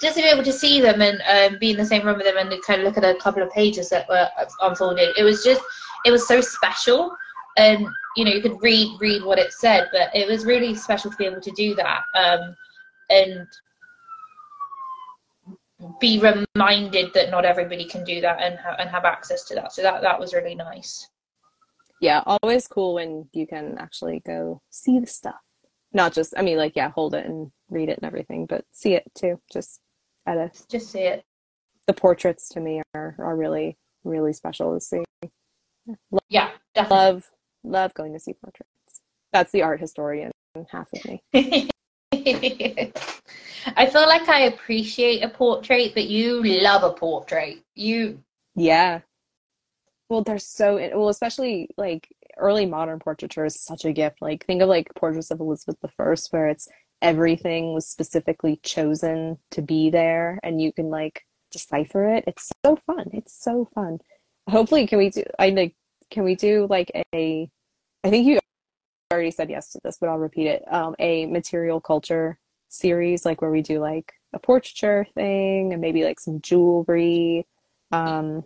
Just 0.00 0.16
to 0.16 0.22
be 0.22 0.28
able 0.28 0.44
to 0.44 0.52
see 0.52 0.80
them 0.80 1.00
and 1.00 1.20
um, 1.28 1.58
be 1.58 1.70
in 1.70 1.76
the 1.76 1.84
same 1.84 2.04
room 2.06 2.16
with 2.16 2.26
them 2.26 2.36
and 2.36 2.62
kind 2.62 2.80
of 2.80 2.86
look 2.86 2.96
at 2.96 3.04
a 3.04 3.18
couple 3.18 3.42
of 3.42 3.50
pages 3.50 3.88
that 3.90 4.08
were 4.08 4.28
unfolded. 4.62 5.16
It 5.16 5.22
was 5.22 5.42
just 5.42 5.62
it 6.04 6.10
was 6.10 6.26
so 6.28 6.40
special. 6.40 7.14
And 7.56 7.86
you 8.16 8.24
know 8.24 8.30
you 8.32 8.42
could 8.42 8.60
read 8.62 8.98
read 9.00 9.22
what 9.24 9.38
it 9.38 9.52
said 9.52 9.88
but 9.92 10.14
it 10.14 10.28
was 10.28 10.44
really 10.44 10.74
special 10.74 11.10
to 11.10 11.16
be 11.16 11.26
able 11.26 11.40
to 11.40 11.50
do 11.52 11.74
that 11.74 12.02
um, 12.14 12.56
and 13.10 13.46
be 16.00 16.18
reminded 16.18 17.12
that 17.14 17.30
not 17.30 17.44
everybody 17.44 17.84
can 17.84 18.02
do 18.04 18.20
that 18.20 18.40
and, 18.40 18.58
ha- 18.58 18.76
and 18.78 18.88
have 18.88 19.04
access 19.04 19.44
to 19.44 19.54
that. 19.54 19.72
So 19.72 19.82
that 19.82 20.00
that 20.02 20.18
was 20.18 20.32
really 20.32 20.54
nice 20.54 21.08
yeah 22.00 22.22
always 22.26 22.66
cool 22.66 22.94
when 22.94 23.28
you 23.32 23.46
can 23.46 23.76
actually 23.78 24.22
go 24.26 24.60
see 24.70 24.98
the 24.98 25.06
stuff. 25.06 25.34
Not 25.92 26.12
just 26.12 26.34
i 26.36 26.42
mean 26.42 26.58
like 26.58 26.74
yeah 26.76 26.90
hold 26.90 27.14
it 27.14 27.26
and 27.26 27.50
read 27.70 27.88
it 27.88 27.98
and 27.98 28.06
everything 28.06 28.46
but 28.46 28.64
see 28.72 28.94
it 28.94 29.04
too. 29.14 29.40
Just 29.52 29.80
at 30.26 30.36
a 30.36 30.50
just 30.68 30.90
see 30.90 31.00
it. 31.00 31.24
The 31.86 31.94
portraits 31.94 32.48
to 32.50 32.60
me 32.60 32.82
are 32.94 33.16
are 33.18 33.36
really 33.36 33.78
really 34.04 34.32
special 34.32 34.74
to 34.74 34.80
see. 34.80 35.02
Yeah 36.28 36.50
definitely. 36.74 36.96
Love 36.96 37.30
love 37.64 37.94
going 37.94 38.12
to 38.12 38.20
see 38.20 38.32
portraits. 38.34 38.70
That's 39.32 39.52
the 39.52 39.62
art 39.62 39.80
historian 39.80 40.30
half 40.70 40.88
of 40.92 41.04
me. 41.04 41.22
I 43.76 43.86
feel 43.86 44.06
like 44.06 44.28
I 44.28 44.42
appreciate 44.42 45.22
a 45.22 45.28
portrait, 45.28 45.92
but 45.94 46.04
you 46.04 46.42
love 46.42 46.82
a 46.82 46.92
portrait. 46.92 47.58
You 47.74 48.22
yeah 48.54 49.00
well 50.08 50.22
they're 50.22 50.38
so 50.38 50.76
well 50.94 51.08
especially 51.08 51.68
like 51.76 52.08
early 52.38 52.66
modern 52.66 52.98
portraiture 52.98 53.44
is 53.44 53.60
such 53.60 53.84
a 53.84 53.92
gift 53.92 54.20
like 54.20 54.44
think 54.44 54.62
of 54.62 54.68
like 54.68 54.88
portraits 54.94 55.30
of 55.30 55.40
elizabeth 55.40 55.80
i 55.80 56.32
where 56.32 56.48
it's 56.48 56.68
everything 57.02 57.72
was 57.72 57.86
specifically 57.86 58.58
chosen 58.62 59.38
to 59.50 59.62
be 59.62 59.90
there 59.90 60.38
and 60.42 60.60
you 60.60 60.72
can 60.72 60.86
like 60.86 61.22
decipher 61.52 62.06
it 62.08 62.24
it's 62.26 62.50
so 62.64 62.76
fun 62.76 63.04
it's 63.12 63.34
so 63.42 63.66
fun 63.74 63.98
hopefully 64.48 64.86
can 64.86 64.98
we 64.98 65.10
do 65.10 65.22
i 65.38 65.50
like 65.50 65.74
can 66.10 66.24
we 66.24 66.34
do 66.34 66.66
like 66.68 66.90
a 67.14 67.48
i 68.04 68.10
think 68.10 68.26
you 68.26 68.38
already 69.12 69.30
said 69.30 69.50
yes 69.50 69.70
to 69.70 69.80
this, 69.82 69.98
but 70.00 70.08
I'll 70.08 70.18
repeat 70.18 70.46
it. 70.46 70.64
Um, 70.72 70.94
a 70.98 71.26
material 71.26 71.80
culture 71.80 72.38
series, 72.68 73.24
like 73.24 73.40
where 73.40 73.50
we 73.50 73.62
do 73.62 73.78
like 73.78 74.12
a 74.32 74.38
portraiture 74.38 75.06
thing 75.14 75.72
and 75.72 75.80
maybe 75.80 76.04
like 76.04 76.20
some 76.20 76.40
jewelry. 76.40 77.46
Um, 77.92 78.44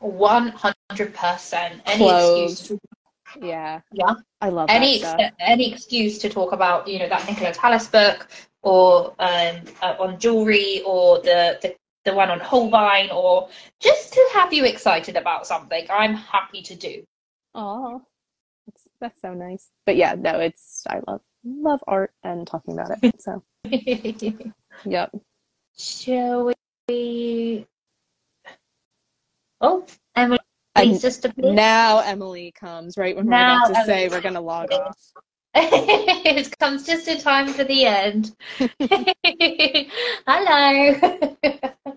One 0.00 0.48
hundred 0.48 1.14
percent. 1.14 1.80
Any 1.86 2.04
Clothes. 2.04 2.52
excuse, 2.52 2.80
to, 2.80 3.46
yeah, 3.46 3.80
yeah. 3.92 4.14
I 4.40 4.48
love 4.48 4.70
Any 4.70 5.02
ex- 5.02 5.34
any 5.38 5.72
excuse 5.72 6.18
to 6.18 6.30
talk 6.30 6.52
about, 6.52 6.88
you 6.88 6.98
know, 6.98 7.08
that 7.08 7.26
Nicola 7.28 7.52
Tallis 7.52 7.86
book, 7.86 8.28
or 8.62 9.14
um, 9.18 9.56
uh, 9.82 9.96
on 9.98 10.18
jewelry, 10.18 10.82
or 10.86 11.20
the, 11.20 11.58
the 11.60 11.76
the 12.06 12.14
one 12.14 12.30
on 12.30 12.40
Holbein, 12.40 13.10
or 13.10 13.50
just 13.78 14.14
to 14.14 14.28
have 14.32 14.52
you 14.54 14.64
excited 14.64 15.16
about 15.16 15.46
something. 15.46 15.86
I'm 15.90 16.14
happy 16.14 16.62
to 16.62 16.74
do. 16.74 17.04
Oh, 17.54 18.02
that's 18.66 18.88
that's 19.00 19.20
so 19.20 19.34
nice. 19.34 19.68
But 19.84 19.96
yeah, 19.96 20.14
no, 20.14 20.40
it's 20.40 20.84
I 20.88 21.00
love 21.06 21.20
love 21.44 21.84
art 21.86 22.12
and 22.22 22.46
talking 22.46 22.72
about 22.72 22.98
it. 23.02 23.20
So 23.20 23.42
yep. 24.84 25.14
Shall 25.76 26.52
we? 26.88 27.66
Oh, 29.60 29.84
Emily's 30.16 30.40
And 30.74 31.00
just 31.00 31.24
appeared. 31.24 31.54
now 31.54 31.98
Emily 32.00 32.52
comes 32.52 32.96
right 32.96 33.14
when 33.14 33.26
we're 33.26 33.30
Now 33.30 33.64
about 33.64 33.74
to 33.74 33.84
say 33.84 34.08
we're 34.08 34.20
gonna 34.20 34.40
log 34.40 34.72
off. 34.72 34.96
it 35.54 36.56
comes 36.58 36.86
just 36.86 37.08
in 37.08 37.18
time 37.18 37.48
for 37.48 37.64
the 37.64 37.84
end. 37.84 38.36
Hello. 40.26 40.94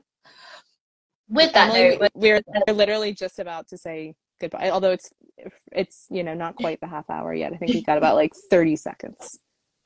With 1.29 1.53
that 1.53 1.69
Emily, 1.69 1.97
note, 1.97 2.11
we're 2.15 2.41
literally 2.67 3.13
just 3.13 3.39
about 3.39 3.67
to 3.69 3.77
say 3.77 4.15
goodbye. 4.41 4.71
Although 4.71 4.91
it's 4.91 5.11
it's 5.71 6.05
you 6.09 6.23
know 6.23 6.33
not 6.33 6.55
quite 6.55 6.79
the 6.81 6.87
half 6.87 7.09
hour 7.09 7.33
yet. 7.33 7.53
I 7.53 7.57
think 7.57 7.73
we've 7.73 7.85
got 7.85 7.97
about 7.97 8.15
like 8.15 8.33
thirty 8.49 8.75
seconds. 8.75 9.39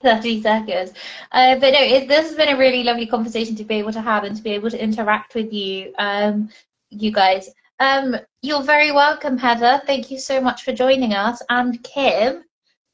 30 0.03 0.43
seconds. 0.43 0.93
Uh, 1.31 1.55
but 1.55 1.73
no, 1.73 1.79
it, 1.81 2.07
this 2.07 2.27
has 2.27 2.35
been 2.35 2.53
a 2.53 2.57
really 2.57 2.83
lovely 2.83 3.07
conversation 3.07 3.55
to 3.55 3.63
be 3.63 3.75
able 3.75 3.91
to 3.91 3.99
have 4.01 4.23
and 4.25 4.35
to 4.37 4.43
be 4.43 4.51
able 4.51 4.69
to 4.69 4.79
interact 4.79 5.33
with 5.33 5.51
you, 5.51 5.91
um, 5.97 6.49
you 6.91 7.11
guys. 7.11 7.49
Um, 7.79 8.15
you're 8.41 8.63
very 8.63 8.91
welcome, 8.91 9.37
Heather. 9.37 9.81
Thank 9.85 10.09
you 10.09 10.19
so 10.19 10.41
much 10.41 10.63
for 10.63 10.73
joining 10.73 11.13
us. 11.13 11.41
And 11.49 11.81
Kim, 11.83 12.43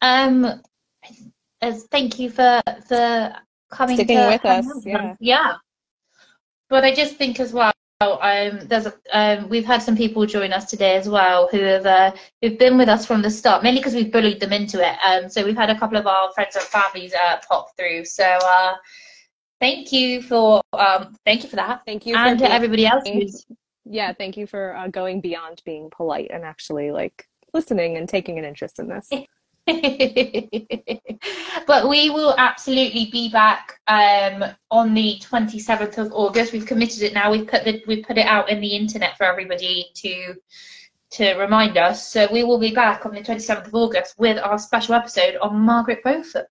um, 0.01 0.61
as 1.61 1.85
thank 1.85 2.19
you 2.19 2.29
for 2.29 2.61
for 2.87 3.33
coming 3.71 3.95
Sticking 3.95 4.17
to 4.17 4.27
with 4.27 4.45
us, 4.45 4.85
yeah. 4.85 5.15
Yeah. 5.19 5.53
But 6.69 6.83
I 6.83 6.93
just 6.93 7.15
think 7.15 7.39
as 7.39 7.53
well, 7.53 7.71
um, 8.01 8.59
there's 8.67 8.87
a, 8.87 8.93
um, 9.13 9.49
we've 9.49 9.65
had 9.65 9.81
some 9.81 9.95
people 9.95 10.25
join 10.25 10.51
us 10.51 10.65
today 10.65 10.95
as 10.95 11.07
well 11.07 11.47
who 11.51 11.59
have 11.59 11.85
uh, 11.85 12.11
who've 12.41 12.57
been 12.57 12.77
with 12.77 12.89
us 12.89 13.05
from 13.05 13.21
the 13.21 13.29
start, 13.29 13.63
mainly 13.63 13.79
because 13.79 13.95
we've 13.95 14.11
bullied 14.11 14.39
them 14.39 14.53
into 14.53 14.85
it. 14.85 14.97
Um, 15.07 15.29
so 15.29 15.45
we've 15.45 15.57
had 15.57 15.69
a 15.69 15.79
couple 15.79 15.97
of 15.97 16.07
our 16.07 16.31
friends 16.33 16.55
and 16.55 16.65
families 16.65 17.13
uh, 17.13 17.37
pop 17.47 17.75
through. 17.77 18.05
So 18.05 18.25
uh, 18.25 18.75
thank 19.61 19.91
you 19.93 20.21
for 20.21 20.61
um, 20.73 21.15
thank 21.25 21.43
you 21.43 21.49
for 21.49 21.55
that, 21.55 21.83
Thank 21.85 22.05
you 22.05 22.15
and 22.15 22.39
to 22.39 22.51
everybody 22.51 22.85
else 22.85 23.07
who's 23.07 23.45
yeah, 23.85 24.13
thank 24.13 24.37
you 24.37 24.47
for 24.47 24.75
uh, 24.75 24.87
going 24.87 25.21
beyond 25.21 25.61
being 25.65 25.89
polite 25.95 26.31
and 26.33 26.43
actually 26.43 26.91
like 26.91 27.27
listening 27.53 27.97
and 27.97 28.07
taking 28.07 28.39
an 28.39 28.45
interest 28.45 28.79
in 28.79 28.87
this. 28.87 29.09
but 31.67 31.87
we 31.87 32.09
will 32.09 32.35
absolutely 32.37 33.09
be 33.11 33.29
back 33.29 33.79
um, 33.87 34.43
on 34.71 34.93
the 34.93 35.17
27th 35.21 35.97
of 35.97 36.11
August. 36.11 36.51
We've 36.51 36.65
committed 36.65 37.03
it 37.03 37.13
now. 37.13 37.31
We've 37.31 37.47
put 37.47 37.63
the, 37.63 37.81
we've 37.87 38.05
put 38.05 38.17
it 38.17 38.25
out 38.25 38.49
in 38.49 38.59
the 38.59 38.75
internet 38.75 39.17
for 39.17 39.25
everybody 39.25 39.85
to 39.95 40.35
to 41.11 41.35
remind 41.35 41.77
us. 41.77 42.07
So 42.07 42.27
we 42.31 42.43
will 42.43 42.59
be 42.59 42.73
back 42.73 43.05
on 43.05 43.13
the 43.13 43.21
27th 43.21 43.67
of 43.67 43.75
August 43.75 44.15
with 44.17 44.39
our 44.39 44.57
special 44.57 44.95
episode 44.95 45.35
on 45.41 45.59
Margaret 45.59 45.99
Beaufort. 46.03 46.47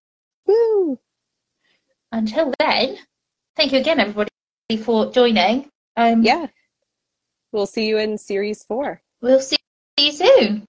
Woo! 0.47 0.97
Until 2.13 2.55
then, 2.61 2.97
thank 3.57 3.73
you 3.73 3.81
again, 3.81 3.99
everybody, 3.99 4.31
for 4.85 5.11
joining. 5.11 5.69
Um, 5.97 6.23
Yeah. 6.23 6.47
We'll 7.53 7.67
see 7.67 7.87
you 7.87 7.99
in 7.99 8.17
series 8.17 8.65
four. 8.65 9.03
We'll 9.21 9.41
see 9.41 9.57
you 9.99 10.11
soon. 10.13 10.67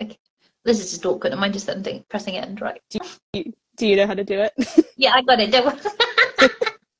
Okay. 0.00 0.18
This 0.64 0.80
is 0.80 0.90
just 0.90 1.04
awkward. 1.04 1.32
Am 1.32 1.42
I 1.42 1.48
just 1.48 1.68
pressing 2.08 2.36
end 2.36 2.60
right? 2.60 2.80
Do 3.32 3.86
you 3.86 3.96
know 3.96 4.06
how 4.06 4.14
to 4.14 4.24
do 4.24 4.40
it? 4.40 4.52
Yeah, 4.98 5.12
I 5.14 5.20
got 5.20 5.38
it. 5.40 5.50
Don't 5.52 5.66
worry. 5.66 5.78